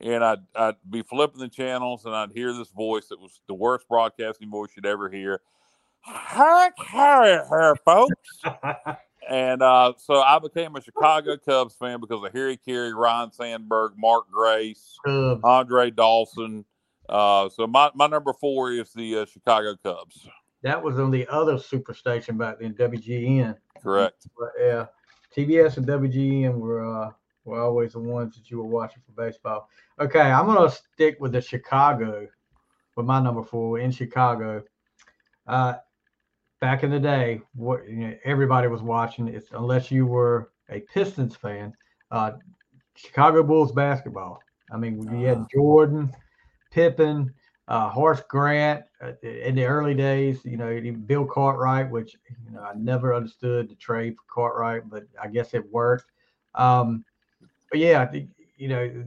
and 0.00 0.24
I'd 0.24 0.40
I'd 0.54 0.76
be 0.88 1.02
flipping 1.02 1.40
the 1.40 1.48
channels 1.48 2.04
and 2.04 2.14
I'd 2.14 2.32
hear 2.32 2.52
this 2.52 2.70
voice 2.70 3.08
that 3.08 3.20
was 3.20 3.40
the 3.48 3.54
worst 3.54 3.88
broadcasting 3.88 4.50
voice 4.50 4.70
you'd 4.76 4.86
ever 4.86 5.08
hear. 5.08 5.40
Harry, 6.02 6.70
Harry, 6.78 7.40
here, 7.48 7.76
folks. 7.84 8.40
And 9.28 9.62
uh, 9.62 9.92
so 9.96 10.20
I 10.20 10.40
became 10.40 10.74
a 10.74 10.80
Chicago 10.80 11.36
Cubs 11.36 11.76
fan 11.76 12.00
because 12.00 12.24
of 12.24 12.32
Harry 12.32 12.56
Caray, 12.56 12.90
Ryne 12.92 13.30
Sandberg, 13.30 13.92
Mark 13.96 14.28
Grace, 14.28 14.98
Cubs. 15.06 15.40
Andre 15.44 15.90
Dawson. 15.90 16.64
Uh, 17.08 17.48
so 17.48 17.66
my, 17.66 17.90
my 17.94 18.08
number 18.08 18.32
four 18.32 18.72
is 18.72 18.92
the 18.92 19.18
uh, 19.18 19.26
Chicago 19.26 19.76
Cubs. 19.84 20.26
That 20.62 20.82
was 20.82 20.98
on 20.98 21.10
the 21.10 21.26
other 21.28 21.54
superstation 21.54 22.36
back 22.36 22.58
then, 22.60 22.74
WGN. 22.74 23.56
Correct. 23.82 24.26
But 24.38 24.50
yeah, 24.58 24.86
TBS 25.34 25.78
and 25.78 25.86
WGN 25.86 26.54
were 26.54 26.84
uh, 26.84 27.10
were 27.44 27.60
always 27.60 27.92
the 27.92 28.00
ones 28.00 28.36
that 28.36 28.50
you 28.50 28.58
were 28.58 28.66
watching 28.66 29.02
for 29.04 29.12
baseball. 29.12 29.68
Okay, 29.98 30.20
I'm 30.20 30.46
gonna 30.46 30.70
stick 30.70 31.16
with 31.20 31.32
the 31.32 31.40
Chicago 31.40 32.26
with 32.96 33.06
my 33.06 33.20
number 33.20 33.42
four 33.42 33.78
in 33.78 33.90
Chicago. 33.90 34.62
Uh, 35.46 35.74
back 36.60 36.82
in 36.84 36.90
the 36.90 37.00
day, 37.00 37.40
what 37.54 37.88
you 37.88 37.96
know, 37.96 38.14
everybody 38.24 38.68
was 38.68 38.82
watching 38.82 39.28
it 39.28 39.48
unless 39.52 39.90
you 39.90 40.06
were 40.06 40.50
a 40.68 40.80
Pistons 40.80 41.34
fan. 41.34 41.72
Uh, 42.10 42.32
Chicago 42.94 43.42
Bulls 43.42 43.72
basketball. 43.72 44.40
I 44.70 44.76
mean, 44.76 45.02
you 45.18 45.26
had 45.26 45.46
Jordan, 45.52 46.12
Pippen, 46.70 47.32
uh, 47.70 47.88
Horace 47.88 48.22
Grant 48.28 48.84
uh, 49.02 49.12
in 49.22 49.54
the 49.54 49.64
early 49.64 49.94
days. 49.94 50.44
You 50.44 50.56
know, 50.56 50.92
Bill 51.06 51.24
Cartwright, 51.24 51.88
which 51.88 52.16
you 52.28 52.52
know 52.52 52.60
I 52.62 52.74
never 52.74 53.14
understood 53.14 53.70
the 53.70 53.76
trade 53.76 54.16
for 54.16 54.24
Cartwright, 54.34 54.90
but 54.90 55.04
I 55.22 55.28
guess 55.28 55.54
it 55.54 55.70
worked. 55.72 56.10
Um, 56.56 57.04
but 57.70 57.78
yeah, 57.78 58.10
you 58.56 58.68
know, 58.68 59.04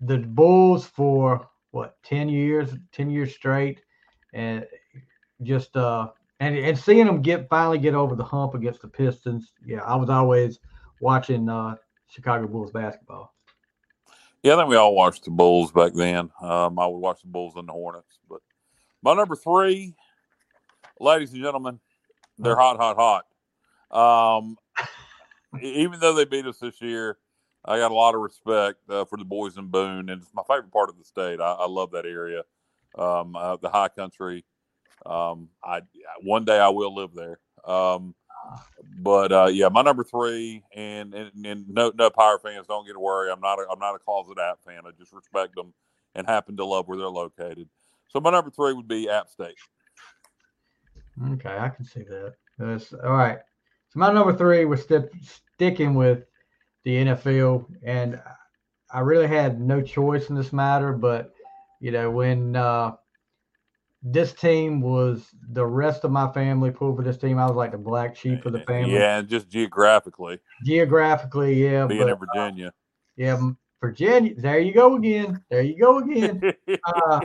the 0.00 0.18
Bulls 0.18 0.86
for 0.86 1.48
what 1.70 1.96
ten 2.02 2.28
years, 2.28 2.74
ten 2.92 3.10
years 3.10 3.32
straight, 3.32 3.80
and 4.34 4.66
just 5.42 5.76
uh, 5.76 6.08
and 6.40 6.56
and 6.56 6.76
seeing 6.76 7.06
them 7.06 7.22
get 7.22 7.48
finally 7.48 7.78
get 7.78 7.94
over 7.94 8.16
the 8.16 8.24
hump 8.24 8.54
against 8.54 8.82
the 8.82 8.88
Pistons. 8.88 9.52
Yeah, 9.64 9.82
I 9.84 9.94
was 9.94 10.10
always 10.10 10.58
watching 11.00 11.48
uh, 11.48 11.76
Chicago 12.08 12.48
Bulls 12.48 12.72
basketball. 12.72 13.34
Yeah, 14.42 14.54
I 14.54 14.56
think 14.56 14.70
we 14.70 14.76
all 14.76 14.94
watched 14.94 15.24
the 15.24 15.30
Bulls 15.30 15.70
back 15.70 15.92
then. 15.92 16.30
Um, 16.40 16.78
I 16.78 16.86
would 16.86 16.98
watch 16.98 17.20
the 17.20 17.28
Bulls 17.28 17.54
and 17.56 17.68
the 17.68 17.72
Hornets. 17.72 18.18
But 18.28 18.40
my 19.02 19.14
number 19.14 19.36
three, 19.36 19.94
ladies 20.98 21.32
and 21.32 21.42
gentlemen, 21.42 21.78
they're 22.38 22.56
hot, 22.56 22.78
hot, 22.78 23.24
hot. 23.90 24.40
Um, 24.40 24.56
even 25.60 26.00
though 26.00 26.14
they 26.14 26.24
beat 26.24 26.46
us 26.46 26.58
this 26.58 26.80
year, 26.80 27.18
I 27.66 27.78
got 27.78 27.90
a 27.90 27.94
lot 27.94 28.14
of 28.14 28.22
respect 28.22 28.78
uh, 28.88 29.04
for 29.04 29.18
the 29.18 29.24
boys 29.24 29.58
in 29.58 29.66
Boone, 29.66 30.08
and 30.08 30.22
it's 30.22 30.32
my 30.32 30.42
favorite 30.48 30.72
part 30.72 30.88
of 30.88 30.96
the 30.96 31.04
state. 31.04 31.40
I, 31.40 31.52
I 31.52 31.66
love 31.66 31.90
that 31.90 32.06
area, 32.06 32.44
um, 32.96 33.36
uh, 33.36 33.56
the 33.56 33.68
high 33.68 33.88
country. 33.88 34.44
Um, 35.04 35.50
I 35.62 35.82
one 36.22 36.44
day 36.46 36.58
I 36.58 36.68
will 36.68 36.94
live 36.94 37.14
there. 37.14 37.40
Um, 37.66 38.14
but 39.02 39.32
uh, 39.32 39.46
yeah, 39.46 39.68
my 39.68 39.82
number 39.82 40.04
three, 40.04 40.62
and, 40.74 41.14
and 41.14 41.46
and 41.46 41.68
no 41.68 41.92
no 41.96 42.10
Power 42.10 42.38
fans, 42.38 42.66
don't 42.66 42.86
get 42.86 42.96
worry. 42.96 43.30
I'm 43.30 43.40
not 43.40 43.58
a, 43.58 43.66
I'm 43.70 43.78
not 43.78 43.94
a 43.94 43.98
closet 43.98 44.38
App 44.38 44.60
fan. 44.64 44.82
I 44.86 44.90
just 44.98 45.12
respect 45.12 45.54
them 45.54 45.72
and 46.14 46.26
happen 46.26 46.56
to 46.56 46.64
love 46.64 46.88
where 46.88 46.98
they're 46.98 47.08
located. 47.08 47.68
So 48.08 48.20
my 48.20 48.30
number 48.30 48.50
three 48.50 48.72
would 48.72 48.88
be 48.88 49.08
App 49.08 49.30
State. 49.30 49.56
Okay, 51.32 51.56
I 51.56 51.68
can 51.68 51.84
see 51.84 52.02
that. 52.02 52.34
That's 52.58 52.92
all 52.92 53.12
right. 53.12 53.38
So 53.90 53.98
my 53.98 54.12
number 54.12 54.34
three 54.34 54.64
was 54.64 54.82
sti- 54.82 55.08
sticking 55.54 55.94
with 55.94 56.24
the 56.84 56.96
NFL, 56.96 57.66
and 57.82 58.20
I 58.92 59.00
really 59.00 59.26
had 59.26 59.60
no 59.60 59.80
choice 59.80 60.28
in 60.30 60.34
this 60.34 60.52
matter. 60.52 60.92
But 60.92 61.32
you 61.80 61.90
know, 61.90 62.10
when 62.10 62.56
uh, 62.56 62.92
this 64.02 64.32
team 64.32 64.80
was 64.80 65.26
the 65.50 65.64
rest 65.64 66.04
of 66.04 66.10
my 66.10 66.30
family 66.32 66.70
pulled 66.70 66.96
for 66.96 67.02
this 67.02 67.18
team, 67.18 67.38
I 67.38 67.46
was 67.46 67.56
like 67.56 67.72
the 67.72 67.78
black 67.78 68.16
sheep 68.16 68.46
of 68.46 68.52
the 68.52 68.60
family. 68.60 68.94
Yeah, 68.94 69.20
just 69.20 69.48
geographically 69.48 70.38
Geographically, 70.64 71.62
yeah, 71.62 71.86
being 71.86 72.00
but 72.00 72.10
in 72.10 72.18
Virginia. 72.18 72.72
yeah, 73.16 73.50
Virginia. 73.80 74.34
There 74.36 74.58
you 74.58 74.72
go 74.72 74.96
again. 74.96 75.42
There 75.50 75.62
you 75.62 75.78
go 75.78 75.98
again. 75.98 76.40
uh, 76.84 77.20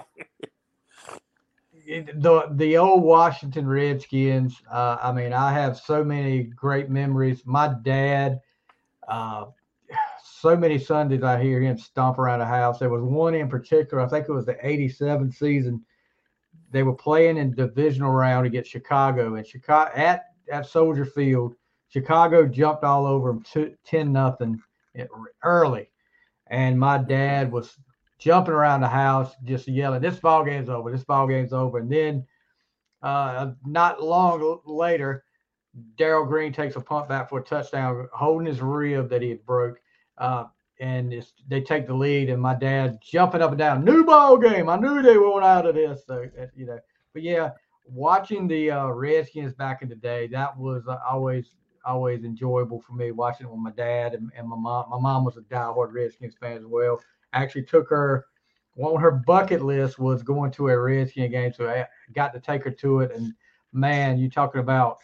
the 1.86 2.48
the 2.56 2.78
old 2.78 3.04
Washington 3.04 3.68
Redskins. 3.68 4.62
Uh, 4.72 4.98
I 5.02 5.12
mean, 5.12 5.34
I 5.34 5.54
have 5.54 5.78
so 5.78 6.04
many 6.04 6.44
great 6.44 6.90
memories. 6.90 7.44
My 7.46 7.74
dad, 7.84 8.42
uh, 9.08 9.46
so 10.24 10.58
many 10.58 10.78
Sundays 10.78 11.24
I 11.24 11.42
hear 11.42 11.62
him 11.62 11.78
stomp 11.78 12.20
around 12.20 12.40
the 12.40 12.46
house. 12.46 12.80
There 12.80 12.90
was 12.90 13.04
one 13.04 13.34
in 13.34 13.48
particular. 13.48 14.04
I 14.04 14.10
think 14.10 14.28
it 14.28 14.34
was 14.34 14.46
the 14.46 14.58
'87 14.62 15.32
season. 15.32 15.86
They 16.76 16.84
were 16.84 16.94
playing 16.94 17.38
in 17.38 17.56
divisional 17.56 18.12
round 18.12 18.46
against 18.46 18.70
Chicago, 18.70 19.36
and 19.36 19.48
Chicago 19.48 19.92
at 19.96 20.26
at 20.52 20.66
Soldier 20.66 21.06
Field. 21.06 21.56
Chicago 21.88 22.46
jumped 22.46 22.84
all 22.84 23.06
over 23.06 23.32
them, 23.32 23.72
10 23.86 24.12
nothing 24.12 24.62
early, 25.42 25.90
and 26.48 26.78
my 26.78 26.98
dad 26.98 27.50
was 27.50 27.78
jumping 28.18 28.54
around 28.54 28.82
the 28.82 28.90
house, 28.90 29.34
just 29.46 29.70
yelling, 29.70 30.02
"This 30.02 30.20
ball 30.20 30.44
game's 30.44 30.68
over! 30.68 30.92
This 30.92 31.06
ball 31.06 31.28
game's 31.28 31.54
over!" 31.54 31.78
And 31.78 31.90
then, 31.90 32.28
uh, 33.02 33.52
not 33.66 34.04
long 34.04 34.60
later, 34.66 35.24
Darrell 35.96 36.26
Green 36.26 36.52
takes 36.52 36.76
a 36.76 36.82
punt 36.82 37.08
back 37.08 37.30
for 37.30 37.40
a 37.40 37.44
touchdown, 37.44 38.10
holding 38.12 38.48
his 38.48 38.62
rib 38.62 39.08
that 39.12 39.22
he 39.22 39.30
had 39.30 39.46
broke, 39.46 39.80
uh, 40.18 40.48
and 40.80 41.26
they 41.48 41.62
take 41.62 41.88
the 41.88 41.94
lead. 41.94 42.30
And 42.30 42.42
my 42.42 42.54
dad 42.56 43.00
jumping 43.02 43.42
up 43.42 43.52
and 43.52 43.60
down, 43.60 43.86
new 43.86 44.04
ball 44.04 44.38
game. 44.38 44.70
I 44.70 44.78
knew 44.78 45.02
they 45.02 45.18
were 45.18 45.42
out 45.42 45.66
of 45.66 45.76
this. 45.76 46.04
So 46.06 46.28
uh, 46.40 46.46
you 46.56 46.66
know, 46.66 46.80
but 47.14 47.24
yeah, 47.24 47.52
watching 47.88 48.48
the 48.48 48.72
uh, 48.72 48.88
Redskins 48.88 49.54
back 49.54 49.82
in 49.82 49.90
the 49.90 49.96
day, 49.96 50.28
that 50.28 50.58
was 50.58 50.84
uh, 50.88 50.98
always 51.08 51.52
always 51.86 52.24
enjoyable 52.24 52.82
for 52.82 52.94
me 52.94 53.12
watching 53.12 53.46
it 53.46 53.52
with 53.52 53.60
my 53.60 53.72
dad 53.72 54.16
and, 54.16 54.32
and 54.36 54.48
my 54.48 54.56
mom. 54.56 54.90
My 54.90 55.00
mom 55.00 55.24
was 55.24 55.38
a 55.38 55.42
diehard 55.42 55.94
Redskins 55.94 56.36
fan 56.40 56.58
as 56.58 56.66
well 56.66 57.00
actually 57.36 57.64
took 57.64 57.90
her 57.90 58.26
on 58.78 59.00
her 59.00 59.12
bucket 59.12 59.62
list 59.64 60.00
was 60.00 60.24
going 60.24 60.52
to 60.52 60.70
a 60.70 60.78
Redskin 60.78 61.32
game, 61.32 61.54
so 61.54 61.70
I 61.70 61.86
got 62.14 62.34
to 62.34 62.40
take 62.40 62.64
her 62.64 62.72
to 62.72 63.02
it. 63.02 63.12
And 63.16 63.34
man, 63.72 64.18
you 64.18 64.30
talking 64.30 64.62
about 64.62 64.98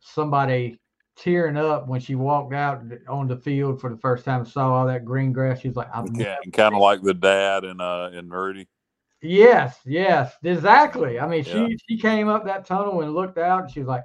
somebody 0.00 0.80
tearing 1.18 1.56
up 1.56 1.88
when 1.88 2.00
she 2.00 2.14
walked 2.14 2.54
out 2.54 2.82
on 3.08 3.26
the 3.26 3.36
field 3.36 3.80
for 3.80 3.90
the 3.90 3.96
first 3.96 4.24
time, 4.24 4.40
and 4.40 4.48
saw 4.48 4.72
all 4.72 4.86
that 4.86 5.04
green 5.04 5.32
grass. 5.32 5.60
She's 5.60 5.76
like, 5.76 5.88
I'm 5.94 6.14
Yeah, 6.14 6.36
kind 6.52 6.74
of 6.74 6.80
like 6.80 7.02
the 7.02 7.14
dad 7.14 7.64
and 7.64 7.80
uh 7.80 8.10
and 8.12 8.30
Rudy. 8.30 8.68
Yes, 9.20 9.80
yes, 9.84 10.34
exactly. 10.44 11.18
I 11.18 11.26
mean, 11.26 11.44
Yeah. 11.44 11.66
she 11.66 11.78
she 11.88 11.98
came 11.98 12.28
up 12.28 12.44
that 12.44 12.66
tunnel 12.66 13.00
and 13.02 13.14
looked 13.14 13.38
out, 13.38 13.62
and 13.64 13.70
she 13.70 13.80
was 13.80 13.88
like, 13.88 14.04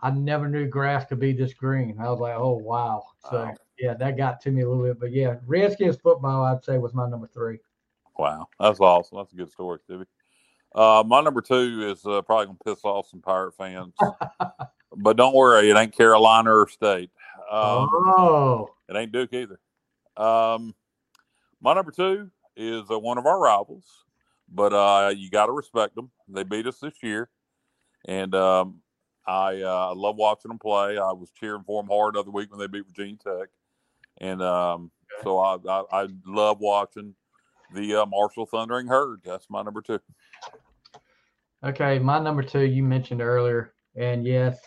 "I 0.00 0.10
never 0.10 0.48
knew 0.48 0.66
grass 0.68 1.04
could 1.06 1.18
be 1.18 1.32
this 1.32 1.54
green." 1.54 1.98
I 1.98 2.08
was 2.08 2.20
like, 2.20 2.36
"Oh 2.36 2.52
wow!" 2.56 3.04
So 3.28 3.44
Wow. 3.44 3.54
yeah, 3.78 3.94
that 3.94 4.16
got 4.16 4.40
to 4.42 4.50
me 4.52 4.62
a 4.62 4.68
little 4.68 4.84
bit. 4.84 5.00
But 5.00 5.12
yeah, 5.12 5.36
Redskins 5.44 5.96
football, 5.96 6.44
I'd 6.44 6.62
say, 6.62 6.78
was 6.78 6.94
my 6.94 7.08
number 7.08 7.26
three. 7.26 7.58
Wow, 8.16 8.46
that's 8.60 8.78
awesome. 8.78 9.18
That's 9.18 9.32
a 9.32 9.36
good 9.36 9.50
story, 9.50 9.80
Stevie. 9.82 10.04
Uh, 10.74 11.02
my 11.04 11.20
number 11.20 11.42
two 11.42 11.82
is 11.90 12.06
uh, 12.06 12.22
probably 12.22 12.46
gonna 12.46 12.58
piss 12.64 12.84
off 12.84 13.08
some 13.08 13.20
Pirate 13.20 13.54
fans, 13.56 13.94
but 14.96 15.16
don't 15.16 15.34
worry, 15.34 15.70
it 15.70 15.76
ain't 15.76 15.96
Carolina 15.96 16.50
or 16.54 16.68
State. 16.68 17.10
Um, 17.50 17.88
oh, 17.92 18.70
It 18.88 18.96
ain't 18.96 19.12
Duke 19.12 19.32
either. 19.32 19.60
Um, 20.16 20.74
my 21.60 21.74
number 21.74 21.90
two 21.90 22.30
is 22.56 22.90
uh, 22.90 22.98
one 22.98 23.18
of 23.18 23.26
our 23.26 23.40
rivals, 23.40 23.86
but 24.48 24.72
uh, 24.72 25.12
you 25.14 25.30
got 25.30 25.46
to 25.46 25.52
respect 25.52 25.94
them. 25.94 26.10
They 26.28 26.44
beat 26.44 26.66
us 26.66 26.78
this 26.78 26.94
year, 27.02 27.30
and 28.06 28.34
um, 28.34 28.80
I 29.26 29.62
uh, 29.62 29.94
love 29.94 30.16
watching 30.16 30.48
them 30.48 30.58
play. 30.58 30.98
I 30.98 31.12
was 31.12 31.30
cheering 31.38 31.62
for 31.66 31.82
them 31.82 31.90
hard 31.90 32.14
the 32.14 32.20
other 32.20 32.30
week 32.30 32.50
when 32.50 32.60
they 32.60 32.66
beat 32.66 32.86
Virginia 32.86 33.16
Tech, 33.22 33.48
and 34.18 34.42
um, 34.42 34.90
so 35.22 35.38
I, 35.38 35.56
I, 35.68 35.82
I 35.92 36.08
love 36.26 36.58
watching 36.60 37.14
the 37.74 38.02
uh, 38.02 38.06
Marshall 38.06 38.46
Thundering 38.46 38.86
Herd. 38.86 39.20
That's 39.24 39.48
my 39.48 39.62
number 39.62 39.80
two. 39.80 40.00
okay. 41.64 41.98
My 41.98 42.18
number 42.18 42.42
two, 42.42 42.60
you 42.62 42.82
mentioned 42.82 43.22
earlier, 43.22 43.72
and 43.96 44.26
yes, 44.26 44.58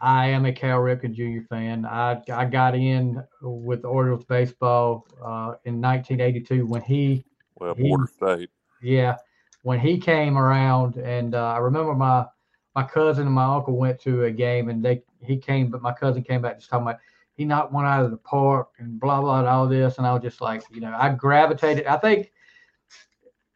I 0.00 0.26
am 0.26 0.44
a 0.46 0.52
Cal 0.52 0.78
Ripken 0.78 1.14
Jr. 1.14 1.46
fan. 1.48 1.86
I 1.86 2.20
I 2.32 2.44
got 2.44 2.74
in 2.74 3.22
with 3.40 3.84
Orioles 3.84 4.24
baseball 4.24 5.06
uh, 5.22 5.54
in 5.64 5.80
1982 5.80 6.66
when 6.66 6.82
he 6.82 7.24
Well, 7.56 7.74
He- 7.74 7.88
Border 7.88 8.06
State. 8.06 8.50
Yeah, 8.82 9.16
when 9.62 9.80
he 9.80 9.98
came 9.98 10.36
around, 10.36 10.96
and 10.96 11.34
uh, 11.34 11.46
I 11.54 11.58
remember 11.58 11.94
my 11.94 12.26
my 12.74 12.82
cousin 12.82 13.26
and 13.26 13.34
my 13.34 13.44
uncle 13.44 13.76
went 13.76 13.98
to 14.02 14.24
a 14.24 14.30
game, 14.30 14.68
and 14.68 14.84
they 14.84 15.02
he 15.22 15.38
came, 15.38 15.70
but 15.70 15.82
my 15.82 15.92
cousin 15.92 16.22
came 16.22 16.42
back 16.42 16.58
just 16.58 16.70
talking 16.70 16.86
about 16.86 17.00
he 17.34 17.44
knocked 17.44 17.72
one 17.72 17.84
out 17.84 18.04
of 18.04 18.10
the 18.10 18.16
park 18.18 18.68
and 18.78 19.00
blah 19.00 19.20
blah 19.20 19.40
and 19.40 19.48
all 19.48 19.66
this, 19.66 19.98
and 19.98 20.06
I 20.06 20.12
was 20.12 20.22
just 20.22 20.40
like, 20.40 20.62
you 20.72 20.80
know, 20.80 20.94
I 20.96 21.10
gravitated. 21.10 21.86
I 21.86 21.96
think 21.96 22.32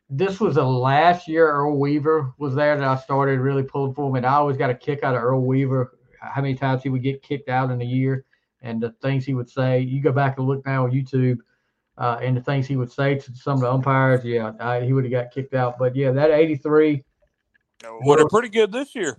this 0.08 0.40
was 0.40 0.56
the 0.56 0.64
last 0.64 1.28
year 1.28 1.50
Earl 1.50 1.78
Weaver 1.78 2.34
was 2.38 2.54
there 2.54 2.76
that 2.76 2.86
I 2.86 2.96
started 2.96 3.38
really 3.40 3.62
pulling 3.62 3.94
for 3.94 4.08
him, 4.08 4.16
and 4.16 4.26
I 4.26 4.34
always 4.34 4.56
got 4.56 4.70
a 4.70 4.74
kick 4.74 5.02
out 5.02 5.14
of 5.14 5.22
Earl 5.22 5.42
Weaver. 5.42 5.98
How 6.20 6.42
many 6.42 6.54
times 6.54 6.82
he 6.82 6.88
would 6.88 7.02
get 7.02 7.22
kicked 7.22 7.48
out 7.48 7.70
in 7.70 7.80
a 7.80 7.84
year, 7.84 8.24
and 8.62 8.80
the 8.80 8.92
things 9.02 9.24
he 9.24 9.34
would 9.34 9.48
say. 9.48 9.80
You 9.80 10.02
go 10.02 10.12
back 10.12 10.38
and 10.38 10.46
look 10.46 10.64
now 10.66 10.84
on 10.84 10.90
YouTube 10.90 11.38
uh, 11.98 12.18
and 12.22 12.36
the 12.36 12.42
things 12.42 12.66
he 12.66 12.76
would 12.76 12.92
say 12.92 13.14
to 13.16 13.34
some 13.34 13.54
of 13.54 13.60
the 13.60 13.70
umpires, 13.72 14.24
yeah, 14.24 14.52
I, 14.60 14.82
he 14.82 14.92
would 14.92 15.04
have 15.04 15.10
got 15.12 15.30
kicked 15.30 15.54
out. 15.54 15.78
But 15.78 15.94
yeah, 15.96 16.10
that 16.12 16.30
83, 16.30 17.02
Well, 17.82 18.16
they're 18.16 18.28
pretty 18.28 18.48
good 18.48 18.72
this 18.72 18.94
year. 18.94 19.18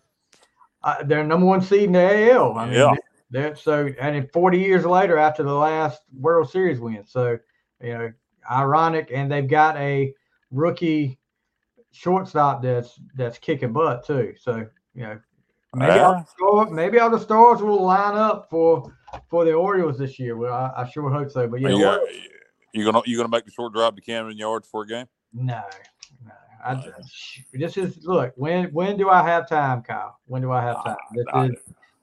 uh, 0.84 1.04
they're 1.04 1.24
number 1.24 1.46
one 1.46 1.62
seed 1.62 1.84
in 1.84 1.92
the 1.94 2.32
AL. 2.32 2.58
I 2.58 2.66
mean, 2.66 2.76
Yeah. 2.76 2.94
they're 3.30 3.56
so, 3.56 3.88
and 4.00 4.16
then 4.16 4.28
40 4.34 4.60
years 4.60 4.86
later 4.86 5.18
after 5.18 5.44
the 5.44 5.54
last 5.54 6.02
World 6.14 6.50
Series 6.50 6.80
win. 6.80 7.06
So, 7.06 7.38
you 7.82 7.94
know, 7.94 8.12
ironic. 8.50 9.12
And 9.14 9.32
they've 9.32 9.48
got 9.48 9.78
a 9.78 10.14
rookie 10.50 11.20
shortstop 11.92 12.62
that's 12.64 13.00
that's 13.16 13.38
kicking 13.38 13.74
butt 13.74 14.06
too. 14.06 14.34
So, 14.40 14.66
you 14.96 15.04
know, 15.04 15.20
maybe 15.76 15.92
all 16.00 16.14
Yeah. 16.14 16.22
the 16.22 16.26
stars, 16.28 16.72
maybe 16.72 17.00
all 17.00 17.10
the 17.10 17.20
stars 17.20 17.62
will 17.62 17.84
line 17.84 18.16
up 18.16 18.50
for 18.50 18.94
for 19.30 19.46
the 19.46 19.54
Orioles 19.54 19.98
this 19.98 20.20
year. 20.20 20.38
Well, 20.38 20.54
I, 20.54 20.82
I 20.84 20.90
sure 20.90 21.10
hope 21.10 21.32
so. 21.32 21.48
But 21.48 21.62
yeah, 21.62 21.70
you, 21.70 21.86
Orioles- 21.86 22.10
you 22.74 22.86
gonna 22.86 23.02
you 23.06 23.18
gonna 23.18 23.30
make 23.30 23.46
the 23.46 23.52
short 23.52 23.74
drive 23.74 23.96
to 23.96 24.02
Camden 24.02 24.38
Yards 24.38 24.68
for 24.68 24.84
a 24.84 24.88
game? 24.88 25.06
No, 25.34 25.62
no. 26.26 26.32
I, 26.64 26.84
this 27.54 27.78
is 27.78 28.04
look. 28.04 28.34
When 28.36 28.66
when 28.74 28.98
do 28.98 29.10
I 29.10 29.24
have 29.24 29.48
time, 29.50 29.82
Kyle? 29.82 30.18
When 30.26 30.42
do 30.42 30.52
I 30.52 30.62
have 30.62 30.84
time? 30.84 30.98
This 31.14 31.26
I- 31.34 31.46
is 31.48 31.56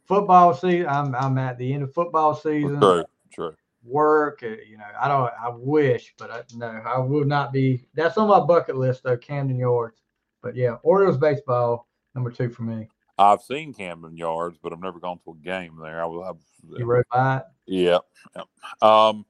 football 0.07 0.55
season. 0.55 0.89
I'm 0.89 1.15
I'm 1.15 1.39
at 1.39 1.59
the 1.59 1.73
end 1.73 1.83
of 1.83 1.93
football 1.95 2.35
season. 2.35 2.81
True, 2.81 3.05
true. 3.33 3.55
Work. 3.85 4.43
uh, 4.43 4.49
You 4.69 4.77
know, 4.79 4.85
I 5.01 5.09
don't. 5.09 5.31
I 5.43 5.49
wish, 5.51 6.15
but 6.19 6.31
I, 6.31 6.43
no, 6.57 6.67
I 6.67 6.99
will 6.99 7.25
not 7.25 7.53
be. 7.53 7.87
That's 7.95 8.19
on 8.19 8.29
my 8.29 8.41
bucket 8.41 8.77
list 8.77 9.03
though. 9.05 9.17
Camden 9.17 9.59
Yards. 9.59 10.03
But 10.43 10.57
yeah, 10.57 10.77
Orioles 10.83 11.17
baseball 11.19 11.87
number 12.15 12.31
two 12.31 12.49
for 12.51 12.63
me. 12.63 12.89
I've 13.19 13.43
seen 13.43 13.75
Camden 13.75 14.17
Yards, 14.17 14.59
but 14.63 14.73
I've 14.73 14.81
never 14.81 15.01
gone 15.01 15.19
to 15.25 15.33
a 15.33 15.45
game 15.45 15.79
there. 15.83 16.01
I 16.01 16.07
was, 16.07 16.37
I 16.37 16.79
You 16.79 16.87
rode 16.87 17.05
by 17.13 17.39
it. 17.39 17.43
yeah, 17.67 17.99
yeah. 18.37 18.43
Um, 18.81 19.27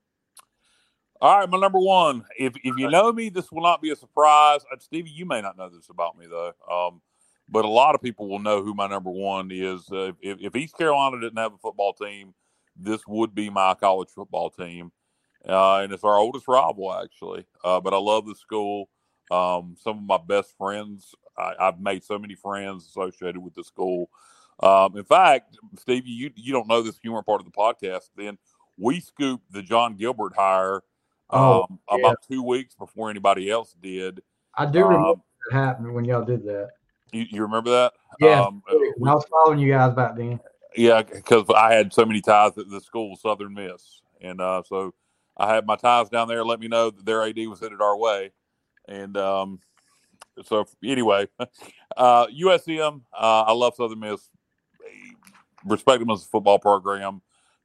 all 1.20 1.39
right, 1.40 1.51
my 1.51 1.59
number 1.59 1.81
one. 1.81 2.24
If 2.39 2.55
if 2.62 2.77
you 2.77 2.89
know 2.90 3.12
me, 3.12 3.28
this 3.28 3.51
will 3.51 3.62
not 3.62 3.82
be 3.82 3.90
a 3.90 3.97
surprise. 3.97 4.60
Uh, 4.70 4.77
Stevie, 4.78 5.10
you 5.10 5.27
may 5.27 5.40
not 5.40 5.56
know 5.56 5.69
this 5.69 5.89
about 5.89 6.16
me 6.19 6.27
though. 6.27 6.52
Um, 6.70 7.01
but 7.48 7.65
a 7.65 7.69
lot 7.69 7.94
of 7.94 8.02
people 8.02 8.28
will 8.28 8.39
know 8.39 8.62
who 8.62 8.74
my 8.74 8.86
number 8.86 9.10
one 9.10 9.51
is. 9.51 9.90
Uh, 9.90 10.12
if 10.20 10.39
if 10.40 10.55
East 10.55 10.77
Carolina 10.77 11.20
didn't 11.20 11.39
have 11.39 11.55
a 11.55 11.59
football 11.59 11.93
team, 11.93 12.35
this 12.77 13.06
would 13.09 13.35
be 13.35 13.51
my 13.51 13.74
college 13.74 14.10
football 14.15 14.51
team, 14.51 14.93
uh, 15.48 15.78
and 15.78 15.93
it's 15.93 16.05
our 16.05 16.16
oldest 16.16 16.47
rival 16.47 16.93
actually. 16.94 17.47
Uh, 17.65 17.81
but 17.81 17.94
I 17.94 17.98
love 17.98 18.27
the 18.27 18.35
school. 18.35 18.89
Um, 19.31 19.77
some 19.78 19.98
of 19.98 20.05
my 20.05 20.19
best 20.19 20.56
friends. 20.56 21.15
I, 21.39 21.55
I've 21.60 21.81
made 21.81 22.05
so 22.05 22.19
many 22.19 22.35
friends 22.35 22.86
associated 22.86 23.39
with 23.39 23.55
the 23.55 23.65
school. 23.65 24.10
Um, 24.60 24.97
in 24.97 25.05
fact, 25.05 25.56
Stevie, 25.77 26.10
you 26.10 26.31
you 26.35 26.52
don't 26.52 26.66
know 26.69 26.82
this. 26.82 26.98
Weren't 27.05 27.27
part 27.27 27.40
of 27.40 27.47
the 27.47 27.52
podcast 27.52 28.10
then. 28.16 28.39
We 28.77 29.01
scooped 29.01 29.51
the 29.52 29.62
Jon 29.62 29.97
Gilbert 29.97 30.35
hire 30.36 30.82
Oh, 31.31 31.62
um, 31.69 31.78
about 31.89 32.19
two 32.28 32.43
weeks 32.43 32.74
before 32.74 33.10
anybody 33.10 33.51
else 33.51 33.74
did. 33.82 34.23
I 34.56 34.65
do 34.66 34.82
remember 34.85 35.09
Um, 35.10 35.23
that 35.51 35.56
happened 35.56 35.94
when 35.94 36.05
y'all 36.05 36.24
did 36.24 36.43
that. 36.44 36.70
you, 37.12 37.27
you 37.31 37.43
remember 37.43 37.70
that? 37.70 37.93
Yeah, 38.19 38.40
Um, 38.47 38.62
uh, 38.69 38.74
I 38.74 39.15
was 39.15 39.27
following 39.31 39.59
you 39.59 39.70
guys 39.73 39.94
back 39.94 40.16
then. 40.16 40.40
Yeah, 40.77 41.02
because 41.02 41.44
I 41.55 41.74
had 41.74 41.93
so 41.93 42.05
many 42.06 42.20
ties 42.20 42.56
at 42.56 42.70
the 42.70 42.81
school, 42.81 43.16
Southern 43.16 43.55
Miss, 43.55 44.01
and 44.20 44.40
uh, 44.40 44.62
so 44.65 44.94
I 45.36 45.55
had 45.55 45.66
my 45.66 45.77
ties 45.77 46.09
down 46.09 46.28
there. 46.28 46.44
Let 46.44 46.60
me 46.60 46.69
know 46.69 46.90
that 46.90 47.05
their 47.05 47.23
AD 47.24 47.39
was 47.47 47.60
headed 47.60 47.81
our 47.81 47.97
way, 47.97 48.32
and 48.86 49.16
um, 49.16 49.60
so 50.44 50.66
anyway, 50.85 51.28
uh, 51.97 52.27
USM. 52.27 53.02
Uh, 53.12 53.43
I 53.47 53.52
love 53.52 53.74
Southern 53.77 54.01
Miss. 54.01 54.28
Respect 55.65 56.01
them 56.01 56.10
as 56.10 56.24
a 56.24 56.28
football 56.28 56.59
program. 56.59 57.20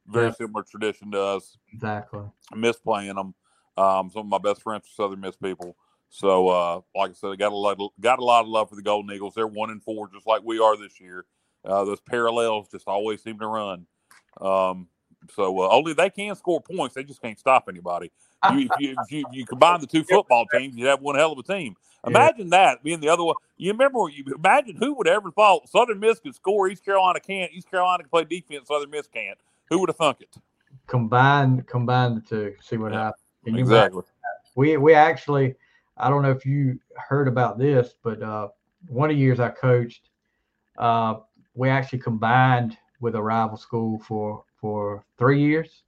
Very 0.06 0.32
similar 0.32 0.62
tradition 0.62 1.12
to 1.12 1.20
us. 1.20 1.56
Exactly. 1.72 2.20
I 2.52 2.56
miss 2.56 2.76
playing 2.76 3.14
them. 3.14 3.34
Um, 3.76 4.10
some 4.10 4.20
of 4.20 4.26
my 4.26 4.38
best 4.38 4.62
friends 4.62 4.84
are 4.84 5.02
Southern 5.02 5.20
Miss 5.20 5.36
people. 5.36 5.76
So, 6.10 6.48
uh, 6.48 6.80
like 6.94 7.10
I 7.10 7.14
said, 7.14 7.30
I 7.30 7.36
got 7.36 7.52
a 7.52 7.56
lot, 7.56 7.78
got 8.00 8.18
a 8.18 8.24
lot 8.24 8.42
of 8.42 8.48
love 8.48 8.68
for 8.68 8.76
the 8.76 8.82
Golden 8.82 9.10
Eagles. 9.14 9.34
They're 9.34 9.46
one 9.46 9.70
and 9.70 9.82
four, 9.82 10.08
just 10.08 10.26
like 10.26 10.42
we 10.44 10.60
are 10.60 10.76
this 10.76 11.00
year. 11.00 11.24
Uh, 11.64 11.84
those 11.84 12.00
parallels 12.00 12.68
just 12.70 12.86
always 12.86 13.22
seem 13.22 13.38
to 13.38 13.46
run. 13.46 13.86
Um, 14.40 14.88
so 15.34 15.60
uh, 15.60 15.68
only 15.70 15.94
they 15.94 16.10
can 16.10 16.36
score 16.36 16.60
points. 16.60 16.94
They 16.94 17.04
just 17.04 17.22
can't 17.22 17.38
stop 17.38 17.64
anybody. 17.68 18.12
You, 18.52 18.66
if, 18.66 18.78
you, 18.78 18.96
if 19.00 19.12
you 19.12 19.26
you 19.30 19.46
combine 19.46 19.80
the 19.80 19.86
two 19.86 20.04
football 20.04 20.46
teams, 20.46 20.76
you'd 20.76 20.86
have 20.86 21.00
one 21.00 21.16
hell 21.16 21.32
of 21.32 21.38
a 21.38 21.42
team. 21.42 21.76
Imagine 22.06 22.50
that 22.50 22.82
being 22.82 23.00
the 23.00 23.08
other 23.08 23.24
one. 23.24 23.36
You 23.56 23.72
remember? 23.72 24.08
You 24.08 24.24
imagine 24.34 24.76
who 24.76 24.94
would 24.94 25.08
ever 25.08 25.30
thought 25.30 25.68
Southern 25.68 26.00
Miss 26.00 26.20
could 26.20 26.34
score, 26.34 26.68
East 26.68 26.84
Carolina 26.84 27.20
can't. 27.20 27.50
East 27.52 27.70
Carolina 27.70 28.02
can 28.02 28.10
play 28.10 28.24
defense, 28.24 28.68
Southern 28.68 28.90
Miss 28.90 29.06
can't. 29.06 29.38
Who 29.70 29.78
would 29.78 29.88
have 29.88 29.96
thunk 29.96 30.18
it? 30.20 30.36
Combine 30.86 31.62
combine 31.62 32.14
the 32.16 32.20
two, 32.20 32.54
see 32.60 32.76
what 32.76 32.92
Yeah, 32.92 32.98
happens. 32.98 33.20
You 33.46 33.56
Exactly. 33.56 34.02
we 34.54 34.76
we 34.76 34.94
actually 34.94 35.54
i 35.96 36.08
don't 36.08 36.22
know 36.22 36.30
if 36.30 36.44
you 36.46 36.78
heard 36.96 37.28
about 37.28 37.58
this 37.58 37.94
but 38.02 38.22
uh 38.22 38.48
one 38.88 39.10
of 39.10 39.16
the 39.16 39.20
years 39.20 39.40
i 39.40 39.48
coached 39.48 40.10
uh 40.78 41.14
we 41.54 41.68
actually 41.68 41.98
combined 41.98 42.76
with 43.00 43.14
a 43.14 43.22
rival 43.22 43.56
school 43.56 43.98
for 44.00 44.44
for 44.60 45.04
three 45.18 45.40
years 45.40 45.82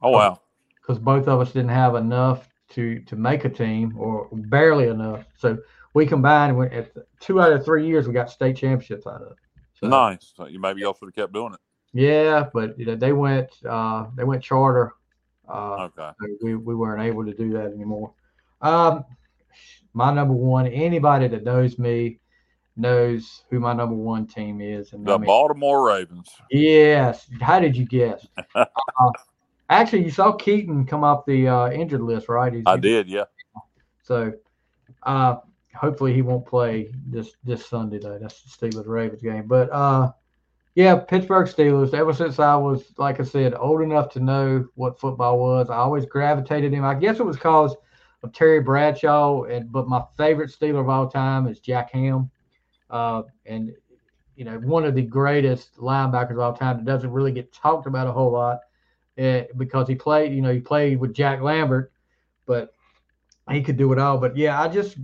Oh 0.00 0.10
wow. 0.10 0.40
Because 0.82 0.98
both 0.98 1.28
of 1.28 1.40
us 1.40 1.52
didn't 1.52 1.70
have 1.70 1.94
enough 1.94 2.48
to 2.70 3.00
to 3.00 3.16
make 3.16 3.44
a 3.44 3.48
team 3.48 3.94
or 3.98 4.28
barely 4.32 4.88
enough 4.88 5.24
so 5.36 5.56
we 5.94 6.06
combined 6.06 6.56
went 6.56 6.72
at 6.72 6.90
two 7.20 7.40
out 7.40 7.52
of 7.52 7.64
three 7.64 7.86
years 7.86 8.06
we 8.06 8.14
got 8.14 8.30
state 8.30 8.56
championships 8.56 9.06
out 9.06 9.22
of 9.22 9.32
it 9.32 9.38
so, 9.74 9.88
Nice. 9.88 10.32
So 10.36 10.46
you 10.46 10.60
maybe 10.60 10.80
y'all 10.82 10.94
should 10.94 11.06
have 11.06 11.14
kept 11.14 11.32
doing 11.32 11.54
it. 11.54 11.60
yeah 11.92 12.48
but 12.54 12.78
you 12.78 12.86
know, 12.86 12.96
they 12.96 13.12
went 13.12 13.50
uh 13.68 14.06
they 14.16 14.24
went 14.24 14.42
charter 14.42 14.94
uh 15.48 15.88
Okay. 15.98 16.10
so 16.20 16.26
we, 16.42 16.54
we 16.54 16.74
weren't 16.74 17.02
able 17.02 17.24
to 17.24 17.34
do 17.34 17.52
that 17.52 17.72
anymore. 17.72 18.12
Um, 18.60 19.04
my 19.92 20.12
number 20.12 20.34
one, 20.34 20.66
anybody 20.66 21.28
that 21.28 21.44
knows 21.44 21.78
me 21.78 22.20
knows 22.76 23.42
who 23.50 23.60
my 23.60 23.72
number 23.72 23.94
one 23.94 24.26
team 24.26 24.60
is. 24.60 24.92
And 24.92 25.06
The 25.06 25.14
I 25.14 25.18
mean, 25.18 25.26
Baltimore 25.26 25.84
Ravens. 25.86 26.30
yes, 26.50 27.26
how 27.40 27.58
did 27.60 27.76
you 27.76 27.84
guess? 27.84 28.26
uh, 28.54 28.64
actually, 29.80 30.04
you 30.04 30.10
saw 30.10 30.32
Keaton 30.32 30.86
come 30.86 31.04
off 31.04 31.24
the 31.26 31.48
uh, 31.48 31.70
injured 31.70 32.00
list, 32.02 32.28
right? 32.28 32.52
He's- 32.52 32.64
I 32.66 32.76
did. 32.76 33.08
Yeah. 33.08 33.24
So, 34.02 34.32
uh, 35.04 35.36
hopefully 35.74 36.12
he 36.12 36.22
won't 36.22 36.46
play 36.46 36.92
this 37.06 37.32
this 37.44 37.66
Sunday 37.66 37.98
though. 37.98 38.18
That's 38.18 38.42
the 38.42 38.68
Steelers 38.68 38.86
Ravens 38.86 39.22
game. 39.22 39.46
But 39.46 39.70
uh, 39.72 40.12
yeah, 40.74 40.96
Pittsburgh 40.96 41.46
Steelers. 41.48 41.94
Ever 41.94 42.12
since 42.12 42.38
I 42.38 42.56
was, 42.56 42.92
like 42.98 43.20
I 43.20 43.24
said, 43.24 43.54
old 43.54 43.82
enough 43.82 44.10
to 44.10 44.20
know 44.20 44.66
what 44.74 44.98
football 44.98 45.38
was, 45.38 45.70
I 45.70 45.76
always 45.76 46.06
gravitated 46.06 46.72
him. 46.72 46.84
I 46.84 46.94
guess 46.94 47.20
it 47.20 47.26
was 47.26 47.36
cause 47.36 47.74
of 48.22 48.32
Terry 48.32 48.60
Bradshaw, 48.60 49.44
and 49.44 49.70
but 49.70 49.88
my 49.88 50.02
favorite 50.16 50.50
Steeler 50.50 50.80
of 50.80 50.88
all 50.88 51.08
time 51.08 51.46
is 51.48 51.60
Jack 51.60 51.92
Ham, 51.92 52.30
uh, 52.90 53.22
and 53.46 53.72
you 54.36 54.44
know 54.44 54.58
one 54.58 54.84
of 54.84 54.94
the 54.94 55.02
greatest 55.02 55.76
linebackers 55.76 56.32
of 56.32 56.38
all 56.40 56.52
time 56.52 56.78
that 56.78 56.84
doesn't 56.84 57.10
really 57.10 57.32
get 57.32 57.52
talked 57.52 57.86
about 57.86 58.06
a 58.06 58.12
whole 58.12 58.32
lot 58.32 58.60
uh, 59.18 59.42
because 59.56 59.88
he 59.88 59.94
played. 59.94 60.32
You 60.32 60.42
know, 60.42 60.52
he 60.52 60.60
played 60.60 60.98
with 60.98 61.14
Jack 61.14 61.40
Lambert, 61.40 61.92
but 62.46 62.74
he 63.50 63.62
could 63.62 63.76
do 63.76 63.92
it 63.92 63.98
all. 63.98 64.18
But 64.18 64.36
yeah, 64.36 64.60
I 64.60 64.68
just 64.68 64.96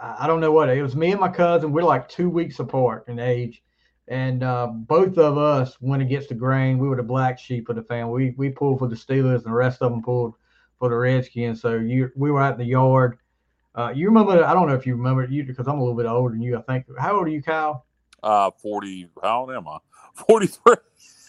I 0.00 0.16
I 0.20 0.26
don't 0.26 0.40
know 0.40 0.52
what 0.52 0.68
it 0.68 0.82
was. 0.82 0.96
Me 0.96 1.10
and 1.10 1.20
my 1.20 1.28
cousin, 1.28 1.72
we're 1.72 1.82
like 1.82 2.08
two 2.08 2.30
weeks 2.30 2.58
apart 2.58 3.04
in 3.08 3.18
age, 3.18 3.62
and 4.08 4.42
uh, 4.42 4.66
both 4.66 5.18
of 5.18 5.38
us 5.38 5.80
went 5.80 6.02
against 6.02 6.28
the 6.28 6.34
grain. 6.34 6.78
We 6.78 6.88
were 6.88 6.96
the 6.96 7.02
black 7.02 7.38
sheep 7.38 7.68
of 7.68 7.76
the 7.76 7.82
family. 7.82 8.34
We 8.36 8.48
we 8.48 8.50
pulled 8.50 8.78
for 8.78 8.88
the 8.88 8.96
Steelers, 8.96 9.36
and 9.36 9.46
the 9.46 9.52
rest 9.52 9.82
of 9.82 9.90
them 9.90 10.02
pulled 10.02 10.34
for 10.78 10.88
the 10.88 10.96
Redskins. 10.96 11.60
So 11.60 11.76
you 11.76 12.10
we 12.16 12.30
were 12.30 12.42
out 12.42 12.54
in 12.54 12.58
the 12.58 12.64
yard. 12.64 13.18
Uh, 13.74 13.92
you 13.94 14.06
remember? 14.06 14.44
I 14.44 14.54
don't 14.54 14.68
know 14.68 14.74
if 14.74 14.86
you 14.86 14.94
remember 14.94 15.24
you 15.24 15.44
because 15.44 15.66
I'm 15.66 15.78
a 15.78 15.80
little 15.80 15.96
bit 15.96 16.06
older 16.06 16.32
than 16.32 16.42
you. 16.42 16.56
I 16.56 16.62
think. 16.62 16.86
How 16.98 17.16
old 17.16 17.26
are 17.26 17.30
you, 17.30 17.42
Kyle? 17.42 17.86
Uh, 18.22 18.50
forty. 18.50 19.08
How 19.22 19.40
old 19.40 19.50
am 19.50 19.66
I? 19.66 19.78
Forty-three. 20.14 20.76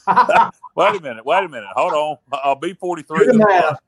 Wait 0.76 0.95
a 0.95 0.99
minute. 1.02 1.26
Wait 1.26 1.43
a 1.43 1.47
minute. 1.47 1.69
Hold 1.73 1.93
on. 1.93 2.18
I'll 2.43 2.56
be 2.56 2.73
forty-three 2.73 3.26
this 3.26 3.35
math. 3.38 3.64
month. 3.64 3.80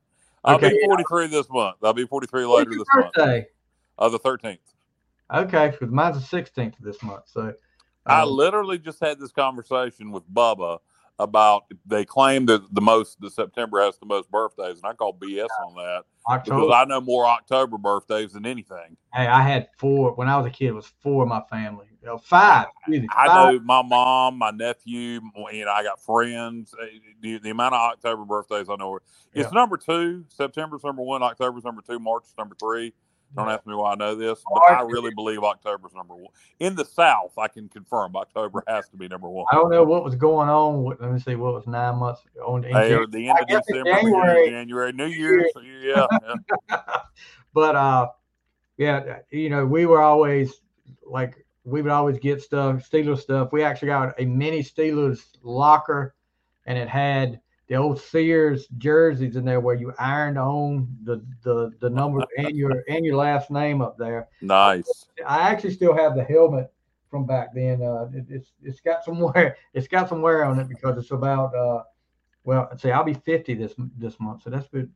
I'll 0.43 0.55
Okay. 0.55 0.69
be 0.69 0.79
forty-three 0.85 1.27
this 1.27 1.49
month. 1.49 1.77
I'll 1.83 1.93
be 1.93 2.05
forty-three 2.05 2.45
later 2.45 2.71
your 2.71 2.79
this 2.79 2.87
month. 2.95 3.13
birthday? 3.13 3.47
Uh, 3.99 4.09
the 4.09 4.19
thirteenth. 4.19 4.59
Okay, 5.33 5.69
because 5.69 5.89
mine's 5.89 6.29
the 6.29 6.37
16th 6.41 6.79
of 6.79 6.85
this 6.85 7.03
month. 7.03 7.23
So 7.25 7.53
I 8.05 8.21
um, 8.21 8.29
literally 8.29 8.79
just 8.79 9.01
had 9.01 9.19
this 9.19 9.33
conversation 9.33 10.11
with 10.13 10.23
Bubba 10.33 10.79
about 11.19 11.63
they 11.85 12.05
claim 12.05 12.45
that 12.45 12.73
the 12.73 12.81
most 12.81 13.19
the 13.21 13.29
September 13.29 13.81
has 13.81 13.97
the 13.97 14.05
most 14.05 14.29
birthdays, 14.29 14.77
and 14.77 14.85
I 14.85 14.93
call 14.93 15.13
BS 15.13 15.47
on 15.65 15.73
that 15.75 16.03
because 16.43 16.71
I 16.73 16.85
know 16.85 17.01
more 17.01 17.25
October 17.25 17.77
birthdays 17.77 18.33
than 18.33 18.45
anything. 18.45 18.95
Hey, 19.13 19.27
I 19.27 19.41
had 19.41 19.69
four 19.79 20.13
when 20.13 20.27
I 20.29 20.37
was 20.37 20.45
a 20.45 20.49
kid. 20.49 20.67
It 20.67 20.73
was 20.73 20.91
four 21.01 21.23
of 21.23 21.29
my 21.29 21.41
family. 21.49 21.87
You 22.01 22.07
know, 22.07 22.17
five. 22.17 22.67
me, 22.87 23.07
I 23.15 23.27
five. 23.27 23.35
know 23.35 23.59
my 23.63 23.81
mom, 23.81 24.37
my 24.37 24.51
nephew. 24.51 25.19
You 25.51 25.65
know, 25.65 25.71
I 25.71 25.83
got 25.83 26.01
friends. 26.03 26.73
Uh, 26.79 26.85
The, 27.21 27.39
the 27.39 27.49
amount 27.49 27.73
of 27.73 27.81
October 27.81 28.23
birthdays 28.25 28.69
I 28.69 28.75
know, 28.75 28.95
it's 28.97 29.05
Yeah. 29.33 29.49
number 29.53 29.77
two. 29.77 30.25
September's 30.29 30.83
number 30.83 31.01
one. 31.01 31.23
October's 31.23 31.63
number 31.63 31.81
two. 31.81 31.99
March's 31.99 32.33
number 32.37 32.55
three. 32.59 32.93
Don't 33.35 33.49
ask 33.49 33.65
me 33.67 33.75
why 33.75 33.91
I 33.91 33.95
know 33.95 34.15
this, 34.15 34.41
but 34.51 34.63
I 34.71 34.81
really 34.81 35.13
believe 35.13 35.43
October's 35.43 35.93
number 35.93 36.15
one. 36.15 36.31
In 36.59 36.75
the 36.75 36.85
South, 36.85 37.37
I 37.37 37.47
can 37.47 37.67
confirm 37.69 38.15
October 38.15 38.63
has 38.67 38.87
to 38.89 38.97
be 38.97 39.07
number 39.07 39.29
one. 39.29 39.45
I 39.51 39.55
don't 39.55 39.69
know 39.69 39.83
what 39.83 40.03
was 40.03 40.15
going 40.15 40.49
on. 40.49 40.85
Let 40.99 41.11
me 41.11 41.19
see. 41.19 41.35
What 41.35 41.53
was 41.53 41.67
nine 41.67 41.97
months 41.97 42.21
on? 42.45 42.63
in 42.63 42.73
Hey, 42.73 42.89
the 43.11 43.29
end 43.29 43.37
I 43.37 43.41
of 43.41 43.63
December, 43.65 43.83
January- 43.91 44.49
January, 44.49 44.91
New 44.93 45.05
Year's. 45.07 45.51
Yeah, 45.83 46.07
yeah. 46.69 46.77
but 47.53 47.75
uh, 47.75 48.07
yeah, 48.77 49.19
you 49.29 49.49
know, 49.49 49.65
we 49.65 49.85
were 49.85 50.01
always 50.01 50.61
like 51.05 51.45
we 51.63 51.81
would 51.81 51.91
always 51.91 52.17
get 52.19 52.41
stuff, 52.41 52.89
Steelers 52.89 53.19
stuff. 53.19 53.51
We 53.51 53.61
actually 53.61 53.89
got 53.89 54.19
a 54.19 54.25
mini 54.25 54.63
Steelers 54.63 55.25
locker, 55.43 56.15
and 56.65 56.77
it 56.77 56.87
had 56.87 57.41
the 57.67 57.75
old 57.75 57.99
Sears 57.99 58.67
jerseys 58.77 59.35
in 59.35 59.45
there 59.45 59.59
where 59.59 59.75
you 59.75 59.93
ironed 59.99 60.37
on 60.37 60.87
the 61.03 61.23
the 61.43 61.73
the 61.79 61.89
number 61.89 62.23
and 62.37 62.55
your 62.55 62.83
and 62.87 63.05
your 63.05 63.17
last 63.17 63.51
name 63.51 63.81
up 63.81 63.97
there. 63.97 64.27
nice. 64.41 65.07
I 65.25 65.49
actually 65.49 65.73
still 65.73 65.95
have 65.95 66.15
the 66.15 66.23
helmet 66.23 66.71
from 67.09 67.25
back 67.25 67.53
then. 67.53 67.81
Uh, 67.81 68.09
it, 68.13 68.25
it's 68.29 68.51
it's 68.63 68.81
got 68.81 69.03
some 69.03 69.19
wear. 69.19 69.57
It's 69.73 69.87
got 69.87 70.09
some 70.09 70.21
wear 70.21 70.43
on 70.43 70.59
it 70.59 70.69
because 70.69 70.97
it's 70.97 71.11
about 71.11 71.55
uh, 71.55 71.83
well, 72.43 72.69
say 72.77 72.91
I'll 72.91 73.03
be 73.03 73.13
fifty 73.13 73.53
this 73.53 73.73
this 73.97 74.19
month, 74.19 74.43
so 74.43 74.49
that's 74.49 74.67
been 74.67 74.89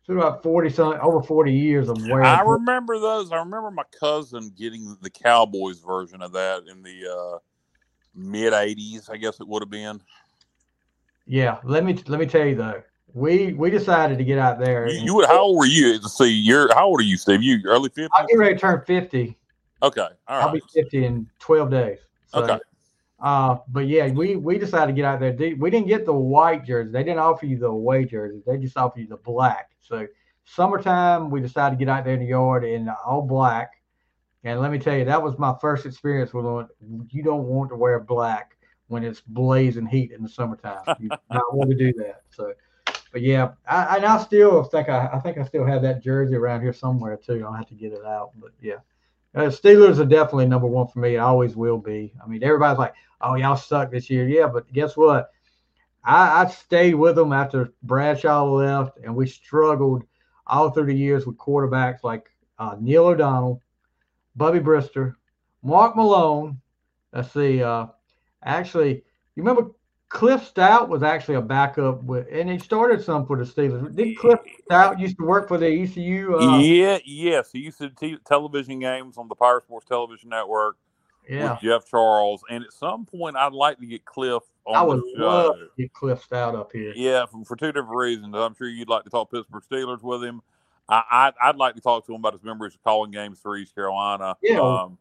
it's 0.00 0.08
about 0.08 0.42
forty 0.42 0.70
some 0.70 0.98
over 1.00 1.22
forty 1.22 1.52
years 1.52 1.88
of 1.88 1.96
wear. 2.08 2.22
I 2.22 2.42
remember 2.42 2.98
those. 2.98 3.32
I 3.32 3.36
remember 3.36 3.70
my 3.70 3.84
cousin 3.98 4.52
getting 4.56 4.96
the 5.00 5.10
Cowboys 5.10 5.80
version 5.80 6.20
of 6.20 6.32
that 6.32 6.64
in 6.70 6.82
the 6.82 7.08
uh, 7.10 7.38
mid 8.14 8.52
'80s. 8.52 9.10
I 9.10 9.16
guess 9.16 9.40
it 9.40 9.48
would 9.48 9.62
have 9.62 9.70
been. 9.70 10.02
Yeah, 11.28 11.58
let 11.62 11.84
me 11.84 12.02
let 12.06 12.18
me 12.18 12.26
tell 12.26 12.46
you 12.46 12.56
though, 12.56 12.82
we 13.12 13.52
we 13.52 13.70
decided 13.70 14.16
to 14.18 14.24
get 14.24 14.38
out 14.38 14.58
there. 14.58 14.88
You, 14.88 15.04
you 15.04 15.14
would. 15.14 15.26
How 15.26 15.40
old 15.40 15.58
were 15.58 15.66
you? 15.66 16.00
See. 16.00 16.32
You're 16.32 16.72
how 16.74 16.86
old 16.86 17.00
are 17.00 17.04
you, 17.04 17.18
Steve? 17.18 17.42
You 17.42 17.60
early 17.66 17.90
fifty? 17.90 18.10
I'll 18.16 18.26
get 18.26 18.38
ready 18.38 18.54
to 18.54 18.60
turn 18.60 18.82
fifty. 18.86 19.38
Okay. 19.82 20.08
All 20.26 20.40
I'll 20.40 20.52
be 20.52 20.62
fifty 20.72 21.04
in 21.04 21.28
twelve 21.38 21.70
days. 21.70 21.98
So, 22.26 22.42
Okay. 22.42 22.58
Uh, 23.20 23.56
but 23.68 23.88
yeah, 23.88 24.08
we 24.08 24.36
we 24.36 24.58
decided 24.58 24.86
to 24.88 24.92
get 24.92 25.04
out 25.04 25.20
there. 25.20 25.34
We 25.56 25.70
didn't 25.70 25.88
get 25.88 26.06
the 26.06 26.14
white 26.14 26.64
jersey. 26.64 26.90
They 26.90 27.02
didn't 27.02 27.18
offer 27.18 27.46
you 27.46 27.58
the 27.58 27.66
away 27.66 28.04
jersey. 28.04 28.42
They 28.46 28.58
just 28.58 28.76
offer 28.76 29.00
you 29.00 29.08
the 29.08 29.16
black. 29.16 29.70
So 29.80 30.06
summertime, 30.44 31.28
we 31.28 31.40
decided 31.40 31.78
to 31.78 31.84
get 31.84 31.90
out 31.90 32.04
there 32.04 32.14
in 32.14 32.20
the 32.20 32.26
yard 32.26 32.64
in 32.64 32.88
all 33.04 33.22
black. 33.22 33.72
And 34.44 34.60
let 34.60 34.70
me 34.70 34.78
tell 34.78 34.96
you, 34.96 35.04
that 35.04 35.22
was 35.22 35.36
my 35.36 35.54
first 35.60 35.84
experience 35.84 36.32
with 36.32 36.46
it. 36.46 36.66
You 37.10 37.22
don't 37.22 37.44
want 37.44 37.70
to 37.70 37.76
wear 37.76 37.98
black 37.98 38.56
when 38.88 39.04
it's 39.04 39.20
blazing 39.20 39.86
heat 39.86 40.12
in 40.12 40.22
the 40.22 40.28
summertime. 40.28 40.82
You 40.98 41.08
not 41.30 41.54
want 41.54 41.70
to 41.70 41.76
do 41.76 41.92
that. 41.94 42.22
So, 42.30 42.52
but 43.12 43.22
yeah, 43.22 43.52
I, 43.66 43.96
and 43.96 44.04
I 44.04 44.22
still 44.22 44.64
think 44.64 44.88
I, 44.88 45.08
I 45.12 45.20
think 45.20 45.38
I 45.38 45.44
still 45.44 45.64
have 45.64 45.82
that 45.82 46.02
jersey 46.02 46.34
around 46.34 46.62
here 46.62 46.72
somewhere 46.72 47.16
too. 47.16 47.44
I'll 47.46 47.52
have 47.52 47.68
to 47.68 47.74
get 47.74 47.92
it 47.92 48.04
out. 48.04 48.32
But 48.36 48.50
yeah, 48.60 48.78
uh, 49.34 49.42
Steelers 49.42 49.98
are 49.98 50.06
definitely 50.06 50.46
number 50.46 50.66
one 50.66 50.88
for 50.88 50.98
me. 50.98 51.14
It 51.14 51.18
always 51.18 51.54
will 51.56 51.78
be. 51.78 52.12
I 52.22 52.26
mean, 52.26 52.42
everybody's 52.42 52.78
like, 52.78 52.94
"Oh, 53.20 53.34
y'all 53.34 53.56
suck 53.56 53.90
this 53.90 54.10
year." 54.10 54.26
Yeah, 54.26 54.48
but 54.48 54.70
guess 54.72 54.96
what? 54.96 55.30
I, 56.04 56.44
I 56.44 56.46
stayed 56.48 56.94
with 56.94 57.16
them 57.16 57.32
after 57.32 57.72
Bradshaw 57.82 58.44
left, 58.44 58.98
and 59.04 59.14
we 59.14 59.26
struggled 59.26 60.04
all 60.46 60.70
through 60.70 60.86
the 60.86 60.94
years 60.94 61.26
with 61.26 61.36
quarterbacks 61.36 62.02
like 62.02 62.30
uh, 62.58 62.76
Neil 62.80 63.06
O'Donnell, 63.06 63.62
Bubby 64.34 64.60
Brister, 64.60 65.14
Mark 65.62 65.96
Malone. 65.96 66.60
Let's 67.12 67.32
see. 67.32 67.62
Uh, 67.62 67.86
actually, 68.44 69.02
you 69.36 69.42
remember 69.42 69.70
Cliff 70.08 70.52
Stoudt 70.52 70.88
was 70.88 71.02
actually 71.02 71.34
a 71.34 71.42
backup 71.42 72.02
with, 72.02 72.26
and 72.32 72.48
he 72.48 72.58
started 72.58 73.02
some 73.02 73.26
for 73.26 73.36
the 73.36 73.44
Steelers. 73.44 73.94
Did 73.94 74.16
Cliff 74.16 74.40
Stoudt 74.70 74.98
used 74.98 75.18
to 75.18 75.24
work 75.24 75.48
for 75.48 75.58
the 75.58 75.66
ECU? 75.66 76.36
Uh, 76.36 76.58
yeah. 76.58 76.98
Yes. 77.04 77.52
He 77.52 77.60
used 77.60 77.78
to 77.78 77.90
t- 77.90 78.18
television 78.26 78.78
games 78.78 79.18
on 79.18 79.28
the 79.28 79.34
Power 79.34 79.62
Sports 79.64 79.86
Television 79.86 80.30
Network 80.30 80.76
yeah. 81.28 81.52
with 81.52 81.60
Jeff 81.60 81.86
Charles. 81.86 82.42
And 82.48 82.64
at 82.64 82.72
some 82.72 83.04
point, 83.04 83.36
I'd 83.36 83.52
like 83.52 83.78
to 83.80 83.86
get 83.86 84.06
Cliff 84.06 84.42
on 84.64 84.76
I 84.76 84.82
would 84.82 85.02
love 85.16 85.56
to 85.56 85.68
get 85.76 85.92
Cliff 85.92 86.26
Stoudt 86.26 86.58
up 86.58 86.72
here. 86.72 86.92
Yeah, 86.96 87.26
for, 87.26 87.44
for 87.44 87.56
two 87.56 87.72
different 87.72 87.96
reasons. 87.96 88.34
I'm 88.34 88.54
sure 88.54 88.68
you'd 88.68 88.88
like 88.88 89.04
to 89.04 89.10
talk 89.10 89.30
Pittsburgh 89.30 89.62
Steelers 89.70 90.02
with 90.02 90.24
him. 90.24 90.40
I, 90.88 91.02
I'd, 91.10 91.32
I'd 91.40 91.56
like 91.56 91.74
to 91.74 91.82
talk 91.82 92.06
to 92.06 92.14
him 92.14 92.20
about 92.20 92.32
his 92.32 92.42
memories 92.42 92.74
of 92.74 92.82
calling 92.82 93.10
games 93.10 93.38
for 93.40 93.58
East 93.58 93.74
Carolina. 93.74 94.36
Yeah. 94.42 94.60
Um, 94.60 94.96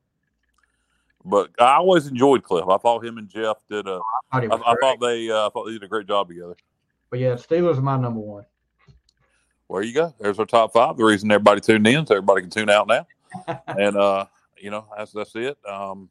but 1.27 1.51
I 1.59 1.75
always 1.75 2.07
enjoyed 2.07 2.43
Cliff. 2.43 2.65
I 2.69 2.77
thought 2.77 3.05
him 3.05 3.17
and 3.17 3.27
Jeff 3.27 3.57
did 3.69 3.87
a. 3.87 3.99
I 4.31 4.47
thought 4.47 4.63
I, 4.65 4.71
I 4.71 4.75
thought 4.79 4.99
they. 4.99 5.29
Uh, 5.29 5.47
I 5.47 5.49
thought 5.49 5.65
they 5.65 5.73
did 5.73 5.83
a 5.83 5.87
great 5.87 6.07
job 6.07 6.29
together. 6.29 6.55
But 7.09 7.19
yeah, 7.19 7.33
Steelers 7.33 7.77
are 7.77 7.81
my 7.81 7.97
number 7.97 8.19
one. 8.19 8.45
There 9.69 9.81
you 9.81 9.93
go. 9.93 10.13
There's 10.19 10.39
our 10.39 10.45
top 10.45 10.73
five. 10.73 10.97
The 10.97 11.03
reason 11.03 11.31
everybody 11.31 11.61
tuned 11.61 11.85
in, 11.87 12.05
so 12.05 12.15
everybody 12.15 12.41
can 12.41 12.49
tune 12.49 12.69
out 12.69 12.87
now. 12.87 13.05
and 13.67 13.97
uh, 13.97 14.25
you 14.57 14.71
know, 14.71 14.85
that's 14.95 15.11
that's 15.11 15.35
it. 15.35 15.57
Um, 15.67 16.09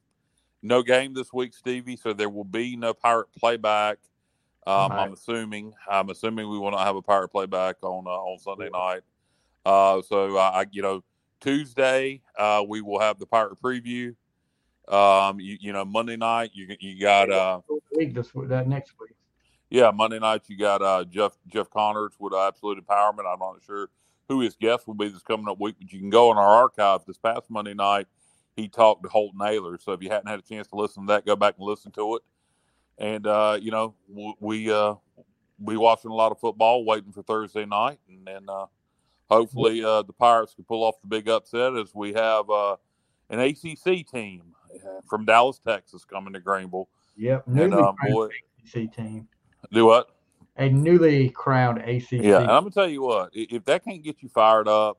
no 0.63 0.83
game 0.83 1.15
this 1.15 1.33
week, 1.33 1.55
Stevie. 1.55 1.97
So 1.97 2.13
there 2.13 2.29
will 2.29 2.45
be 2.45 2.77
no 2.77 2.93
pirate 2.93 3.29
playback. 3.39 3.99
Um, 4.67 4.91
Right. 4.91 5.05
I'm 5.07 5.13
assuming. 5.13 5.73
I'm 5.91 6.11
assuming 6.11 6.49
we 6.51 6.59
will 6.59 6.73
not 6.73 6.85
have 6.85 6.97
a 6.97 7.03
pirate 7.03 7.29
playback 7.29 7.77
on 7.83 8.07
uh, 8.07 8.11
on 8.11 8.39
Sunday 8.39 8.69
night. 8.69 9.03
Uh, 9.65 10.03
so 10.03 10.37
I, 10.37 10.67
you 10.71 10.83
know, 10.83 11.03
Tuesday 11.41 12.21
uh, 12.39 12.65
we 12.67 12.81
will 12.81 13.01
have 13.01 13.19
the 13.19 13.27
pirate 13.27 13.61
preview. 13.63 14.15
Um, 14.89 15.41
you, 15.41 15.57
you 15.61 15.73
know, 15.73 15.85
Monday 15.85 16.17
night 16.17 16.51
you 16.55 16.77
you 16.81 17.01
got 17.01 17.31
uh, 17.31 17.61
Week 17.97 18.15
this 18.15 18.31
that 18.35 18.69
next 18.69 18.95
week. 19.01 19.17
yeah, 19.71 19.91
Monday 19.91 20.19
night 20.19 20.43
you 20.47 20.57
got 20.57 20.81
uh, 20.81 21.05
Jeff 21.05 21.37
Jeff 21.49 21.71
Connors 21.71 22.13
with 22.19 22.35
Absolute 22.35 22.85
Empowerment. 22.87 23.27
I'm 23.27 23.41
not 23.41 23.57
sure 23.67 23.89
who 24.29 24.41
his 24.41 24.55
guest 24.55 24.87
will 24.87 24.95
be 24.95 25.09
this 25.09 25.23
coming 25.23 25.49
up 25.49 25.61
week, 25.61 25.77
but 25.81 25.93
you 25.93 25.99
can 25.99 26.11
go 26.11 26.31
in 26.31 26.39
our 26.39 26.55
archive 26.55 27.01
this 27.07 27.19
past 27.19 27.51
Monday 27.51 27.75
night. 27.75 28.07
He 28.55 28.69
talked 28.69 29.03
to 29.03 29.09
Holt 29.09 29.35
Naylor. 29.37 29.79
So 29.79 29.93
if 29.93 30.03
you 30.03 30.09
hadn't 30.09 30.29
had 30.29 30.39
a 30.39 30.43
chance 30.43 30.69
to 30.69 30.77
listen 30.77 31.07
to 31.07 31.13
that, 31.13 31.27
go 31.27 31.37
back 31.37 31.55
and 31.59 31.67
listen 31.67 31.93
to 31.93 32.17
it. 32.17 32.23
And 32.99 33.27
uh, 33.27 33.59
you 33.61 33.71
know, 33.71 33.95
we 34.41 34.71
uh, 34.71 34.95
we 35.59 35.77
watching 35.77 36.11
a 36.11 36.15
lot 36.15 36.33
of 36.33 36.39
football, 36.39 36.85
waiting 36.85 37.13
for 37.13 37.23
Thursday 37.23 37.67
night, 37.67 37.99
and 38.09 38.27
then 38.27 38.47
uh, 38.49 38.67
hopefully 39.29 39.85
uh, 39.85 40.03
the 40.03 40.13
Pirates 40.13 40.55
can 40.55 40.65
pull 40.65 40.85
off 40.85 41.01
the 41.03 41.09
big 41.09 41.29
upset 41.29 41.75
as 41.77 41.95
we 41.95 42.13
have 42.13 42.49
uh, 42.49 42.77
an 43.31 43.41
ACC 43.41 44.07
team 44.07 44.55
from 45.09 45.25
Dallas, 45.25 45.61
Texas, 45.67 46.05
coming 46.05 46.33
to 46.33 46.41
Greenville. 46.41 46.89
Yep. 47.17 47.47
And 47.47 47.57
Newly 47.57 47.73
uh, 47.73 47.93
crowned 47.93 48.13
boy, 48.13 48.29
ACC 48.65 48.95
team. 48.95 49.29
do 49.73 49.87
what? 49.87 50.09
A 50.59 50.69
newly 50.71 51.29
crowned 51.31 51.79
ACC. 51.79 52.13
Yeah, 52.13 52.41
and 52.41 52.51
I'm 52.51 52.63
gonna 52.63 52.71
tell 52.71 52.89
you 52.89 53.03
what, 53.03 53.31
if 53.35 53.65
that 53.67 53.85
can't 53.85 54.03
get 54.03 54.23
you 54.23 54.29
fired 54.31 54.69
up, 54.69 54.99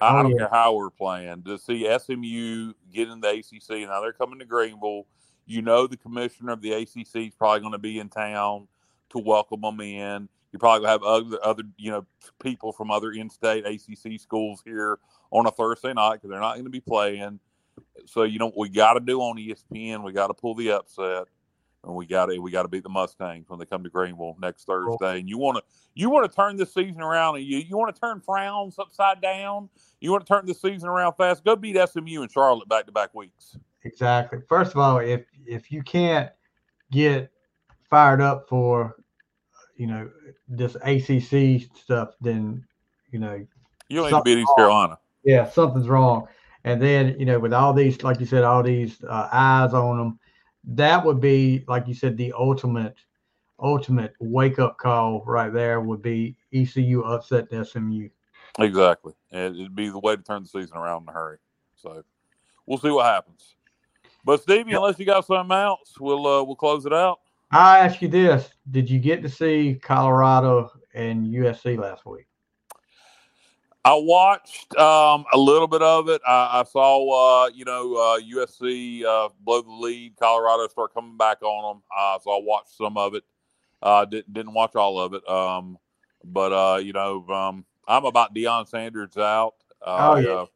I, 0.00 0.06
I 0.06 0.20
Oh, 0.20 0.22
don't 0.22 0.32
yeah. 0.32 0.38
care 0.38 0.48
how 0.50 0.74
we're 0.74 0.88
playing 0.90 1.42
to 1.44 1.58
see 1.58 1.86
SMU 1.98 2.72
get 2.92 3.08
in 3.08 3.20
the 3.20 3.28
ACC. 3.28 3.86
Now 3.88 4.00
they're 4.00 4.12
coming 4.14 4.38
to 4.38 4.44
Greenville. 4.46 5.06
You 5.44 5.60
know 5.62 5.86
the 5.86 5.96
commissioner 5.98 6.52
of 6.52 6.62
the 6.62 6.72
ACC 6.72 7.16
is 7.28 7.34
probably 7.34 7.60
going 7.60 7.72
to 7.72 7.78
be 7.78 7.98
in 7.98 8.08
town 8.08 8.68
to 9.10 9.18
welcome 9.18 9.60
them 9.60 9.80
in. 9.80 10.28
You 10.52 10.58
probably 10.58 10.80
gonna 10.86 10.92
have 10.92 11.02
other 11.02 11.38
other 11.44 11.62
you 11.76 11.90
know 11.90 12.06
people 12.42 12.72
from 12.72 12.90
other 12.90 13.12
in-state 13.12 13.66
ACC 13.66 14.18
schools 14.18 14.62
here 14.64 14.98
on 15.30 15.46
a 15.46 15.50
Thursday 15.50 15.92
night 15.92 16.14
because 16.14 16.30
they're 16.30 16.40
not 16.40 16.54
going 16.54 16.64
to 16.64 16.70
be 16.70 16.80
playing. 16.80 17.38
So 18.06 18.22
you 18.22 18.38
know 18.38 18.46
what 18.46 18.58
we 18.58 18.68
got 18.68 18.94
to 18.94 19.00
do 19.00 19.20
on 19.20 19.36
ESPN. 19.36 20.04
We 20.04 20.12
got 20.12 20.28
to 20.28 20.34
pull 20.34 20.54
the 20.54 20.70
upset, 20.70 21.24
and 21.84 21.94
we 21.94 22.06
got 22.06 22.26
to 22.26 22.38
we 22.38 22.50
got 22.50 22.62
to 22.62 22.68
beat 22.68 22.82
the 22.82 22.88
Mustangs 22.88 23.48
when 23.48 23.58
they 23.58 23.66
come 23.66 23.82
to 23.82 23.90
Greenville 23.90 24.36
next 24.40 24.64
Thursday. 24.64 25.18
And 25.18 25.28
you 25.28 25.38
want 25.38 25.58
to 25.58 25.62
you 25.94 26.08
want 26.10 26.30
to 26.30 26.34
turn 26.34 26.56
this 26.56 26.72
season 26.72 27.02
around, 27.02 27.36
and 27.36 27.44
you 27.44 27.58
you 27.58 27.76
want 27.76 27.94
to 27.94 28.00
turn 28.00 28.20
frowns 28.20 28.78
upside 28.78 29.20
down. 29.20 29.68
You 30.00 30.12
want 30.12 30.24
to 30.24 30.32
turn 30.32 30.46
this 30.46 30.60
season 30.60 30.88
around 30.88 31.14
fast. 31.14 31.44
Go 31.44 31.56
beat 31.56 31.76
SMU 31.88 32.22
and 32.22 32.30
Charlotte 32.30 32.68
back 32.68 32.86
to 32.86 32.92
back 32.92 33.14
weeks. 33.14 33.56
Exactly. 33.84 34.38
First 34.48 34.72
of 34.72 34.78
all, 34.78 34.98
if 34.98 35.24
if 35.46 35.72
you 35.72 35.82
can't 35.82 36.30
get 36.92 37.30
fired 37.88 38.20
up 38.20 38.48
for, 38.48 38.96
you 39.76 39.86
know, 39.86 40.10
this 40.48 40.76
ACC 40.76 41.68
stuff, 41.76 42.10
then 42.20 42.64
you 43.10 43.18
know, 43.18 43.44
You 43.88 43.96
don't 43.96 44.04
need 44.04 44.10
to 44.10 44.16
Something 44.16 44.34
beat 44.36 44.40
East 44.42 44.52
Carolina. 44.56 44.98
yeah, 45.24 45.48
something's 45.48 45.88
wrong. 45.88 46.28
And 46.66 46.82
then 46.82 47.18
you 47.18 47.24
know, 47.24 47.38
with 47.38 47.54
all 47.54 47.72
these, 47.72 48.02
like 48.02 48.18
you 48.18 48.26
said, 48.26 48.42
all 48.42 48.62
these 48.62 49.02
uh, 49.04 49.28
eyes 49.32 49.72
on 49.72 49.96
them, 49.96 50.18
that 50.64 51.02
would 51.04 51.20
be, 51.20 51.64
like 51.68 51.86
you 51.86 51.94
said, 51.94 52.16
the 52.16 52.32
ultimate, 52.36 52.96
ultimate 53.60 54.14
wake 54.18 54.58
up 54.58 54.76
call 54.76 55.22
right 55.24 55.52
there 55.52 55.80
would 55.80 56.02
be 56.02 56.36
ECU 56.52 57.02
upset 57.02 57.46
SMU. 57.50 58.08
Exactly. 58.58 59.14
And 59.30 59.54
it'd 59.54 59.76
be 59.76 59.90
the 59.90 60.00
way 60.00 60.16
to 60.16 60.22
turn 60.22 60.42
the 60.42 60.48
season 60.48 60.76
around 60.76 61.02
in 61.02 61.08
a 61.08 61.12
hurry. 61.12 61.38
So 61.76 62.02
we'll 62.66 62.78
see 62.78 62.90
what 62.90 63.06
happens. 63.06 63.54
But 64.24 64.42
Stevie, 64.42 64.72
unless 64.72 64.98
you 64.98 65.06
got 65.06 65.24
something 65.24 65.56
else, 65.56 65.94
we'll 66.00 66.26
uh, 66.26 66.42
we'll 66.42 66.56
close 66.56 66.84
it 66.84 66.92
out. 66.92 67.20
I 67.52 67.78
ask 67.78 68.02
you 68.02 68.08
this: 68.08 68.50
Did 68.72 68.90
you 68.90 68.98
get 68.98 69.22
to 69.22 69.28
see 69.28 69.78
Colorado 69.80 70.72
and 70.94 71.26
USC 71.26 71.78
last 71.78 72.04
week? 72.04 72.26
I 73.86 73.94
watched 73.94 74.76
um, 74.76 75.24
a 75.32 75.38
little 75.38 75.68
bit 75.68 75.80
of 75.80 76.08
it. 76.08 76.20
I, 76.26 76.60
I 76.60 76.64
saw, 76.64 77.44
uh, 77.44 77.50
you 77.54 77.64
know, 77.64 77.94
uh, 77.94 78.18
USC 78.20 79.04
uh, 79.04 79.28
blow 79.40 79.62
the 79.62 79.70
lead. 79.70 80.14
Colorado 80.18 80.66
start 80.68 80.92
coming 80.92 81.16
back 81.16 81.40
on 81.42 81.76
them. 81.76 81.82
Uh, 81.96 82.18
so 82.18 82.32
I 82.32 82.40
watched 82.42 82.76
some 82.76 82.96
of 82.98 83.14
it. 83.14 83.22
Uh, 83.80 84.04
didn't 84.04 84.32
didn't 84.32 84.54
watch 84.54 84.74
all 84.74 84.98
of 84.98 85.14
it. 85.14 85.26
Um, 85.28 85.78
but 86.24 86.52
uh, 86.52 86.78
you 86.78 86.92
know, 86.92 87.24
um, 87.28 87.64
I'm 87.86 88.04
about 88.06 88.34
Deion 88.34 88.68
Sanders 88.68 89.16
out. 89.16 89.54
Uh, 89.80 89.96
Oh, 90.00 90.16
yeah. 90.16 90.30
uh, 90.30 90.46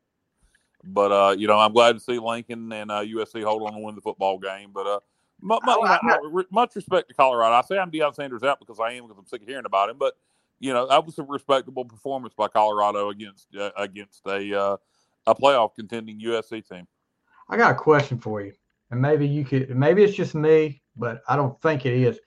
but 0.82 1.12
uh, 1.12 1.30
you 1.38 1.46
know, 1.46 1.58
I'm 1.58 1.72
glad 1.72 1.92
to 1.92 2.00
see 2.00 2.18
Lincoln 2.18 2.72
and 2.72 2.90
uh, 2.90 3.02
USC 3.02 3.44
hold 3.44 3.62
on 3.62 3.74
to 3.74 3.78
win 3.78 3.94
the 3.94 4.00
football 4.00 4.38
game. 4.38 4.70
But 4.74 4.86
uh, 4.88 5.00
mu- 5.40 5.58
mu- 5.64 5.72
Oh, 5.72 5.76
you 5.76 5.84
know, 5.84 5.98
I'm 6.02 6.32
not- 6.34 6.50
much 6.50 6.74
respect 6.74 7.08
to 7.08 7.14
Colorado. 7.14 7.54
I 7.54 7.60
say 7.62 7.78
I'm 7.78 7.90
Deion 7.92 8.12
Sanders 8.14 8.42
out 8.42 8.58
because 8.58 8.80
I 8.80 8.92
am 8.92 9.04
because 9.04 9.18
I'm 9.18 9.26
sick 9.26 9.42
of 9.42 9.46
hearing 9.48 9.66
about 9.66 9.90
him. 9.90 9.98
But 9.98 10.14
you 10.60 10.74
know, 10.74 10.86
that 10.86 11.04
was 11.04 11.18
a 11.18 11.22
respectable 11.22 11.84
performance 11.84 12.34
by 12.34 12.46
Colorado 12.48 13.08
against 13.08 13.48
uh, 13.56 13.70
against 13.76 14.20
a 14.26 14.58
uh, 14.58 14.76
a 15.26 15.34
playoff 15.34 15.74
contending 15.74 16.20
USC 16.20 16.68
team. 16.68 16.86
I 17.48 17.56
got 17.56 17.72
a 17.72 17.74
question 17.74 18.18
for 18.18 18.42
you, 18.42 18.52
and 18.90 19.00
maybe 19.00 19.26
you 19.26 19.44
could. 19.44 19.74
Maybe 19.74 20.04
it's 20.04 20.14
just 20.14 20.34
me, 20.34 20.82
but 20.96 21.22
I 21.26 21.34
don't 21.34 21.60
think 21.62 21.86
it 21.86 21.94
is. 21.94 22.20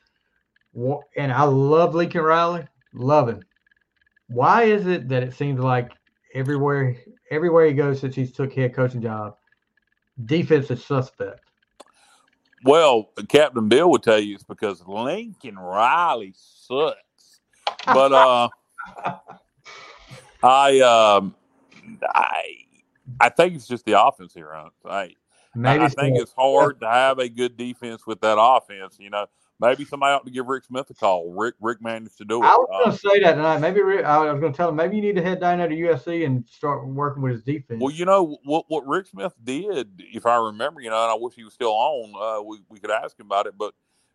And 1.16 1.32
I 1.32 1.44
love 1.44 1.94
Lincoln 1.94 2.22
Riley, 2.22 2.66
love 2.94 3.30
him. 3.30 3.44
Why 4.28 4.64
is 4.64 4.88
it 4.88 5.08
that 5.10 5.22
it 5.22 5.36
seems 5.36 5.60
like 5.60 5.92
everywhere, 6.34 6.98
everywhere 7.30 7.68
he 7.68 7.74
goes 7.74 8.00
since 8.00 8.16
he's 8.16 8.32
took 8.32 8.52
head 8.52 8.74
coaching 8.74 9.02
job, 9.02 9.36
defense 10.26 10.72
is 10.72 10.84
suspect? 10.84 11.42
Well, 12.66 13.12
Captain 13.30 13.68
Bill 13.68 13.92
would 13.92 14.02
tell 14.02 14.20
you 14.20 14.34
it's 14.36 14.44
because 14.44 14.82
Lincoln 14.88 15.60
Riley 15.60 16.34
sucks. 16.36 16.98
But 17.86 18.14
uh, 18.14 18.50
I 20.44 20.80
um, 20.82 21.36
I 22.14 22.44
I 23.20 23.30
think 23.30 23.56
it's 23.56 23.68
just 23.68 23.86
the 23.86 24.02
offense 24.02 24.34
here. 24.34 24.52
Huh? 24.54 24.70
I 24.86 25.16
Maybe 25.56 25.84
I 25.84 25.88
think 25.90 26.18
so. 26.18 26.24
it's 26.24 26.34
hard 26.34 26.80
to 26.82 26.90
have 26.90 27.20
a 27.20 27.30
good 27.30 27.58
defense 27.58 28.08
with 28.08 28.22
that 28.22 28.38
offense. 28.40 28.98
You 29.00 29.12
know, 29.12 29.28
maybe 29.60 29.86
somebody 29.86 30.14
ought 30.14 30.26
to 30.26 30.32
give 30.32 30.48
Rick 30.48 30.66
Smith 30.66 30.90
a 30.90 30.94
call. 30.96 31.32
Rick 31.32 31.56
Rick 31.62 31.82
managed 31.82 32.18
to 32.18 32.26
do 32.26 32.44
it. 32.44 32.48
I 32.48 32.56
was 32.56 32.70
Uh, 32.72 32.80
going 32.80 32.92
to 32.92 32.98
say 32.98 33.20
that 33.24 33.36
tonight. 33.36 33.60
Maybe 33.60 33.82
Rick- 33.82 34.06
I 34.06 34.32
was 34.32 34.40
going 34.40 34.52
to 34.52 34.58
tell 34.58 34.70
him 34.70 34.76
maybe 34.76 34.96
you 34.96 35.02
need 35.04 35.16
to 35.16 35.22
head 35.22 35.40
down 35.40 35.60
there 35.60 35.70
to 35.70 35.76
USC 35.76 36.26
and 36.26 36.44
start 36.50 36.88
working 36.88 37.22
with 37.22 37.34
his 37.34 37.44
defense. 37.44 37.80
Well, 37.82 37.92
you 37.94 38.06
know 38.06 38.38
what 38.44 38.66
what 38.68 38.88
Rick 38.88 39.08
Smith 39.08 39.34
did, 39.44 40.02
if 40.12 40.26
I 40.26 40.38
remember, 40.38 40.82
you 40.82 40.90
know, 40.90 41.02
and 41.04 41.12
I 41.12 41.16
wish 41.16 41.36
he 41.36 41.44
was 41.44 41.54
still 41.54 41.72
on. 41.72 42.40
Uh, 42.40 42.44
we 42.44 42.62
we 42.70 42.80
could 42.80 42.92
ask 42.92 43.20
him 43.20 43.28
about 43.28 43.46
it, 43.46 43.54
but 43.58 43.74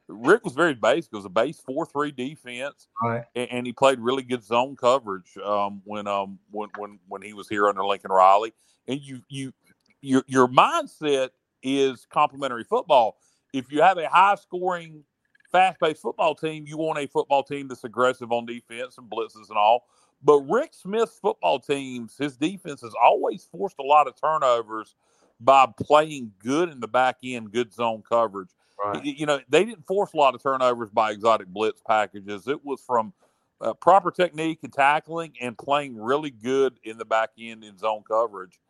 Rick 0.08 0.44
was 0.44 0.54
very 0.54 0.74
basic. 0.74 1.12
It 1.12 1.16
was 1.16 1.24
a 1.24 1.30
base 1.30 1.60
four 1.60 1.86
three 1.86 2.10
defense, 2.10 2.88
right. 3.02 3.24
and, 3.34 3.50
and 3.50 3.66
he 3.66 3.72
played 3.72 4.00
really 4.00 4.22
good 4.22 4.42
zone 4.42 4.74
coverage 4.76 5.36
um, 5.44 5.82
when 5.84 6.06
um 6.06 6.38
when 6.50 6.70
when 6.76 6.98
when 7.08 7.22
he 7.22 7.34
was 7.34 7.48
here 7.48 7.68
under 7.68 7.84
Lincoln 7.84 8.10
Riley. 8.10 8.52
And 8.86 9.00
you 9.00 9.20
you 9.28 9.52
your 10.00 10.24
your 10.26 10.48
mindset 10.48 11.30
is 11.62 12.06
complementary 12.10 12.64
football. 12.64 13.18
If 13.52 13.70
you 13.70 13.82
have 13.82 13.98
a 13.98 14.08
high 14.08 14.36
scoring, 14.36 15.04
fast 15.52 15.80
paced 15.80 16.02
football 16.02 16.34
team, 16.34 16.64
you 16.66 16.78
want 16.78 16.98
a 16.98 17.06
football 17.06 17.42
team 17.42 17.68
that's 17.68 17.84
aggressive 17.84 18.32
on 18.32 18.46
defense 18.46 18.98
and 18.98 19.10
blitzes 19.10 19.48
and 19.48 19.58
all. 19.58 19.86
But 20.22 20.40
Rick 20.40 20.74
Smith's 20.74 21.18
football 21.18 21.60
teams, 21.60 22.16
his 22.18 22.36
defense 22.36 22.80
has 22.80 22.94
always 23.00 23.48
forced 23.50 23.76
a 23.78 23.84
lot 23.84 24.08
of 24.08 24.14
turnovers 24.20 24.96
by 25.40 25.66
playing 25.80 26.32
good 26.40 26.70
in 26.70 26.80
the 26.80 26.88
back 26.88 27.18
end, 27.22 27.52
good 27.52 27.72
zone 27.72 28.02
coverage. 28.08 28.48
Right. 28.84 29.04
You 29.04 29.26
know, 29.26 29.40
they 29.48 29.64
didn't 29.64 29.86
force 29.86 30.12
a 30.12 30.16
lot 30.16 30.34
of 30.34 30.42
turnovers 30.42 30.90
by 30.90 31.10
exotic 31.10 31.48
blitz 31.48 31.82
packages. 31.86 32.46
It 32.46 32.64
was 32.64 32.80
from 32.80 33.12
uh, 33.60 33.74
proper 33.74 34.10
technique 34.10 34.60
and 34.62 34.72
tackling 34.72 35.32
and 35.40 35.58
playing 35.58 36.00
really 36.00 36.30
good 36.30 36.78
in 36.84 36.96
the 36.96 37.04
back 37.04 37.30
end 37.38 37.64
in 37.64 37.76
zone 37.76 38.04
coverage. 38.06 38.60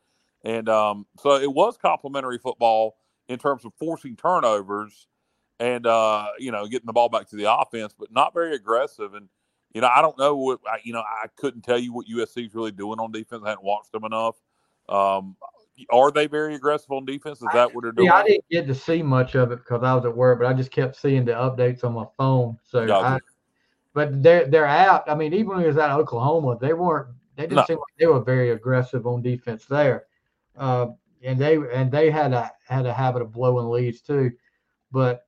And 0.44 0.68
um, 0.68 1.06
so 1.20 1.34
it 1.34 1.52
was 1.52 1.76
complementary 1.76 2.38
football 2.38 2.96
in 3.28 3.38
terms 3.38 3.64
of 3.64 3.74
forcing 3.74 4.16
turnovers 4.16 5.08
and, 5.60 5.86
uh, 5.86 6.28
you 6.38 6.52
know, 6.52 6.66
getting 6.66 6.86
the 6.86 6.92
ball 6.92 7.08
back 7.08 7.28
to 7.28 7.36
the 7.36 7.52
offense, 7.52 7.94
but 7.98 8.12
not 8.12 8.32
very 8.32 8.54
aggressive. 8.54 9.14
And, 9.14 9.28
you 9.74 9.80
know, 9.80 9.90
I 9.94 10.00
don't 10.00 10.16
know 10.16 10.36
what, 10.36 10.60
I, 10.66 10.78
you 10.84 10.92
know, 10.92 11.00
I 11.00 11.26
couldn't 11.36 11.62
tell 11.62 11.78
you 11.78 11.92
what 11.92 12.06
USC 12.06 12.46
is 12.46 12.54
really 12.54 12.72
doing 12.72 12.98
on 12.98 13.12
defense. 13.12 13.42
I 13.44 13.50
hadn't 13.50 13.64
watched 13.64 13.92
them 13.92 14.04
enough. 14.04 14.36
Um, 14.88 15.36
are 15.90 16.10
they 16.10 16.26
very 16.26 16.54
aggressive 16.54 16.90
on 16.90 17.04
defense? 17.04 17.40
Is 17.42 17.48
that 17.52 17.74
what 17.74 17.82
they're 17.82 17.92
doing? 17.92 18.06
Yeah, 18.06 18.16
I 18.16 18.22
didn't 18.24 18.44
get 18.50 18.66
to 18.66 18.74
see 18.74 19.02
much 19.02 19.34
of 19.34 19.52
it 19.52 19.56
because 19.56 19.82
I 19.82 19.94
was 19.94 20.04
at 20.04 20.16
work, 20.16 20.38
but 20.38 20.46
I 20.46 20.52
just 20.52 20.70
kept 20.70 20.96
seeing 20.96 21.24
the 21.24 21.32
updates 21.32 21.84
on 21.84 21.92
my 21.94 22.06
phone. 22.16 22.58
So, 22.64 22.86
Gotcha. 22.86 23.06
I, 23.06 23.18
but 23.94 24.22
they're 24.22 24.46
they're 24.46 24.66
out. 24.66 25.08
I 25.08 25.14
mean, 25.14 25.32
even 25.34 25.48
when 25.48 25.60
he 25.60 25.66
was 25.66 25.76
at 25.76 25.90
Oklahoma, 25.90 26.58
they 26.60 26.72
weren't. 26.72 27.08
They 27.36 27.44
didn't 27.44 27.56
No. 27.56 27.64
seem 27.66 27.78
like 27.78 27.98
they 27.98 28.06
were 28.06 28.20
very 28.20 28.50
aggressive 28.50 29.06
on 29.06 29.22
defense 29.22 29.66
there, 29.66 30.06
uh, 30.56 30.88
and 31.22 31.38
they 31.38 31.56
and 31.56 31.90
they 31.90 32.10
had 32.10 32.32
a 32.32 32.50
had 32.66 32.86
a 32.86 32.92
habit 32.92 33.22
of 33.22 33.32
blowing 33.32 33.70
leads 33.70 34.00
too. 34.00 34.32
But 34.90 35.26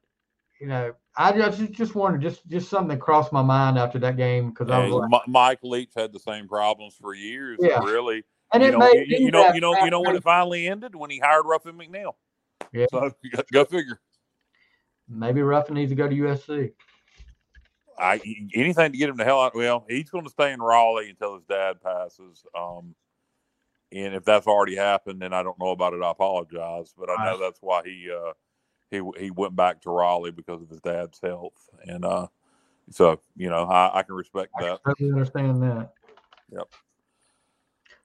you 0.61 0.67
know, 0.67 0.93
I 1.17 1.33
just 1.33 1.73
just 1.73 1.95
wanted 1.95 2.21
just 2.21 2.47
just 2.49 2.69
something 2.69 2.89
that 2.89 3.01
crossed 3.01 3.33
my 3.33 3.43
mind 3.43 3.79
after 3.79 3.99
that 4.01 4.17
game 4.17 4.51
because 4.51 4.71
I 4.71 4.79
was 4.79 4.93
like, 4.93 5.29
Mike 5.29 5.61
Leach 5.63 5.93
had 5.97 6.13
the 6.13 6.21
same 6.21 6.47
problems 6.49 6.97
for 7.01 7.15
years. 7.15 7.59
Yeah. 7.61 7.83
Really, 7.83 8.25
and 8.53 8.63
you 8.63 8.69
it 8.69 8.73
know, 8.73 8.79
made 8.79 9.07
you, 9.09 9.19
you 9.19 9.31
know, 9.31 9.53
you 9.53 9.61
know, 9.61 9.85
you 9.85 9.91
know 9.91 10.01
when 10.01 10.17
it 10.17 10.23
finally 10.23 10.67
ended 10.67 10.95
when 10.95 11.11
he 11.11 11.19
hired 11.19 11.47
Ruffin 11.47 11.77
McNeill. 11.77 12.15
Yeah. 12.73 12.87
So 12.91 13.11
you 13.23 13.31
got 13.31 13.47
to 13.47 13.53
go 13.53 13.65
figure. 13.65 14.01
maybe 15.09 15.43
Ruffin 15.43 15.75
needs 15.75 15.91
to 15.91 15.97
go 15.97 16.09
to 16.09 16.15
USC. 16.15 16.73
I 17.99 18.21
anything 18.55 18.93
to 18.93 18.99
get 18.99 19.11
him 19.11 19.17
the 19.17 19.25
hell 19.25 19.43
out. 19.43 19.55
Well, 19.55 19.85
he's 19.89 20.09
going 20.09 20.25
to 20.25 20.31
stay 20.31 20.53
in 20.53 20.61
Raleigh 20.61 21.11
until 21.11 21.35
his 21.35 21.45
dad 21.45 21.83
passes. 21.83 22.45
Um, 22.57 22.95
and 23.93 24.15
if 24.15 24.25
that's 24.25 24.47
already 24.47 24.77
happened, 24.77 25.21
then 25.21 25.33
I 25.33 25.43
don't 25.43 25.59
know 25.59 25.71
about 25.71 25.95
it. 25.95 26.03
I 26.03 26.11
apologize, 26.11 26.95
but 26.97 27.11
I 27.11 27.25
know 27.25 27.39
that's 27.39 27.59
why 27.61 27.83
he 27.85 28.09
uh, 28.11 28.33
he 28.91 29.03
he 29.19 29.31
went 29.31 29.57
back 29.57 29.81
to 29.83 29.91
Raleigh 29.91 30.31
because 30.31 30.63
of 30.63 30.69
his 30.69 30.81
dad's 30.81 31.21
health, 31.21 31.69
and 31.85 32.05
uh, 32.05 32.29
so 32.91 33.21
you 33.37 33.51
know 33.51 33.65
I, 33.65 33.99
I 33.99 34.03
can 34.03 34.15
respect 34.15 34.53
I 34.59 34.65
that. 34.65 34.81
I 34.85 34.91
totally 34.91 35.11
understand 35.11 35.63
that. 35.63 35.91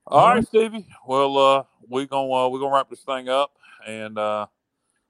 All 0.07 0.35
right, 0.35 0.45
Stevie. 0.45 0.85
Well, 1.07 1.37
uh, 1.37 1.63
we 1.89 2.05
gonna 2.05 2.31
uh, 2.31 2.47
we 2.49 2.59
gonna 2.59 2.75
wrap 2.75 2.89
this 2.91 3.01
thing 3.01 3.27
up, 3.27 3.53
and 3.87 4.19
uh, 4.19 4.45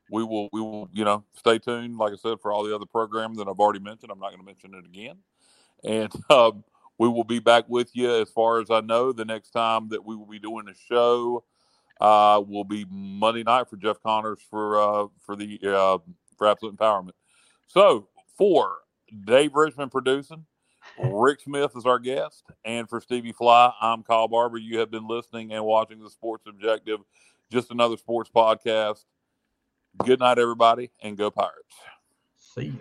we 0.09 0.23
will 0.23 0.47
we 0.53 0.61
will 0.61 0.89
you 0.93 1.03
know 1.03 1.25
stay 1.33 1.59
tuned. 1.59 1.97
Like 1.97 2.13
I 2.13 2.15
said, 2.15 2.39
for 2.41 2.53
all 2.53 2.63
the 2.63 2.73
other 2.73 2.85
programs 2.85 3.37
that 3.37 3.49
I've 3.49 3.59
already 3.59 3.79
mentioned, 3.81 4.09
I'm 4.09 4.19
not 4.19 4.29
going 4.29 4.39
to 4.39 4.45
mention 4.45 4.73
it 4.73 4.85
again, 4.85 5.17
and 5.83 6.13
um, 6.29 6.63
we 6.97 7.09
will 7.09 7.25
be 7.25 7.39
back 7.39 7.65
with 7.67 7.93
you 7.93 8.09
as 8.21 8.29
far 8.29 8.61
as 8.61 8.71
I 8.71 8.79
know. 8.79 9.11
The 9.11 9.25
next 9.25 9.51
time 9.51 9.89
that 9.89 10.05
we 10.05 10.15
will 10.15 10.27
be 10.27 10.39
doing 10.39 10.69
a 10.69 10.73
show 10.73 11.43
uh, 11.99 12.41
will 12.47 12.63
be 12.63 12.85
Monday 12.89 13.43
night 13.43 13.69
for 13.69 13.75
Jeff 13.75 14.01
Connors 14.01 14.39
for 14.49 14.79
uh, 14.79 15.07
for 15.25 15.35
the 15.35 15.59
uh, 15.61 15.97
for 16.37 16.47
Absolute 16.47 16.77
Empowerment. 16.77 17.11
So 17.67 18.07
for 18.37 18.77
Dave 19.25 19.55
Richmond 19.55 19.91
producing. 19.91 20.45
Rick 20.99 21.41
Smith 21.41 21.71
is 21.75 21.85
our 21.85 21.99
guest. 21.99 22.43
And 22.63 22.89
for 22.89 23.01
Stevie 23.01 23.31
Flythe, 23.31 23.71
I'm 23.81 24.03
Kyle 24.03 24.27
Barber. 24.27 24.57
You 24.57 24.79
have 24.79 24.91
been 24.91 25.07
listening 25.07 25.53
and 25.53 25.63
watching 25.65 26.01
the 26.01 26.09
Sports 26.09 26.45
Objective, 26.47 26.99
just 27.51 27.71
another 27.71 27.97
sports 27.97 28.29
podcast. 28.33 29.05
Good 30.03 30.19
night, 30.19 30.39
everybody, 30.39 30.91
and 31.01 31.17
go 31.17 31.31
Pirates. 31.31 31.75
See 32.37 32.67
ya. 32.67 32.73